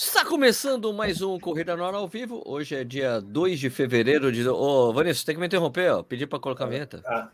Está 0.00 0.24
começando 0.24 0.92
mais 0.94 1.20
um 1.22 1.40
Corrida 1.40 1.76
no 1.76 1.84
Ar 1.84 1.92
ao 1.92 2.06
vivo. 2.06 2.40
Hoje 2.46 2.76
é 2.76 2.84
dia 2.84 3.20
2 3.20 3.58
de 3.58 3.68
fevereiro 3.68 4.30
de. 4.30 4.48
Ô, 4.48 4.92
Vanessa, 4.92 5.26
tem 5.26 5.34
que 5.34 5.40
me 5.40 5.48
interromper, 5.48 5.90
ó. 5.92 6.04
Pedir 6.04 6.28
para 6.28 6.38
colocar 6.38 6.66
a 6.66 6.68
vinheta. 6.68 7.02
Ah. 7.04 7.26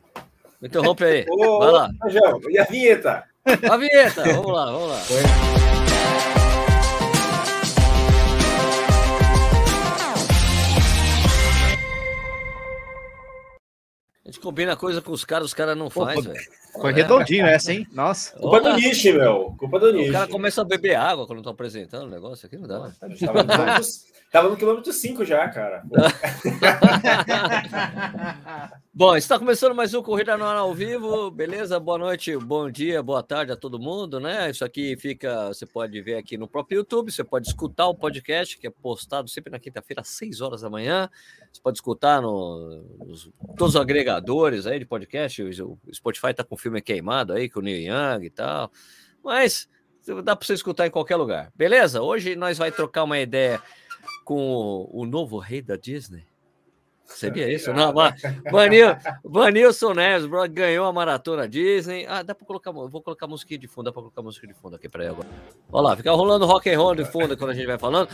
Me 0.59 0.69
interrompe 0.69 1.05
aí. 1.05 1.27
Ô, 1.29 1.59
Vai 1.59 1.71
lá. 1.71 1.91
e 2.49 2.59
a 2.59 2.65
vinheta? 2.65 3.23
A 3.71 3.77
vinheta, 3.77 4.25
vamos 4.25 4.51
lá, 4.51 4.73
vamos 4.73 4.89
lá. 4.89 4.97
A 4.97 5.84
gente 14.35 14.41
combina 14.41 14.77
coisa 14.77 15.01
com 15.01 15.13
os 15.13 15.25
caras, 15.25 15.47
os 15.47 15.55
caras 15.55 15.77
não 15.77 15.89
fazem, 15.89 16.33
velho. 16.33 16.45
Foi 16.81 16.93
redondinho 16.93 17.47
essa, 17.47 17.73
hein? 17.73 17.87
Nossa. 17.93 18.37
Culpa 18.37 18.61
do 18.61 18.75
Nishi, 18.75 19.13
meu. 19.13 19.55
Culpa 19.57 19.79
do 19.79 19.93
Nishi. 19.93 20.11
O 20.11 20.13
cara 20.13 20.27
começa 20.27 20.61
a 20.61 20.65
beber 20.65 20.97
água 20.97 21.27
quando 21.27 21.39
estão 21.39 21.53
apresentando 21.53 22.07
o 22.07 22.11
negócio 22.11 22.47
aqui, 22.47 22.57
não 22.57 22.67
dá. 22.67 22.91
Tava 24.33 24.49
no 24.49 24.57
quilômetro 24.57 24.91
5 24.93 25.25
já, 25.25 25.49
cara. 25.49 25.85
Bom, 28.97 29.17
está 29.17 29.41
começando 29.41 29.75
mais 29.75 29.93
um 29.93 30.01
Corrida 30.01 30.37
no 30.37 30.45
Ar 30.45 30.57
ao 30.57 30.73
vivo, 30.73 31.29
beleza? 31.29 31.81
Boa 31.81 31.99
noite, 31.99 32.37
bom 32.37 32.71
dia, 32.71 33.03
boa 33.03 33.25
tarde 33.25 33.51
a 33.51 33.57
todo 33.57 33.77
mundo, 33.77 34.21
né? 34.21 34.49
Isso 34.49 34.65
aqui 34.65 34.97
fica, 34.97 35.49
você 35.49 35.67
pode 35.67 36.01
ver 36.01 36.15
aqui 36.15 36.39
no 36.39 36.47
próprio 36.47 36.77
YouTube, 36.77 37.11
você 37.11 37.25
pode 37.25 37.49
escutar 37.49 37.89
o 37.89 37.95
podcast, 37.97 38.57
que 38.57 38.69
é 38.69 38.71
postado 38.71 39.29
sempre 39.29 39.51
na 39.51 39.59
quinta-feira, 39.59 40.03
às 40.03 40.09
6 40.11 40.41
horas 40.41 40.61
da 40.61 40.71
manhã. 40.71 41.11
Você 41.53 41.61
pode 41.61 41.79
escutar 41.79 42.23
no, 42.23 42.85
nos, 43.05 43.29
todos 43.57 43.75
os 43.75 43.81
agregadores 43.81 44.65
aí 44.65 44.79
de 44.79 44.87
podcast. 44.87 45.43
O 45.43 45.77
Spotify 45.93 46.29
está 46.29 46.45
com 46.45 46.55
o 46.55 46.59
filme 46.59 46.81
queimado 46.81 47.33
aí, 47.33 47.51
com 47.51 47.59
o 47.59 47.63
Neil 47.65 47.93
Young 47.93 48.25
e 48.25 48.31
tal. 48.31 48.71
Mas 49.25 49.69
dá 50.23 50.37
para 50.37 50.47
você 50.47 50.55
escutar 50.55 50.87
em 50.87 50.91
qualquer 50.91 51.17
lugar, 51.17 51.51
beleza? 51.57 52.01
Hoje 52.01 52.37
nós 52.37 52.59
vai 52.59 52.71
trocar 52.71 53.03
uma 53.03 53.19
ideia 53.19 53.61
com 54.25 54.89
o, 54.89 55.05
novo 55.05 55.39
rei 55.39 55.61
da 55.61 55.75
Disney. 55.75 56.25
Seria 57.07 57.53
isso? 57.53 57.73
Não, 57.73 57.93
Vanil, 58.51 58.97
Vanilson 59.25 59.95
Neves 59.95 60.29
ganhou 60.51 60.87
a 60.87 60.93
maratona 60.93 61.49
Disney. 61.49 62.07
Ah, 62.09 62.23
dá 62.23 62.35
para 62.35 62.47
colocar, 62.47 62.73
vou 62.73 63.03
colocar 63.03 63.27
música 63.27 63.57
de 63.57 63.69
fundo, 63.69 63.85
dá 63.87 63.93
para 63.93 64.03
colocar 64.03 64.23
música 64.23 64.47
de 64.47 64.55
fundo 64.55 64.77
aqui 64.77 64.89
para 64.89 65.09
agora. 65.09 65.29
Olha 65.71 65.89
lá, 65.89 65.97
fica 65.97 66.11
rolando 66.13 66.47
rock 66.47 66.71
and 66.71 66.79
roll 66.79 66.95
de 66.95 67.05
fundo 67.05 67.37
quando 67.37 67.51
a 67.51 67.55
gente 67.55 67.67
vai 67.67 67.79
falando. 67.79 68.09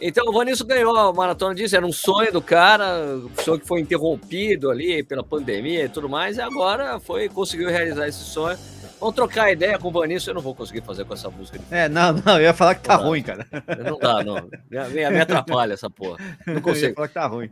Então, 0.00 0.24
o 0.28 0.32
Vanilson 0.32 0.64
ganhou 0.64 0.96
a 0.96 1.12
maratona 1.12 1.54
Disney, 1.54 1.76
era 1.76 1.86
um 1.86 1.92
sonho 1.92 2.32
do 2.32 2.40
cara, 2.40 3.16
um 3.16 3.42
sonho 3.42 3.60
que 3.60 3.66
foi 3.66 3.80
interrompido 3.80 4.70
ali 4.70 5.02
pela 5.02 5.22
pandemia 5.22 5.84
e 5.84 5.88
tudo 5.88 6.08
mais, 6.08 6.36
e 6.36 6.40
agora 6.40 6.98
foi 7.00 7.28
conseguiu 7.28 7.68
realizar 7.68 8.08
esse 8.08 8.24
sonho 8.24 8.56
Vamos 8.98 9.14
trocar 9.14 9.52
ideia 9.52 9.78
com 9.78 9.88
o 9.88 9.90
Vanilson, 9.90 10.30
eu 10.30 10.34
não 10.34 10.40
vou 10.40 10.54
conseguir 10.54 10.80
fazer 10.80 11.04
com 11.04 11.12
essa 11.12 11.28
música. 11.28 11.60
É, 11.70 11.86
não, 11.88 12.14
não, 12.14 12.36
eu 12.36 12.44
ia 12.44 12.54
falar 12.54 12.74
que 12.74 12.82
tá 12.82 12.96
ruim, 12.96 13.22
cara. 13.22 13.46
Não 13.84 13.98
dá, 13.98 14.24
não. 14.24 14.48
Me, 14.70 15.10
me 15.10 15.20
atrapalha 15.20 15.74
essa 15.74 15.90
porra. 15.90 16.16
Não 16.46 16.62
consigo. 16.62 16.86
Eu 16.86 16.88
ia 16.88 16.94
falar 16.94 17.08
que 17.08 17.14
tá 17.14 17.26
ruim. 17.26 17.50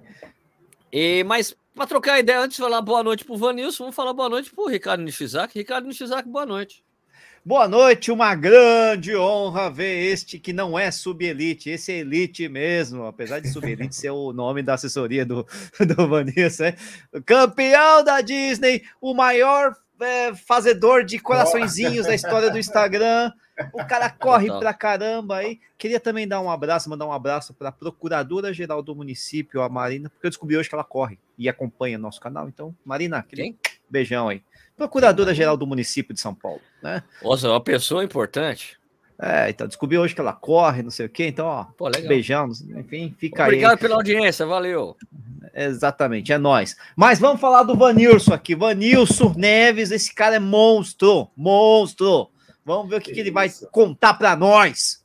E, 0.96 1.24
mas, 1.24 1.56
para 1.74 1.88
trocar 1.88 2.20
ideia, 2.20 2.38
antes 2.38 2.56
de 2.56 2.62
falar 2.62 2.80
boa 2.80 3.02
noite 3.02 3.24
pro 3.24 3.36
Vanilson, 3.36 3.82
vamos 3.82 3.96
falar 3.96 4.12
boa 4.12 4.28
noite 4.28 4.48
pro 4.52 4.68
Ricardo 4.68 5.02
Nishizaki. 5.02 5.58
Ricardo 5.58 5.88
Nishizaki, 5.88 6.28
boa 6.28 6.46
noite. 6.46 6.84
Boa 7.44 7.66
noite, 7.66 8.12
uma 8.12 8.32
grande 8.36 9.16
honra 9.16 9.68
ver 9.68 10.12
este 10.12 10.38
que 10.38 10.52
não 10.52 10.78
é 10.78 10.92
sub-elite, 10.92 11.68
esse 11.68 11.90
é 11.90 11.96
elite 11.96 12.48
mesmo, 12.48 13.06
apesar 13.06 13.40
de 13.40 13.48
sub-elite 13.48 13.92
ser 13.96 14.10
o 14.10 14.32
nome 14.32 14.62
da 14.62 14.74
assessoria 14.74 15.26
do, 15.26 15.44
do 15.84 16.08
Vanessa, 16.08 16.68
é? 16.68 16.76
campeão 17.26 18.04
da 18.04 18.20
Disney, 18.20 18.84
o 19.00 19.14
maior 19.14 19.74
é, 20.00 20.32
fazedor 20.32 21.04
de 21.04 21.18
coraçõezinhos 21.18 22.06
da 22.06 22.14
história 22.14 22.50
do 22.50 22.58
Instagram. 22.58 23.32
O 23.72 23.84
cara 23.84 24.10
corre 24.10 24.46
Total. 24.46 24.60
pra 24.60 24.74
caramba 24.74 25.36
aí. 25.36 25.60
Queria 25.78 26.00
também 26.00 26.26
dar 26.26 26.40
um 26.40 26.50
abraço, 26.50 26.90
mandar 26.90 27.06
um 27.06 27.12
abraço 27.12 27.54
para 27.54 27.68
a 27.68 27.72
Procuradora-Geral 27.72 28.82
do 28.82 28.94
município, 28.94 29.62
a 29.62 29.68
Marina, 29.68 30.10
porque 30.10 30.26
eu 30.26 30.30
descobri 30.30 30.56
hoje 30.56 30.68
que 30.68 30.74
ela 30.74 30.84
corre 30.84 31.18
e 31.38 31.48
acompanha 31.48 31.98
nosso 31.98 32.20
canal. 32.20 32.48
Então, 32.48 32.74
Marina, 32.84 33.18
aquele 33.18 33.56
beijão 33.88 34.28
aí. 34.28 34.42
Procuradora-Geral 34.76 35.56
do 35.56 35.66
município 35.66 36.12
de 36.14 36.20
São 36.20 36.34
Paulo, 36.34 36.60
né? 36.82 37.02
Nossa, 37.22 37.48
uma 37.48 37.60
pessoa 37.60 38.02
importante. 38.02 38.76
É, 39.20 39.48
então 39.48 39.68
descobri 39.68 39.96
hoje 39.96 40.14
que 40.14 40.20
ela 40.20 40.32
corre, 40.32 40.82
não 40.82 40.90
sei 40.90 41.06
o 41.06 41.08
quê. 41.08 41.28
Então, 41.28 41.46
ó, 41.46 41.64
Pô, 41.76 41.88
beijão, 41.90 42.48
enfim, 42.76 43.14
fica 43.16 43.44
Obrigado 43.44 43.70
aí. 43.70 43.74
Obrigado 43.74 43.78
pela 43.78 43.94
audiência, 43.94 44.44
valeu. 44.44 44.96
Exatamente, 45.54 46.32
é 46.32 46.38
nós. 46.38 46.76
Mas 46.96 47.20
vamos 47.20 47.40
falar 47.40 47.62
do 47.62 47.76
Vanilson 47.76 48.34
aqui. 48.34 48.56
Vanilson 48.56 49.32
Neves, 49.36 49.92
esse 49.92 50.12
cara 50.12 50.36
é 50.36 50.40
monstro, 50.40 51.28
monstro. 51.36 52.28
Vamos 52.64 52.88
ver 52.88 52.96
o 52.96 53.00
que, 53.00 53.12
que 53.12 53.20
ele 53.20 53.30
vai 53.30 53.48
contar 53.70 54.14
para 54.14 54.34
nós. 54.34 55.04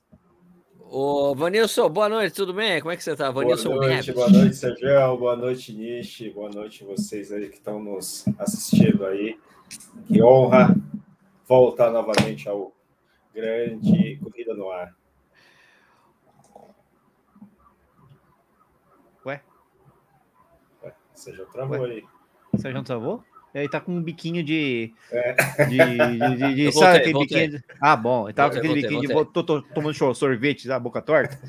Ô, 0.79 1.35
Vanilson, 1.35 1.89
boa 1.89 2.09
noite, 2.09 2.33
tudo 2.33 2.53
bem? 2.53 2.79
Como 2.79 2.91
é 2.91 2.97
que 2.97 3.03
você 3.03 3.15
tá, 3.15 3.29
Vanilson 3.29 3.69
boa 3.69 3.87
noite? 3.87 4.11
Boa 4.11 4.29
noite, 4.29 4.55
Sérgio. 4.55 5.17
Boa 5.17 5.35
noite, 5.35 5.73
Nishi. 5.73 6.29
Boa 6.29 6.49
noite 6.49 6.83
vocês 6.83 7.31
aí 7.31 7.49
que 7.49 7.57
estão 7.57 7.83
nos 7.83 8.25
assistindo 8.39 9.05
aí. 9.05 9.37
Que 10.07 10.21
honra 10.23 10.75
voltar 11.47 11.91
novamente 11.91 12.49
ao 12.49 12.73
grande 13.33 14.17
Corrida 14.23 14.53
no 14.55 14.71
Ar. 14.71 14.97
Sérgio 21.19 21.45
travou 21.47 21.81
Ué? 21.81 21.91
aí. 21.91 22.03
Sérgio 22.57 22.83
travou? 22.83 23.23
Ele 23.53 23.67
tá 23.67 23.79
com 23.79 23.91
um 23.91 24.01
biquinho 24.01 24.43
de. 24.43 24.93
É. 25.11 25.65
De, 25.65 25.77
de, 25.77 26.35
de, 26.37 26.55
de 26.55 26.71
sabe 26.71 26.99
aquele 26.99 27.19
biquinho? 27.19 27.49
De... 27.51 27.63
Ah, 27.81 27.95
bom. 27.95 28.27
Ele 28.27 28.33
tava 28.33 28.51
com 28.51 28.57
aquele 28.59 28.73
voltei, 28.73 28.89
biquinho 28.89 29.13
voltei. 29.13 29.27
de. 29.27 29.33
Tô, 29.33 29.43
tô, 29.43 29.61
tomando 29.73 30.15
sorvete 30.15 30.67
da 30.67 30.79
boca 30.79 31.01
torta. 31.01 31.39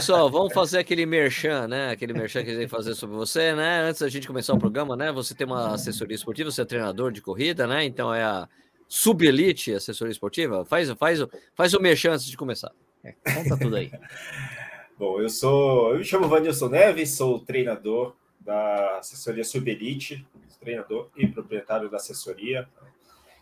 Só, 0.00 0.28
vamos 0.28 0.52
fazer 0.52 0.78
aquele 0.78 1.04
merchan, 1.04 1.66
né? 1.66 1.90
Aquele 1.90 2.12
merchan 2.12 2.44
que 2.44 2.50
a 2.50 2.54
gente 2.54 2.68
fazer 2.68 2.94
sobre 2.94 3.16
você, 3.16 3.52
né? 3.52 3.80
Antes 3.82 4.00
da 4.00 4.08
gente 4.08 4.28
começar 4.28 4.54
o 4.54 4.58
programa, 4.58 4.96
né? 4.96 5.10
Você 5.10 5.34
tem 5.34 5.46
uma 5.46 5.74
assessoria 5.74 6.14
esportiva, 6.14 6.50
você 6.50 6.62
é 6.62 6.64
treinador 6.64 7.10
de 7.10 7.20
corrida, 7.20 7.66
né? 7.66 7.84
Então 7.84 8.14
é 8.14 8.22
a 8.22 8.48
Subelite 8.88 9.74
Assessoria 9.74 10.12
Esportiva. 10.12 10.64
Faz, 10.64 10.90
faz, 10.92 11.18
faz 11.54 11.74
o 11.74 11.80
merchan 11.80 12.12
antes 12.12 12.26
de 12.26 12.36
começar. 12.36 12.72
É, 13.04 13.12
conta 13.34 13.56
tudo 13.58 13.76
aí. 13.76 13.90
Bom, 14.98 15.20
eu 15.20 15.28
sou. 15.28 15.92
Eu 15.92 15.98
me 15.98 16.04
chamo 16.04 16.26
Vanilson 16.26 16.68
Neves, 16.68 17.10
sou 17.10 17.38
treinador 17.38 18.16
da 18.40 18.98
assessoria 18.98 19.44
Subelite, 19.44 20.26
treinador 20.60 21.08
e 21.16 21.26
proprietário 21.26 21.88
da 21.88 21.96
assessoria. 21.96 22.68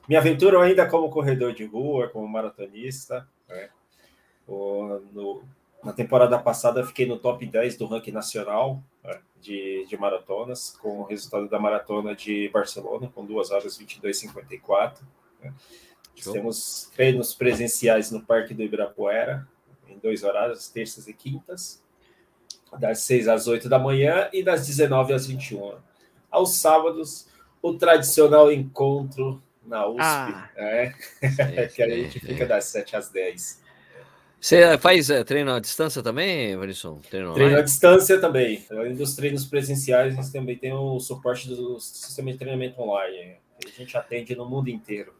Me 0.09 0.17
aventuro 0.17 0.61
ainda 0.61 0.89
como 0.89 1.11
corredor 1.11 1.53
de 1.53 1.65
rua, 1.65 2.09
como 2.09 2.27
maratonista. 2.29 3.27
Né? 3.49 3.69
O, 4.47 5.01
no, 5.13 5.43
na 5.83 5.93
temporada 5.93 6.39
passada, 6.39 6.87
fiquei 6.87 7.07
no 7.07 7.19
top 7.19 7.45
10 7.45 7.77
do 7.77 7.87
ranking 7.87 8.13
nacional 8.13 8.83
né? 9.03 9.21
de, 9.41 9.85
de 9.89 9.97
maratonas, 9.97 10.77
com 10.81 11.01
o 11.01 11.05
resultado 11.05 11.49
da 11.49 11.59
maratona 11.59 12.15
de 12.15 12.49
Barcelona, 12.51 13.11
com 13.15 13.25
2 13.25 13.51
horas 13.51 13.77
22 13.77 14.17
54. 14.17 15.05
Né? 15.43 15.53
Temos 16.33 16.91
treinos 16.95 17.35
presenciais 17.35 18.11
no 18.11 18.21
Parque 18.23 18.55
do 18.55 18.63
Ibirapuera, 18.63 19.47
em 19.89 19.99
dois 19.99 20.23
horários, 20.23 20.69
terças 20.69 21.07
e 21.09 21.13
quintas 21.13 21.83
das 22.79 23.01
6 23.01 23.29
às 23.29 23.47
8 23.47 23.69
da 23.69 23.79
manhã 23.79 24.29
e 24.33 24.43
das 24.43 24.67
19 24.67 25.13
às 25.13 25.27
21. 25.27 25.77
Aos 26.31 26.59
sábados, 26.59 27.27
o 27.63 27.75
tradicional 27.75 28.53
encontro 28.53 29.43
na 29.65 29.87
USP, 29.87 30.01
ah, 30.01 30.49
né? 30.57 30.95
que 31.75 31.83
a 31.83 31.89
gente 31.89 32.21
fica 32.21 32.47
das 32.47 32.65
7 32.67 32.97
às 32.97 33.09
10. 33.11 33.67
Você 34.41 34.79
faz 34.79 35.11
é, 35.11 35.25
treino 35.25 35.53
à 35.53 35.59
distância 35.59 36.03
também, 36.03 36.57
Vanilson? 36.57 37.01
Treino, 37.11 37.35
treino 37.35 37.59
à 37.59 37.63
distância 37.63 38.21
também. 38.21 38.65
Além 38.71 38.95
dos 38.95 39.17
treinos 39.17 39.45
presenciais, 39.45 40.13
a 40.13 40.23
gente 40.23 40.33
também 40.33 40.57
tem 40.57 40.73
o 40.73 41.01
suporte 41.01 41.49
do 41.49 41.81
sistema 41.81 42.31
de 42.31 42.39
treinamento 42.39 42.81
online. 42.81 43.37
A 43.65 43.69
gente 43.77 43.97
atende 43.97 44.37
no 44.37 44.47
mundo 44.47 44.69
inteiro. 44.69 45.13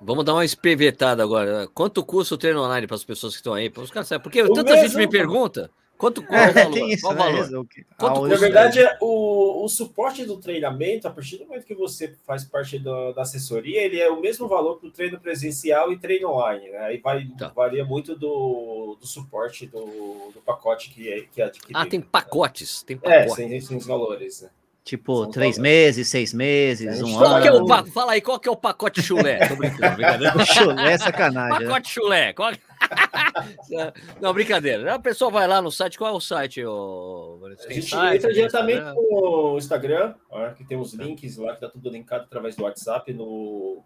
Vamos 0.00 0.24
dar 0.24 0.34
uma 0.34 0.44
espevetada 0.44 1.22
agora. 1.22 1.66
Quanto 1.74 2.04
custa 2.04 2.36
o 2.36 2.38
treino 2.38 2.62
online 2.62 2.86
para 2.86 2.94
as 2.94 3.04
pessoas 3.04 3.32
que 3.32 3.40
estão 3.40 3.54
aí? 3.54 3.68
Para 3.68 3.82
os 3.82 3.90
caras 3.90 4.08
Porque 4.22 4.42
o 4.42 4.52
tanta 4.52 4.74
mesmo, 4.74 4.86
gente 4.86 4.96
me 4.96 5.08
pergunta. 5.08 5.70
Quanto 5.98 6.22
qual 6.22 6.40
é, 6.40 6.52
valor? 6.52 6.72
Tem 6.72 6.92
isso, 6.92 7.02
qual 7.02 7.14
né? 7.14 7.42
valor? 7.42 7.66
Quanto, 7.98 8.26
na 8.28 8.36
verdade, 8.36 8.78
é 8.78 8.96
o, 9.00 9.64
o 9.64 9.68
suporte 9.68 10.24
do 10.24 10.38
treinamento, 10.38 11.08
a 11.08 11.10
partir 11.10 11.38
do 11.38 11.44
momento 11.44 11.66
que 11.66 11.74
você 11.74 12.14
faz 12.24 12.44
parte 12.44 12.78
do, 12.78 13.12
da 13.12 13.22
assessoria, 13.22 13.82
ele 13.82 13.98
é 13.98 14.08
o 14.08 14.20
mesmo 14.20 14.46
valor 14.46 14.76
para 14.76 14.88
o 14.88 14.92
treino 14.92 15.18
presencial 15.18 15.92
e 15.92 15.98
treino 15.98 16.30
online. 16.30 16.70
Né? 16.70 16.78
Aí 16.78 16.98
vai, 16.98 17.26
tá. 17.36 17.48
varia 17.48 17.84
muito 17.84 18.14
do, 18.14 18.96
do 19.00 19.06
suporte 19.08 19.66
do, 19.66 20.30
do 20.32 20.40
pacote 20.46 20.90
que, 20.90 21.12
é, 21.12 21.22
que 21.22 21.42
é 21.42 21.46
adquirido. 21.46 21.76
Ah, 21.76 21.84
tem 21.84 22.00
pacotes. 22.00 22.84
Tem 22.84 22.96
pacotes. 22.96 23.32
É, 23.32 23.48
tem, 23.48 23.60
tem 23.60 23.76
os 23.76 23.86
valores. 23.86 24.42
Né? 24.42 24.50
Tipo, 24.88 25.24
São 25.24 25.30
três 25.32 25.58
meses, 25.58 26.08
seis 26.08 26.32
meses, 26.32 27.02
um 27.02 27.12
qual 27.12 27.34
ano. 27.34 27.42
Que 27.42 27.48
é 27.48 27.52
o, 27.52 27.86
fala 27.88 28.12
aí, 28.12 28.22
qual 28.22 28.40
que 28.40 28.48
é 28.48 28.52
o 28.52 28.56
pacote 28.56 29.02
chulé? 29.02 29.36
Tô 29.46 29.54
brincando, 29.54 29.96
brincadeira. 29.96 30.32
chulé 30.46 30.92
é 30.94 30.96
sacanagem. 30.96 31.58
Né? 31.58 31.66
Pacote 31.66 31.90
chulé. 31.90 32.32
Qual... 32.32 32.52
Não, 34.18 34.32
brincadeira. 34.32 34.94
A 34.94 34.98
pessoa 34.98 35.30
vai 35.30 35.46
lá 35.46 35.60
no 35.60 35.70
site, 35.70 35.98
qual 35.98 36.14
é 36.14 36.16
o 36.16 36.20
site? 36.20 36.64
O... 36.64 37.38
A 37.68 37.70
gente 37.70 37.90
site, 37.90 38.16
entra 38.16 38.32
diretamente 38.32 38.80
no 38.80 39.58
Instagram, 39.58 40.14
ó, 40.30 40.48
que 40.52 40.64
tem 40.64 40.80
os 40.80 40.94
links 40.94 41.36
lá, 41.36 41.54
que 41.54 41.60
tá 41.60 41.68
tudo 41.68 41.90
linkado 41.90 42.24
através 42.24 42.56
do 42.56 42.62
WhatsApp, 42.62 43.12
no, 43.12 43.84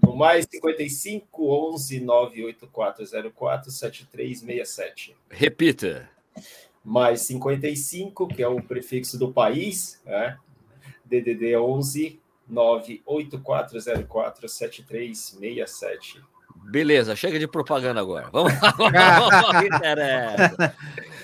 No 0.00 0.14
mais 0.14 0.46
55 0.48 1.72
11 1.74 1.98
98404 1.98 3.72
7367. 3.72 5.16
Repita. 5.30 6.08
Mais 6.88 7.20
55, 7.20 8.26
que 8.28 8.42
é 8.42 8.48
o 8.48 8.62
prefixo 8.62 9.18
do 9.18 9.30
país, 9.30 10.00
né? 10.06 10.38
DDD 11.04 11.54
11 11.54 12.18
98404 12.48 14.48
7367. 14.48 16.22
Beleza, 16.70 17.14
chega 17.14 17.38
de 17.38 17.46
propaganda 17.46 18.00
agora. 18.00 18.30
Vamos 18.32 18.58
lá, 18.58 18.72
vamos 19.20 19.52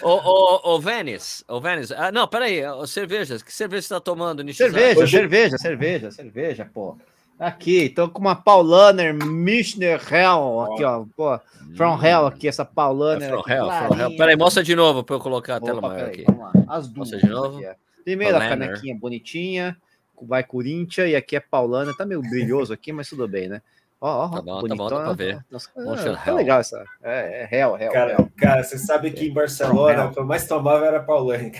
ô, 0.03 0.11
ô, 0.11 0.75
ô, 0.75 0.79
Vênis, 0.79 1.43
ô, 1.49 1.63
Vênis, 1.63 1.91
ah, 1.93 2.13
não, 2.13 2.29
peraí, 2.29 2.61
cervejas, 2.87 3.43
que 3.43 3.51
cerveja 3.53 3.83
você 3.83 3.87
está 3.87 4.01
tomando, 4.01 4.45
Nishizaki? 4.45 4.75
Cerveja, 4.75 5.01
Hoje... 5.01 5.17
cerveja, 5.17 5.59
cerveja, 5.59 6.11
cerveja, 6.11 6.71
pô. 6.73 6.97
Aqui, 7.39 7.89
tô 7.89 8.09
com 8.09 8.21
uma 8.21 8.37
Paulaner 8.37 9.13
Mischner 9.13 10.01
Hell, 10.13 10.61
aqui, 10.61 10.85
ó, 10.85 11.05
pô, 11.17 11.39
From 11.77 11.97
hum. 11.97 12.05
Hell 12.05 12.27
aqui, 12.27 12.47
essa 12.47 12.65
Paulaner. 12.65 13.29
É 13.29 13.29
from, 13.29 13.53
hell, 13.53 13.71
from 13.71 13.99
Hell, 13.99 14.17
peraí, 14.17 14.37
mostra 14.37 14.63
de 14.63 14.77
novo 14.77 15.03
para 15.03 15.17
eu 15.17 15.21
colocar 15.21 15.57
a 15.57 15.61
tela 15.61 15.79
Opa, 15.79 15.89
maior 15.89 16.09
aqui. 16.09 16.25
As 16.69 16.87
duas. 16.89 17.11
Mostra 17.11 17.19
de 17.19 17.29
novo. 17.29 17.59
Aqui, 17.59 17.77
Primeiro 18.05 18.37
a 18.37 18.41
canequinha 18.41 18.95
bonitinha, 18.95 19.77
vai 20.23 20.45
Corinthians, 20.45 21.11
e 21.11 21.17
aqui 21.17 21.37
é 21.37 21.41
Paulana, 21.41 21.95
tá 21.97 22.05
meio 22.05 22.21
brilhoso 22.21 22.73
aqui, 22.73 22.93
mas 22.93 23.09
tudo 23.09 23.27
bem, 23.27 23.49
né? 23.49 23.63
Ó, 24.07 24.27
ó, 24.27 24.29
tá 24.29 24.43
bom, 24.43 24.69
tá 24.69 24.75
bom, 24.75 24.91
dá 24.91 24.97
pra 24.97 25.13
ver. 25.15 25.39
Nossa, 25.51 25.71
é, 26.11 26.15
tá 26.15 26.35
legal 26.35 26.61
essa. 26.61 26.85
É, 27.03 27.41
é 27.41 27.47
real, 27.47 27.75
real. 27.75 27.91
Cara, 27.91 28.09
real. 28.09 28.31
cara, 28.37 28.63
você 28.63 28.77
sabe 28.77 29.11
que 29.11 29.29
em 29.29 29.33
Barcelona 29.33 30.05
o 30.05 30.13
que 30.13 30.19
eu 30.19 30.27
mais 30.27 30.47
tomava 30.47 30.85
era 30.85 31.01
Paulane. 31.01 31.53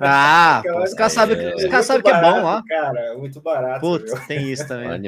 Ah, 0.00 0.62
pô, 0.66 0.82
os 0.82 0.94
caras 0.94 1.12
sabem 1.12 1.38
é, 1.38 1.68
cara 1.68 1.84
sabe 1.84 2.02
que 2.02 2.10
é 2.10 2.20
bom, 2.20 2.42
ó. 2.42 2.60
Cara, 2.66 3.00
é 3.12 3.16
muito 3.16 3.40
barato. 3.40 3.82
Putz, 3.82 4.12
viu? 4.12 4.26
tem 4.26 4.50
isso 4.50 4.66
também. 4.66 5.00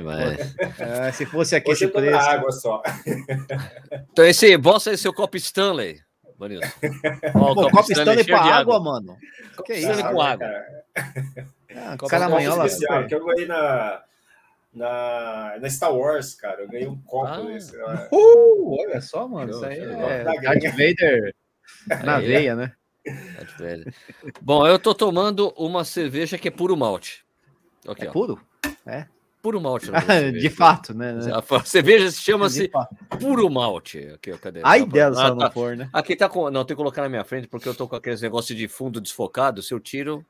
É, 0.78 1.10
se 1.10 1.26
fosse 1.26 1.56
aqui 1.56 1.72
Hoje 1.72 1.86
esse 1.86 1.92
preço. 1.92 2.16
água 2.16 2.52
só. 2.52 2.80
Então, 4.12 4.24
esse, 4.24 4.56
bosta 4.56 4.92
esse 4.92 5.02
seu 5.02 5.12
copo 5.12 5.36
Stanley. 5.36 6.00
Bonito. 6.38 6.64
Ó, 7.34 7.54
Pô, 7.56 7.70
copo 7.70 7.90
Stanley, 7.90 8.20
Stanley 8.20 8.24
pra 8.24 8.38
água, 8.38 8.76
água, 8.76 8.80
mano. 8.80 9.16
Que 9.66 9.72
é 9.72 9.78
isso? 9.80 10.00
com 10.00 10.20
água. 10.20 10.46
Cara, 10.46 10.64
ah, 11.74 11.96
cara 12.08 12.26
amanhã 12.26 12.50
especial, 12.66 13.04
que 13.04 13.14
eu 13.16 13.26
ganhei 13.26 13.46
na 13.46 14.00
na, 14.72 15.56
na 15.60 15.70
Star 15.70 15.94
Wars, 15.94 16.34
cara. 16.34 16.62
Eu 16.62 16.68
ganhei 16.68 16.86
um 16.86 17.00
copo 17.02 17.26
ah. 17.26 17.40
desse. 17.42 17.76
Uh, 17.76 18.76
olha 18.80 19.00
só, 19.00 19.26
mano. 19.26 19.50
Isso 19.50 19.64
aí 19.64 19.78
é 19.78 20.24
Darth 20.24 20.62
Vader 20.70 21.34
na 22.04 22.20
veia, 22.20 22.54
né? 22.54 22.72
Bom, 24.42 24.66
eu 24.66 24.78
tô 24.78 24.94
tomando 24.94 25.52
uma 25.56 25.84
cerveja 25.84 26.36
que 26.36 26.48
é 26.48 26.50
puro 26.50 26.76
malte. 26.76 27.24
Okay, 27.86 28.06
é 28.06 28.10
ó. 28.10 28.12
puro? 28.12 28.40
É. 28.86 29.06
Puro 29.40 29.60
malte. 29.60 29.86
de 30.38 30.50
fato, 30.50 30.92
né? 30.92 31.14
A 31.32 31.64
cerveja 31.64 32.10
chama-se 32.10 32.70
puro 33.20 33.48
malte. 33.48 33.98
Aqui, 34.14 34.36
cadê? 34.36 34.60
Ai 34.62 34.84
dela, 34.84 35.14
ah, 35.18 35.24
se 35.24 35.30
não 35.30 35.38
tá. 35.38 35.50
for, 35.50 35.76
né? 35.76 35.88
Aqui 35.92 36.14
tá 36.16 36.28
com. 36.28 36.50
Não, 36.50 36.64
tem 36.64 36.76
que 36.76 36.80
colocar 36.82 37.02
na 37.02 37.08
minha 37.08 37.24
frente, 37.24 37.48
porque 37.48 37.68
eu 37.68 37.74
tô 37.74 37.88
com 37.88 37.96
aqueles 37.96 38.20
negócios 38.20 38.56
de 38.58 38.68
fundo 38.68 39.00
desfocado. 39.00 39.62
Se 39.62 39.72
eu 39.72 39.80
tiro. 39.80 40.26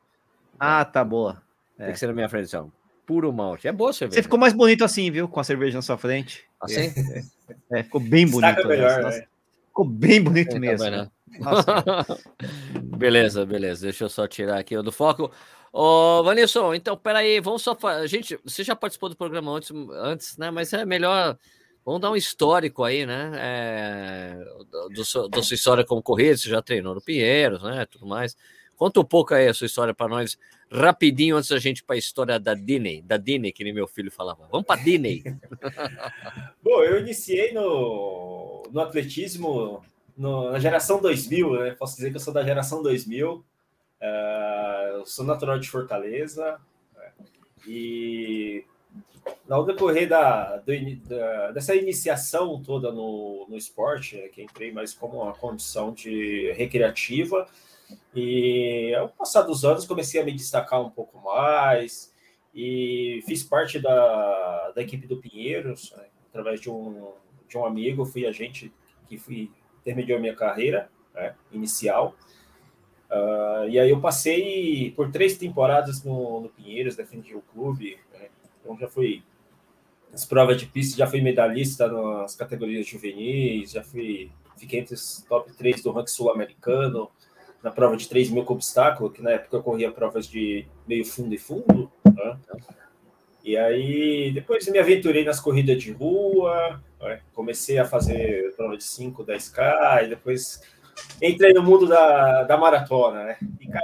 Ah, 0.60 0.84
tá 0.84 1.02
boa. 1.02 1.42
Tem 1.76 1.86
é. 1.86 1.92
que 1.92 1.98
ser 1.98 2.06
na 2.06 2.12
minha 2.12 2.28
frente, 2.28 2.48
então 2.48 2.70
puro 3.08 3.32
malte. 3.32 3.66
É 3.66 3.72
boa 3.72 3.88
a 3.88 3.92
cerveja. 3.94 4.16
Você 4.16 4.22
ficou 4.22 4.38
mais 4.38 4.52
bonito 4.52 4.84
assim, 4.84 5.10
viu? 5.10 5.26
Com 5.26 5.40
a 5.40 5.44
cerveja 5.44 5.78
na 5.78 5.82
sua 5.82 5.96
frente. 5.96 6.44
Assim? 6.60 6.92
É, 7.72 7.80
é 7.80 7.82
ficou 7.82 8.02
bem 8.02 8.28
bonito. 8.28 8.68
Melhor, 8.68 9.02
né? 9.02 9.26
Ficou 9.68 9.86
bem 9.86 10.22
bonito 10.22 10.54
é, 10.54 10.58
mesmo. 10.58 10.90
Né? 10.90 11.10
beleza, 12.98 13.46
beleza. 13.46 13.86
Deixa 13.86 14.04
eu 14.04 14.10
só 14.10 14.26
tirar 14.26 14.58
aqui 14.58 14.76
o 14.76 14.82
do 14.82 14.92
foco. 14.92 15.32
Ô, 15.72 16.22
Vanilson, 16.22 16.74
então, 16.74 16.98
peraí, 16.98 17.40
vamos 17.40 17.62
só. 17.62 17.74
A 17.84 18.06
gente, 18.06 18.38
você 18.44 18.62
já 18.62 18.76
participou 18.76 19.08
do 19.08 19.16
programa 19.16 19.52
antes, 19.52 19.70
antes, 19.92 20.36
né? 20.36 20.50
Mas 20.50 20.70
é 20.74 20.84
melhor. 20.84 21.38
Vamos 21.86 22.02
dar 22.02 22.10
um 22.10 22.16
histórico 22.16 22.84
aí, 22.84 23.06
né? 23.06 23.32
É, 23.36 24.38
do, 24.90 25.28
do, 25.28 25.42
sua 25.42 25.54
história 25.54 25.82
como 25.82 26.02
corrida, 26.02 26.36
você 26.36 26.50
já 26.50 26.60
treinou 26.60 26.94
no 26.94 27.00
Pinheiros, 27.00 27.62
né? 27.62 27.86
Tudo 27.90 28.06
mais. 28.06 28.36
Conta 28.78 29.00
um 29.00 29.04
pouco 29.04 29.34
aí 29.34 29.48
a 29.48 29.52
sua 29.52 29.66
história 29.66 29.92
para 29.92 30.06
nós, 30.06 30.38
rapidinho, 30.70 31.36
antes 31.36 31.50
da 31.50 31.58
gente 31.58 31.82
para 31.82 31.96
a 31.96 31.98
história 31.98 32.38
da 32.38 32.54
Disney, 32.54 33.02
da 33.02 33.16
Disney, 33.16 33.50
que 33.50 33.64
nem 33.64 33.74
meu 33.74 33.88
filho 33.88 34.10
falava. 34.10 34.46
Vamos 34.52 34.64
para 34.64 34.80
Disney. 34.80 35.24
Bom, 36.62 36.84
eu 36.84 37.00
iniciei 37.00 37.52
no, 37.52 38.62
no 38.70 38.80
atletismo 38.80 39.82
no, 40.16 40.52
na 40.52 40.60
geração 40.60 41.00
2000, 41.02 41.52
né? 41.60 41.70
Posso 41.72 41.96
dizer 41.96 42.10
que 42.10 42.16
eu 42.16 42.20
sou 42.20 42.32
da 42.32 42.44
geração 42.44 42.80
2000. 42.80 43.32
Uh, 43.34 43.44
eu 44.92 45.06
sou 45.06 45.24
natural 45.24 45.58
de 45.58 45.68
Fortaleza. 45.68 46.60
Né? 46.94 47.12
E 47.66 48.64
ao 49.50 49.64
decorrer 49.64 50.08
da, 50.08 50.58
da, 50.58 51.50
dessa 51.50 51.74
iniciação 51.74 52.62
toda 52.62 52.92
no, 52.92 53.44
no 53.48 53.56
esporte, 53.56 54.16
né, 54.16 54.28
que 54.28 54.42
entrei 54.42 54.70
mais 54.70 54.94
como 54.94 55.22
uma 55.22 55.32
condição 55.32 55.92
de 55.92 56.52
recreativa, 56.52 57.46
e 58.14 58.94
ao 58.94 59.08
passar 59.08 59.42
dos 59.42 59.64
anos 59.64 59.86
comecei 59.86 60.20
a 60.20 60.24
me 60.24 60.32
destacar 60.32 60.80
um 60.80 60.90
pouco 60.90 61.18
mais 61.20 62.12
e 62.54 63.22
fiz 63.26 63.42
parte 63.42 63.78
da, 63.78 64.72
da 64.74 64.82
equipe 64.82 65.06
do 65.06 65.18
Pinheiros, 65.18 65.92
né? 65.96 66.06
através 66.28 66.60
de 66.60 66.70
um, 66.70 67.12
de 67.48 67.56
um 67.56 67.64
amigo, 67.64 68.04
fui 68.04 68.26
agente 68.26 68.72
que 69.08 69.16
fui, 69.16 69.50
intermediou 69.80 70.20
minha 70.20 70.34
carreira 70.34 70.90
né? 71.14 71.34
inicial. 71.52 72.14
Uh, 73.10 73.68
e 73.68 73.78
aí 73.78 73.88
eu 73.88 74.00
passei 74.00 74.92
por 74.92 75.10
três 75.10 75.38
temporadas 75.38 76.04
no, 76.04 76.40
no 76.42 76.48
Pinheiros, 76.50 76.96
defendi 76.96 77.34
o 77.34 77.40
clube, 77.40 77.98
né? 78.12 78.28
então 78.60 78.76
já 78.78 78.88
fui 78.88 79.22
nas 80.10 80.24
provas 80.24 80.58
de 80.58 80.66
pista, 80.66 80.96
já 80.96 81.06
fui 81.06 81.20
medalhista 81.20 81.88
nas 81.88 82.34
categorias 82.34 82.86
juvenis, 82.86 83.72
já 83.72 83.82
fui, 83.82 84.30
fiquei 84.56 84.80
entre 84.80 84.94
os 84.94 85.24
top 85.28 85.52
3 85.52 85.82
do 85.82 85.92
ranking 85.92 86.10
sul-americano, 86.10 87.10
na 87.68 87.70
prova 87.70 87.96
de 87.96 88.08
3 88.08 88.30
mil 88.30 88.44
com 88.44 88.54
obstáculo, 88.54 89.10
que 89.10 89.22
na 89.22 89.32
época 89.32 89.56
eu 89.58 89.62
corria 89.62 89.92
provas 89.92 90.26
de 90.26 90.64
meio 90.86 91.04
fundo 91.04 91.34
e 91.34 91.38
fundo. 91.38 91.90
Né? 92.04 92.38
E 93.44 93.56
aí, 93.56 94.32
depois 94.32 94.66
me 94.68 94.78
aventurei 94.78 95.24
nas 95.24 95.38
corridas 95.38 95.82
de 95.82 95.92
rua, 95.92 96.82
né? 97.00 97.20
comecei 97.34 97.78
a 97.78 97.84
fazer 97.84 98.54
prova 98.56 98.76
de 98.76 98.84
5, 98.84 99.22
10K, 99.24 100.04
e 100.04 100.08
depois 100.08 100.62
entrei 101.22 101.52
no 101.52 101.62
mundo 101.62 101.86
da, 101.86 102.44
da 102.44 102.56
maratona, 102.56 103.24
né? 103.24 103.36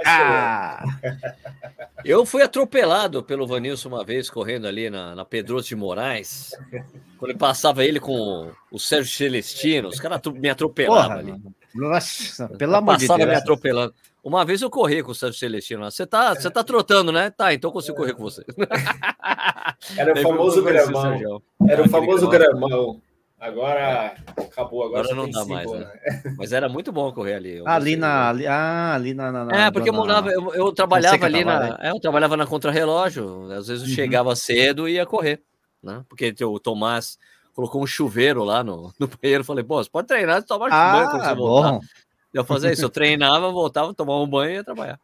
ah, 0.05 0.83
eu 2.03 2.25
fui 2.25 2.41
atropelado 2.41 3.23
pelo 3.23 3.47
Vanilson 3.47 3.89
uma 3.89 4.03
vez, 4.03 4.29
correndo 4.29 4.67
ali 4.67 4.89
na, 4.89 5.15
na 5.15 5.25
Pedroso 5.25 5.67
de 5.67 5.75
Moraes, 5.75 6.51
quando 7.17 7.31
ele 7.31 7.39
passava 7.39 7.83
ele 7.83 7.99
com 7.99 8.51
o 8.71 8.79
Sérgio 8.79 9.13
Celestino, 9.13 9.89
os 9.89 9.99
caras 9.99 10.21
me 10.33 10.49
atropelavam 10.49 11.17
ali. 11.17 11.35
Nossa, 11.73 12.47
pelo 12.49 12.75
amor 12.75 12.97
de 12.97 13.07
Deus. 13.07 13.19
me 13.19 13.35
atropelando. 13.35 13.93
Uma 14.23 14.43
vez 14.43 14.61
eu 14.61 14.71
corri 14.71 15.03
com 15.03 15.11
o 15.11 15.15
Sérgio 15.15 15.37
Celestino. 15.37 15.83
Você 15.83 16.03
tá, 16.03 16.33
você 16.33 16.49
tá 16.49 16.63
trotando, 16.63 17.11
né? 17.11 17.29
Tá, 17.29 17.53
então 17.53 17.69
eu 17.69 17.73
consigo 17.73 17.95
correr 17.95 18.13
com 18.13 18.23
você. 18.23 18.43
Era 19.95 20.13
o 20.13 20.21
famoso 20.23 20.63
gramão. 20.63 21.41
Era 21.67 21.83
o 21.83 21.89
famoso 21.89 22.27
gramão. 22.27 23.01
Agora 23.39 24.15
acabou, 24.37 24.83
agora, 24.83 25.01
agora 25.01 25.15
não 25.15 25.29
dá 25.29 25.39
cinco, 25.41 25.53
mais, 25.53 25.71
né? 25.71 25.79
né? 25.79 26.35
Mas 26.37 26.53
era 26.53 26.69
muito 26.69 26.91
bom 26.91 27.11
correr 27.11 27.35
ali. 27.35 27.61
Ali 27.65 27.95
na, 27.97 28.29
ali, 28.29 28.47
ah, 28.47 28.93
ali 28.93 29.13
na, 29.13 29.31
na 29.31 29.65
É, 29.65 29.71
porque 29.71 29.91
na, 29.91 29.97
eu 29.97 29.99
morava, 29.99 30.29
eu, 30.31 30.53
eu 30.53 30.71
trabalhava 30.71 31.25
ali 31.25 31.43
na, 31.43 31.59
né? 31.59 31.77
é, 31.81 31.91
eu 31.91 31.99
trabalhava 31.99 32.37
na 32.37 32.47
contrarrelógio. 32.47 33.51
Às 33.51 33.67
vezes 33.67 33.83
eu 33.83 33.89
uhum. 33.89 33.95
chegava 33.95 34.35
cedo 34.35 34.87
e 34.87 34.93
ia 34.93 35.05
correr, 35.05 35.41
né? 35.83 36.03
Porque 36.07 36.33
o 36.43 36.59
Tomás 36.59 37.17
colocou 37.53 37.83
um 37.83 37.87
chuveiro 37.87 38.43
lá 38.43 38.63
no, 38.63 38.93
no 38.99 39.07
banheiro. 39.07 39.43
Falei, 39.43 39.63
pô, 39.63 39.83
você 39.83 39.89
pode 39.89 40.07
treinar 40.07 40.39
e 40.39 40.43
tomar 40.43 40.69
ah, 40.71 40.91
banho 40.91 41.09
quando 41.09 41.25
você 41.25 41.35
voltar. 41.35 41.71
Bom. 41.71 41.81
Eu 42.33 42.43
fazia 42.43 42.71
isso, 42.71 42.83
eu 42.83 42.89
treinava, 42.89 43.49
voltava, 43.49 43.93
tomava 43.93 44.19
um 44.19 44.27
banho 44.27 44.51
e 44.51 44.55
ia 44.55 44.63
trabalhar. 44.63 44.99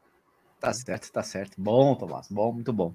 Tá 0.60 0.74
certo, 0.74 1.12
tá 1.12 1.24
certo. 1.24 1.54
Bom, 1.58 1.96
Tomás, 1.96 2.28
bom, 2.30 2.54
muito 2.54 2.72
bom. 2.74 2.94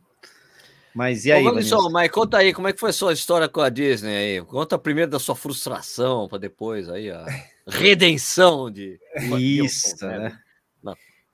Mas 0.96 1.26
e 1.26 1.32
aí? 1.32 1.46
Ô, 1.46 1.62
só, 1.62 1.90
mas 1.90 2.10
conta 2.10 2.38
aí, 2.38 2.54
como 2.54 2.68
é 2.68 2.72
que 2.72 2.80
foi 2.80 2.88
a 2.88 2.92
sua 2.92 3.12
história 3.12 3.46
com 3.50 3.60
a 3.60 3.68
Disney 3.68 4.16
aí? 4.16 4.42
Conta 4.42 4.78
primeiro 4.78 5.10
da 5.10 5.18
sua 5.18 5.36
frustração, 5.36 6.26
para 6.26 6.38
depois 6.38 6.88
aí 6.88 7.10
a 7.10 7.26
redenção 7.68 8.70
de. 8.70 8.98
Isso, 9.38 10.06
né? 10.06 10.40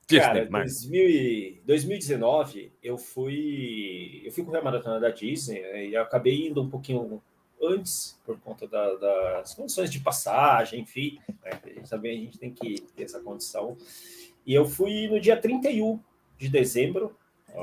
Cara, 0.09 0.45
2000 0.45 1.62
2019 1.64 2.73
eu 2.83 2.99
fui 2.99 4.21
eu 4.25 4.33
fui 4.33 4.45
correr 4.45 4.59
a 4.59 4.62
maratona 4.62 5.00
da 5.00 5.09
Disney 5.09 5.62
né, 5.62 5.87
e 5.87 5.97
acabei 5.97 6.49
indo 6.49 6.61
um 6.61 6.69
pouquinho 6.69 7.23
antes, 7.62 8.21
por 8.26 8.38
conta 8.40 8.66
da, 8.66 8.95
das 8.97 9.54
condições 9.54 9.90
de 9.90 10.00
passagem, 10.00 10.81
enfim, 10.81 11.19
né? 11.42 11.52
também 11.88 12.19
a 12.19 12.21
gente 12.21 12.37
tem 12.37 12.52
que 12.52 12.83
ter 12.97 13.04
essa 13.04 13.21
condição. 13.21 13.76
E 14.45 14.52
eu 14.52 14.66
fui 14.66 15.07
no 15.07 15.21
dia 15.21 15.37
31 15.37 16.00
de 16.37 16.49
dezembro, 16.49 17.16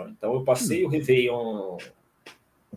então 0.10 0.34
eu 0.34 0.44
passei 0.44 0.86
o 0.86 0.90
Réveillon 0.90 1.78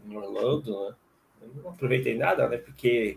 em 0.04 0.16
Orlando, 0.16 0.88
né? 0.88 0.94
Eu 1.42 1.62
não 1.62 1.70
aproveitei 1.70 2.16
nada, 2.16 2.48
né? 2.48 2.56
Porque 2.56 3.16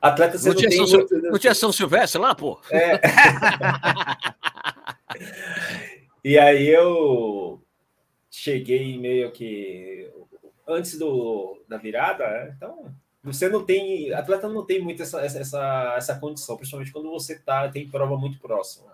atleta 0.00 0.38
você 0.38 0.48
não, 0.48 0.54
não, 0.54 0.60
tinha 0.60 0.70
São, 0.70 0.98
muito... 0.98 1.22
não 1.22 1.38
tinha 1.38 1.54
São 1.54 1.72
Silvestre 1.72 2.20
lá, 2.20 2.34
pô? 2.34 2.60
É. 2.70 3.00
e 6.24 6.38
aí 6.38 6.68
eu 6.68 7.60
cheguei 8.30 8.98
meio 8.98 9.32
que 9.32 10.10
antes 10.66 10.98
do, 10.98 11.62
da 11.68 11.76
virada, 11.76 12.28
né? 12.28 12.54
então 12.56 12.94
você 13.24 13.48
não 13.48 13.64
tem. 13.64 14.12
Atleta 14.12 14.48
não 14.48 14.66
tem 14.66 14.82
muito 14.82 15.02
essa, 15.02 15.24
essa, 15.24 15.94
essa 15.96 16.18
condição, 16.18 16.56
principalmente 16.56 16.92
quando 16.92 17.10
você 17.10 17.38
tá, 17.38 17.66
tem 17.70 17.88
prova 17.88 18.18
muito 18.18 18.38
próxima. 18.38 18.92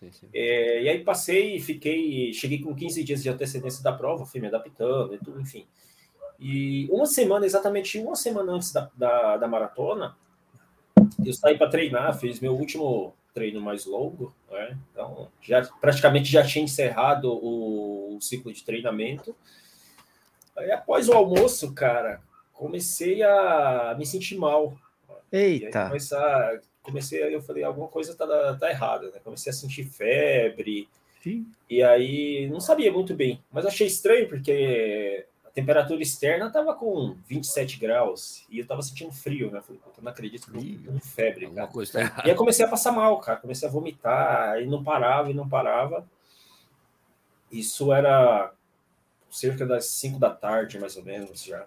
Sim, 0.00 0.10
sim. 0.12 0.28
É, 0.32 0.82
e 0.82 0.88
aí 0.88 1.04
passei, 1.04 1.60
fiquei, 1.60 2.32
cheguei 2.32 2.60
com 2.62 2.74
15 2.74 3.04
dias 3.04 3.22
de 3.22 3.28
antecedência 3.28 3.82
da 3.84 3.92
prova, 3.92 4.24
fui 4.24 4.40
me 4.40 4.46
adaptando 4.46 5.14
e 5.14 5.18
tudo, 5.18 5.38
enfim. 5.38 5.66
E 6.38 6.88
uma 6.90 7.04
semana, 7.04 7.44
exatamente 7.44 7.98
uma 7.98 8.16
semana 8.16 8.52
antes 8.52 8.72
da, 8.72 8.90
da, 8.96 9.36
da 9.36 9.46
maratona, 9.46 10.16
eu 11.24 11.32
saí 11.34 11.58
para 11.58 11.68
treinar, 11.68 12.18
fiz 12.18 12.40
meu 12.40 12.54
último 12.54 13.14
treino 13.34 13.60
mais 13.60 13.84
longo, 13.84 14.34
né? 14.50 14.76
então 14.90 15.28
já 15.40 15.62
praticamente 15.80 16.30
já 16.32 16.42
tinha 16.42 16.64
encerrado 16.64 17.30
o, 17.30 18.16
o 18.16 18.20
ciclo 18.22 18.52
de 18.52 18.64
treinamento. 18.64 19.36
Aí 20.56 20.72
após 20.72 21.10
o 21.10 21.12
almoço, 21.12 21.74
cara, 21.74 22.22
comecei 22.54 23.22
a 23.22 23.94
me 23.98 24.06
sentir 24.06 24.36
mal. 24.36 24.74
Eita! 25.30 25.88
Começar, 25.88 26.60
comecei, 26.90 27.34
eu 27.34 27.42
falei, 27.42 27.64
alguma 27.64 27.88
coisa 27.88 28.14
tá, 28.14 28.56
tá 28.58 28.70
errada, 28.70 29.10
né? 29.10 29.20
Comecei 29.22 29.50
a 29.50 29.54
sentir 29.54 29.84
febre. 29.84 30.88
Sim. 31.22 31.46
E 31.68 31.82
aí 31.82 32.48
não 32.50 32.60
sabia 32.60 32.92
muito 32.92 33.14
bem, 33.14 33.42
mas 33.52 33.66
achei 33.66 33.86
estranho 33.86 34.28
porque 34.28 35.26
a 35.44 35.50
temperatura 35.50 36.02
externa 36.02 36.46
estava 36.46 36.74
com 36.74 37.16
27 37.26 37.78
graus 37.78 38.44
e 38.48 38.58
eu 38.58 38.62
estava 38.62 38.82
sentindo 38.82 39.12
frio, 39.12 39.50
né? 39.50 39.60
Falei, 39.60 39.80
eu 39.84 40.02
não 40.02 40.10
acredito 40.12 40.50
que 40.50 40.56
eu 40.56 40.82
tô 40.84 40.92
com 40.92 41.00
febre, 41.00 41.50
cara. 41.50 41.66
Coisa 41.66 41.92
tá 41.92 42.22
e 42.24 42.30
aí 42.30 42.36
comecei 42.36 42.64
a 42.64 42.68
passar 42.68 42.92
mal, 42.92 43.18
cara. 43.18 43.38
Comecei 43.38 43.68
a 43.68 43.70
vomitar 43.70 44.60
e 44.62 44.66
não 44.66 44.82
parava 44.82 45.30
e 45.30 45.34
não 45.34 45.48
parava. 45.48 46.06
Isso 47.50 47.92
era 47.92 48.52
cerca 49.30 49.66
das 49.66 49.86
5 49.86 50.18
da 50.18 50.30
tarde, 50.30 50.78
mais 50.78 50.96
ou 50.96 51.04
menos, 51.04 51.42
já. 51.42 51.66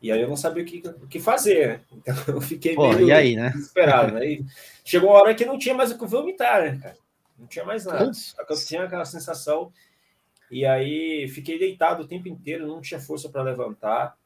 E 0.00 0.12
aí 0.12 0.20
eu 0.20 0.28
não 0.28 0.36
sabia 0.36 0.62
o 0.62 0.66
que, 0.66 0.82
o 0.86 1.06
que 1.06 1.18
fazer. 1.18 1.82
Então 1.92 2.14
eu 2.28 2.40
fiquei 2.40 2.74
Pô, 2.74 2.88
meio 2.88 3.08
e 3.08 3.12
aí, 3.12 3.36
né? 3.36 3.50
desesperado. 3.50 4.14
Né? 4.14 4.26
E 4.26 4.46
chegou 4.84 5.10
uma 5.10 5.20
hora 5.20 5.34
que 5.34 5.44
não 5.44 5.58
tinha 5.58 5.74
mais 5.74 5.90
o 5.90 5.98
que 5.98 6.06
vomitar, 6.06 6.62
né, 6.62 6.78
cara? 6.80 6.96
Não 7.38 7.46
tinha 7.46 7.64
mais 7.64 7.84
nada. 7.84 8.12
Só 8.12 8.44
que 8.44 8.52
eu 8.52 8.66
tinha 8.66 8.84
aquela 8.84 9.04
sensação. 9.04 9.72
E 10.50 10.64
aí 10.64 11.28
fiquei 11.28 11.58
deitado 11.58 12.02
o 12.02 12.06
tempo 12.06 12.28
inteiro, 12.28 12.66
não 12.66 12.80
tinha 12.80 13.00
força 13.00 13.28
para 13.28 13.42
levantar. 13.42 14.16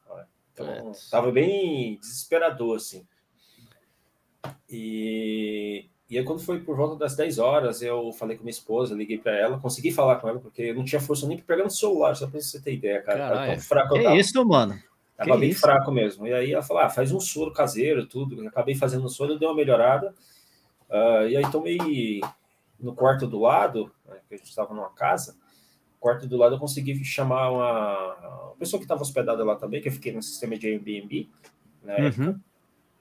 Então, 0.53 0.91
tava 1.09 1.31
bem 1.31 1.97
desesperador, 1.99 2.77
assim. 2.77 3.05
E, 4.69 5.87
e 6.09 6.17
aí, 6.17 6.23
quando 6.23 6.41
foi 6.41 6.59
por 6.59 6.77
volta 6.77 6.95
das 6.95 7.15
10 7.15 7.39
horas, 7.39 7.81
eu 7.81 8.11
falei 8.11 8.37
com 8.37 8.43
minha 8.43 8.51
esposa, 8.51 8.93
liguei 8.93 9.17
para 9.17 9.35
ela, 9.35 9.59
consegui 9.59 9.91
falar 9.91 10.17
com 10.17 10.29
ela, 10.29 10.39
porque 10.39 10.61
eu 10.61 10.75
não 10.75 10.85
tinha 10.85 11.01
força 11.01 11.27
nem 11.27 11.37
para 11.37 11.45
pegar 11.45 11.63
no 11.63 11.71
celular, 11.71 12.15
só 12.15 12.27
para 12.27 12.39
você 12.39 12.61
ter 12.61 12.73
ideia, 12.73 13.01
cara. 13.01 13.19
Caralho. 13.19 13.51
Tão 13.53 13.61
fraco 13.61 13.93
que 13.95 14.15
isso, 14.15 14.45
mano? 14.45 14.79
Tava 15.23 15.35
que 15.35 15.41
bem 15.41 15.49
isso? 15.49 15.61
fraco 15.61 15.91
mesmo. 15.91 16.27
E 16.27 16.33
aí 16.33 16.53
ela 16.53 16.63
falou: 16.63 16.83
ah, 16.83 16.89
faz 16.89 17.11
um 17.11 17.19
soro 17.19 17.51
caseiro, 17.51 18.05
tudo. 18.05 18.41
Eu 18.41 18.47
acabei 18.47 18.75
fazendo 18.75 19.05
o 19.05 19.09
soro, 19.09 19.37
deu 19.37 19.49
uma 19.49 19.55
melhorada. 19.55 20.13
Uh, 20.89 21.27
e 21.27 21.37
aí 21.37 21.51
tomei 21.51 22.21
no 22.79 22.93
quarto 22.93 23.25
do 23.25 23.39
lado, 23.39 23.91
né, 24.05 24.17
que 24.27 24.35
a 24.35 24.37
gente 24.37 24.49
estava 24.49 24.73
numa 24.73 24.89
casa, 24.89 25.35
quarto 26.03 26.27
do 26.27 26.35
lado 26.35 26.55
eu 26.55 26.59
consegui 26.59 27.03
chamar 27.05 27.49
uma, 27.49 28.45
uma 28.47 28.55
pessoa 28.59 28.77
que 28.77 28.83
estava 28.83 29.01
hospedada 29.01 29.43
lá 29.45 29.55
também, 29.55 29.81
que 29.81 29.87
eu 29.87 29.91
fiquei 29.91 30.11
no 30.11 30.21
sistema 30.21 30.57
de 30.57 30.67
Airbnb, 30.67 31.29
né? 31.81 32.13
Uhum. 32.17 32.39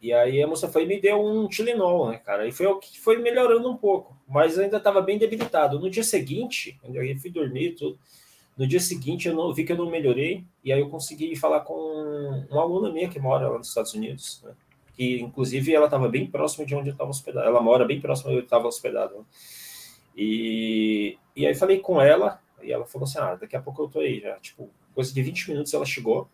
E 0.01 0.13
aí 0.13 0.41
a 0.43 0.47
moça 0.47 0.69
foi 0.69 0.85
e 0.85 0.87
me 0.87 1.01
deu 1.01 1.21
um 1.21 1.49
Tilenol, 1.49 2.11
né, 2.11 2.19
cara? 2.19 2.47
E 2.47 2.53
foi 2.53 2.67
o 2.67 2.79
que 2.79 3.01
foi 3.01 3.19
melhorando 3.19 3.69
um 3.71 3.77
pouco, 3.77 4.17
mas 4.29 4.59
ainda 4.59 4.77
estava 4.77 5.01
bem 5.01 5.19
debilitado. 5.19 5.81
No 5.81 5.91
dia 5.91 6.05
seguinte, 6.05 6.79
eu 6.83 7.19
fui 7.19 7.31
dormir 7.31 7.75
tudo. 7.75 7.99
No 8.63 8.69
dia 8.69 8.79
seguinte, 8.79 9.27
eu 9.27 9.35
não, 9.35 9.53
vi 9.53 9.65
que 9.65 9.73
eu 9.73 9.77
não 9.77 9.91
melhorei, 9.91 10.45
e 10.63 10.73
aí 10.73 10.79
eu 10.79 10.89
consegui 10.89 11.35
falar 11.35 11.63
com 11.63 11.75
uma 12.49 12.63
aluna 12.63 12.93
minha 12.93 13.09
que 13.09 13.19
mora 13.19 13.49
lá 13.49 13.59
nos 13.59 13.67
Estados 13.67 13.93
Unidos, 13.93 14.41
né? 14.45 14.53
que 14.95 15.21
inclusive 15.21 15.75
ela 15.75 15.87
estava 15.87 16.09
bem 16.09 16.29
próxima 16.29 16.65
de 16.65 16.73
onde 16.73 16.91
eu 16.91 16.93
estava 16.93 17.11
hospedado. 17.11 17.45
Ela 17.45 17.61
mora 17.61 17.85
bem 17.85 18.01
próximo 18.01 18.29
de 18.29 18.37
onde 18.37 18.43
eu 18.43 18.45
estava 18.45 18.69
hospedado. 18.69 19.17
Né? 19.17 19.25
E, 20.17 21.19
e 21.35 21.45
aí 21.45 21.57
falei 21.57 21.81
com 21.81 22.01
ela, 22.01 22.41
e 22.63 22.71
ela 22.71 22.87
falou 22.87 23.05
assim: 23.05 23.19
ah, 23.19 23.35
daqui 23.35 23.57
a 23.57 23.61
pouco 23.61 23.83
eu 23.83 23.89
tô 23.89 23.99
aí 23.99 24.21
já. 24.21 24.37
Tipo, 24.37 24.71
coisa 24.95 25.13
de 25.13 25.21
20 25.21 25.51
minutos 25.51 25.75
ela 25.75 25.85
chegou. 25.85 26.29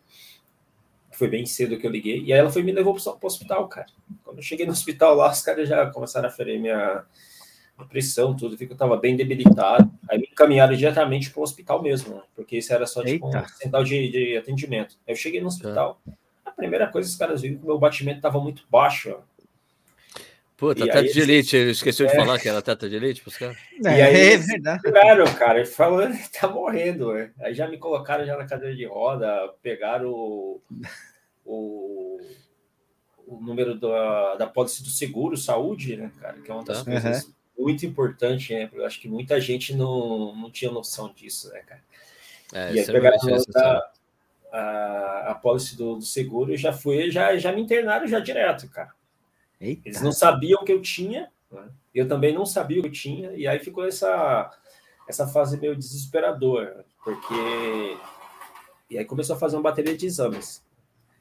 Foi 1.11 1.27
bem 1.27 1.47
cedo 1.47 1.79
que 1.79 1.87
eu 1.87 1.89
liguei. 1.89 2.21
E 2.21 2.31
aí 2.31 2.37
ela 2.37 2.51
foi 2.51 2.61
me 2.61 2.71
levou 2.71 2.93
para 2.93 3.11
o 3.11 3.25
hospital, 3.25 3.67
cara. 3.67 3.87
Quando 4.23 4.37
eu 4.37 4.43
cheguei 4.43 4.67
no 4.67 4.71
hospital 4.71 5.15
lá, 5.15 5.31
os 5.31 5.41
caras 5.41 5.67
já 5.67 5.89
começaram 5.89 6.27
a 6.27 6.31
ferir 6.31 6.59
minha 6.59 7.03
pressão, 7.85 8.35
tudo, 8.35 8.57
vi 8.57 8.65
que 8.65 8.71
eu 8.71 8.75
estava 8.75 8.97
bem 8.97 9.15
debilitado. 9.15 9.91
Aí 10.09 10.17
me 10.17 10.27
encaminharam 10.31 10.75
diretamente 10.75 11.29
para 11.29 11.39
o 11.39 11.43
hospital 11.43 11.81
mesmo, 11.81 12.15
né? 12.15 12.21
porque 12.35 12.57
isso 12.57 12.73
era 12.73 12.85
só 12.85 13.03
tipo 13.03 13.27
Eita. 13.27 13.41
um 13.41 13.47
central 13.47 13.83
de, 13.83 14.09
de 14.09 14.37
atendimento. 14.37 14.97
Aí 15.07 15.13
eu 15.13 15.17
cheguei 15.17 15.41
no 15.41 15.47
hospital, 15.47 16.01
a 16.45 16.51
primeira 16.51 16.87
coisa 16.87 17.07
que 17.07 17.13
os 17.13 17.17
caras 17.17 17.41
viram 17.41 17.57
que 17.57 17.63
o 17.63 17.67
meu 17.67 17.79
batimento 17.79 18.17
estava 18.17 18.39
muito 18.39 18.63
baixo. 18.69 19.15
Puta, 20.57 20.85
teta 20.85 21.03
de 21.03 21.21
elite, 21.21 21.55
esqueceu 21.55 22.05
é... 22.05 22.09
de 22.09 22.17
falar 22.17 22.37
que 22.37 22.49
era 22.49 22.61
teta 22.61 22.89
de 22.89 22.97
elite 22.97 23.21
pros 23.21 23.37
caras. 23.37 23.57
É, 23.85 23.97
e 23.97 24.01
aí, 24.01 24.33
é 24.33 24.37
verdade. 24.37 24.83
Claro, 24.83 25.35
cara, 25.35 25.65
falando, 25.65 26.17
tá 26.37 26.49
morrendo, 26.49 27.13
né? 27.13 27.31
Aí 27.39 27.53
já 27.53 27.67
me 27.67 27.77
colocaram 27.77 28.25
já 28.25 28.35
na 28.35 28.45
cadeira 28.45 28.75
de 28.75 28.85
roda, 28.85 29.53
pegaram 29.61 30.09
o, 30.09 30.61
o, 31.45 32.19
o 33.25 33.39
número 33.39 33.79
da, 33.79 34.35
da 34.35 34.47
pólice 34.47 34.83
do 34.83 34.89
seguro, 34.89 35.37
saúde, 35.37 35.95
né, 35.95 36.11
cara, 36.19 36.37
que 36.41 36.51
é 36.51 36.53
uma 36.53 36.63
das 36.65 36.83
tá. 36.83 36.91
coisas 36.91 37.23
uhum 37.23 37.38
muito 37.59 37.85
importante, 37.85 38.53
né? 38.53 38.69
Eu 38.71 38.85
acho 38.85 38.99
que 38.99 39.09
muita 39.09 39.39
gente 39.39 39.75
não, 39.75 40.33
não 40.35 40.49
tinha 40.49 40.71
noção 40.71 41.11
disso, 41.13 41.49
né, 41.51 41.59
cara? 41.59 41.81
É, 42.53 42.73
e 42.73 42.79
aí 42.79 42.85
pegaram 42.85 43.17
a, 43.55 43.91
a, 44.51 45.31
a 45.31 45.35
policy 45.35 45.75
do, 45.75 45.97
do, 45.97 46.05
seguro 46.05 46.55
já 46.55 46.73
foi, 46.73 47.11
já, 47.11 47.37
já 47.37 47.51
me 47.51 47.61
internaram 47.61 48.07
já 48.07 48.19
direto, 48.19 48.67
cara. 48.69 48.91
Eita. 49.59 49.87
Eles 49.87 50.01
não 50.01 50.11
sabiam 50.11 50.61
o 50.61 50.65
que 50.65 50.71
eu 50.71 50.81
tinha, 50.81 51.29
né? 51.51 51.67
eu 51.93 52.07
também 52.07 52.33
não 52.33 52.45
sabia 52.45 52.79
o 52.79 52.83
que 52.83 52.87
eu 52.87 52.93
tinha, 52.93 53.33
e 53.33 53.45
aí 53.45 53.59
ficou 53.59 53.85
essa, 53.85 54.49
essa 55.07 55.27
fase 55.27 55.59
meio 55.59 55.75
desesperadora, 55.75 56.85
porque. 57.03 57.97
E 58.89 58.97
aí 58.97 59.05
começou 59.05 59.35
a 59.35 59.39
fazer 59.39 59.57
uma 59.57 59.61
bateria 59.61 59.95
de 59.95 60.05
exames. 60.07 60.63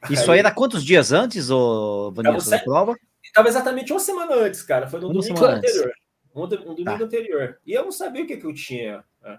Isso 0.09 0.31
aí, 0.31 0.39
era 0.39 0.51
quantos 0.53 0.83
dias 0.85 1.13
antes, 1.13 1.51
ô 1.51 2.13
Vanessa, 2.13 2.51
da 2.51 2.59
prova? 2.61 2.97
Estava 3.23 3.49
exatamente 3.49 3.93
uma 3.93 3.99
semana 3.99 4.37
antes, 4.37 4.63
cara. 4.63 4.89
Foi 4.89 5.01
no 5.01 5.09
uma 5.09 5.21
domingo 5.21 5.45
anterior. 5.45 5.87
Antes 5.87 6.08
um, 6.39 6.45
um 6.45 6.75
domingo 6.75 6.99
tá. 6.99 7.05
anterior. 7.05 7.59
E 7.67 7.73
eu 7.73 7.85
não 7.85 7.93
sabia 7.93 8.25
o 8.25 8.27
que, 8.27 8.37
que 8.37 8.47
eu 8.47 8.55
tinha. 8.55 9.05
Né? 9.23 9.39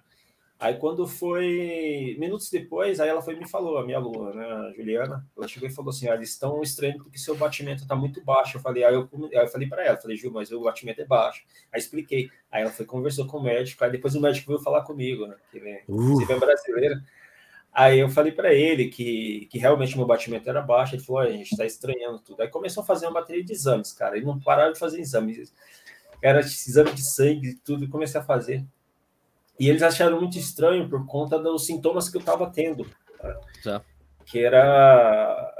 Aí 0.60 0.76
quando 0.76 1.08
foi 1.08 2.18
minutos 2.20 2.50
depois, 2.50 3.00
aí 3.00 3.08
ela 3.08 3.22
foi 3.22 3.34
me 3.34 3.48
falou, 3.48 3.78
a 3.78 3.86
minha 3.86 3.98
aluna, 3.98 4.34
né, 4.34 4.46
a 4.46 4.74
Juliana, 4.76 5.26
ela 5.38 5.48
chegou 5.48 5.70
e 5.70 5.72
falou 5.72 5.90
assim: 5.90 6.10
ah, 6.10 6.16
eles 6.16 6.32
estão 6.32 6.62
estranhos 6.62 7.02
porque 7.02 7.18
seu 7.18 7.34
batimento 7.34 7.84
está 7.84 7.96
muito 7.96 8.22
baixo. 8.22 8.58
Eu 8.58 8.62
falei, 8.62 8.84
aí 8.84 8.94
eu, 8.94 9.10
aí 9.14 9.46
eu 9.46 9.48
falei 9.48 9.70
para 9.70 9.86
ela, 9.86 9.96
falei, 9.96 10.18
Ju, 10.18 10.30
mas 10.30 10.52
o 10.52 10.62
batimento 10.62 11.02
é 11.02 11.06
baixo. 11.06 11.44
Aí 11.72 11.80
expliquei. 11.80 12.30
Aí 12.52 12.64
ela 12.64 12.72
foi 12.72 12.86
conversou 12.86 13.26
com 13.26 13.38
o 13.38 13.44
médico, 13.44 13.82
aí 13.86 13.92
depois 13.92 14.16
o 14.16 14.22
médico 14.22 14.48
veio 14.48 14.60
falar 14.60 14.82
comigo, 14.82 15.28
né? 15.28 15.36
Que 15.50 15.60
ele, 15.60 15.82
uh. 15.88 16.30
é 16.30 16.38
brasileiro. 16.38 16.96
Aí 17.72 18.00
eu 18.00 18.10
falei 18.10 18.34
para 18.34 18.54
ele 18.54 18.90
que, 18.90 19.48
que 19.50 19.58
realmente 19.58 19.96
meu 19.96 20.06
batimento 20.06 20.50
era 20.50 20.62
baixo. 20.62 20.94
Ele 20.94 21.04
falou: 21.04 21.22
a 21.22 21.30
gente 21.30 21.54
está 21.54 21.66
estranhando 21.66 22.20
tudo. 22.20 22.42
Aí 22.42 22.50
começou 22.50 22.84
a 22.84 22.86
fazer 22.86 23.06
uma 23.06 23.14
bateria 23.14 23.46
de 23.46 23.54
exames, 23.54 23.94
cara. 23.94 24.18
E 24.18 24.22
não 24.22 24.38
pararam 24.38 24.74
de 24.74 24.80
fazer 24.80 25.00
exames 25.00 25.54
era 26.22 26.40
exame 26.40 26.92
de 26.94 27.04
sangue, 27.04 27.60
tudo, 27.64 27.84
e 27.84 27.90
comecei 27.90 28.20
a 28.20 28.24
fazer. 28.24 28.66
E 29.60 29.70
eles 29.70 29.82
acharam 29.82 30.20
muito 30.20 30.38
estranho 30.38 30.88
por 30.90 31.06
conta 31.06 31.38
dos 31.38 31.66
sintomas 31.66 32.10
que 32.10 32.18
eu 32.18 32.22
estava 32.22 32.50
tendo. 32.50 32.90
Tá? 33.64 33.82
Que 34.26 34.40
era 34.40 35.54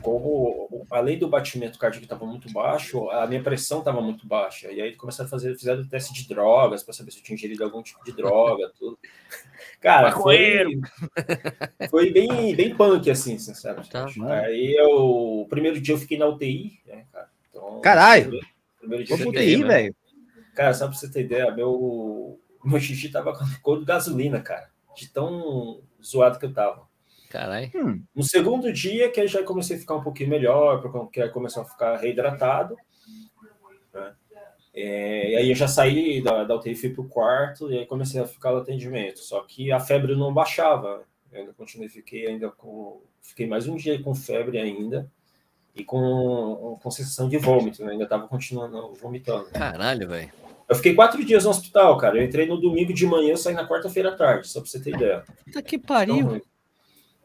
como, 0.00 0.86
além 0.90 1.18
do 1.18 1.28
batimento 1.28 1.78
cardíaco 1.78 2.04
estava 2.04 2.24
muito 2.24 2.50
baixo, 2.52 3.10
a 3.10 3.26
minha 3.26 3.42
pressão 3.42 3.80
estava 3.80 4.00
muito 4.00 4.26
baixa. 4.26 4.72
E 4.72 4.80
aí 4.80 4.96
começaram 4.96 5.26
a 5.26 5.30
fazer, 5.30 5.54
fizeram 5.56 5.82
o 5.82 5.88
teste 5.88 6.14
de 6.14 6.26
drogas 6.26 6.82
para 6.82 6.94
saber 6.94 7.10
se 7.10 7.18
eu 7.18 7.22
tinha 7.22 7.34
ingerido 7.34 7.64
algum 7.64 7.82
tipo 7.82 8.02
de 8.04 8.12
droga, 8.12 8.70
tudo. 8.78 8.98
Cara, 9.80 10.12
foi, 10.12 10.80
foi 11.90 12.10
bem, 12.10 12.56
bem 12.56 12.74
punk, 12.74 13.10
assim, 13.10 13.38
sinceramente. 13.38 13.90
Tá, 13.90 14.06
aí 14.40 14.74
eu, 14.74 15.42
o 15.42 15.46
primeiro 15.48 15.80
dia 15.80 15.94
eu 15.94 15.98
fiquei 15.98 16.16
na 16.16 16.26
UTI, 16.26 16.80
né, 16.86 17.04
cara? 17.12 17.28
Então, 17.50 17.80
Caralho! 17.80 18.22
Primeiro 18.22 18.53
dia 19.04 19.16
Vou 19.16 19.28
UTI, 19.28 19.56
né? 19.58 19.66
velho. 19.66 19.96
Cara, 20.54 20.72
só 20.72 20.86
pra 20.86 20.96
você 20.96 21.10
ter 21.10 21.24
ideia, 21.24 21.50
meu, 21.50 22.38
meu 22.64 22.80
xixi 22.80 23.10
tava 23.10 23.36
com 23.36 23.44
cor 23.62 23.80
de 23.80 23.84
gasolina, 23.84 24.40
cara. 24.40 24.70
De 24.96 25.08
tão 25.08 25.82
zoado 26.02 26.38
que 26.38 26.46
eu 26.46 26.52
tava. 26.52 26.86
Caralho. 27.28 27.70
Hum. 27.74 28.04
No 28.14 28.22
segundo 28.22 28.72
dia, 28.72 29.10
que 29.10 29.20
eu 29.20 29.26
já 29.26 29.42
comecei 29.42 29.76
a 29.76 29.80
ficar 29.80 29.96
um 29.96 30.02
pouquinho 30.02 30.30
melhor, 30.30 30.80
porque 30.80 31.28
começou 31.30 31.62
a 31.62 31.66
ficar 31.66 31.96
reidratado. 31.96 32.76
Né? 33.92 34.14
É, 34.72 35.30
e 35.32 35.36
aí 35.36 35.48
eu 35.48 35.56
já 35.56 35.66
saí 35.66 36.22
da, 36.22 36.44
da 36.44 36.54
UTI, 36.54 36.76
fui 36.76 36.90
pro 36.90 37.08
quarto, 37.08 37.72
e 37.72 37.78
aí 37.78 37.86
comecei 37.86 38.20
a 38.20 38.26
ficar 38.26 38.52
no 38.52 38.58
atendimento. 38.58 39.18
Só 39.18 39.40
que 39.42 39.72
a 39.72 39.80
febre 39.80 40.14
não 40.14 40.32
baixava. 40.32 41.02
Eu 41.32 41.40
ainda 41.40 41.52
continuei, 41.52 41.88
fiquei 41.88 42.28
ainda 42.28 42.50
com. 42.50 43.02
Fiquei 43.20 43.46
mais 43.46 43.66
um 43.66 43.74
dia 43.74 44.00
com 44.00 44.14
febre 44.14 44.58
ainda 44.58 45.10
e 45.74 45.84
com, 45.84 46.78
com 46.82 46.90
sensação 46.90 47.28
de 47.28 47.36
vômito, 47.38 47.84
né? 47.84 47.92
ainda 47.92 48.04
estava 48.04 48.28
continuando 48.28 48.92
vomitando. 48.94 49.46
Caralho, 49.52 50.08
velho. 50.08 50.32
Eu 50.68 50.76
fiquei 50.76 50.94
quatro 50.94 51.22
dias 51.24 51.44
no 51.44 51.50
hospital, 51.50 51.98
cara. 51.98 52.16
Eu 52.18 52.24
entrei 52.24 52.46
no 52.46 52.58
domingo 52.60 52.92
de 52.94 53.06
manhã, 53.06 53.36
saí 53.36 53.54
na 53.54 53.68
quarta-feira 53.68 54.10
à 54.10 54.16
tarde, 54.16 54.48
só 54.48 54.60
pra 54.60 54.70
você 54.70 54.80
ter 54.80 54.94
ideia. 54.94 55.22
Puta 55.44 55.60
que 55.62 55.78
pariu. 55.78 56.16
Então, 56.16 56.40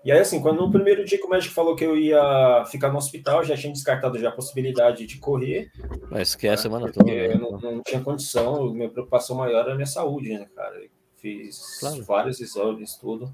E 0.04 0.12
aí, 0.12 0.20
assim, 0.20 0.42
quando 0.42 0.58
no 0.60 0.72
primeiro 0.72 1.06
dia 1.06 1.18
que 1.18 1.26
o 1.26 1.30
médico 1.30 1.54
falou 1.54 1.76
que 1.76 1.86
eu 1.86 1.96
ia 1.98 2.66
ficar 2.70 2.90
no 2.92 2.98
hospital, 2.98 3.44
já 3.46 3.56
tinha 3.56 3.72
descartado 3.72 4.18
já 4.20 4.30
a 4.30 4.34
possibilidade 4.34 5.06
de 5.06 5.18
correr. 5.20 5.72
Mas 6.12 6.30
esquece 6.30 6.68
a 6.68 6.70
né, 6.70 6.76
semana 6.80 6.92
toda. 6.92 7.06
né? 7.06 7.34
Eu 7.34 7.40
não, 7.40 7.52
não 7.60 7.84
tinha 7.84 8.02
condição, 8.02 8.74
minha 8.74 8.90
preocupação 8.90 9.38
maior 9.38 9.62
era 9.62 9.72
a 9.74 9.76
minha 9.76 9.86
saúde, 9.86 10.30
né, 10.34 10.46
cara? 10.56 10.76
Eu 10.76 10.90
fiz 11.16 11.80
Claro. 11.80 12.04
vários 12.04 12.42
exames, 12.42 12.96
tudo. 12.96 13.32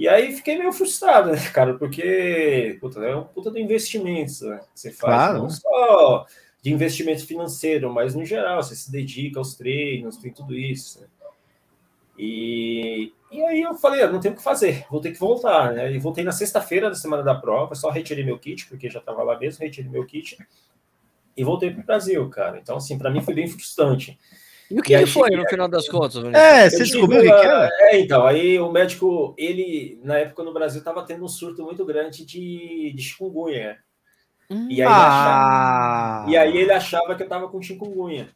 E 0.00 0.08
aí 0.08 0.32
fiquei 0.32 0.56
meio 0.56 0.72
frustrado, 0.72 1.30
né, 1.30 1.36
cara? 1.52 1.74
Porque 1.74 2.78
puta, 2.80 3.00
é 3.00 3.14
um 3.14 3.22
puta 3.24 3.50
do 3.50 3.58
investimento 3.58 4.46
né, 4.46 4.58
que 4.72 4.80
você 4.80 4.90
faz. 4.90 5.14
Claro, 5.14 5.38
não 5.40 5.50
só 5.50 6.26
de 6.62 6.72
investimento 6.72 7.26
financeiro, 7.26 7.92
mas 7.92 8.14
no 8.14 8.24
geral, 8.24 8.62
você 8.62 8.74
se 8.74 8.90
dedica 8.90 9.38
aos 9.38 9.56
treinos, 9.56 10.16
tem 10.16 10.32
tudo 10.32 10.54
isso. 10.54 11.02
Né? 11.02 11.06
E, 12.18 13.12
e 13.30 13.42
aí 13.42 13.60
eu 13.60 13.74
falei, 13.74 14.00
ah, 14.00 14.10
não 14.10 14.20
tem 14.20 14.32
o 14.32 14.34
que 14.34 14.42
fazer, 14.42 14.86
vou 14.90 15.02
ter 15.02 15.12
que 15.12 15.20
voltar, 15.20 15.74
né? 15.74 15.92
E 15.92 15.98
voltei 15.98 16.24
na 16.24 16.32
sexta-feira 16.32 16.88
da 16.88 16.96
semana 16.96 17.22
da 17.22 17.34
prova, 17.34 17.74
só 17.74 17.90
retirei 17.90 18.24
meu 18.24 18.38
kit, 18.38 18.66
porque 18.68 18.88
já 18.88 19.00
estava 19.00 19.22
lá 19.22 19.38
mesmo, 19.38 19.62
retirei 19.62 19.90
meu 19.90 20.06
kit 20.06 20.38
e 21.36 21.44
voltei 21.44 21.70
para 21.70 21.82
o 21.82 21.84
Brasil, 21.84 22.26
cara. 22.30 22.58
Então, 22.58 22.78
assim, 22.78 22.96
para 22.96 23.10
mim 23.10 23.20
foi 23.20 23.34
bem 23.34 23.48
frustrante. 23.48 24.18
E 24.70 24.78
o 24.78 24.82
que, 24.82 24.94
E 24.94 25.00
que 25.00 25.06
foi 25.06 25.30
no 25.30 25.46
final 25.48 25.68
das 25.68 25.88
contas? 25.88 26.22
É, 26.32 26.70
você 26.70 26.84
tive 26.84 26.92
descobriu 26.92 27.20
o 27.20 27.22
que 27.22 27.28
uma- 27.28 27.40
que 27.40 27.46
era? 27.46 27.70
É, 27.80 28.00
então, 28.00 28.26
aí 28.26 28.58
o 28.60 28.70
médico, 28.70 29.34
ele, 29.36 29.98
na 30.04 30.18
época 30.18 30.42
no 30.44 30.52
Brasil, 30.52 30.78
estava 30.78 31.04
tendo 31.04 31.24
um 31.24 31.28
surto 31.28 31.64
muito 31.64 31.84
grande 31.84 32.24
de, 32.24 32.92
de 32.94 33.02
chikungunya. 33.02 33.78
E 34.68 34.82
aí, 34.82 34.88
ele 34.88 34.88
achava, 34.88 35.30
Ah, 35.44 36.26
e 36.28 36.36
aí 36.36 36.56
ele 36.56 36.72
achava 36.72 37.14
que 37.14 37.22
eu 37.22 37.26
estava 37.26 37.48
com 37.48 37.62
chikungunya. 37.62 38.28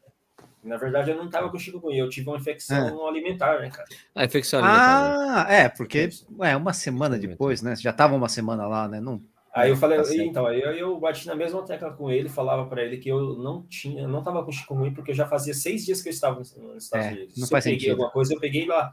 Na 0.63 0.77
verdade, 0.77 1.11
eu 1.11 1.17
não 1.17 1.27
estava 1.27 1.51
com 1.51 1.59
chikungunya, 1.59 2.01
eu 2.03 2.09
tive 2.09 2.29
uma 2.29 2.37
infecção 2.39 3.07
alimentar, 3.07 3.61
né, 3.61 3.71
cara? 3.71 3.89
A 4.15 4.25
infecção 4.25 4.61
alimentar. 4.61 5.01
né? 5.03 5.15
Ah, 5.37 5.47
é, 5.53 5.69
porque 5.69 6.09
é 6.41 6.57
uma 6.57 6.73
semana 6.73 7.19
depois, 7.19 7.63
né? 7.63 7.77
Já 7.77 7.93
tava 7.93 8.15
uma 8.15 8.29
semana 8.29 8.67
lá, 8.67 8.89
né? 8.89 9.01
Não, 9.01 9.21
Aí 9.55 9.71
eu 9.71 9.77
falei, 9.77 10.03
Tá 10.03 10.17
então, 10.17 10.47
aí 10.47 10.61
eu, 10.61 10.73
eu 10.73 10.99
bati 10.99 11.27
na 11.29 11.35
mesma 11.37 11.63
tecla 11.65 11.93
com 11.93 12.11
ele, 12.11 12.29
falava 12.29 12.69
para 12.69 12.83
ele 12.83 12.99
que 12.99 13.09
eu 13.09 13.35
não 13.39 13.63
tinha, 13.63 14.09
não 14.09 14.19
estava 14.19 14.45
com 14.45 14.51
chikungunya, 14.51 14.93
porque 14.93 15.13
eu 15.13 15.15
já 15.15 15.27
fazia 15.29 15.55
seis 15.55 15.85
dias 15.85 16.03
que 16.03 16.09
eu 16.09 16.13
estava 16.13 16.41
nos 16.41 16.57
Estados 16.77 17.07
É, 17.07 17.11
Unidos. 17.13 17.37
não 17.37 17.47
Se 17.47 17.51
faz 17.53 17.65
eu 17.65 17.71
peguei 17.71 17.79
sentido. 17.81 17.93
alguma 17.93 18.11
coisa, 18.11 18.35
eu 18.35 18.41
peguei 18.41 18.67
lá. 18.67 18.93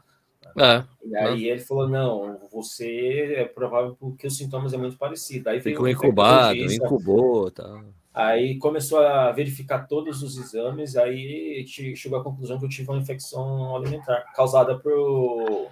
É, 0.56 0.84
E 1.04 1.16
aí 1.16 1.48
ele 1.48 1.60
falou: 1.60 1.88
não, 1.88 2.38
você 2.52 3.34
é 3.38 3.44
provável 3.44 3.96
que 4.18 4.26
os 4.26 4.36
sintomas 4.36 4.72
é 4.72 4.76
muito 4.76 4.96
parecido. 4.96 5.48
Aí 5.50 5.60
ficou 5.60 5.88
incubado, 5.88 6.56
incubou, 6.72 7.50
tá. 7.50 7.82
Aí 8.14 8.58
começou 8.58 9.00
a 9.00 9.32
verificar 9.32 9.86
todos 9.88 10.22
os 10.22 10.36
exames, 10.36 10.96
aí 10.96 11.64
che- 11.66 11.96
chegou 11.96 12.20
à 12.20 12.22
conclusão 12.22 12.58
que 12.58 12.64
eu 12.66 12.68
tive 12.68 12.88
uma 12.90 12.98
infecção 13.00 13.74
alimentar 13.74 14.32
causada 14.34 14.78
por, 14.78 15.70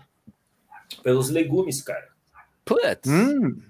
pelos 1.02 1.28
legumes, 1.30 1.82
cara. 1.82 2.09
Putz. 2.64 3.09
Hum, 3.09 3.61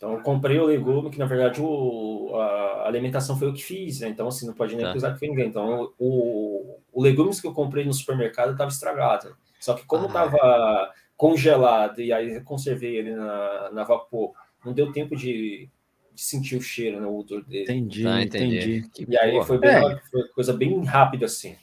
Então 0.00 0.14
eu 0.14 0.20
comprei 0.22 0.58
o 0.58 0.64
legume, 0.64 1.10
que 1.10 1.18
na 1.18 1.26
verdade 1.26 1.60
o, 1.60 2.34
a 2.34 2.86
alimentação 2.86 3.36
foi 3.38 3.48
eu 3.48 3.52
que 3.52 3.62
fiz, 3.62 4.00
né? 4.00 4.08
Então 4.08 4.26
assim, 4.28 4.46
não 4.46 4.54
pode 4.54 4.74
nem 4.74 4.82
Tá. 4.82 4.92
acusar 4.92 5.12
que 5.12 5.18
foi 5.18 5.28
ninguém. 5.28 5.48
Então 5.48 5.92
o, 5.98 6.78
o 6.90 7.02
legumes 7.02 7.38
que 7.38 7.46
eu 7.46 7.52
comprei 7.52 7.84
no 7.84 7.92
supermercado 7.92 8.52
estava 8.52 8.70
estragado. 8.70 9.36
Só 9.60 9.74
que 9.74 9.84
como 9.84 10.04
Ah. 10.04 10.06
estava 10.06 10.94
congelado 11.18 12.00
e 12.00 12.14
aí 12.14 12.36
eu 12.36 12.42
conservei 12.44 12.96
ele 12.96 13.14
na, 13.14 13.70
na 13.72 13.84
vapor, 13.84 14.32
não 14.64 14.72
deu 14.72 14.90
tempo 14.90 15.14
de, 15.14 15.68
de 16.14 16.22
sentir 16.22 16.56
o 16.56 16.62
cheiro, 16.62 16.98
né, 16.98 17.06
o 17.06 17.18
odor 17.18 17.44
dele. 17.44 17.64
entendi, 17.64 18.02
Tá, 18.02 18.22
entendi. 18.22 18.56
entendi, 18.56 18.88
Que 18.94 19.06
E 19.06 19.18
aí 19.18 19.44
foi, 19.44 19.58
bem, 19.58 19.70
É. 19.70 20.00
foi 20.10 20.22
coisa 20.28 20.54
bem 20.54 20.82
rápida 20.82 21.26
assim. 21.26 21.56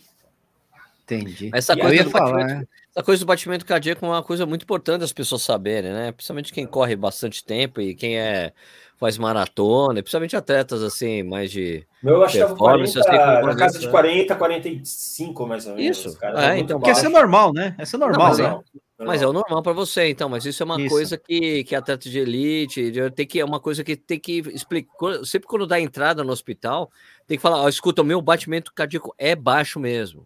entendi. 1.03 1.49
Essa 1.51 1.73
E 1.73 1.77
Eu 1.79 1.81
coisa, 1.85 1.95
ia 1.95 2.03
do 2.03 2.09
falar, 2.11 2.45
né? 2.45 2.67
Essa 2.97 3.03
coisa 3.03 3.23
do 3.23 3.27
batimento 3.27 3.63
cardíaco 3.63 4.03
é 4.03 4.09
uma 4.09 4.23
coisa 4.23 4.43
muito 4.47 4.63
importante 4.63 5.01
das 5.01 5.13
pessoas 5.13 5.43
saberem, 5.43 5.91
né? 5.93 6.11
Principalmente 6.11 6.51
quem 6.51 6.65
corre 6.65 6.95
bastante 6.95 7.43
tempo 7.45 7.79
e 7.79 7.93
quem 7.93 8.17
é 8.17 8.51
faz 8.99 9.19
maratona, 9.19 10.01
principalmente 10.01 10.35
atletas 10.35 10.81
assim, 10.81 11.21
mais 11.21 11.51
de. 11.51 11.85
Eu 12.03 12.23
acho 12.23 12.31
que 12.33 12.39
estava 12.39 12.55
Performance, 12.57 12.93
40, 12.93 12.97
eu 12.97 13.03
sei 13.03 13.11
que 13.11 13.45
na 13.45 13.55
casa 13.55 13.79
de 13.79 13.85
né? 13.85 13.91
40, 13.91 14.35
45 14.35 15.45
mais 15.47 15.67
ou 15.67 15.75
menos. 15.75 15.97
Isso. 15.97 16.17
Cara, 16.17 16.31
É, 16.31 16.35
Tava 16.41 16.47
muito 16.55 16.65
então, 16.65 16.79
Porque 16.79 16.89
essa 16.89 17.05
é 17.05 17.09
normal, 17.09 17.53
né? 17.53 17.75
Essa 17.77 17.97
é 17.97 17.99
normal, 17.99 18.27
mas 18.29 18.37
né? 18.39 18.49
Não, 18.49 18.63
não, 18.97 19.05
Mas 19.05 19.21
é 19.21 19.27
o 19.27 19.33
normal 19.33 19.61
para 19.61 19.73
você, 19.73 20.09
então. 20.09 20.27
Mas 20.27 20.45
isso 20.45 20.63
é 20.63 20.65
uma 20.65 20.81
Isso. 20.81 20.89
coisa 20.89 21.17
que, 21.19 21.63
que 21.65 21.75
atleta 21.75 22.09
de 22.09 22.17
elite 22.17 22.89
de- 22.89 23.11
tem 23.11 23.27
que 23.27 23.39
é 23.39 23.45
uma 23.45 23.59
coisa 23.59 23.83
que 23.83 23.95
tem 23.95 24.19
que 24.19 24.39
explicar. 24.51 25.23
Sempre 25.23 25.47
quando 25.47 25.67
dá 25.67 25.79
entrada 25.79 26.23
no 26.23 26.31
hospital, 26.31 26.89
tem 27.27 27.37
que 27.37 27.41
falar: 27.43 27.61
ó, 27.61 27.69
escuta, 27.69 28.01
o 28.01 28.05
meu 28.05 28.19
batimento 28.23 28.73
cardíaco 28.73 29.13
é 29.19 29.35
baixo 29.35 29.79
mesmo. 29.79 30.25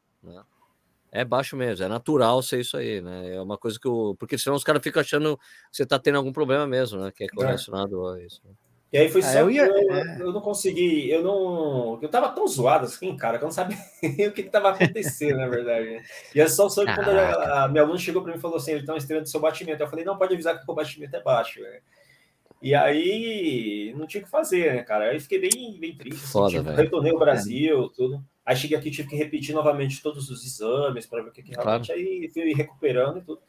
Né? 1.13 1.21
É 1.21 1.25
baixo 1.25 1.55
mesmo, 1.57 1.85
é 1.85 1.87
natural 1.89 2.41
ser 2.41 2.59
isso 2.61 2.77
aí, 2.77 3.01
né? 3.01 3.35
É 3.35 3.41
uma 3.41 3.57
coisa 3.57 3.79
que 3.79 3.87
o. 3.87 4.15
Porque 4.15 4.37
senão 4.37 4.55
os 4.55 4.63
caras 4.63 4.81
ficam 4.81 5.01
achando 5.01 5.37
que 5.37 5.43
você 5.77 5.85
tá 5.85 5.99
tendo 5.99 6.17
algum 6.17 6.31
problema 6.31 6.65
mesmo, 6.65 6.99
né? 7.01 7.11
Que 7.15 7.25
é 7.25 7.27
relacionado 7.37 8.07
a 8.07 8.21
isso. 8.23 8.41
E 8.93 8.97
aí 8.97 9.07
foi 9.09 9.21
Ah, 9.21 9.25
só 9.31 9.39
eu 9.39 9.49
ia- 9.49 9.65
eu, 9.67 9.93
é. 9.95 10.17
eu 10.21 10.33
não 10.33 10.41
consegui, 10.41 11.09
eu 11.09 11.23
não. 11.23 11.97
Eu 12.01 12.09
tava 12.09 12.27
tão 12.29 12.45
zoado 12.45 12.85
assim, 12.85 13.15
cara, 13.15 13.37
que 13.37 13.43
eu 13.43 13.47
não 13.47 13.53
sabia 13.53 13.77
o 14.27 14.33
que, 14.33 14.43
que 14.43 14.49
tava 14.49 14.69
acontecendo, 14.71 15.37
na 15.37 15.47
verdade. 15.47 15.91
né? 15.91 16.03
E 16.35 16.41
é 16.41 16.47
só 16.49 16.67
soube 16.67 16.93
quando 16.93 17.09
a, 17.09 17.63
a 17.63 17.67
minha 17.69 17.83
aluna 17.83 17.97
chegou 17.97 18.21
para 18.21 18.33
mim 18.33 18.37
e 18.37 18.41
falou 18.41 18.57
assim: 18.57 18.71
eles 18.71 18.83
estão 18.83 18.97
estranhando 18.97 19.29
seu 19.29 19.39
batimento. 19.39 19.81
Eu 19.81 19.87
falei, 19.87 20.03
não, 20.03 20.17
pode 20.17 20.33
avisar 20.33 20.59
que 20.59 20.69
o 20.69 20.75
batimento 20.75 21.15
é 21.15 21.21
baixo. 21.23 21.61
né? 21.61 21.79
E 22.61 22.75
aí 22.75 23.93
não 23.97 24.05
tinha 24.05 24.21
o 24.21 24.25
que 24.25 24.29
fazer, 24.29 24.73
né, 24.75 24.83
cara? 24.83 25.05
Aí 25.05 25.19
fiquei 25.19 25.39
bem, 25.39 25.79
bem 25.79 25.95
triste. 25.95 26.21
assim, 26.23 26.31
Foda, 26.31 26.49
tipo, 26.51 26.63
velho. 26.63 26.77
retornei 26.77 27.11
ao 27.11 27.17
Brasil, 27.19 27.89
tudo. 27.95 28.23
Aí 28.51 28.57
cheguei 28.57 28.77
aqui, 28.77 28.91
tive 28.91 29.07
que 29.07 29.15
repetir 29.15 29.55
novamente 29.55 30.03
todos 30.03 30.29
os 30.29 30.45
exames 30.45 31.05
para 31.05 31.23
ver 31.23 31.29
o 31.29 31.31
que, 31.31 31.41
que 31.41 31.51
realmente. 31.51 31.89
Aí 31.89 32.29
fui 32.33 32.53
recuperando 32.53 33.19
e 33.19 33.21
tudo. 33.21 33.39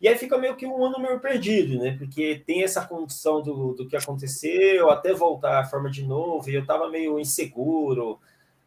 E 0.00 0.08
aí 0.08 0.18
fica 0.18 0.36
meio 0.36 0.56
que 0.56 0.66
um 0.66 0.84
ano 0.84 0.98
meio 0.98 1.20
perdido, 1.20 1.78
né? 1.78 1.94
Porque 1.96 2.42
tem 2.44 2.64
essa 2.64 2.84
condição 2.84 3.40
do, 3.40 3.74
do 3.74 3.86
que 3.86 3.96
aconteceu, 3.96 4.90
até 4.90 5.14
voltar 5.14 5.60
à 5.60 5.64
forma 5.64 5.88
de 5.88 6.04
novo, 6.04 6.50
e 6.50 6.56
eu 6.56 6.66
tava 6.66 6.90
meio 6.90 7.20
inseguro. 7.20 8.18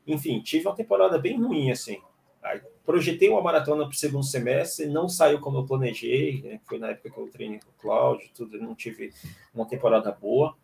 Enfim, 0.07 0.39
tive 0.39 0.65
uma 0.65 0.75
temporada 0.75 1.19
bem 1.19 1.37
ruim, 1.41 1.69
assim. 1.71 2.01
Aí, 2.41 2.61
projetei 2.85 3.27
uma 3.27 3.41
maratona 3.41 3.83
para 3.83 3.91
o 3.91 3.97
segundo 3.97 4.23
semestre, 4.23 4.85
não 4.85 5.09
saiu 5.09 5.41
como 5.41 5.57
eu 5.57 5.65
planejei, 5.65 6.41
né? 6.41 6.61
Foi 6.63 6.79
na 6.79 6.91
época 6.91 7.09
que 7.09 7.17
eu 7.17 7.27
treinei 7.27 7.59
com 7.59 7.69
o 7.69 7.81
Cláudio, 7.81 8.29
tudo, 8.33 8.57
não 8.57 8.73
tive 8.75 9.11
uma 9.53 9.65
temporada 9.65 10.09
boa. 10.09 10.55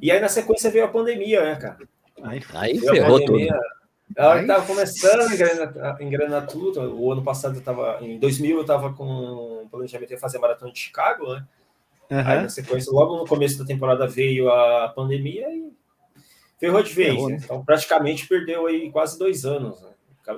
E 0.00 0.10
aí, 0.10 0.20
na 0.20 0.28
sequência, 0.28 0.70
veio 0.70 0.84
a 0.84 0.88
pandemia, 0.88 1.42
né, 1.42 1.56
cara? 1.56 1.88
Aí, 2.22 2.42
Aí 2.52 2.78
ferrou 2.78 3.18
tudo. 3.24 3.38
Ela 4.16 4.34
Aí- 4.34 4.40
estava 4.42 4.66
começando 4.66 5.20
a 5.20 5.34
engrenar, 5.34 5.96
a 5.98 6.02
engrenar 6.02 6.46
tudo. 6.46 6.80
O 7.00 7.12
ano 7.12 7.22
passado, 7.22 7.54
eu 7.54 7.58
estava, 7.60 7.98
em 8.00 8.18
2000, 8.18 8.56
eu 8.56 8.60
estava 8.62 8.92
com 8.92 9.62
um 9.64 9.68
planejamento 9.68 10.08
de 10.10 10.16
fazer 10.18 10.38
a 10.38 10.40
maratona 10.40 10.72
de 10.72 10.78
Chicago, 10.78 11.32
né? 11.34 11.46
Aí, 12.10 12.18
aham. 12.18 12.42
na 12.42 12.48
sequência, 12.48 12.92
logo 12.92 13.16
no 13.16 13.26
começo 13.26 13.58
da 13.58 13.64
temporada 13.64 14.06
veio 14.06 14.50
a 14.52 14.88
pandemia 14.94 15.48
e 15.50 15.72
ferrou 16.60 16.82
de 16.82 16.92
vez. 16.92 17.14
Ferrou, 17.14 17.28
né? 17.30 17.36
né? 17.36 17.40
Então, 17.44 17.64
praticamente 17.64 18.26
perdeu 18.28 18.66
aí 18.66 18.90
quase 18.90 19.18
dois 19.18 19.44
anos. 19.46 19.80
Né? 19.80 19.88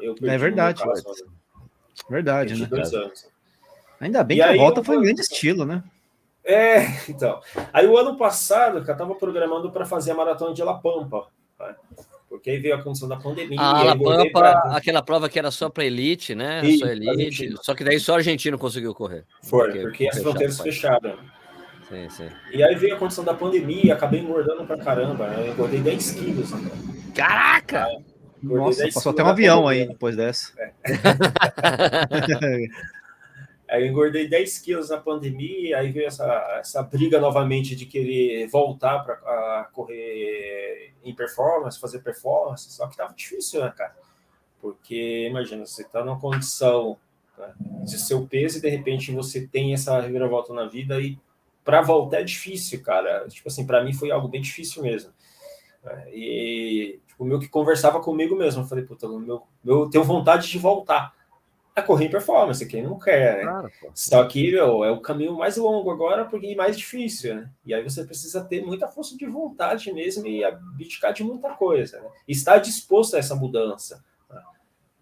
Eu 0.03 0.15
perdi 0.15 0.29
É 0.35 0.39
verdade. 0.39 0.83
caso, 0.85 1.03
né? 1.05 1.33
Verdade, 2.09 2.61
né? 2.61 2.67
dois 2.67 2.93
anos. 2.95 3.29
Ainda 4.01 4.23
bem 4.23 4.37
E 4.37 4.41
que 4.41 4.47
a 4.47 4.51
aí 4.51 4.59
volta 4.59 4.81
eu 4.81 4.85
foi 4.85 4.97
em 4.97 5.03
grande 5.03 5.21
estilo, 5.23 5.65
né? 5.65 5.83
É, 6.45 6.83
então. 7.09 7.41
Aí 7.73 7.87
o 7.87 7.97
ano 7.97 8.17
passado, 8.17 8.79
eu 8.79 8.83
estava 8.83 9.15
programando 9.15 9.73
para 9.73 9.85
fazer 9.87 10.11
a 10.13 10.15
maratona 10.15 10.55
de 10.55 10.63
La 10.63 10.75
Pampa. 10.75 11.27
né? 11.59 11.75
Porque 12.37 12.51
aí 12.51 12.59
veio 12.59 12.75
a 12.75 12.83
condição 12.83 13.09
da 13.09 13.17
pandemia. 13.17 13.59
A 13.61 13.97
pra- 14.33 14.77
aquela 14.77 15.03
prova 15.03 15.29
que 15.29 15.39
era 15.39 15.51
só 15.51 15.69
para 15.71 15.85
elite, 15.85 16.35
né? 16.35 16.63
Só 16.79 16.87
elite. 16.87 17.55
Só 17.63 17.75
que 17.75 17.85
daí 17.85 17.99
só 18.01 18.17
argentino 18.17 18.59
conseguiu 18.59 18.95
correr. 18.95 19.25
Foi, 19.43 19.67
Porque 19.67 19.81
porque 19.83 20.09
as 20.09 20.21
fronteiras 20.21 20.61
fecharam. 20.61 21.17
Sim, 21.89 22.09
sim. 22.11 22.29
E 22.53 22.63
aí 22.63 22.75
veio 22.75 22.97
a 22.97 22.99
condição 22.99 23.23
da 23.25 23.35
pandemia, 23.35 23.95
acabei 23.95 24.21
engordando 24.21 24.65
pra 24.67 24.77
caramba. 24.79 25.29
né? 25.29 25.49
Eu 25.49 25.53
engordei 25.53 25.81
10 25.81 26.11
quilos. 26.13 26.51
Né? 26.51 26.71
Caraca! 27.15 27.87
Nossa, 28.43 28.83
10 28.83 28.95
passou 28.95 29.13
até 29.13 29.23
um 29.23 29.29
avião 29.29 29.69
aí 29.69 29.87
depois 29.87 30.17
dessa. 30.17 30.53
Aí 33.69 33.83
eu 33.83 33.89
engordei 33.89 34.29
10 34.29 34.59
quilos 34.59 34.91
na 34.91 34.99
pandemia, 34.99 35.79
aí 35.79 35.91
veio 35.91 36.07
essa, 36.07 36.59
essa 36.61 36.83
briga 36.83 37.19
novamente 37.19 37.75
de 37.75 37.87
querer 37.87 38.47
voltar 38.49 39.01
para 39.01 39.69
correr 39.73 40.94
em 41.05 41.15
performance, 41.15 41.79
fazer 41.79 42.01
performance, 42.01 42.71
só 42.73 42.87
que 42.87 42.97
tava 42.97 43.15
difícil, 43.15 43.61
né, 43.61 43.73
cara? 43.77 43.95
Porque, 44.61 45.29
imagina, 45.29 45.67
você 45.67 45.85
tá 45.85 46.05
numa 46.05 46.19
condição 46.19 46.97
né, 47.37 47.53
de 47.85 47.99
seu 47.99 48.27
peso 48.27 48.59
e 48.59 48.61
de 48.61 48.69
repente 48.69 49.13
você 49.13 49.47
tem 49.47 49.75
essa 49.75 50.01
reviravolta 50.01 50.53
na 50.55 50.67
vida 50.67 51.01
e 51.01 51.19
para 51.63 51.83
voltar 51.83 52.21
é 52.21 52.25
difícil, 52.25 52.83
cara. 52.83 53.27
Tipo 53.29 53.49
assim, 53.49 53.67
para 53.67 53.83
mim 53.83 53.93
foi 53.93 54.11
algo 54.11 54.29
bem 54.29 54.41
difícil 54.41 54.83
mesmo. 54.83 55.13
E, 56.13 57.01
tipo, 57.07 57.25
o 57.25 57.27
meu 57.27 57.39
que 57.39 57.49
conversava 57.49 58.01
comigo 58.01 58.37
mesmo, 58.37 58.63
eu 58.63 58.67
falei, 58.67 58.85
puta, 58.85 59.09
meu, 59.09 59.43
meu, 59.63 59.81
eu 59.83 59.91
tenho 59.91 60.05
vontade 60.05 60.49
de 60.49 60.59
voltar 60.59 61.15
a 61.77 61.83
correr 61.83 62.07
em 62.07 62.11
performance, 62.11 62.65
quem 62.67 62.83
não 62.83 62.99
quer, 62.99 63.39
né? 63.39 63.43
Claro. 63.43 63.73
Só 63.95 64.25
que, 64.27 64.53
meu, 64.53 64.85
é 64.85 64.93
o 64.93 65.01
caminho 65.01 65.37
mais 65.37 65.57
longo 65.57 65.91
agora 65.91 66.25
porque 66.25 66.47
é 66.47 66.55
mais 66.55 66.79
difícil, 66.79 67.35
né? 67.35 67.51
E 67.67 67.75
aí 67.75 67.83
você 67.83 68.05
precisa 68.05 68.45
ter 68.45 68.65
muita 68.65 68.87
força 68.87 69.17
de 69.17 69.27
vontade 69.27 69.93
mesmo 69.93 70.25
e 70.27 70.45
abdicar 70.45 71.13
de 71.13 71.25
muita 71.25 71.51
coisa, 71.55 72.01
né? 72.01 72.09
E 72.29 72.33
estar 72.33 72.59
disposto 72.59 73.17
a 73.17 73.19
essa 73.19 73.35
mudança. 73.35 74.05
né? 74.31 74.41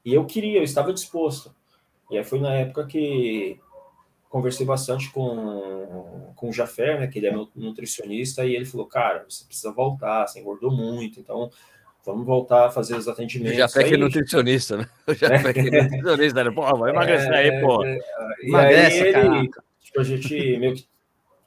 E 0.05 0.15
eu 0.15 0.25
queria, 0.25 0.59
eu 0.59 0.65
estava 0.65 0.93
disposto. 0.95 1.55
E 2.11 2.17
aí 2.17 2.25
foi 2.25 2.41
na 2.41 2.55
época 2.55 2.87
que 2.87 3.61
conversei 4.31 4.65
bastante 4.65 5.11
com, 5.11 6.33
com 6.35 6.49
o 6.49 6.53
Jafé, 6.55 6.99
né, 6.99 7.07
que 7.07 7.19
ele 7.19 7.27
é 7.27 7.31
meu 7.33 7.51
nutricionista, 7.55 8.47
e 8.47 8.57
ele 8.57 8.65
falou, 8.65 8.87
cara, 8.87 9.27
você 9.29 9.45
precisa 9.45 9.71
voltar, 9.71 10.27
você 10.27 10.41
engordou 10.41 10.71
muito, 10.71 11.21
então 11.21 11.51
vamos 12.05 12.27
voltar 12.27 12.67
a 12.67 12.71
fazer 12.71 12.97
os 12.97 13.09
atendimentos. 13.09 13.55
O 13.55 13.59
Jafé 13.59 13.85
que 13.85 13.95
é 13.95 13.97
nutricionista, 13.97 14.77
né? 14.77 14.89
O 15.07 15.15
Jafé 15.15 15.53
que 15.53 15.61
é 15.61 15.83
nutricionista, 15.83 16.45
né? 16.45 16.51
Porra, 16.51 16.77
vai 16.77 16.91
emagrecer 16.91 17.33
aí, 17.33 17.61
pô. 17.61 17.85
É, 17.85 17.99
e 18.43 18.49
Emagrece, 18.49 19.03
aí 19.03 19.09
ele, 19.09 19.51
tipo, 19.83 20.01
a 20.01 20.05
gente 20.05 20.57
meio 20.59 20.75
que 20.75 20.87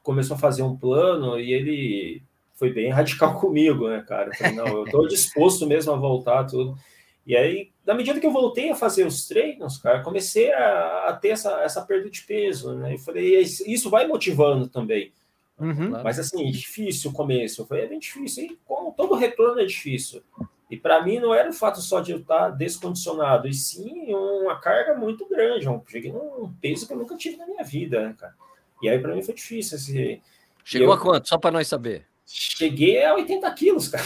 começou 0.02 0.36
a 0.36 0.40
fazer 0.40 0.64
um 0.64 0.76
plano 0.76 1.40
e 1.40 1.54
ele 1.54 2.22
foi 2.54 2.72
bem 2.72 2.90
radical 2.90 3.38
comigo, 3.40 3.90
né, 3.90 4.04
cara? 4.08 4.30
Eu 4.30 4.36
falei, 4.36 4.56
não, 4.56 4.68
eu 4.68 4.86
tô 4.86 5.08
disposto 5.08 5.68
mesmo 5.68 5.92
a 5.92 5.98
voltar 5.98 6.46
tudo. 6.46 6.78
E 7.26 7.36
aí, 7.36 7.72
na 7.86 7.96
medida 7.96 8.20
que 8.20 8.26
eu 8.26 8.32
voltei 8.32 8.70
a 8.70 8.76
fazer 8.76 9.06
os 9.06 9.28
treinos, 9.28 9.78
cara, 9.78 10.04
comecei 10.04 10.54
a, 10.54 11.06
a 11.10 11.14
ter 11.14 11.30
essa, 11.30 11.62
essa 11.64 11.82
perda 11.82 12.10
de 12.10 12.22
peso, 12.22 12.76
né? 12.76 12.96
E 12.96 12.98
falei, 13.00 13.40
isso 13.40 13.90
vai 13.90 14.08
motivando 14.08 14.68
também. 14.68 15.12
Uhum. 15.60 15.92
Mas 16.04 16.20
assim, 16.20 16.52
difícil 16.52 17.12
o 17.12 17.14
começo. 17.14 17.66
Falei, 17.66 17.86
é 17.86 17.88
bem 17.88 18.00
difícil. 18.00 18.46
E 18.46 18.60
como 18.66 18.92
todo 18.92 19.16
retorno 19.16 19.62
é 19.62 19.66
difícil. 19.66 20.22
E 20.70 20.76
para 20.76 21.04
mim 21.04 21.20
não 21.20 21.34
era 21.34 21.50
o 21.50 21.54
fato 21.54 21.80
só 21.80 22.02
de 22.02 22.12
eu 22.12 22.18
estar 22.18 22.50
descondicionado, 22.50 23.48
e 23.48 23.54
sim 23.54 24.14
uma 24.14 24.60
carga 24.60 24.96
muito 24.96 25.28
grande. 25.28 25.68
Eu 25.68 25.84
cheguei 25.88 26.12
num 26.12 26.52
peso 26.60 26.88
que 26.88 26.94
eu 26.94 26.98
nunca 26.98 27.16
tive 27.16 27.38
na 27.38 27.46
minha 27.46 27.64
vida, 27.64 28.02
né, 28.02 28.16
cara? 28.18 28.34
E 28.82 28.90
aí 28.90 29.00
para 29.00 29.14
mim 29.14 29.22
foi 29.22 29.36
difícil. 29.36 29.78
Assim, 29.78 30.22
Chegou 30.64 30.88
eu... 30.88 30.94
a 30.94 31.00
quanto? 31.00 31.30
Só 31.30 31.38
para 31.38 31.52
nós 31.52 31.68
saber. 31.68 32.06
Cheguei 32.26 33.04
a 33.06 33.14
80 33.14 33.52
quilos, 33.54 33.88
cara. 33.88 34.04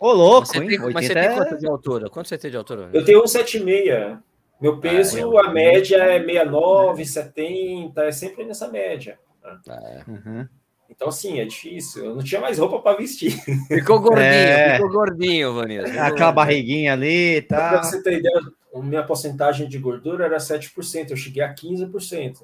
Ô, 0.00 0.10
louco, 0.12 0.46
você 0.46 0.58
hein? 0.58 0.68
Tem, 0.68 0.78
mas 0.78 1.06
você 1.06 1.14
tem 1.14 1.34
quanto 1.34 1.58
de 1.58 1.66
altura? 1.66 2.08
Quanto 2.08 2.28
você 2.28 2.38
tem 2.38 2.50
de 2.50 2.56
altura? 2.56 2.88
Eu 2.94 3.04
tenho 3.04 3.22
1,76. 3.22 4.18
Meu 4.58 4.72
ah, 4.72 4.80
peso, 4.80 5.36
ah, 5.36 5.46
a 5.46 5.50
média 5.50 5.96
é 5.96 6.18
69, 6.18 7.04
70, 7.04 8.02
é 8.02 8.12
sempre 8.12 8.44
nessa 8.44 8.68
média. 8.68 9.18
Ah, 9.68 10.04
uhum. 10.08 10.48
Então, 10.88 11.08
assim, 11.08 11.40
é 11.40 11.44
difícil. 11.44 12.04
Eu 12.04 12.14
não 12.14 12.22
tinha 12.22 12.40
mais 12.40 12.58
roupa 12.58 12.78
para 12.80 12.96
vestir. 12.96 13.32
Ficou 13.68 14.00
gordinho, 14.00 14.24
é. 14.24 14.74
ficou 14.74 14.90
gordinho, 14.90 15.54
Vanessa. 15.54 16.02
Aquela 16.02 16.32
barriguinha 16.32 16.92
ali, 16.92 17.42
tá? 17.42 17.70
Pra 17.70 17.82
você 17.82 18.02
ter 18.02 18.18
ideia, 18.18 18.40
a 18.74 18.78
minha 18.80 19.02
porcentagem 19.02 19.68
de 19.68 19.78
gordura 19.78 20.24
era 20.24 20.36
7%, 20.36 21.10
eu 21.10 21.16
cheguei 21.16 21.42
a 21.42 21.52
15%. 21.52 22.42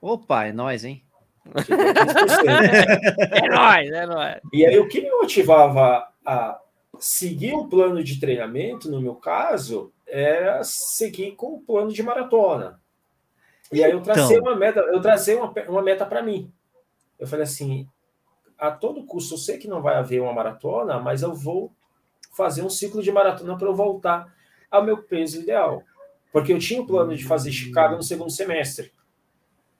Opa, 0.00 0.46
é 0.46 0.52
nóis, 0.52 0.84
hein? 0.84 1.02
é 3.30 3.48
nóis, 3.48 3.90
é 3.90 4.06
nóis. 4.06 4.40
E 4.52 4.66
aí, 4.66 4.78
o 4.78 4.88
que 4.88 5.00
me 5.00 5.10
motivava 5.10 6.08
a 6.24 6.60
seguir 6.98 7.54
um 7.54 7.68
plano 7.68 8.02
de 8.02 8.20
treinamento, 8.20 8.90
no 8.90 9.00
meu 9.00 9.14
caso, 9.14 9.92
era 10.06 10.62
seguir 10.64 11.32
com 11.32 11.54
um 11.54 11.60
plano 11.60 11.92
de 11.92 12.02
maratona. 12.02 12.80
E 13.72 13.84
aí 13.84 13.92
eu 13.92 14.00
tracei 14.00 14.36
então... 14.36 14.50
uma 14.50 14.58
meta, 14.58 14.80
eu 14.80 15.00
tracei 15.00 15.34
uma, 15.34 15.52
uma 15.68 15.82
meta 15.82 16.06
para 16.06 16.22
mim. 16.22 16.52
Eu 17.18 17.26
falei 17.26 17.44
assim, 17.44 17.86
a 18.56 18.70
todo 18.70 19.04
custo, 19.04 19.34
eu 19.34 19.38
sei 19.38 19.58
que 19.58 19.68
não 19.68 19.82
vai 19.82 19.96
haver 19.96 20.20
uma 20.20 20.32
maratona, 20.32 20.98
mas 20.98 21.22
eu 21.22 21.34
vou 21.34 21.72
fazer 22.36 22.62
um 22.62 22.70
ciclo 22.70 23.02
de 23.02 23.12
maratona 23.12 23.56
para 23.56 23.68
eu 23.68 23.74
voltar 23.74 24.32
ao 24.70 24.84
meu 24.84 25.02
peso 25.02 25.40
ideal. 25.40 25.82
Porque 26.32 26.52
eu 26.52 26.58
tinha 26.58 26.80
o 26.80 26.86
plano 26.86 27.16
de 27.16 27.24
fazer 27.24 27.50
Chicago 27.50 27.96
no 27.96 28.02
segundo 28.02 28.30
semestre. 28.30 28.92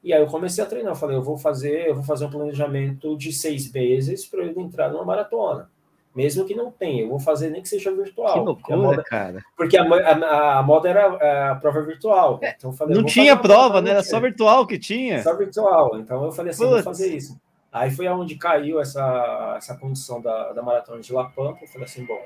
E 0.02 0.12
aí 0.12 0.20
eu 0.20 0.26
comecei 0.26 0.62
a 0.62 0.66
treinar. 0.66 0.92
Eu 0.92 0.96
falei, 0.96 1.16
eu 1.16 1.22
vou 1.22 1.36
fazer, 1.36 1.88
eu 1.88 1.94
vou 1.94 2.04
fazer 2.04 2.24
um 2.24 2.30
planejamento 2.30 3.16
de 3.16 3.32
seis 3.32 3.70
meses 3.70 4.26
para 4.26 4.44
eu 4.44 4.58
entrar 4.60 4.90
numa 4.90 5.04
maratona. 5.04 5.70
Mesmo 6.14 6.44
que 6.44 6.54
não 6.54 6.70
tenha, 6.70 7.02
eu 7.02 7.08
vou 7.08 7.20
fazer 7.20 7.50
nem 7.50 7.62
que 7.62 7.68
seja 7.68 7.92
virtual. 7.94 8.32
Que 8.32 8.38
loucura, 8.40 8.56
porque 8.56 8.76
moda, 8.76 9.04
cara. 9.04 9.42
Porque 9.56 9.76
a, 9.76 9.84
a, 9.84 10.58
a, 10.58 10.62
moda 10.62 10.88
era 10.88 11.52
a 11.52 11.54
prova 11.54 11.82
virtual. 11.82 12.40
É, 12.42 12.54
então 12.56 12.72
falei, 12.72 12.96
não 12.96 13.04
tinha 13.04 13.36
prova, 13.36 13.80
né? 13.80 13.90
Era 13.90 14.02
só 14.02 14.18
virtual 14.18 14.66
que 14.66 14.78
tinha. 14.78 15.22
Só 15.22 15.36
virtual. 15.36 15.98
Então 15.98 16.24
eu 16.24 16.32
falei 16.32 16.50
assim, 16.50 16.64
Putz. 16.64 16.74
vou 16.74 16.82
fazer 16.82 17.14
isso. 17.14 17.38
Aí 17.70 17.90
foi 17.90 18.06
aonde 18.06 18.34
caiu 18.36 18.80
essa, 18.80 19.54
essa 19.56 19.76
condição 19.76 20.20
da, 20.20 20.52
da 20.52 20.62
maratona 20.62 21.00
de 21.00 21.12
La 21.12 21.24
Pampa. 21.24 21.58
Eu 21.62 21.68
falei 21.68 21.84
assim, 21.84 22.04
bom, 22.04 22.20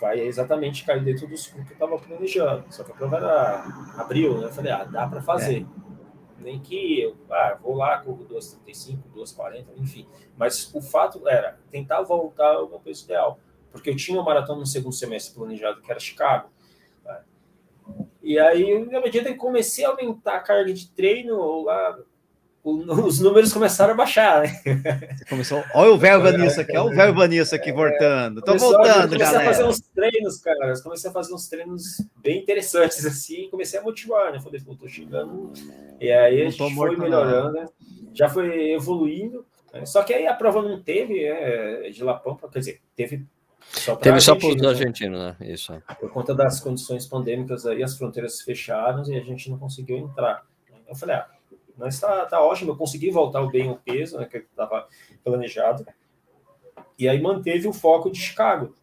vai 0.00 0.18
exatamente 0.18 0.84
cair 0.84 1.04
dentro 1.04 1.28
do 1.28 1.34
que 1.34 1.58
eu 1.58 1.62
estava 1.72 1.98
planejando. 1.98 2.64
Só 2.70 2.82
que 2.82 2.90
a 2.90 2.94
prova 2.94 3.16
era 3.18 3.64
abril, 3.98 4.38
né? 4.38 4.46
Eu 4.46 4.52
falei, 4.52 4.72
ah, 4.72 4.84
dá 4.84 5.06
para 5.06 5.22
fazer. 5.22 5.60
É 5.60 5.91
nem 6.42 6.60
que 6.60 7.00
eu 7.00 7.16
ah, 7.30 7.58
vou 7.62 7.74
lá, 7.76 7.98
corro 7.98 8.26
2,35, 8.26 8.98
2,40, 9.14 9.64
enfim. 9.76 10.06
Mas 10.36 10.72
o 10.74 10.80
fato 10.80 11.26
era 11.28 11.58
tentar 11.70 12.02
voltar 12.02 12.54
ao 12.54 12.68
meu 12.68 12.80
peso 12.80 13.04
ideal, 13.04 13.38
porque 13.70 13.90
eu 13.90 13.96
tinha 13.96 14.18
uma 14.18 14.24
maratona 14.24 14.60
no 14.60 14.66
segundo 14.66 14.94
semestre 14.94 15.34
planejado, 15.34 15.80
que 15.80 15.90
era 15.90 16.00
Chicago. 16.00 16.50
Tá? 17.02 17.22
E 18.22 18.38
aí, 18.38 18.84
na 18.86 19.00
medida 19.00 19.30
que 19.30 19.38
comecei 19.38 19.84
a 19.84 19.90
aumentar 19.90 20.36
a 20.36 20.40
carga 20.40 20.72
de 20.72 20.88
treino, 20.90 21.62
lá, 21.64 21.98
os 22.64 23.18
números 23.18 23.52
começaram 23.52 23.92
a 23.92 23.96
baixar, 23.96 24.42
né? 24.42 24.60
Começou. 25.28 25.64
Olha 25.74 25.90
o 25.90 25.98
velho 25.98 26.22
Vanissa 26.22 26.60
aqui, 26.60 26.76
olha 26.76 26.92
o 26.92 26.96
velho 26.96 27.14
Vanissa 27.14 27.56
aqui 27.56 27.72
voltando. 27.72 28.40
Tô 28.40 28.56
voltando, 28.56 29.08
comecei 29.10 29.18
galera. 29.18 29.32
Comecei 29.32 29.36
a 29.36 29.52
fazer 29.52 29.64
uns 29.64 29.80
treinos, 29.80 30.40
cara. 30.40 30.82
Comecei 30.82 31.10
a 31.10 31.12
fazer 31.12 31.34
uns 31.34 31.48
treinos 31.48 31.82
bem 32.22 32.40
interessantes, 32.40 33.04
assim, 33.04 33.48
comecei 33.50 33.80
a 33.80 33.82
motivar, 33.82 34.32
né? 34.32 34.40
Falei, 34.40 34.60
pô, 34.60 34.76
tô 34.76 34.86
chegando. 34.86 35.52
E 36.00 36.10
aí 36.12 36.42
a 36.42 36.50
gente 36.50 36.74
foi 36.74 36.96
melhorando, 36.96 37.52
né? 37.52 37.66
Já 38.14 38.28
foi 38.28 38.70
evoluindo. 38.72 39.44
Né? 39.72 39.84
Só 39.84 40.04
que 40.04 40.14
aí 40.14 40.28
a 40.28 40.34
prova 40.34 40.62
não 40.62 40.80
teve 40.80 41.24
é, 41.24 41.90
de 41.90 42.04
La 42.04 42.14
Pampa, 42.14 42.48
quer 42.48 42.60
dizer, 42.60 42.80
teve 42.94 43.26
só 43.60 43.96
Teve 43.96 44.20
só 44.20 44.34
para 44.36 44.48
os 44.48 44.62
argentinos, 44.62 45.18
né? 45.18 45.36
Isso. 45.40 45.72
Por 45.98 46.10
conta 46.10 46.34
das 46.34 46.60
condições 46.60 47.06
pandêmicas 47.06 47.64
aí, 47.64 47.82
as 47.82 47.96
fronteiras 47.96 48.40
fecharam 48.40 49.02
e 49.10 49.16
a 49.16 49.20
gente 49.20 49.50
não 49.50 49.58
conseguiu 49.58 49.96
entrar. 49.98 50.44
Eu 50.86 50.94
falei, 50.94 51.16
ah, 51.16 51.26
mas 51.76 51.98
tá, 51.98 52.24
tá 52.26 52.40
ótimo, 52.40 52.72
eu 52.72 52.76
consegui 52.76 53.10
voltar 53.10 53.44
bem 53.46 53.70
o 53.70 53.76
peso, 53.76 54.18
né, 54.18 54.26
que 54.26 54.38
estava 54.38 54.86
planejado. 55.24 55.86
E 56.98 57.08
aí 57.08 57.20
manteve 57.20 57.66
o 57.66 57.72
foco 57.72 58.10
de 58.10 58.18
Chicago. 58.18 58.74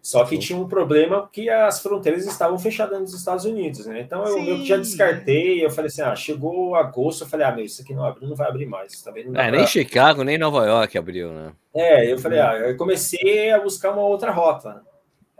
Só 0.00 0.24
que 0.24 0.36
tinha 0.36 0.58
um 0.58 0.66
problema 0.66 1.28
que 1.32 1.48
as 1.48 1.80
fronteiras 1.80 2.26
estavam 2.26 2.58
fechadas 2.58 3.00
nos 3.00 3.14
Estados 3.14 3.44
Unidos, 3.44 3.86
né? 3.86 4.00
Então 4.00 4.24
eu, 4.24 4.38
eu 4.38 4.64
já 4.64 4.76
descartei, 4.76 5.64
eu 5.64 5.70
falei 5.70 5.86
assim, 5.86 6.02
ah, 6.02 6.16
chegou 6.16 6.74
agosto, 6.74 7.22
eu 7.22 7.28
falei, 7.28 7.46
ah, 7.46 7.52
meu, 7.52 7.64
isso 7.64 7.82
aqui 7.82 7.94
não 7.94 8.04
abriu, 8.04 8.28
não 8.28 8.34
vai 8.34 8.48
abrir 8.48 8.66
mais. 8.66 9.00
Também 9.00 9.24
não 9.24 9.40
é, 9.40 9.48
pra... 9.48 9.56
nem 9.58 9.64
Chicago, 9.64 10.24
nem 10.24 10.36
Nova 10.36 10.66
York 10.66 10.98
abriu, 10.98 11.30
né? 11.30 11.52
É, 11.72 12.12
eu 12.12 12.18
falei, 12.18 12.40
ah, 12.40 12.54
eu 12.58 12.76
comecei 12.76 13.52
a 13.52 13.60
buscar 13.60 13.92
uma 13.92 14.02
outra 14.02 14.32
rota. 14.32 14.82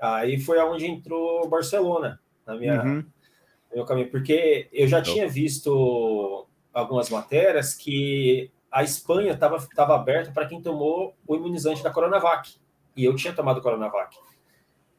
Aí 0.00 0.38
foi 0.38 0.60
aonde 0.60 0.86
entrou 0.86 1.48
Barcelona, 1.48 2.20
na 2.46 2.54
minha, 2.54 2.82
uhum 2.82 3.04
meu 3.74 3.84
caminho, 3.84 4.10
porque 4.10 4.68
eu 4.72 4.86
já 4.86 5.00
tinha 5.00 5.28
visto 5.28 6.46
algumas 6.72 7.10
matérias 7.10 7.74
que 7.74 8.50
a 8.70 8.82
Espanha 8.82 9.32
estava 9.32 9.58
tava 9.74 9.94
aberta 9.94 10.30
para 10.32 10.46
quem 10.46 10.62
tomou 10.62 11.14
o 11.26 11.36
imunizante 11.36 11.82
da 11.82 11.90
Coronavac. 11.90 12.54
E 12.96 13.04
eu 13.04 13.14
tinha 13.14 13.32
tomado 13.32 13.60
Coronavac. 13.60 14.16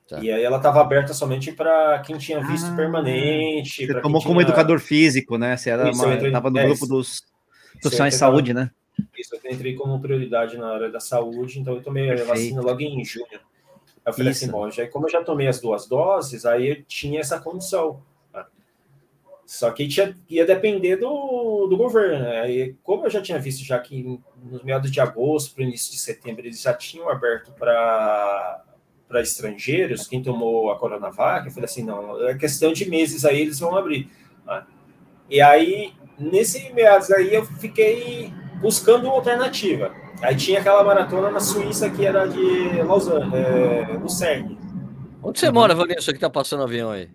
Tá. 0.08 0.20
E 0.20 0.32
aí 0.32 0.44
ela 0.44 0.58
estava 0.58 0.82
aberta 0.82 1.14
somente 1.14 1.52
para 1.52 2.00
quem 2.00 2.18
tinha 2.18 2.46
visto 2.46 2.68
ah, 2.68 2.76
permanente. 2.76 3.86
Você 3.88 4.02
tomou 4.02 4.22
como 4.22 4.42
educador 4.42 4.80
físico, 4.80 5.38
né? 5.38 5.56
Você 5.56 5.72
estava 5.72 6.50
no 6.50 6.60
é, 6.60 6.66
grupo 6.66 6.86
dos 6.86 7.24
profissionais 7.82 8.14
de 8.14 8.20
saúde, 8.20 8.54
né? 8.54 8.70
Isso, 9.18 9.36
eu 9.44 9.52
entrei 9.52 9.74
como 9.74 10.00
prioridade 10.00 10.58
na 10.58 10.72
área 10.72 10.92
da 10.92 11.00
saúde, 11.00 11.60
então 11.60 11.74
eu 11.74 11.82
tomei 11.82 12.08
Perfeito. 12.08 12.30
a 12.30 12.34
vacina 12.34 12.62
logo 12.62 12.82
em 12.82 13.04
junho. 13.04 13.26
Eu 14.06 14.14
falei 14.14 14.32
assim, 14.32 14.46
Isso. 14.46 14.46
assim, 14.46 14.52
bom, 14.52 14.70
já, 14.70 14.88
como 14.88 15.08
eu 15.08 15.12
já 15.12 15.24
tomei 15.24 15.48
as 15.48 15.60
duas 15.60 15.88
doses, 15.88 16.46
aí 16.46 16.70
eu 16.70 16.84
tinha 16.84 17.20
essa 17.20 17.40
condição. 17.40 18.02
Só 19.54 19.70
que 19.70 19.88
tinha, 19.88 20.18
ia 20.28 20.48
depender 20.48 20.96
do, 20.96 21.68
do 21.68 21.78
governo. 21.78 22.24
Né? 22.24 22.52
E 22.52 22.76
como 22.82 23.06
eu 23.06 23.10
já 23.12 23.22
tinha 23.22 23.38
visto 23.38 23.64
já 23.64 23.78
que 23.78 24.20
nos 24.42 24.64
meados 24.64 24.90
de 24.90 25.00
agosto, 25.00 25.54
para 25.54 25.62
o 25.62 25.68
início 25.68 25.92
de 25.92 26.00
setembro, 26.00 26.42
eles 26.44 26.60
já 26.60 26.74
tinham 26.74 27.08
aberto 27.08 27.52
para 27.52 28.64
para 29.08 29.22
estrangeiros, 29.22 30.08
quem 30.08 30.24
tomou 30.24 30.72
a 30.72 30.80
Coronavac, 30.80 31.46
eu 31.46 31.52
falei 31.52 31.66
assim, 31.66 31.84
não, 31.84 32.28
é 32.28 32.36
questão 32.36 32.74
de 32.74 32.90
meses 32.90 33.26
aí 33.26 33.42
eles 33.42 33.60
vão 33.60 33.76
abrir. 33.76 34.10
Né? 34.44 34.64
E 35.30 35.40
aí, 35.40 35.94
nesse 36.18 36.74
meados 36.74 37.12
aí, 37.12 37.32
eu 37.32 37.46
fiquei 37.46 38.34
buscando 38.60 39.06
uma 39.06 39.14
alternativa. 39.14 39.94
Aí 40.20 40.36
tinha 40.36 40.62
aquela 40.62 40.84
maratona 40.84 41.30
na 41.30 41.40
Suíça 41.40 41.92
que 41.92 42.04
era 42.04 42.26
de 42.26 42.82
Lausanne, 42.82 43.36
é, 43.36 44.00
Lucerne. 44.02 44.58
Onde 45.22 45.38
você 45.38 45.52
mora, 45.52 45.76
Vanessa, 45.76 46.12
que 46.12 46.18
tá 46.18 46.30
passando 46.30 46.64
avião 46.64 46.90
aí? 46.90 47.08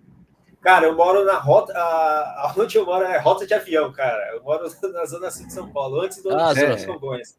Cara, 0.60 0.86
eu 0.86 0.96
moro 0.96 1.24
na 1.24 1.38
rota. 1.38 1.72
A, 1.76 2.54
onde 2.56 2.76
eu 2.76 2.84
moro 2.84 3.04
é 3.04 3.18
rota 3.18 3.46
de 3.46 3.54
avião, 3.54 3.92
cara. 3.92 4.34
Eu 4.34 4.42
moro 4.42 4.64
na 4.92 5.04
zona 5.04 5.30
sul 5.30 5.46
de 5.46 5.52
São 5.52 5.70
Paulo, 5.70 6.00
antes 6.00 6.22
do 6.22 6.30
ah, 6.30 6.52
é. 6.56 6.86
Congonhas. 6.86 7.38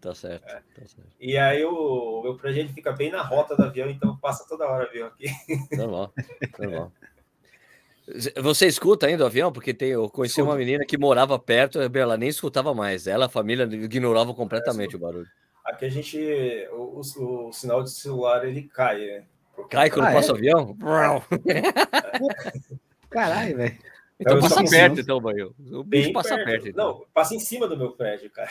Tá 0.00 0.14
certo, 0.14 0.46
é. 0.46 0.56
tá 0.56 0.86
certo. 0.86 1.10
E 1.18 1.38
aí 1.38 1.64
o 1.64 2.20
meu 2.22 2.36
projeto 2.36 2.74
fica 2.74 2.92
bem 2.92 3.10
na 3.10 3.22
rota 3.22 3.56
do 3.56 3.62
avião, 3.62 3.88
então 3.88 4.16
passa 4.18 4.46
toda 4.46 4.66
hora 4.66 4.84
o 4.84 4.88
avião 4.88 5.08
aqui. 5.08 5.26
Normal, 5.74 6.12
normal. 6.58 6.92
Você 8.42 8.66
escuta 8.66 9.06
ainda 9.06 9.24
o 9.24 9.26
avião? 9.26 9.50
Porque 9.50 9.72
tem, 9.72 9.90
eu 9.90 10.10
conheci 10.10 10.34
Escuta. 10.34 10.50
uma 10.50 10.58
menina 10.58 10.84
que 10.84 10.98
morava 10.98 11.38
perto, 11.38 11.78
ela 11.80 12.18
nem 12.18 12.28
escutava 12.28 12.74
mais. 12.74 13.06
Ela, 13.06 13.26
a 13.26 13.30
família, 13.30 13.64
ignorava 13.64 14.34
completamente 14.34 14.94
é, 14.94 14.96
o 14.96 15.00
barulho. 15.00 15.26
Aqui 15.64 15.86
a 15.86 15.88
gente. 15.88 16.18
O, 16.72 17.00
o, 17.00 17.48
o, 17.48 17.52
sinal 17.52 17.82
de 17.82 17.90
celular 17.90 18.46
ele 18.46 18.64
cai, 18.64 18.98
né? 19.06 19.24
Cai 19.70 19.90
quando 19.90 20.06
ah, 20.06 20.12
passa 20.12 20.32
o 20.32 20.36
é? 20.36 20.38
avião? 20.38 20.76
Caralho, 23.10 23.56
velho. 23.56 23.78
Então, 24.18 24.38
Então, 24.38 24.48
passa 24.48 24.64
perto, 24.64 25.00
então, 25.00 25.20
Bahia. 25.20 25.46
O 25.46 25.82
Bem 25.82 26.02
bicho 26.02 26.12
passa 26.12 26.36
perto. 26.36 26.68
então. 26.68 26.86
Não, 26.86 27.04
passa 27.12 27.34
em 27.34 27.40
cima 27.40 27.66
do 27.66 27.76
meu 27.76 27.92
prédio, 27.92 28.30
cara. 28.30 28.50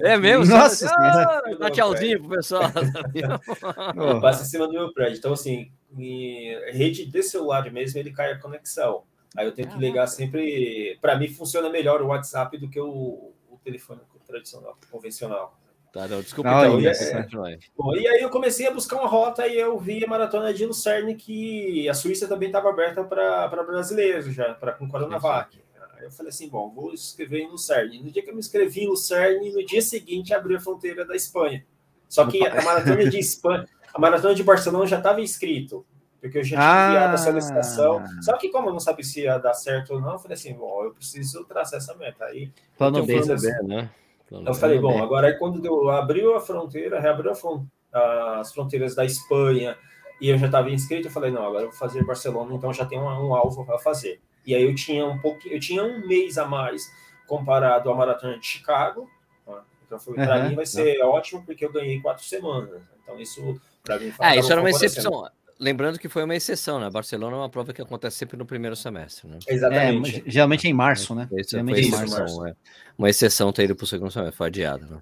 É 0.00 0.18
mesmo? 0.18 0.44
Nossa 0.44 0.86
Senhora. 0.86 1.42
Ah, 1.46 1.54
Dá 1.58 1.70
tchauzinho 1.70 2.20
pro 2.20 2.36
pessoal. 2.36 2.64
Passa 4.20 4.42
em 4.42 4.46
cima 4.46 4.66
do 4.66 4.74
meu 4.74 4.92
prédio. 4.92 5.18
Então, 5.18 5.32
assim, 5.32 5.72
em 5.96 6.54
rede 6.72 7.06
de 7.06 7.22
celular 7.22 7.70
mesmo, 7.72 7.98
ele 7.98 8.12
cai 8.12 8.32
a 8.32 8.38
conexão. 8.38 9.04
Aí 9.36 9.46
eu 9.46 9.52
tenho 9.52 9.68
que 9.68 9.78
ligar 9.78 10.06
sempre. 10.08 10.98
Para 11.00 11.18
mim, 11.18 11.28
funciona 11.28 11.70
melhor 11.70 12.02
o 12.02 12.08
WhatsApp 12.08 12.58
do 12.58 12.68
que 12.68 12.80
o, 12.80 13.32
o 13.50 13.58
telefone 13.64 14.00
tradicional, 14.26 14.76
convencional. 14.90 15.58
Tá, 15.92 16.06
não, 16.06 16.20
desculpa, 16.20 16.50
Não, 16.50 16.78
então, 16.80 16.90
é- 16.90 17.22
continua 17.22 17.48
aí. 17.48 17.58
Bom, 17.76 17.96
e 17.96 18.06
aí 18.06 18.20
eu 18.20 18.28
comecei 18.30 18.66
a 18.66 18.70
buscar 18.70 18.96
uma 18.96 19.08
rota 19.08 19.46
e 19.46 19.58
eu 19.58 19.78
vi 19.78 20.04
a 20.04 20.06
maratona 20.08 20.52
de 20.52 20.66
Lucerne, 20.66 21.14
que 21.14 21.88
a 21.88 21.94
Suíça 21.94 22.28
também 22.28 22.48
estava 22.48 22.68
aberta 22.68 23.02
para 23.04 23.48
brasileiros 23.64 24.34
já, 24.34 24.54
para 24.54 24.72
com 24.72 24.88
Coronavac. 24.88 25.58
Aí 25.96 26.04
eu 26.04 26.10
falei 26.12 26.30
assim, 26.30 26.48
bom, 26.48 26.70
vou 26.70 26.92
escrever 26.92 27.40
em 27.40 27.48
Lucerne. 27.50 28.00
No 28.02 28.10
dia 28.10 28.22
que 28.22 28.30
eu 28.30 28.34
me 28.34 28.38
inscrevi 28.40 28.82
em 28.84 28.88
Lucerne, 28.88 29.50
no 29.52 29.64
dia 29.64 29.82
seguinte 29.82 30.32
abriu 30.34 30.56
a 30.58 30.60
fronteira 30.60 31.04
da 31.04 31.16
Espanha. 31.16 31.64
Só 32.08 32.24
que 32.26 32.46
a 32.46 32.62
maratona 32.62 33.08
de 33.08 33.18
Espanha, 33.18 33.66
a 33.92 33.98
maratona 33.98 34.34
de 34.34 34.44
Barcelona 34.44 34.86
já 34.86 34.98
estava 34.98 35.20
inscrito, 35.20 35.84
porque 36.20 36.38
eu 36.38 36.44
já 36.44 36.56
tinha 36.56 36.60
Ah. 36.60 36.88
enviado 36.90 37.14
a 37.14 37.18
solicitação. 37.18 38.04
Só 38.22 38.36
que 38.36 38.48
como 38.50 38.68
eu 38.68 38.72
não 38.72 38.80
sabia 38.80 39.04
se 39.04 39.22
ia 39.22 39.38
dar 39.38 39.54
certo 39.54 39.94
ou 39.94 40.00
não, 40.00 40.12
eu 40.12 40.18
falei 40.18 40.34
assim, 40.36 40.54
bom, 40.54 40.84
eu 40.84 40.92
preciso 40.92 41.44
traçar 41.44 41.78
essa 41.78 41.94
meta. 41.96 42.26
Aí 42.26 42.52
plano 42.76 43.04
Tem 43.04 43.20
um 43.20 43.26
B. 43.26 43.62
né? 43.64 43.90
Plano 44.28 44.48
eu 44.48 44.54
falei, 44.54 44.78
bom, 44.78 45.02
agora 45.02 45.28
aí 45.28 45.34
quando 45.38 45.60
deu, 45.60 45.88
abriu 45.90 46.36
a 46.36 46.40
fronteira, 46.40 47.00
reabriu 47.00 47.30
a 47.30 47.34
fron- 47.34 47.66
as 47.92 48.52
fronteiras 48.52 48.94
da 48.94 49.04
Espanha 49.04 49.76
e 50.20 50.28
eu 50.28 50.36
já 50.36 50.46
estava 50.46 50.70
inscrito, 50.70 51.08
eu 51.08 51.12
falei, 51.12 51.30
não, 51.30 51.44
agora 51.46 51.64
eu 51.64 51.70
vou 51.70 51.78
fazer 51.78 52.04
Barcelona, 52.04 52.54
então 52.54 52.72
já 52.72 52.84
tem 52.84 52.98
um, 52.98 53.04
um 53.04 53.34
alvo 53.34 53.64
para 53.64 53.78
fazer. 53.78 54.20
E 54.44 54.54
aí 54.54 54.62
eu 54.62 54.74
tinha 54.74 55.06
um 55.06 55.18
pouco, 55.18 55.46
eu 55.48 55.60
tinha 55.60 55.82
um 55.82 56.06
mês 56.06 56.36
a 56.38 56.44
mais 56.46 56.82
comparado 57.26 57.90
à 57.90 57.94
maratona 57.94 58.38
de 58.38 58.46
Chicago. 58.46 59.08
tá? 59.46 59.62
Então 59.86 59.98
foi 59.98 60.14
para 60.14 60.36
Aham. 60.36 60.48
mim 60.48 60.54
vai 60.54 60.66
ser 60.66 61.00
ótimo 61.02 61.44
porque 61.44 61.64
eu 61.64 61.72
ganhei 61.72 62.00
quatro 62.00 62.24
semanas. 62.24 62.82
Então 63.02 63.18
isso 63.18 63.60
para 63.82 63.98
mim 63.98 64.12
Ah, 64.18 64.36
isso 64.36 64.50
era 64.52 64.60
uma 64.60 64.70
exceção. 64.70 65.28
Lembrando 65.60 65.98
que 65.98 66.08
foi 66.08 66.22
uma 66.22 66.36
exceção, 66.36 66.78
né? 66.78 66.88
Barcelona 66.88 67.36
é 67.36 67.40
uma 67.40 67.48
prova 67.48 67.72
que 67.72 67.82
acontece 67.82 68.16
sempre 68.16 68.36
no 68.36 68.46
primeiro 68.46 68.76
semestre, 68.76 69.28
né? 69.28 69.38
É, 69.46 69.54
Exatamente. 69.54 70.22
mas 70.22 70.32
geralmente 70.32 70.66
é 70.66 70.70
em 70.70 70.74
março, 70.74 71.14
né? 71.14 71.28
Isso, 71.32 71.50
Geralmente 71.50 71.80
é 71.80 71.82
em 71.82 71.90
março. 71.90 72.46
é. 72.46 72.54
Uma 72.96 73.10
exceção 73.10 73.52
ter 73.52 73.64
ido 73.64 73.74
para 73.74 73.84
o 73.84 73.86
segundo 73.86 74.10
semestre, 74.10 74.36
foi 74.36 74.46
adiado, 74.46 74.86
né? 74.86 75.00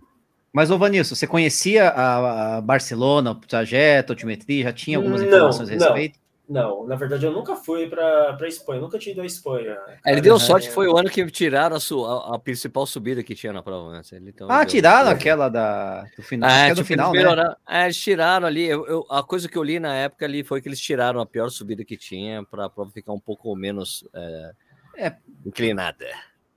Mas, 0.52 0.70
ô 0.70 0.78
Vanilson, 0.78 1.14
você 1.14 1.26
conhecia 1.26 1.90
a, 1.90 2.56
a 2.56 2.60
Barcelona, 2.62 3.32
o 3.32 3.34
trajeto, 3.34 4.12
a 4.12 4.14
altimetria? 4.14 4.62
Já 4.64 4.72
tinha 4.72 4.96
algumas 4.96 5.20
Não, 5.20 5.28
informações 5.28 5.68
a 5.68 5.72
respeito? 5.72 6.18
Não, 6.18 6.25
na 6.48 6.94
verdade 6.96 7.26
eu 7.26 7.32
nunca 7.32 7.56
fui 7.56 7.88
para 7.88 8.36
a 8.40 8.46
Espanha, 8.48 8.80
nunca 8.80 8.98
tinha 8.98 9.12
ido 9.12 9.20
à 9.22 9.26
Espanha. 9.26 9.76
É, 10.04 10.12
ele 10.12 10.20
deu 10.20 10.34
Cara, 10.36 10.46
sorte 10.46 10.66
é- 10.66 10.68
que 10.68 10.74
foi 10.74 10.86
o 10.86 10.96
ano 10.96 11.10
que 11.10 11.24
tiraram 11.30 11.74
a, 11.76 11.80
su- 11.80 12.04
a- 12.04 12.38
principal 12.38 12.86
subida 12.86 13.22
que 13.22 13.34
tinha 13.34 13.52
na 13.52 13.62
prova 13.62 13.90
antes. 13.90 14.12
Ele, 14.12 14.30
então, 14.30 14.48
Ah, 14.50 14.58
deu- 14.58 14.66
tiraram 14.66 15.10
aquela 15.10 15.48
da, 15.48 16.04
do 16.16 16.22
final. 16.22 16.48
Ah, 16.48 16.58
é 16.58 16.68
tipo, 16.68 16.80
do 16.80 16.84
final, 16.84 17.14
eles 17.16 17.36
né? 17.36 17.54
é, 17.68 17.84
eles 17.84 17.96
tiraram 17.96 18.46
ali. 18.46 18.64
eu- 18.64 18.86
eu- 18.86 19.06
a 19.10 19.22
coisa 19.22 19.48
que 19.48 19.58
eu 19.58 19.62
li 19.62 19.80
na 19.80 19.94
época 19.94 20.24
ali 20.24 20.44
foi 20.44 20.60
que 20.62 20.68
eles 20.68 20.80
tiraram 20.80 21.20
a 21.20 21.26
pior 21.26 21.48
subida 21.50 21.84
que 21.84 21.96
tinha 21.96 22.44
para 22.44 22.66
a 22.66 22.70
prova 22.70 22.90
ficar 22.92 23.12
um 23.12 23.20
pouco 23.20 23.54
menos 23.56 24.04
é, 24.14 24.52
É. 24.96 25.16
inclinada. 25.44 26.06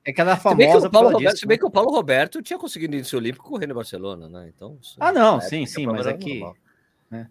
É 0.05 0.11
aquela 0.11 0.37
Se 0.37 0.43
bem, 0.55 0.67
que 0.67 0.73
famosa 0.73 0.87
o 0.87 0.91
Paulo 0.91 1.07
por 1.07 1.11
causa 1.11 1.13
Roberto, 1.17 1.33
disso, 1.33 1.39
se 1.41 1.47
bem 1.47 1.55
né? 1.55 1.59
que 1.59 1.65
o 1.65 1.71
Paulo 1.71 1.91
Roberto 1.91 2.41
tinha 2.41 2.57
conseguido 2.57 2.95
início 2.95 3.17
olímpico 3.17 3.47
correndo 3.49 3.71
em 3.71 3.75
Barcelona, 3.75 4.29
né? 4.29 4.51
Então, 4.55 4.77
isso- 4.81 4.95
Ah, 4.99 5.11
não, 5.11 5.41
sim, 5.41 5.65
sim, 5.65 5.85
mas 5.85 6.05
é 6.05 6.09
era 6.09 6.17
que- 6.17 6.33
normal. 6.39 6.55
né? 7.11 7.27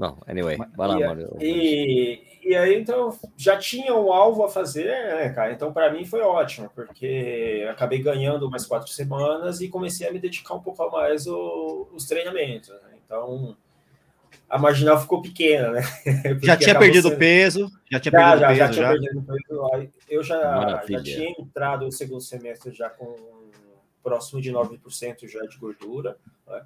Não, 0.00 0.16
anyway, 0.26 0.56
vai 0.74 0.88
lá, 0.88 0.98
e, 0.98 1.06
Mário. 1.06 1.36
e, 1.42 2.22
e 2.42 2.56
aí, 2.56 2.74
então, 2.80 3.14
já 3.36 3.58
tinha 3.58 3.94
um 3.94 4.10
alvo 4.10 4.42
a 4.42 4.48
fazer, 4.48 4.86
né, 4.86 5.28
cara? 5.28 5.52
Então, 5.52 5.74
para 5.74 5.92
mim 5.92 6.06
foi 6.06 6.22
ótimo, 6.22 6.70
porque 6.74 7.68
acabei 7.70 7.98
ganhando 8.02 8.50
mais 8.50 8.64
quatro 8.64 8.90
semanas 8.90 9.60
e 9.60 9.68
comecei 9.68 10.08
a 10.08 10.10
me 10.12 10.18
dedicar 10.18 10.54
um 10.54 10.62
pouco 10.62 10.82
a 10.82 10.90
mais 10.90 11.26
o- 11.26 11.86
os 11.92 12.06
treinamentos. 12.06 12.70
né? 12.70 12.78
Então, 13.04 13.54
a 14.48 14.58
marginal 14.58 14.98
ficou 14.98 15.20
pequena, 15.20 15.70
né? 15.70 15.82
Já 16.42 16.56
tinha 16.56 16.78
perdido 16.78 17.08
sendo- 17.10 17.18
peso, 17.18 17.70
já 17.92 18.00
tinha 18.00 18.12
Já, 18.12 18.18
perdido 18.18 18.40
já, 18.40 18.48
peso, 18.48 18.58
já 18.58 18.66
já. 18.72 18.72
tinha 18.72 19.22
perdido 19.22 19.26
peso. 19.26 19.92
Eu 20.08 20.22
já, 20.24 20.82
já 20.88 21.02
tinha 21.02 21.30
entrado 21.38 21.84
no 21.84 21.92
segundo 21.92 22.22
semestre 22.22 22.72
já 22.72 22.88
com 22.88 23.14
próximo 24.02 24.40
de 24.40 24.50
9% 24.50 25.28
já 25.28 25.40
de 25.42 25.58
gordura. 25.58 26.16
né? 26.48 26.62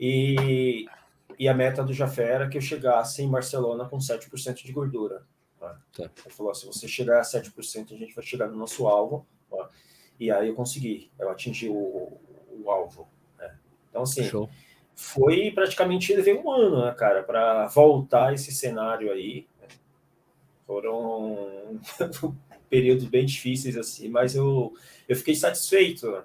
E, 0.00 0.86
e 1.40 1.48
a 1.48 1.54
meta 1.54 1.82
do 1.82 1.94
Jafé 1.94 2.34
era 2.34 2.48
que 2.50 2.58
eu 2.58 2.60
chegasse 2.60 3.22
em 3.22 3.30
Barcelona 3.30 3.88
com 3.88 3.96
7% 3.96 4.62
de 4.62 4.72
gordura. 4.72 5.24
né? 5.58 5.74
Tá. 5.90 6.10
Ele 6.26 6.34
falou: 6.34 6.54
se 6.54 6.66
você 6.66 6.86
chegar 6.86 7.18
a 7.18 7.22
7%, 7.22 7.94
a 7.94 7.96
gente 7.96 8.14
vai 8.14 8.22
chegar 8.22 8.46
no 8.46 8.58
nosso 8.58 8.86
alvo. 8.86 9.26
né? 9.50 9.66
E 10.20 10.30
aí 10.30 10.48
eu 10.48 10.54
consegui, 10.54 11.10
eu 11.18 11.30
atingi 11.30 11.66
o, 11.66 12.20
o 12.62 12.70
alvo. 12.70 13.08
né? 13.38 13.56
Então, 13.88 14.02
assim, 14.02 14.24
Show. 14.24 14.50
foi 14.94 15.50
praticamente 15.50 16.14
levei 16.14 16.36
um 16.36 16.52
ano, 16.52 16.84
né, 16.84 16.92
cara, 16.92 17.22
para 17.22 17.66
voltar 17.68 18.34
esse 18.34 18.52
cenário 18.52 19.10
aí. 19.10 19.46
né? 19.62 19.68
Foram 20.66 21.80
períodos 22.68 23.06
bem 23.06 23.24
difíceis 23.24 23.78
assim, 23.78 24.10
mas 24.10 24.34
eu, 24.34 24.74
eu 25.08 25.16
fiquei 25.16 25.34
satisfeito, 25.34 26.22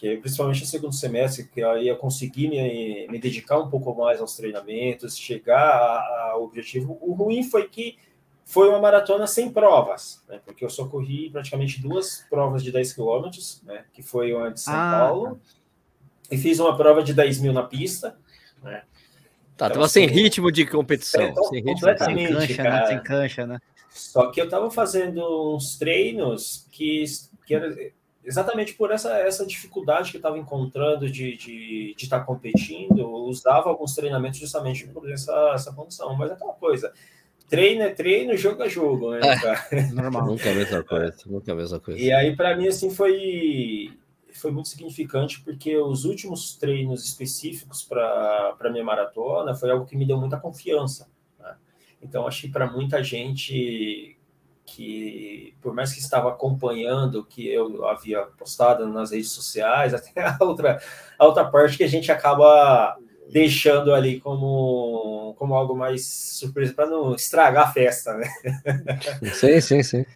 né? 0.00 0.10
porque 0.10 0.16
principalmente 0.16 0.60
no 0.60 0.66
segundo 0.66 0.94
semestre, 0.94 1.44
que 1.44 1.62
aí 1.62 1.88
eu 1.88 1.96
consegui 1.96 2.48
me, 2.48 3.06
me 3.08 3.18
dedicar 3.18 3.58
um 3.58 3.68
pouco 3.68 3.94
mais 3.94 4.20
aos 4.20 4.34
treinamentos, 4.34 5.16
chegar 5.16 6.00
ao 6.32 6.44
objetivo. 6.44 6.98
O 7.02 7.12
ruim 7.12 7.42
foi 7.42 7.68
que 7.68 7.98
foi 8.44 8.68
uma 8.68 8.80
maratona 8.80 9.26
sem 9.26 9.50
provas, 9.50 10.24
né? 10.28 10.40
porque 10.44 10.64
eu 10.64 10.70
só 10.70 10.86
corri 10.88 11.30
praticamente 11.30 11.80
duas 11.80 12.26
provas 12.28 12.62
de 12.62 12.72
10 12.72 12.94
quilômetros, 12.94 13.62
né? 13.64 13.84
que 13.92 14.02
foi 14.02 14.32
uma 14.32 14.50
de 14.50 14.60
São 14.60 14.74
Ah, 14.74 15.06
Paulo, 15.08 15.40
e 16.30 16.38
fiz 16.38 16.58
uma 16.58 16.76
prova 16.76 17.02
de 17.02 17.12
10 17.14 17.40
mil 17.40 17.52
na 17.52 17.62
pista, 17.62 18.16
Tá, 18.62 19.66
Então, 19.66 19.70
tava 19.70 19.88
sem 19.88 20.06
assim, 20.06 20.14
ritmo 20.14 20.50
de 20.50 20.64
competição. 20.64 21.20
é, 21.20 21.34
sem 21.34 21.58
ritmo 21.62 21.74
completamente. 21.74 22.28
Sem 22.28 22.56
cancha, 22.56 22.62
né? 22.62 22.70
cara. 22.70 22.86
Sem 22.86 23.02
cancha, 23.02 23.46
né? 23.46 23.58
Só 23.90 24.30
que 24.30 24.40
eu 24.40 24.46
estava 24.46 24.70
fazendo 24.70 25.54
uns 25.54 25.76
treinos 25.76 26.66
que, 26.70 27.04
que 27.44 27.54
era 27.54 27.92
exatamente 28.24 28.74
por 28.74 28.90
essa, 28.90 29.16
essa 29.18 29.46
dificuldade 29.46 30.10
que 30.10 30.16
eu 30.16 30.20
estava 30.20 30.38
encontrando 30.38 31.10
de 31.10 31.30
estar 31.30 31.46
de, 31.46 31.94
de 31.96 32.04
estar 32.04 32.20
competindo, 32.20 32.98
eu 32.98 33.10
usava 33.10 33.68
alguns 33.68 33.94
treinamentos 33.94 34.38
justamente 34.38 34.86
por 34.88 35.10
essa, 35.10 35.52
essa 35.54 35.72
condição. 35.72 36.16
Mas 36.16 36.30
é 36.30 36.34
aquela 36.34 36.52
coisa, 36.52 36.92
treino 37.48 37.82
é 37.82 37.90
treino, 37.90 38.36
jogo 38.36 38.62
é 38.62 38.68
jogo, 38.68 39.10
né, 39.12 39.20
É. 39.72 39.82
Normal. 39.92 40.26
Nunca 40.26 40.50
a 40.50 40.54
mesma 40.54 40.84
coisa. 40.84 41.16
Nunca 41.26 41.52
a 41.52 41.54
mesma 41.54 41.80
coisa. 41.80 42.00
E 42.00 42.12
aí, 42.12 42.36
para 42.36 42.56
mim, 42.56 42.68
assim, 42.68 42.90
foi, 42.90 43.92
foi 44.34 44.52
muito 44.52 44.68
significante, 44.68 45.40
porque 45.42 45.76
os 45.76 46.04
últimos 46.04 46.56
treinos 46.56 47.04
específicos 47.04 47.82
para 47.82 48.56
a 48.60 48.70
minha 48.70 48.84
maratona 48.84 49.54
foi 49.54 49.70
algo 49.70 49.86
que 49.86 49.96
me 49.96 50.06
deu 50.06 50.18
muita 50.18 50.38
confiança. 50.38 51.08
né? 51.38 51.56
Então, 52.00 52.26
acho 52.26 52.42
que 52.42 52.48
para 52.48 52.70
muita 52.70 53.02
gente 53.02 54.16
que, 54.70 55.54
por 55.60 55.74
mais 55.74 55.92
que 55.92 55.98
estava 55.98 56.30
acompanhando 56.30 57.20
o 57.20 57.24
que 57.24 57.48
eu 57.48 57.86
havia 57.88 58.22
postado 58.22 58.86
nas 58.86 59.10
redes 59.10 59.32
sociais, 59.32 59.92
até 59.94 60.20
a 60.22 60.38
outra, 60.40 60.80
a 61.18 61.26
outra 61.26 61.44
parte 61.44 61.76
que 61.76 61.84
a 61.84 61.88
gente 61.88 62.10
acaba 62.12 62.96
deixando 63.32 63.92
ali 63.92 64.20
como, 64.20 65.34
como 65.38 65.54
algo 65.54 65.76
mais 65.76 66.06
surpresa 66.06 66.72
para 66.72 66.86
não 66.86 67.14
estragar 67.14 67.68
a 67.68 67.72
festa, 67.72 68.14
né? 68.14 68.28
Sim, 69.34 69.60
sim, 69.60 69.82
sim. 69.82 70.06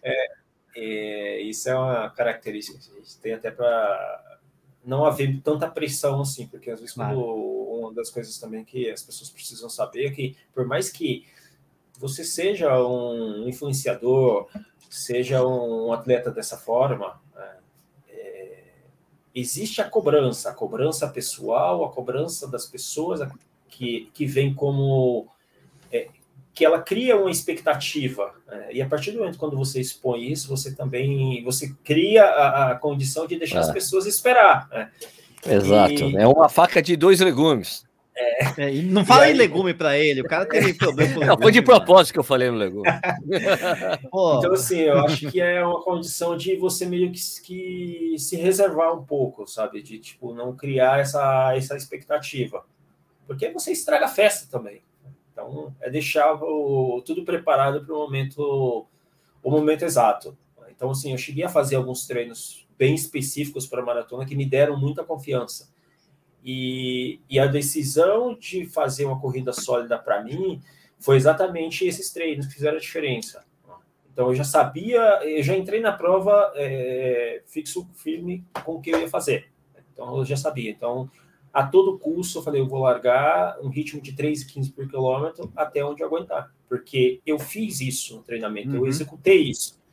É, 0.75 1.41
isso 1.41 1.69
é 1.69 1.75
uma 1.75 2.09
característica 2.09 2.77
que 2.77 2.91
a 2.91 2.99
gente 2.99 3.17
tem 3.19 3.33
até 3.33 3.49
para 3.51 4.39
não 4.83 5.05
haver 5.05 5.41
tanta 5.41 5.69
pressão 5.69 6.21
assim, 6.21 6.47
porque 6.47 6.69
às 6.69 6.79
vezes 6.79 6.93
Claro. 6.93 7.19
uma 7.19 7.93
das 7.93 8.09
coisas 8.09 8.37
também 8.37 8.63
que 8.65 8.89
as 8.89 9.01
pessoas 9.01 9.29
precisam 9.29 9.69
saber 9.69 10.07
é 10.07 10.11
que 10.11 10.35
por 10.53 10.65
mais 10.65 10.89
que 10.89 11.25
você 11.99 12.23
seja 12.23 12.77
um 12.85 13.47
influenciador, 13.47 14.47
seja 14.89 15.45
um 15.45 15.91
atleta 15.93 16.31
dessa 16.31 16.57
forma, 16.57 17.19
né, 17.35 17.49
é, 18.09 18.57
existe 19.33 19.81
a 19.81 19.89
cobrança, 19.89 20.49
a 20.49 20.53
cobrança 20.53 21.07
pessoal, 21.07 21.83
a 21.85 21.89
cobrança 21.91 22.47
das 22.47 22.65
pessoas 22.65 23.21
que, 23.69 24.09
que 24.13 24.25
vem 24.25 24.53
como 24.53 25.27
é, 25.91 26.07
que 26.53 26.63
ela 26.63 26.81
cria 26.81 27.17
uma 27.17 27.29
expectativa 27.29 28.33
né? 28.47 28.69
e 28.71 28.81
a 28.81 28.87
partir 28.87 29.11
do 29.11 29.19
momento 29.19 29.37
quando 29.37 29.57
você 29.57 29.81
expõe 29.81 30.31
isso 30.31 30.47
você 30.47 30.73
também 30.73 31.43
você 31.43 31.75
cria 31.83 32.23
a, 32.23 32.71
a 32.71 32.75
condição 32.75 33.27
de 33.27 33.37
deixar 33.37 33.59
as 33.59 33.69
Ah. 33.69 33.73
pessoas 33.73 34.05
esperar 34.05 34.69
né? 34.69 34.89
Exato. 35.45 35.91
E- 35.93 36.15
É 36.15 36.25
uma 36.25 36.47
faca 36.49 36.81
de 36.81 36.95
dois 36.95 37.19
legumes. 37.19 37.84
É, 38.17 38.73
e 38.73 38.81
não 38.83 39.03
fala 39.05 39.23
aí- 39.23 39.33
em 39.33 39.35
legume 39.37 39.73
pra 39.73 39.97
ele, 39.97 40.21
o 40.21 40.25
cara 40.25 40.45
teve 40.45 40.73
problema 40.73 41.13
com 41.13 41.19
Não, 41.19 41.27
legume. 41.27 41.41
foi 41.43 41.51
de 41.51 41.61
propósito 41.61 42.13
que 42.13 42.19
eu 42.19 42.23
falei 42.23 42.49
no 42.49 42.57
legume. 42.57 42.83
Então 44.39 44.53
assim 44.53 44.79
eu 44.79 44.99
acho 44.99 45.29
que 45.29 45.41
é 45.41 45.63
uma 45.65 45.81
condição 45.81 46.37
de 46.37 46.55
você 46.55 46.85
meio 46.85 47.11
que, 47.11 47.19
que 47.43 48.15
se 48.17 48.35
reservar 48.37 48.93
um 48.97 49.03
pouco 49.03 49.45
sabe? 49.47 49.81
De 49.81 49.99
tipo 49.99 50.33
não 50.33 50.55
criar 50.55 50.99
essa 50.99 51.53
essa 51.55 51.75
expectativa. 51.75 52.63
Porque 53.27 53.49
você 53.51 53.71
estraga 53.71 54.05
a 54.05 54.09
festa 54.09 54.47
também. 54.49 54.81
Então 55.31 55.73
é 55.81 55.89
deixar 55.89 56.33
o, 56.41 57.01
tudo 57.05 57.25
preparado 57.25 57.83
para 57.85 57.93
o 57.93 57.97
momento 57.99 58.85
o 59.43 59.51
momento 59.51 59.83
exato. 59.83 60.37
Então, 60.71 60.89
assim, 60.91 61.11
eu 61.13 61.17
cheguei 61.17 61.43
a 61.45 61.49
fazer 61.49 61.75
alguns 61.77 62.05
treinos 62.05 62.67
bem 62.77 62.93
específicos 62.95 63.65
para 63.65 63.81
maratona 63.81 64.25
que 64.25 64.35
me 64.35 64.45
deram 64.45 64.77
muita 64.77 65.03
confiança. 65.05 65.69
E, 66.47 67.19
e 67.27 67.39
a 67.39 67.47
decisão 67.47 68.37
de 68.37 68.67
fazer 68.67 69.05
uma 69.05 69.19
corrida 69.19 69.51
sólida 69.51 69.97
para 69.97 70.23
mim 70.23 70.61
foi 70.99 71.15
exatamente 71.15 71.87
esses 71.87 72.11
treinos 72.11 72.45
que 72.45 72.53
fizeram 72.53 72.77
a 72.77 72.79
diferença. 72.79 73.43
Então, 74.13 74.27
eu 74.27 74.35
já 74.35 74.43
sabia, 74.43 75.01
eu 75.23 75.41
já 75.41 75.57
entrei 75.57 75.81
na 75.81 75.91
prova 75.91 76.53
é, 76.55 77.41
fixo, 77.47 77.89
firme 77.95 78.45
com 78.63 78.75
o 78.75 78.79
que 78.79 78.91
eu 78.91 78.99
ia 78.99 79.09
fazer. 79.09 79.49
Então, 79.91 80.17
eu 80.17 80.23
já 80.23 80.37
sabia. 80.37 80.69
Então, 80.69 81.09
a 81.51 81.65
todo 81.65 81.97
custo, 81.97 82.37
eu 82.37 82.43
falei, 82.43 82.61
eu 82.61 82.67
vou 82.67 82.79
largar 82.79 83.59
um 83.61 83.67
ritmo 83.67 83.99
de 83.99 84.13
3,15 84.13 84.71
por 84.73 84.87
quilômetro 84.87 85.51
até 85.55 85.83
onde 85.83 86.03
eu 86.03 86.07
aguentar. 86.07 86.53
Porque 86.69 87.19
eu 87.25 87.39
fiz 87.39 87.81
isso 87.81 88.17
no 88.17 88.21
treinamento, 88.21 88.69
uhum. 88.69 88.77
eu 88.77 88.85
executei 88.85 89.49
isso 89.49 89.83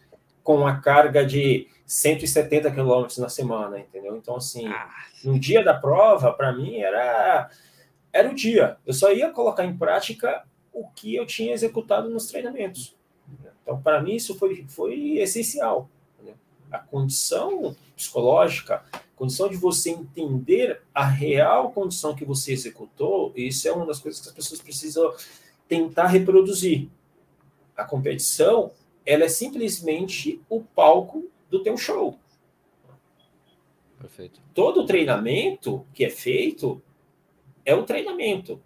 com 0.42 0.66
a 0.66 0.76
carga 0.76 1.24
de 1.24 1.68
170 1.86 2.70
quilômetros 2.70 3.18
na 3.18 3.28
semana, 3.28 3.78
entendeu? 3.78 4.16
Então, 4.16 4.36
assim, 4.36 4.66
ah. 4.66 4.88
no 5.24 5.38
dia 5.38 5.62
da 5.62 5.74
prova, 5.74 6.32
para 6.32 6.52
mim, 6.52 6.78
era, 6.78 7.50
era 8.12 8.30
o 8.30 8.34
dia. 8.34 8.76
Eu 8.86 8.94
só 8.94 9.12
ia 9.12 9.30
colocar 9.30 9.64
em 9.64 9.76
prática 9.76 10.42
o 10.72 10.88
que 10.88 11.14
eu 11.14 11.26
tinha 11.26 11.52
executado 11.52 12.08
nos 12.08 12.26
treinamentos. 12.26 12.96
Então, 13.62 13.80
para 13.80 14.00
mim, 14.00 14.14
isso 14.14 14.34
foi, 14.36 14.64
foi 14.68 15.18
essencial. 15.18 15.88
Né? 16.22 16.32
A 16.70 16.78
condição 16.78 17.76
psicológica, 17.94 18.82
condição 19.14 19.48
de 19.48 19.56
você 19.56 19.90
entender 19.90 20.80
a 20.94 21.04
real 21.04 21.70
condição 21.70 22.14
que 22.14 22.24
você 22.24 22.52
executou, 22.52 23.32
isso 23.36 23.68
é 23.68 23.72
uma 23.72 23.86
das 23.86 24.00
coisas 24.00 24.20
que 24.20 24.28
as 24.28 24.34
pessoas 24.34 24.60
precisam 24.60 25.14
tentar 25.68 26.06
reproduzir. 26.06 26.88
A 27.76 27.84
competição, 27.84 28.72
ela 29.04 29.24
é 29.24 29.28
simplesmente 29.28 30.40
o 30.48 30.60
palco 30.60 31.28
do 31.50 31.62
teu 31.62 31.76
show. 31.76 32.18
Perfeito. 33.98 34.40
Todo 34.54 34.86
treinamento 34.86 35.86
que 35.94 36.04
é 36.04 36.10
feito 36.10 36.82
é 37.64 37.74
o 37.74 37.84
treinamento. 37.84 38.60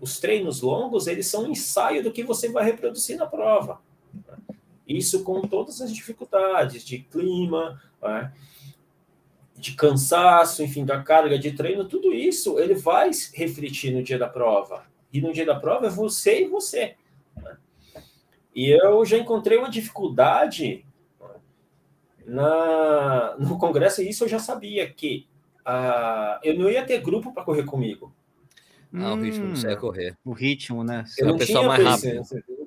Os 0.00 0.18
treinos 0.18 0.60
longos, 0.60 1.06
eles 1.06 1.26
são 1.26 1.44
um 1.44 1.50
ensaio 1.50 2.02
do 2.02 2.12
que 2.12 2.22
você 2.22 2.48
vai 2.48 2.64
reproduzir 2.64 3.16
na 3.16 3.26
prova. 3.26 3.80
Isso 4.86 5.22
com 5.22 5.42
todas 5.42 5.80
as 5.80 5.92
dificuldades 5.92 6.84
de 6.84 6.98
clima, 7.00 7.80
né? 8.02 8.32
de 9.54 9.74
cansaço, 9.74 10.62
enfim, 10.62 10.84
da 10.84 11.02
carga 11.02 11.38
de 11.38 11.52
treino, 11.52 11.84
tudo 11.84 12.12
isso 12.12 12.58
ele 12.58 12.74
vai 12.74 13.10
refletir 13.34 13.92
no 13.92 14.02
dia 14.02 14.18
da 14.18 14.28
prova. 14.28 14.86
E 15.12 15.20
no 15.20 15.32
dia 15.32 15.44
da 15.44 15.58
prova 15.58 15.86
é 15.86 15.90
você 15.90 16.44
e 16.44 16.48
você. 16.48 16.96
Né? 17.36 17.56
E 18.58 18.70
eu 18.70 19.04
já 19.04 19.16
encontrei 19.16 19.56
uma 19.56 19.70
dificuldade 19.70 20.84
na, 22.26 23.36
no 23.38 23.56
congresso, 23.56 24.02
e 24.02 24.08
isso 24.08 24.24
eu 24.24 24.28
já 24.28 24.40
sabia, 24.40 24.92
que 24.92 25.28
uh, 25.60 26.40
eu 26.42 26.58
não 26.58 26.68
ia 26.68 26.84
ter 26.84 27.00
grupo 27.00 27.32
para 27.32 27.44
correr 27.44 27.62
comigo. 27.62 28.12
Ah, 28.92 29.12
o 29.12 29.20
ritmo 29.20 29.56
você 29.56 29.68
ia 29.68 29.76
hum, 29.76 29.80
correr. 29.80 30.18
O 30.24 30.32
ritmo, 30.32 30.82
né? 30.82 31.04
Eu 31.16 31.28
é 31.28 31.30
o 31.30 31.38
pessoal 31.38 31.66
mais 31.66 31.84
rápido. 31.84 32.22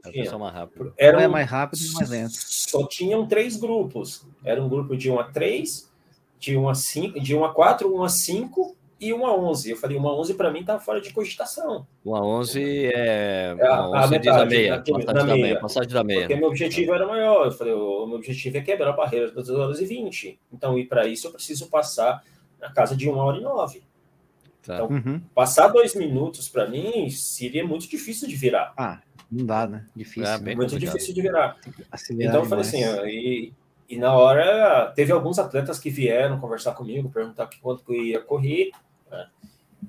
É 0.06 0.10
o 0.10 0.14
pessoal 0.14 0.40
mais 0.40 0.54
rápido. 0.54 0.94
Era 0.98 1.18
um, 1.18 1.22
é 1.22 1.28
mais 1.28 1.50
rápido 1.50 1.82
e 1.84 1.94
mais 1.94 2.10
lento. 2.10 2.36
Só 2.38 2.88
tinham 2.88 3.28
três 3.28 3.58
grupos. 3.58 4.26
Era 4.46 4.64
um 4.64 4.70
grupo 4.70 4.96
de 4.96 5.12
1 5.12 5.20
a 5.20 5.26
3, 5.26 5.92
de 6.40 6.56
1 6.56 6.70
a 6.70 6.74
5, 6.74 7.20
de 7.20 7.36
1 7.36 7.44
a 7.44 7.54
4, 7.54 7.94
1 7.94 8.02
a 8.02 8.08
5 8.08 8.78
e 9.02 9.12
1 9.12 9.26
a 9.26 9.36
11. 9.36 9.72
Eu 9.72 9.78
falei, 9.78 9.98
1 9.98 10.08
a 10.08 10.16
11 10.20 10.34
para 10.36 10.52
mim 10.52 10.64
tá 10.64 10.80
fora 10.80 11.02
de 11.02 11.12
cogitação. 11.12 11.88
1 12.06 12.16
a 12.16 12.22
11 12.24 12.86
é, 12.86 13.56
é 13.58 13.68
a, 13.68 13.88
11 13.88 13.98
a 13.98 14.08
metade, 14.08 14.42
a 14.42 14.46
meia, 14.46 14.76
na, 14.78 14.84
passagem 14.84 15.28
da 15.28 15.36
meia. 15.36 15.60
Passagem 15.60 15.90
da 15.90 16.04
meia. 16.04 16.20
Porque 16.22 16.36
meu 16.36 16.48
objetivo 16.48 16.94
era 16.94 17.08
maior. 17.08 17.48
Eu 17.48 17.52
falei, 17.52 17.74
o 17.74 18.06
meu 18.06 18.18
objetivo 18.18 18.58
é 18.58 18.62
quebrar 18.62 18.92
a 18.92 18.94
barreira 18.94 19.32
das 19.32 19.48
2 19.48 19.60
horas 19.60 19.82
e 19.82 19.86
20. 19.86 20.40
Então, 20.54 20.78
e 20.78 20.86
para 20.86 21.08
isso 21.08 21.26
eu 21.26 21.32
preciso 21.32 21.68
passar 21.68 22.24
na 22.60 22.72
casa 22.72 22.96
de 22.96 23.10
1 23.10 23.18
hora 23.18 23.38
e 23.40 23.42
9. 23.42 23.82
Tá. 24.62 24.76
Então, 24.76 24.88
uhum. 24.90 25.20
passar 25.34 25.70
dois 25.70 25.96
minutos 25.96 26.48
para 26.48 26.70
mim 26.70 27.10
seria 27.10 27.66
muito 27.66 27.90
difícil 27.90 28.28
de 28.28 28.36
virar. 28.36 28.72
Ah, 28.78 29.00
não 29.32 29.46
dá, 29.48 29.66
né? 29.66 29.86
Difícil. 29.96 30.32
É, 30.32 30.38
muito 30.38 30.60
complicado. 30.60 30.80
difícil 30.80 31.16
de 31.16 31.22
virar. 31.24 31.58
então, 32.12 32.42
eu 32.42 32.46
falei 32.46 32.64
assim, 32.64 32.84
e, 33.08 33.54
e 33.90 33.98
na 33.98 34.14
hora 34.14 34.94
teve 34.96 35.12
alguns 35.12 35.40
atletas 35.40 35.80
que 35.80 35.90
vieram 35.90 36.40
conversar 36.40 36.74
comigo, 36.74 37.10
perguntar 37.10 37.50
quanto 37.60 37.84
que 37.84 37.92
eu 37.92 38.04
ia 38.04 38.22
correr, 38.22 38.70
né? 39.12 39.30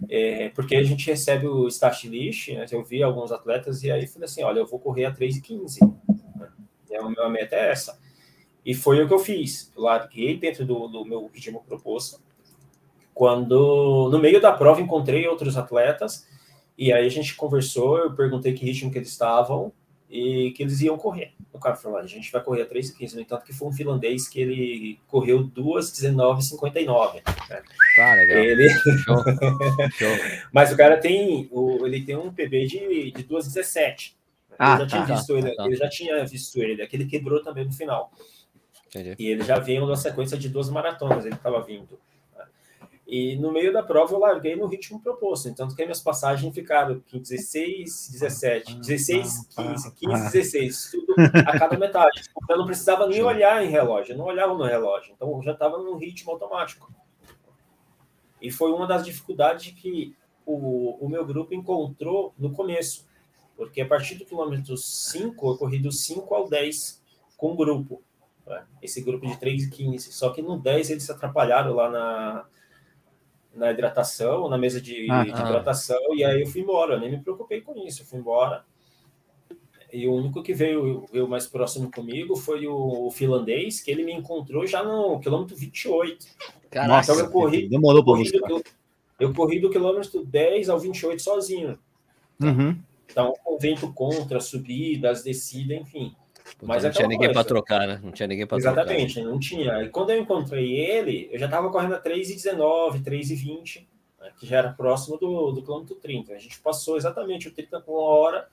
É, 0.09 0.49
porque 0.51 0.75
a 0.75 0.83
gente 0.83 1.07
recebe 1.07 1.47
o 1.47 1.69
start 1.69 2.05
list, 2.05 2.49
né? 2.49 2.67
eu 2.71 2.83
vi 2.83 3.03
alguns 3.03 3.31
atletas 3.31 3.83
e 3.83 3.91
aí 3.91 4.07
falei 4.07 4.27
assim, 4.27 4.43
olha, 4.43 4.59
eu 4.59 4.67
vou 4.67 4.81
correr 4.81 5.05
a 5.05 5.15
3,15. 5.15 5.81
Né? 6.37 6.49
E 6.91 6.97
a 6.97 7.09
minha 7.09 7.29
meta 7.29 7.57
é 7.57 7.71
essa. 7.71 7.99
E 8.65 8.75
foi 8.75 9.03
o 9.03 9.09
que 9.09 9.15
eu 9.15 9.19
fiz. 9.19 9.73
Eu 9.77 9.83
larguei 9.83 10.37
dentro 10.37 10.67
do, 10.67 10.89
do 10.89 11.05
meu 11.05 11.31
ritmo 11.33 11.63
proposto 11.65 12.21
quando 13.15 14.09
no 14.11 14.19
meio 14.19 14.41
da 14.41 14.53
prova 14.53 14.81
encontrei 14.81 15.27
outros 15.27 15.57
atletas 15.57 16.27
e 16.77 16.93
aí 16.93 17.07
a 17.07 17.11
gente 17.11 17.37
conversou, 17.37 17.99
eu 17.99 18.15
perguntei 18.15 18.55
que 18.55 18.65
ritmo 18.65 18.91
que 18.91 18.99
eles 18.99 19.11
estavam 19.11 19.73
e 20.12 20.51
que 20.51 20.62
eles 20.62 20.83
iam 20.83 20.98
correr. 20.98 21.33
O 21.51 21.59
cara 21.59 21.75
falou: 21.75 21.96
a 21.96 22.07
gente 22.07 22.31
vai 22.31 22.42
correr 22.42 22.62
a 22.62 22.66
3 22.66 22.90
e 22.90 22.94
15, 22.94 23.16
no 23.16 23.22
entanto, 23.22 23.46
que 23.46 23.53
foi 23.55 23.66
um 23.66 23.72
finlandês 23.72 24.29
que 24.29 24.38
ele 24.38 24.98
correu 25.09 25.48
2,19,59. 25.48 27.14
Né? 27.14 27.22
Tá, 27.96 28.14
legal. 28.14 28.38
Ele... 28.38 28.68
Show. 28.68 29.16
Show. 29.96 30.16
Mas 30.53 30.70
o 30.70 30.77
cara 30.77 30.98
tem, 30.98 31.48
o, 31.51 31.87
ele 31.87 32.05
tem 32.05 32.14
um 32.14 32.31
PB 32.31 32.66
de, 32.66 33.11
de 33.12 33.25
2,17. 33.25 34.12
Ah, 34.59 34.75
eu 34.75 34.79
já 34.79 34.79
tá, 34.79 34.87
tinha 34.87 35.16
visto 35.16 35.33
tá, 35.33 35.38
ele, 35.38 35.57
tá. 35.57 35.66
eu 35.66 35.77
já 35.77 35.88
tinha 35.88 36.27
visto 36.27 36.62
ele, 36.62 36.83
aquele 36.83 37.07
quebrou 37.07 37.42
também 37.42 37.64
no 37.64 37.72
final. 37.72 38.12
Entendi. 38.88 39.16
E 39.18 39.29
ele 39.29 39.42
já 39.42 39.59
veio 39.59 39.81
numa 39.81 39.96
sequência 39.96 40.37
de 40.37 40.51
duas 40.51 40.68
maratonas, 40.68 41.25
ele 41.25 41.35
estava 41.35 41.62
vindo. 41.62 41.98
E 43.12 43.37
no 43.37 43.53
meio 43.53 43.75
da 43.75 43.83
prova 43.83 44.14
eu 44.14 44.18
larguei 44.18 44.57
no 44.57 44.66
ritmo 44.66 44.98
proposto. 44.98 45.46
Então, 45.46 45.68
que 45.68 45.83
minhas 45.83 46.01
passagens 46.01 46.55
ficaram 46.55 47.03
16, 47.12 48.09
17, 48.11 48.77
16, 48.77 49.48
15, 49.55 49.94
15, 49.96 50.33
16, 50.33 50.90
tudo 50.92 51.14
a 51.46 51.59
cada 51.59 51.79
metade. 51.79 52.22
Eu 52.48 52.57
não 52.57 52.64
precisava 52.64 53.07
nem 53.07 53.22
olhar 53.22 53.62
em 53.62 53.68
relógio, 53.68 54.14
eu 54.14 54.16
não 54.16 54.25
olhava 54.25 54.55
no 54.55 54.64
relógio. 54.64 55.12
Então, 55.14 55.31
eu 55.37 55.42
já 55.42 55.53
estava 55.53 55.77
no 55.77 55.94
ritmo 55.98 56.33
automático. 56.33 56.90
E 58.40 58.51
foi 58.51 58.72
uma 58.72 58.87
das 58.87 59.05
dificuldades 59.05 59.75
que 59.75 60.16
o, 60.46 61.05
o 61.05 61.07
meu 61.07 61.27
grupo 61.27 61.53
encontrou 61.53 62.33
no 62.38 62.51
começo. 62.51 63.07
Porque 63.59 63.83
a 63.83 63.87
partir 63.87 64.14
do 64.14 64.25
quilômetro 64.25 64.75
5, 64.75 65.51
eu 65.51 65.59
corri 65.59 65.81
do 65.81 65.92
5 65.92 66.35
ao 66.35 66.48
10 66.48 67.03
com 67.37 67.53
o 67.53 67.57
grupo. 67.57 68.03
Né? 68.46 68.64
Esse 68.81 69.03
grupo 69.03 69.27
de 69.27 69.37
3 69.37 69.64
e 69.64 69.70
15. 69.70 70.12
Só 70.14 70.31
que 70.31 70.40
no 70.40 70.59
10 70.59 70.88
eles 70.88 71.03
se 71.03 71.12
atrapalharam 71.12 71.75
lá 71.75 71.90
na 71.90 72.46
na 73.55 73.71
hidratação, 73.71 74.49
na 74.49 74.57
mesa 74.57 74.81
de, 74.81 75.11
ah, 75.11 75.25
de 75.25 75.31
hidratação, 75.31 76.01
e 76.15 76.25
aí 76.25 76.41
eu 76.41 76.47
fui 76.47 76.62
embora, 76.62 76.95
eu 76.95 77.01
nem 77.01 77.11
me 77.11 77.21
preocupei 77.21 77.61
com 77.61 77.77
isso, 77.87 78.03
eu 78.03 78.07
fui 78.07 78.19
embora. 78.19 78.65
E 79.93 80.09
o 80.09 80.15
único 80.15 80.43
que 80.43 80.55
veio, 80.55 81.05
veio 81.12 81.29
mais 81.29 81.47
próximo 81.47 81.91
comigo 81.91 82.35
foi 82.35 82.67
o, 82.67 83.07
o 83.07 83.11
finlandês, 83.11 83.81
que 83.81 83.91
ele 83.91 84.05
me 84.05 84.12
encontrou 84.12 84.67
já 84.67 84.83
no 84.83 85.21
quilômetro 85.21 85.55
28. 85.55 86.27
Caraca, 86.71 87.03
então 87.03 87.19
eu 87.19 87.31
corri, 87.31 87.69
demorou 87.69 88.03
corri 88.03 88.31
do, 88.31 88.38
eu, 88.49 88.62
eu 89.21 89.35
corri 89.35 89.61
do 89.61 89.69
quilômetro 89.69 90.25
10 90.25 90.71
ao 90.71 90.79
28 90.79 91.21
sozinho. 91.21 91.79
Uhum. 92.41 92.79
Então, 93.07 93.35
com 93.45 93.59
vento 93.59 93.93
contra, 93.93 94.41
subidas, 94.41 95.23
descida, 95.23 95.75
enfim. 95.75 96.17
Mas 96.62 96.85
não 96.85 96.90
tinha 96.92 97.09
ninguém 97.09 97.33
para 97.33 97.42
trocar, 97.42 97.88
né? 97.88 98.01
Não 98.03 98.12
tinha 98.12 98.27
ninguém 98.27 98.46
para 98.46 98.59
trocar. 98.59 98.83
Exatamente, 98.83 99.20
não 99.20 99.38
tinha. 99.38 99.83
E 99.83 99.88
quando 99.88 100.11
eu 100.11 100.20
encontrei 100.20 100.79
ele, 100.79 101.29
eu 101.33 101.38
já 101.38 101.46
estava 101.46 101.68
correndo 101.70 101.96
a 101.96 102.01
3,19, 102.01 103.03
3,20, 103.03 103.85
né? 104.20 104.31
que 104.38 104.46
já 104.46 104.59
era 104.59 104.72
próximo 104.72 105.18
do, 105.18 105.51
do 105.51 105.62
quilômetro 105.62 105.96
30. 105.96 106.33
A 106.33 106.38
gente 106.38 106.61
passou 106.61 106.96
exatamente 106.96 107.48
o 107.48 107.53
30 107.53 107.81
com 107.81 107.92
uma 107.92 108.03
hora, 108.03 108.48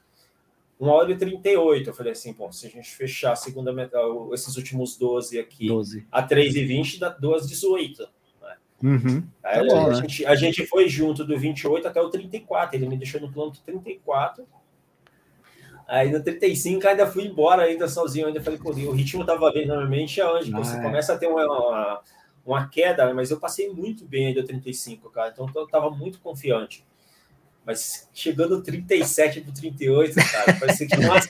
uma 0.79 0.93
hora 0.93 1.11
e 1.11 1.17
38. 1.17 1.87
Eu 1.87 1.93
falei 1.93 2.13
assim, 2.13 2.33
bom, 2.33 2.51
se 2.51 2.65
a 2.65 2.69
gente 2.69 2.89
fechar 2.89 3.33
a 3.33 3.35
segunda 3.35 3.71
metade, 3.71 4.03
esses 4.33 4.57
últimos 4.57 4.97
12 4.97 5.37
aqui, 5.37 5.67
12. 5.67 6.07
a 6.11 6.27
3,20 6.27 6.97
dá 6.97 7.15
2,18. 7.15 8.07
Né? 8.41 8.57
Uhum. 8.81 9.23
Aí, 9.43 9.67
tá 9.67 9.75
bom, 9.75 9.85
a, 9.85 9.89
né? 9.89 9.95
gente, 9.95 10.25
a 10.25 10.33
gente 10.33 10.65
foi 10.65 10.89
junto 10.89 11.23
do 11.23 11.37
28 11.37 11.87
até 11.87 12.01
o 12.01 12.09
34. 12.09 12.75
Ele 12.75 12.89
me 12.89 12.97
deixou 12.97 13.21
no 13.21 13.31
quilômetro 13.31 13.61
34 13.63 14.47
Aí 15.89 16.11
no 16.11 16.21
35 16.23 16.87
ainda 16.87 17.07
fui 17.07 17.25
embora 17.25 17.63
ainda 17.63 17.87
sozinho, 17.87 18.27
ainda 18.27 18.39
falei, 18.39 18.59
pô, 18.59 18.69
o 18.69 18.91
ritmo 18.91 19.25
tava 19.25 19.51
bem 19.51 19.65
normalmente 19.65 20.21
aonde? 20.21 20.51
Você 20.51 20.77
é. 20.77 20.81
começa 20.83 21.13
a 21.13 21.17
ter 21.17 21.25
uma, 21.25 21.43
uma, 21.43 22.01
uma, 22.45 22.69
queda, 22.69 23.11
mas 23.11 23.31
eu 23.31 23.39
passei 23.39 23.69
muito 23.69 24.05
bem 24.05 24.27
ainda 24.27 24.45
35, 24.45 25.09
cara. 25.09 25.31
Então 25.31 25.49
eu 25.55 25.67
tava 25.67 25.89
muito 25.89 26.19
confiante. 26.19 26.85
Mas 27.65 28.07
chegando 28.13 28.61
37 28.61 29.41
para 29.41 29.51
38, 29.51 30.15
cara, 30.31 30.53
parecia 30.59 30.87
que 30.87 30.97
nossa. 30.97 31.29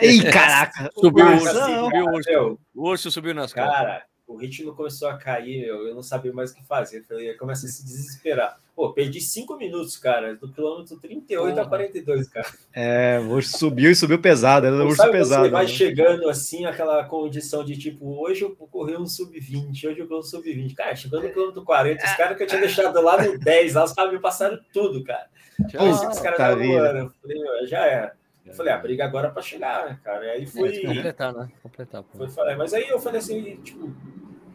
Ei, 0.00 0.22
caraca! 0.30 0.88
Subiu 0.94 1.26
o 1.26 1.32
urso, 1.32 1.52
subiu 1.52 2.04
o 2.04 2.14
urso. 2.14 2.58
O 2.72 2.88
urso 2.88 3.10
subiu 3.10 3.34
nas 3.34 3.52
costas. 3.52 3.74
Cara, 3.74 4.06
o 4.24 4.36
ritmo 4.36 4.72
começou 4.72 5.08
a 5.08 5.16
cair, 5.16 5.64
eu, 5.64 5.88
eu 5.88 5.94
não 5.96 6.02
sabia 6.02 6.32
mais 6.32 6.52
o 6.52 6.54
que 6.54 6.64
fazer. 6.64 7.00
Eu 7.00 7.04
falei, 7.04 7.34
começa 7.34 7.66
a 7.66 7.68
se 7.68 7.84
desesperar. 7.84 8.61
Pô, 8.74 8.90
perdi 8.92 9.20
cinco 9.20 9.56
minutos, 9.56 9.98
cara, 9.98 10.34
do 10.34 10.50
quilômetro 10.50 10.98
38 10.98 11.60
a 11.60 11.66
42, 11.66 12.28
cara. 12.28 12.46
É, 12.72 13.20
hoje 13.20 13.48
subiu 13.48 13.90
e 13.90 13.94
subiu 13.94 14.18
pesado, 14.18 14.66
era 14.66 14.74
um 14.74 14.86
urso 14.86 15.10
pesado. 15.10 15.44
Você 15.44 15.50
vai 15.50 15.66
né? 15.66 15.70
chegando 15.70 16.28
assim, 16.28 16.64
aquela 16.64 17.04
condição 17.04 17.62
de 17.62 17.76
tipo, 17.76 18.18
hoje 18.18 18.42
eu 18.42 18.56
corri 18.56 18.96
um 18.96 19.06
sub-20, 19.06 19.90
hoje 19.90 19.98
eu 19.98 20.08
corri 20.08 20.20
um 20.20 20.22
sub-20. 20.22 20.74
Cara, 20.74 20.96
chegando 20.96 21.24
no 21.24 21.30
quilômetro 21.30 21.64
40, 21.64 22.04
os 22.04 22.12
caras 22.16 22.36
que 22.36 22.42
eu 22.42 22.46
tinha 22.46 22.60
deixado 22.60 23.00
lá 23.02 23.22
no 23.22 23.38
10, 23.38 23.74
lá 23.74 23.84
os 23.84 23.92
caras 23.92 24.12
me 24.12 24.18
passaram 24.18 24.58
tudo, 24.72 25.04
cara. 25.04 25.26
Ah, 25.74 25.84
os 25.84 26.18
caras 26.18 26.38
tá 26.38 26.54
voando. 26.54 26.98
Eu 26.98 27.10
falei, 27.20 27.66
já 27.66 27.86
era. 27.86 28.16
Eu 28.44 28.54
falei, 28.54 28.72
a 28.72 28.76
ah, 28.76 28.78
briga 28.78 29.04
agora 29.04 29.30
para 29.30 29.42
chegar, 29.42 29.86
né, 29.86 29.98
cara? 30.02 30.24
E 30.26 30.30
aí 30.30 30.46
foi. 30.46 30.76
É, 30.76 30.86
completar, 30.86 31.32
né? 31.32 31.48
Completar. 31.62 32.04
Foi, 32.12 32.54
mas 32.56 32.74
aí 32.74 32.88
eu 32.88 32.98
falei 32.98 33.20
assim, 33.20 33.56
tipo, 33.62 33.94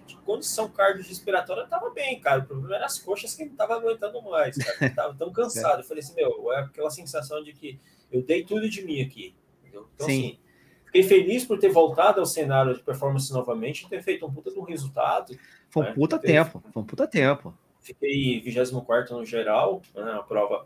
de 0.08 0.16
condição 0.18 0.70
cardiorrespiratória 0.70 1.68
tava 1.68 1.90
bem, 1.92 2.20
cara. 2.20 2.40
O 2.42 2.46
problema 2.46 2.76
era 2.76 2.86
as 2.86 2.98
coxas 2.98 3.36
que 3.36 3.46
não 3.46 3.56
tava 3.56 3.76
aguentando 3.76 4.22
mais, 4.24 4.58
cara. 4.58 4.94
tava 4.96 5.14
tão 5.16 5.32
cansado. 5.32 5.82
Eu 5.82 5.84
falei 5.84 6.04
assim, 6.04 6.16
meu, 6.16 6.52
é 6.54 6.62
aquela 6.62 6.90
sensação 6.90 7.44
de 7.44 7.54
que 7.54 7.80
eu 8.12 8.22
dei 8.22 8.44
tudo 8.44 8.70
de 8.70 8.84
mim 8.84 9.02
aqui. 9.02 9.36
Entendeu? 9.62 9.88
Então, 9.94 10.08
Sim. 10.08 10.20
assim, 10.20 10.40
fiquei 10.86 11.04
feliz 11.04 11.46
por 11.46 11.60
ter 11.60 11.70
voltado 11.70 12.20
ao 12.20 12.26
cenário 12.26 12.74
de 12.74 12.82
performance 12.82 13.32
novamente 13.32 13.86
e 13.86 13.90
ter 13.90 14.02
feito 14.02 14.26
um 14.26 14.34
puta 14.34 14.52
de 14.52 14.60
um 14.60 14.64
resultado. 14.64 15.38
Foi 15.70 15.84
um 15.84 15.86
né? 15.88 15.94
puta 15.94 16.18
tempo, 16.18 16.64
foi 16.72 16.82
um 16.82 16.86
puta 16.86 17.08
tempo. 17.08 17.54
Fiquei 17.82 18.40
24 18.42 19.16
no 19.16 19.26
geral, 19.26 19.82
né? 19.94 20.12
A 20.14 20.24
prova 20.24 20.66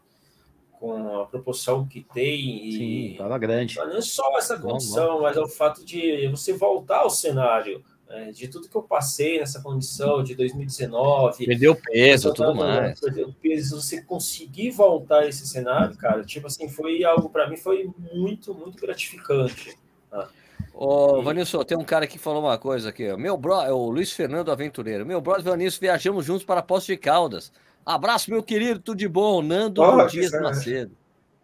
com 0.81 1.21
a 1.21 1.27
proporção 1.27 1.85
que 1.85 2.01
tem. 2.01 2.67
E, 2.67 3.17
Sim, 3.17 3.39
grande. 3.39 3.75
Não 3.75 3.97
é 3.97 4.01
só 4.01 4.35
essa 4.35 4.57
condição, 4.59 5.21
mas 5.21 5.37
é 5.37 5.39
o 5.39 5.47
fato 5.47 5.85
de 5.85 6.27
você 6.29 6.53
voltar 6.53 7.01
ao 7.01 7.09
cenário. 7.11 7.83
Né, 8.11 8.29
de 8.31 8.49
tudo 8.49 8.67
que 8.67 8.75
eu 8.75 8.83
passei 8.83 9.39
nessa 9.39 9.61
condição 9.61 10.21
de 10.21 10.35
2019. 10.35 11.45
Perdeu 11.45 11.73
peso, 11.73 12.33
tudo 12.33 12.53
mais. 12.53 12.99
Perdeu 12.99 13.33
peso, 13.41 13.79
você 13.81 14.01
conseguir 14.01 14.71
voltar 14.71 15.19
a 15.19 15.27
esse 15.29 15.47
cenário, 15.47 15.95
cara, 15.95 16.21
tipo 16.21 16.47
assim, 16.47 16.67
foi 16.67 17.05
algo 17.05 17.29
para 17.29 17.49
mim 17.49 17.55
foi 17.55 17.89
muito, 18.13 18.53
muito 18.53 18.77
gratificante. 18.81 19.77
Né? 20.11 20.27
Ô, 20.73 21.21
e... 21.21 21.23
Vanilson, 21.23 21.63
tem 21.63 21.77
um 21.77 21.85
cara 21.85 22.05
que 22.05 22.19
falou 22.19 22.41
uma 22.41 22.57
coisa 22.57 22.89
aqui. 22.89 23.15
Meu 23.15 23.37
bro, 23.37 23.61
é 23.61 23.71
o 23.71 23.89
Luiz 23.89 24.11
Fernando 24.11 24.51
Aventureiro. 24.51 25.05
Meu 25.05 25.21
brother 25.21 25.45
Vanilson, 25.45 25.79
viajamos 25.79 26.25
juntos 26.25 26.43
para 26.43 26.61
Poço 26.61 26.87
de 26.87 26.97
Caldas. 26.97 27.49
Abraço, 27.85 28.29
meu 28.29 28.43
querido, 28.43 28.81
tudo 28.81 28.97
de 28.97 29.07
bom. 29.07 29.41
Nando 29.41 29.81
oh, 29.81 30.05
Dias 30.05 30.31
Macedo. 30.33 30.97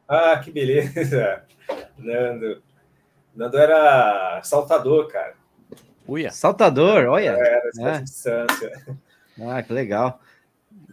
Ah, 0.06 0.38
que 0.44 0.52
beleza. 0.52 1.46
Nando. 1.98 2.62
Nando 3.34 3.58
era 3.58 4.42
saltador, 4.44 5.08
cara. 5.08 5.47
Uia. 6.08 6.32
Saltador, 6.32 7.06
olha. 7.06 7.30
Era, 7.30 7.70
é. 7.80 8.02
distância. 8.02 8.98
Ah, 9.40 9.62
que 9.62 9.74
legal. 9.74 10.20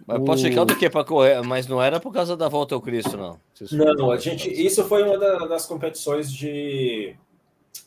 Mas 0.06 0.20
o... 0.20 0.24
pode 0.24 0.42
checar 0.42 0.64
do 0.64 0.76
que 0.76 0.90
para 0.90 1.04
correr? 1.04 1.42
Mas 1.42 1.66
não 1.66 1.82
era 1.82 1.98
por 1.98 2.12
causa 2.12 2.36
da 2.36 2.48
volta 2.48 2.74
ao 2.74 2.80
Cristo, 2.80 3.16
não. 3.16 3.40
Não, 3.72 4.10
a 4.10 4.18
gente. 4.18 4.50
Isso 4.50 4.84
foi 4.84 5.02
uma 5.02 5.48
das 5.48 5.64
competições 5.66 6.30
de 6.30 7.16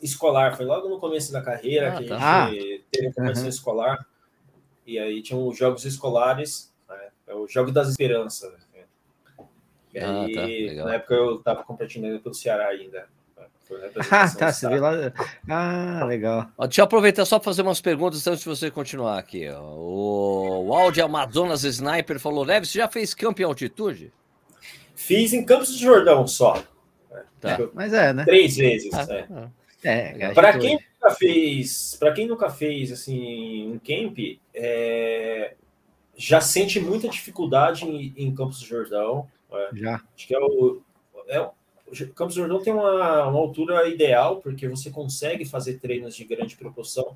escolar. 0.01 0.55
Foi 0.55 0.65
logo 0.65 0.89
no 0.89 0.99
começo 0.99 1.31
da 1.31 1.41
carreira 1.41 1.93
ah, 1.93 1.97
que 1.97 2.05
tá. 2.05 2.45
a 2.45 2.49
gente 2.49 2.81
ah. 2.81 2.85
teve 2.89 3.07
a 3.07 3.13
competição 3.13 3.43
uhum. 3.43 3.49
escolar. 3.49 4.07
E 4.85 4.97
aí 4.97 5.21
tinham 5.21 5.47
os 5.47 5.57
jogos 5.57 5.85
escolares 5.85 6.71
é 7.27 7.35
o 7.35 7.45
Jogo 7.47 7.71
das 7.71 7.89
Esperanças. 7.89 8.53
Né? 8.73 8.83
E 9.93 9.99
ah, 9.99 10.21
aí, 10.21 10.75
tá, 10.75 10.85
na 10.85 10.95
época 10.95 11.13
eu 11.13 11.35
estava 11.35 11.63
competindo 11.63 12.19
pelo 12.21 12.33
Ceará 12.33 12.69
ainda. 12.69 13.07
Ah, 14.11 14.29
tá, 14.29 14.51
você 14.51 14.67
viu 14.69 14.81
lá. 14.81 15.13
Ah, 15.49 16.05
legal. 16.05 16.49
Deixa 16.61 16.81
eu 16.81 16.85
aproveitar 16.85 17.25
só 17.25 17.37
para 17.37 17.45
fazer 17.45 17.61
umas 17.61 17.81
perguntas 17.81 18.25
antes 18.27 18.39
de 18.39 18.49
você 18.49 18.71
continuar 18.71 19.17
aqui. 19.17 19.49
O, 19.49 20.65
o 20.67 20.73
Audi 20.73 21.01
Amazonas 21.01 21.63
Sniper 21.63 22.19
falou: 22.19 22.43
Leve, 22.43 22.65
você 22.65 22.79
já 22.79 22.87
fez 22.87 23.13
campo 23.13 23.41
em 23.41 23.45
altitude? 23.45 24.11
Fiz 24.95 25.33
em 25.33 25.45
Campos 25.45 25.75
de 25.75 25.83
Jordão 25.83 26.27
só. 26.27 26.63
Tá. 27.39 27.59
Mas 27.73 27.93
é, 27.93 28.13
né? 28.13 28.25
Três 28.25 28.57
vezes. 28.57 28.91
Ah, 28.93 29.49
é. 29.83 30.15
é 30.19 30.33
para 30.33 30.57
quem 30.57 30.73
nunca 30.73 31.15
fez, 31.15 31.95
para 31.99 32.11
quem 32.11 32.27
nunca 32.27 32.49
fez 32.49 32.91
assim 32.91 33.71
um 33.71 33.79
camp, 33.79 34.17
é, 34.53 35.53
já 36.15 36.41
sente 36.41 36.79
muita 36.79 37.07
dificuldade 37.07 37.85
em, 37.85 38.13
em 38.17 38.33
Campos 38.33 38.59
do 38.59 38.65
Jordão. 38.65 39.27
É. 39.51 39.69
Já. 39.73 40.01
Acho 40.15 40.27
que 40.27 40.35
é 40.35 40.39
o, 40.39 40.81
é 41.27 41.41
o 41.41 41.51
Campos 42.15 42.35
do 42.35 42.41
Jordão 42.41 42.61
tem 42.61 42.73
uma, 42.73 43.27
uma 43.27 43.39
altura 43.39 43.87
ideal, 43.87 44.41
porque 44.41 44.67
você 44.67 44.89
consegue 44.89 45.45
fazer 45.45 45.79
treinos 45.79 46.15
de 46.15 46.25
grande 46.25 46.55
proporção. 46.55 47.15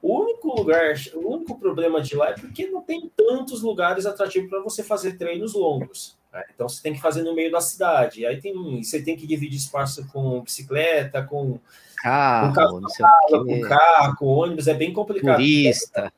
O 0.00 0.20
único 0.20 0.54
lugar, 0.56 0.94
o 1.14 1.34
único 1.34 1.58
problema 1.58 2.00
de 2.00 2.14
lá 2.14 2.30
é 2.30 2.34
porque 2.34 2.66
não 2.66 2.82
tem 2.82 3.10
tantos 3.16 3.62
lugares 3.62 4.06
atrativos 4.06 4.48
para 4.48 4.60
você 4.60 4.82
fazer 4.82 5.18
treinos 5.18 5.54
longos. 5.54 6.16
Né? 6.32 6.44
Então 6.54 6.68
você 6.68 6.82
tem 6.82 6.92
que 6.92 7.00
fazer 7.00 7.22
no 7.22 7.34
meio 7.34 7.50
da 7.50 7.60
cidade. 7.60 8.24
Aí 8.24 8.40
tem, 8.40 8.82
você 8.82 9.02
tem 9.02 9.16
que 9.16 9.26
dividir 9.26 9.58
espaço 9.58 10.06
com 10.12 10.42
bicicleta, 10.42 11.22
com 11.22 11.58
carro, 12.02 12.52
com, 12.52 13.44
com, 13.44 13.60
carro, 13.62 14.16
com 14.16 14.26
ônibus, 14.26 14.68
é 14.68 14.74
bem 14.74 14.92
complicado. 14.92 15.36
Turista 15.36 16.12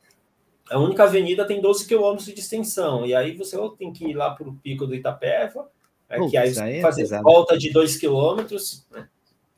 a 0.70 0.78
única 0.78 1.04
avenida 1.04 1.44
tem 1.46 1.60
12 1.60 1.86
quilômetros 1.86 2.26
de 2.26 2.40
extensão, 2.40 3.06
e 3.06 3.14
aí 3.14 3.36
você 3.36 3.56
ou 3.56 3.70
tem 3.70 3.92
que 3.92 4.04
ir 4.08 4.14
lá 4.14 4.30
para 4.30 4.48
o 4.48 4.54
pico 4.54 4.86
do 4.86 4.94
Itapeva, 4.94 5.68
né, 6.08 6.28
que 6.28 6.36
aí 6.36 6.54
você 6.54 6.60
aí 6.60 6.78
é 6.78 6.80
fazer 6.80 7.02
pesado. 7.02 7.22
volta 7.22 7.58
de 7.58 7.72
2 7.72 7.96
quilômetros, 7.96 8.86
né, 8.90 9.08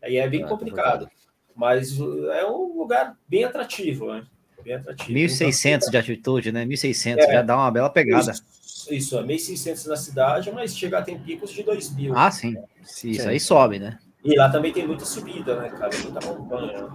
aí 0.02 0.16
é 0.16 0.28
bem 0.28 0.44
ah, 0.44 0.46
complicado. 0.46 1.08
Mas 1.54 1.98
é 1.98 2.46
um 2.46 2.78
lugar 2.78 3.16
bem 3.26 3.42
atrativo, 3.42 4.12
né? 4.12 4.24
Bem 4.62 4.74
atrativo. 4.74 5.18
1.600 5.18 5.76
então, 5.76 5.90
de 5.90 5.96
altitude, 5.96 6.52
né? 6.52 6.64
1.600 6.64 7.18
é, 7.18 7.32
já 7.32 7.42
dá 7.42 7.56
uma 7.56 7.70
bela 7.70 7.90
pegada. 7.90 8.30
Isso, 8.30 8.94
isso 8.94 9.18
é 9.18 9.22
1.600 9.24 9.86
na 9.86 9.96
cidade, 9.96 10.52
mas 10.52 10.76
chega 10.76 11.02
tem 11.02 11.18
picos 11.18 11.50
de 11.50 11.64
2.000. 11.64 12.12
Ah, 12.14 12.30
sim. 12.30 12.54
Isso 12.80 13.22
sim. 13.22 13.28
aí 13.28 13.40
sobe, 13.40 13.80
né? 13.80 13.98
E 14.24 14.36
lá 14.36 14.48
também 14.48 14.72
tem 14.72 14.86
muita 14.86 15.04
subida, 15.04 15.60
né, 15.60 15.68
cara? 15.70 15.90
Muita 15.98 16.26
montanha. 16.26 16.88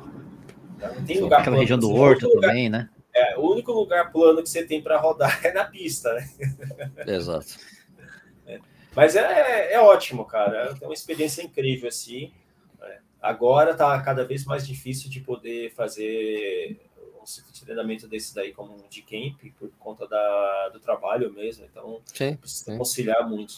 Não 0.96 1.06
tem 1.06 1.20
lugar 1.20 1.42
Aquela 1.42 1.58
região 1.58 1.80
do 1.80 1.92
Horto 1.92 2.30
também, 2.40 2.70
né? 2.70 2.90
É, 3.14 3.38
o 3.38 3.52
único 3.52 3.72
lugar 3.72 4.12
plano 4.12 4.42
que 4.42 4.50
você 4.50 4.64
tem 4.64 4.82
para 4.82 4.98
rodar 4.98 5.40
é 5.46 5.52
na 5.52 5.66
pista, 5.66 6.14
né? 6.14 6.30
Exato. 7.06 7.56
É. 8.94 8.96
Mas 8.96 9.16
é, 9.16 9.74
é 9.74 9.80
ótimo, 9.80 10.26
cara. 10.26 10.76
É 10.82 10.86
uma 10.86 10.94
experiência 10.94 11.42
incrível, 11.42 11.90
assim. 11.90 12.32
É. 12.82 13.00
Agora 13.22 13.74
tá 13.74 14.00
cada 14.02 14.24
vez 14.24 14.46
mais 14.46 14.66
difícil 14.66 15.10
de 15.10 15.20
poder 15.20 15.72
fazer 15.74 16.80
um 17.22 17.66
treinamento 17.66 18.08
desse 18.08 18.36
daí 18.36 18.52
como 18.52 18.74
um 18.74 18.88
de 18.90 19.02
camp, 19.02 19.40
por 19.58 19.70
conta 19.80 20.08
da, 20.08 20.70
do 20.70 20.80
trabalho 20.80 21.32
mesmo. 21.32 21.66
Então, 21.66 22.02
sim, 22.06 22.36
precisa 22.36 22.72
sim. 22.72 22.78
conciliar 22.78 23.28
muito. 23.28 23.56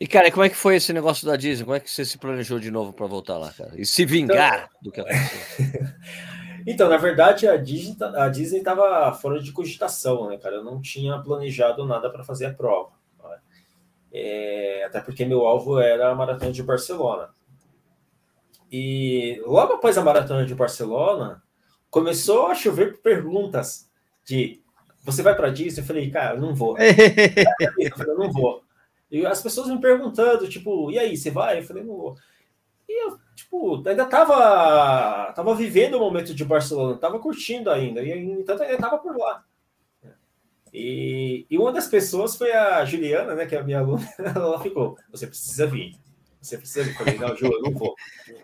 E, 0.00 0.06
cara, 0.06 0.30
como 0.30 0.44
é 0.44 0.48
que 0.48 0.56
foi 0.56 0.76
esse 0.76 0.92
negócio 0.92 1.26
da 1.26 1.36
Disney? 1.36 1.64
Como 1.64 1.76
é 1.76 1.80
que 1.80 1.90
você 1.90 2.04
se 2.04 2.18
planejou 2.18 2.58
de 2.60 2.70
novo 2.70 2.92
para 2.92 3.06
voltar 3.06 3.36
lá, 3.36 3.52
cara? 3.52 3.72
E 3.76 3.84
se 3.84 4.04
vingar 4.04 4.70
então... 4.70 4.82
do 4.82 4.92
que 4.92 5.00
aconteceu? 5.00 5.88
Então, 6.70 6.86
na 6.86 6.98
verdade, 6.98 7.48
a 7.48 7.56
Disney, 7.56 7.94
tá, 7.94 8.24
a 8.24 8.28
Disney 8.28 8.58
estava 8.58 9.10
fora 9.14 9.40
de 9.40 9.52
cogitação, 9.52 10.28
né, 10.28 10.36
cara? 10.36 10.56
Eu 10.56 10.64
não 10.64 10.82
tinha 10.82 11.18
planejado 11.18 11.86
nada 11.86 12.10
para 12.10 12.22
fazer 12.22 12.44
a 12.44 12.52
prova. 12.52 12.90
É, 14.12 14.84
até 14.86 15.00
porque 15.00 15.24
meu 15.24 15.46
alvo 15.46 15.78
era 15.78 16.10
a 16.10 16.14
maratona 16.14 16.52
de 16.52 16.62
Barcelona. 16.62 17.30
E 18.70 19.42
logo 19.46 19.74
após 19.74 19.96
a 19.96 20.04
maratona 20.04 20.44
de 20.44 20.54
Barcelona, 20.54 21.42
começou 21.90 22.46
a 22.46 22.54
chover 22.54 22.98
perguntas 23.00 23.90
de 24.24 24.62
você 25.02 25.22
vai 25.22 25.34
para 25.34 25.50
Disney? 25.50 25.80
Eu 25.80 25.86
falei, 25.86 26.10
cara, 26.10 26.36
eu 26.36 26.40
não 26.40 26.54
vou. 26.54 26.76
eu 26.78 27.96
falei, 27.96 28.14
não 28.14 28.30
vou. 28.30 28.62
E 29.10 29.24
as 29.24 29.42
pessoas 29.42 29.68
me 29.68 29.80
perguntando, 29.80 30.48
tipo, 30.48 30.90
e 30.90 30.98
aí, 30.98 31.16
você 31.16 31.30
vai? 31.30 31.60
Eu 31.60 31.62
falei, 31.62 31.82
não 31.82 31.96
vou. 31.96 32.16
E 32.86 33.04
eu, 33.04 33.18
tipo, 33.34 33.82
ainda 33.88 34.04
tava, 34.04 35.32
tava 35.32 35.54
vivendo 35.54 35.94
o 35.94 36.00
momento 36.00 36.34
de 36.34 36.44
Barcelona, 36.44 36.98
tava 36.98 37.18
curtindo 37.18 37.70
ainda, 37.70 38.02
e 38.02 38.10
entanto 38.18 38.62
ainda 38.62 38.78
tava 38.78 38.98
por 38.98 39.16
lá. 39.16 39.44
E, 40.72 41.46
e 41.50 41.58
uma 41.58 41.72
das 41.72 41.86
pessoas 41.86 42.36
foi 42.36 42.52
a 42.52 42.84
Juliana, 42.84 43.34
né, 43.34 43.46
que 43.46 43.54
é 43.54 43.58
a 43.58 43.62
minha 43.62 43.80
aluna, 43.80 44.06
ela 44.18 44.60
ficou, 44.60 44.96
você 45.10 45.26
precisa 45.26 45.66
vir. 45.66 45.94
Você 46.40 46.56
precisa 46.56 46.84
vir. 46.84 46.90
Eu 46.92 46.96
falei, 46.96 47.18
não, 47.18 47.36
Ju, 47.36 47.46
eu 47.46 47.62
não 47.62 47.72
vou. 47.72 47.94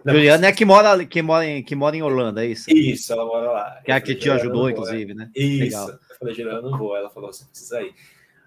Não, 0.05 0.15
Juliana 0.15 0.47
é 0.47 0.53
que 0.53 0.65
mora, 0.65 1.05
que, 1.05 1.23
mora 1.23 1.47
em, 1.47 1.63
que 1.63 1.75
mora 1.75 1.97
em 1.97 2.03
Holanda, 2.03 2.45
é 2.45 2.49
isso? 2.49 2.71
Isso, 2.71 3.13
ela 3.13 3.25
mora 3.25 3.51
lá. 3.51 3.81
Que 3.85 3.93
é 3.93 3.95
a 3.95 4.01
que 4.01 4.15
te 4.15 4.31
ajudou, 4.31 4.69
inclusive, 4.69 5.13
é. 5.13 5.15
né? 5.15 5.31
Isso. 5.35 5.65
Legal. 5.65 5.91
Eu 5.91 6.17
falei, 6.19 6.35
Juliana, 6.35 6.59
eu 6.59 6.71
não 6.71 6.79
vou. 6.79 6.97
Ela 6.97 7.11
falou, 7.11 7.33
você 7.33 7.45
precisa 7.45 7.83
ir. 7.83 7.95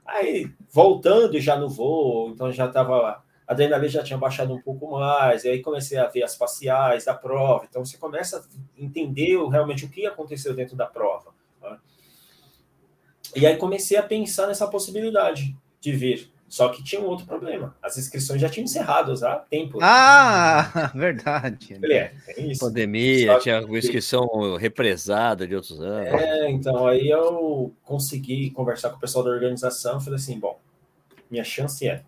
Aí, 0.05 0.49
voltando 0.71 1.39
já 1.39 1.57
no 1.57 1.69
voo, 1.69 2.29
então 2.29 2.51
já 2.51 2.67
tava 2.67 3.23
a 3.47 3.53
adrenalina 3.53 3.87
já 3.87 4.03
tinha 4.03 4.17
baixado 4.19 4.53
um 4.53 4.61
pouco 4.61 4.91
mais, 4.91 5.45
e 5.45 5.49
aí 5.49 5.61
comecei 5.61 5.97
a 5.97 6.07
ver 6.07 6.23
as 6.23 6.35
faciais 6.35 7.05
da 7.05 7.13
prova. 7.13 7.65
Então 7.69 7.83
você 7.83 7.97
começa 7.97 8.39
a 8.39 8.81
entender 8.81 9.37
realmente 9.49 9.85
o 9.85 9.89
que 9.89 10.05
aconteceu 10.05 10.53
dentro 10.53 10.75
da 10.75 10.85
prova. 10.85 11.33
E 13.35 13.45
aí 13.45 13.57
comecei 13.57 13.97
a 13.97 14.03
pensar 14.03 14.47
nessa 14.47 14.67
possibilidade 14.67 15.55
de 15.79 15.91
vir. 15.91 16.31
Só 16.49 16.69
que 16.69 16.81
tinha 16.81 17.01
um 17.01 17.05
outro 17.05 17.25
problema. 17.25 17.75
As 17.83 17.97
inscrições 17.97 18.39
já 18.39 18.47
tinham 18.47 18.63
encerrado 18.63 19.13
há 19.25 19.35
tempo. 19.35 19.79
Ah, 19.81 20.91
verdade. 20.95 21.75
Falei, 21.75 21.97
é, 21.97 22.13
é 22.29 22.41
isso. 22.41 22.65
Pandemia, 22.65 23.37
tinha 23.39 23.61
que... 23.65 23.77
inscrição 23.77 24.55
represada 24.57 25.45
de 25.45 25.55
outros 25.55 25.81
anos. 25.81 26.21
É, 26.21 26.49
então 26.49 26.87
aí 26.87 27.09
eu 27.09 27.73
consegui 27.83 28.49
conversar 28.51 28.91
com 28.91 28.97
o 28.97 28.99
pessoal 28.99 29.25
da 29.25 29.31
organização. 29.31 29.99
Falei 29.99 30.15
assim: 30.15 30.39
bom, 30.39 30.57
minha 31.29 31.43
chance 31.43 31.85
é. 31.85 32.03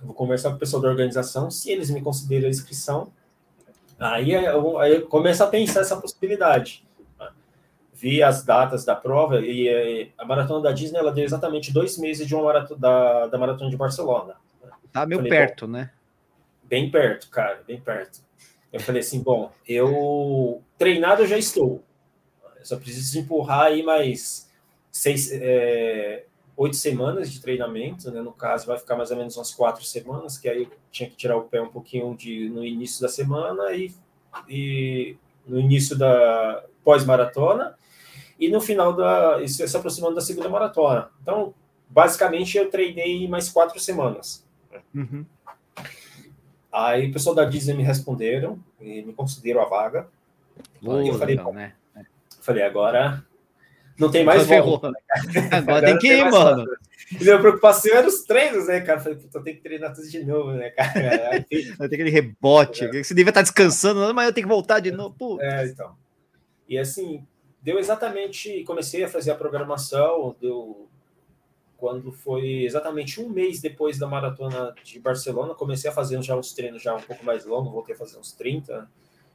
Vou 0.00 0.14
conversar 0.14 0.50
com 0.50 0.56
o 0.56 0.58
pessoal 0.60 0.80
da 0.80 0.88
organização. 0.88 1.50
Se 1.50 1.70
eles 1.70 1.90
me 1.90 2.00
consideram 2.00 2.46
a 2.46 2.50
inscrição, 2.50 3.10
aí 3.98 4.30
eu, 4.30 4.78
aí 4.78 4.94
eu 4.94 5.06
começo 5.06 5.42
a 5.42 5.46
pensar 5.48 5.80
essa 5.80 5.96
possibilidade 5.96 6.85
vi 7.96 8.22
as 8.22 8.44
datas 8.44 8.84
da 8.84 8.94
prova 8.94 9.40
e 9.40 10.12
a 10.18 10.24
maratona 10.24 10.62
da 10.62 10.72
Disney 10.72 10.98
ela 10.98 11.10
deu 11.10 11.24
exatamente 11.24 11.72
dois 11.72 11.96
meses 11.96 12.26
de 12.26 12.34
uma 12.34 12.44
maratona 12.44 12.78
da, 12.78 13.26
da 13.26 13.38
maratona 13.38 13.70
de 13.70 13.76
Barcelona. 13.76 14.34
Tá 14.92 15.06
meio 15.06 15.20
falei, 15.20 15.30
perto, 15.30 15.66
né? 15.66 15.90
Bem 16.62 16.90
perto, 16.90 17.30
cara, 17.30 17.62
bem 17.66 17.80
perto. 17.80 18.20
Eu 18.70 18.80
falei 18.80 19.00
assim, 19.00 19.22
bom, 19.22 19.50
eu 19.66 20.62
treinado 20.76 21.22
eu 21.22 21.26
já 21.26 21.38
estou. 21.38 21.82
Eu 22.58 22.66
só 22.66 22.76
preciso 22.76 23.18
empurrar 23.18 23.66
aí 23.66 23.82
mais 23.82 24.50
seis, 24.92 25.30
é, 25.32 26.26
oito 26.54 26.76
semanas 26.76 27.32
de 27.32 27.40
treinamento, 27.40 28.10
né? 28.10 28.20
No 28.20 28.32
caso, 28.32 28.66
vai 28.66 28.78
ficar 28.78 28.96
mais 28.96 29.10
ou 29.10 29.16
menos 29.16 29.36
umas 29.38 29.54
quatro 29.54 29.84
semanas, 29.84 30.36
que 30.36 30.50
aí 30.50 30.64
eu 30.64 30.70
tinha 30.90 31.08
que 31.08 31.16
tirar 31.16 31.36
o 31.36 31.44
pé 31.44 31.62
um 31.62 31.70
pouquinho 31.70 32.14
de, 32.14 32.50
no 32.50 32.62
início 32.62 33.00
da 33.00 33.08
semana 33.08 33.72
e, 33.72 33.94
e 34.48 35.16
no 35.46 35.58
início 35.58 35.96
da 35.96 36.62
pós-maratona 36.84 37.74
e 38.38 38.48
no 38.48 38.60
final 38.60 38.92
da. 38.92 39.40
Isso 39.42 39.66
se 39.66 39.76
aproximando 39.76 40.14
da 40.14 40.20
segunda 40.20 40.48
maratona. 40.48 41.10
Então, 41.22 41.54
basicamente, 41.88 42.56
eu 42.58 42.70
treinei 42.70 43.26
mais 43.28 43.48
quatro 43.48 43.78
semanas. 43.80 44.44
Uhum. 44.94 45.24
Aí 46.72 47.08
o 47.08 47.12
pessoal 47.12 47.34
da 47.34 47.44
Disney 47.44 47.74
me 47.74 47.82
responderam 47.82 48.58
e 48.80 49.02
me 49.02 49.12
consideram 49.12 49.62
a 49.62 49.64
vaga. 49.64 50.08
Aí 50.82 51.08
eu 51.08 51.18
falei, 51.18 51.36
legal, 51.36 51.52
né? 51.52 51.72
falei, 52.40 52.62
agora 52.62 53.24
não 53.98 54.10
tem 54.10 54.24
mais 54.24 54.46
volta. 54.46 54.90
Né, 54.90 54.98
agora 55.52 55.86
tem 55.86 55.98
que 55.98 56.08
ir, 56.08 56.30
mano. 56.30 56.64
E 57.18 57.24
minha 57.24 57.38
preocupação 57.38 57.94
era 57.94 58.06
os 58.06 58.24
treinos, 58.24 58.66
né, 58.66 58.80
cara? 58.80 59.00
Falei, 59.00 59.16
puta, 59.16 59.38
eu 59.38 59.42
tenho 59.42 59.56
que 59.56 59.62
treinar 59.62 59.94
tudo 59.94 60.08
de 60.08 60.24
novo, 60.24 60.52
né, 60.52 60.70
cara? 60.70 61.30
Aí, 61.50 61.62
Vai 61.78 61.88
ter 61.88 61.94
aquele 61.94 62.10
rebote. 62.10 62.84
É. 62.84 63.02
Você 63.02 63.14
devia 63.14 63.30
estar 63.30 63.42
descansando, 63.42 64.12
mas 64.14 64.26
eu 64.26 64.32
tenho 64.32 64.46
que 64.46 64.52
voltar 64.52 64.80
de 64.80 64.90
novo. 64.90 65.14
Putz. 65.16 65.42
É, 65.42 65.66
então. 65.66 65.96
E 66.68 66.78
assim, 66.78 67.24
deu 67.66 67.80
exatamente, 67.80 68.62
comecei 68.62 69.02
a 69.02 69.08
fazer 69.08 69.32
a 69.32 69.34
programação, 69.34 70.36
deu 70.40 70.88
quando 71.76 72.12
foi 72.12 72.62
exatamente 72.62 73.20
um 73.20 73.28
mês 73.28 73.60
depois 73.60 73.98
da 73.98 74.06
maratona 74.06 74.72
de 74.84 75.00
Barcelona, 75.00 75.52
comecei 75.52 75.90
a 75.90 75.92
fazer 75.92 76.22
já 76.22 76.36
uns 76.36 76.54
treinos 76.54 76.80
já 76.80 76.94
um 76.94 77.02
pouco 77.02 77.24
mais 77.24 77.44
longos, 77.44 77.72
voltei 77.72 77.96
a 77.96 77.98
fazer 77.98 78.18
uns 78.18 78.30
30. 78.32 78.88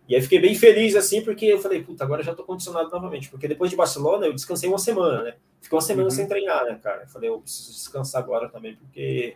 E 0.07 0.15
aí 0.15 0.21
fiquei 0.21 0.39
bem 0.39 0.55
feliz 0.55 0.95
assim, 0.95 1.21
porque 1.21 1.45
eu 1.45 1.59
falei, 1.59 1.83
puta, 1.83 2.05
agora 2.05 2.23
já 2.23 2.33
tô 2.33 2.45
condicionado 2.45 2.89
novamente, 2.89 3.29
porque 3.29 3.49
depois 3.49 3.69
de 3.69 3.75
Barcelona 3.75 4.25
eu 4.25 4.33
descansei 4.33 4.69
uma 4.69 4.79
semana, 4.79 5.23
né? 5.23 5.35
Fiquei 5.59 5.75
uma 5.75 5.81
semana 5.81 6.05
uhum. 6.05 6.11
sem 6.11 6.25
treinar, 6.25 6.63
né, 6.63 6.79
cara? 6.81 7.03
Eu 7.03 7.09
falei, 7.09 7.29
eu 7.29 7.41
preciso 7.41 7.73
descansar 7.73 8.23
agora 8.23 8.47
também, 8.47 8.77
porque 8.77 9.35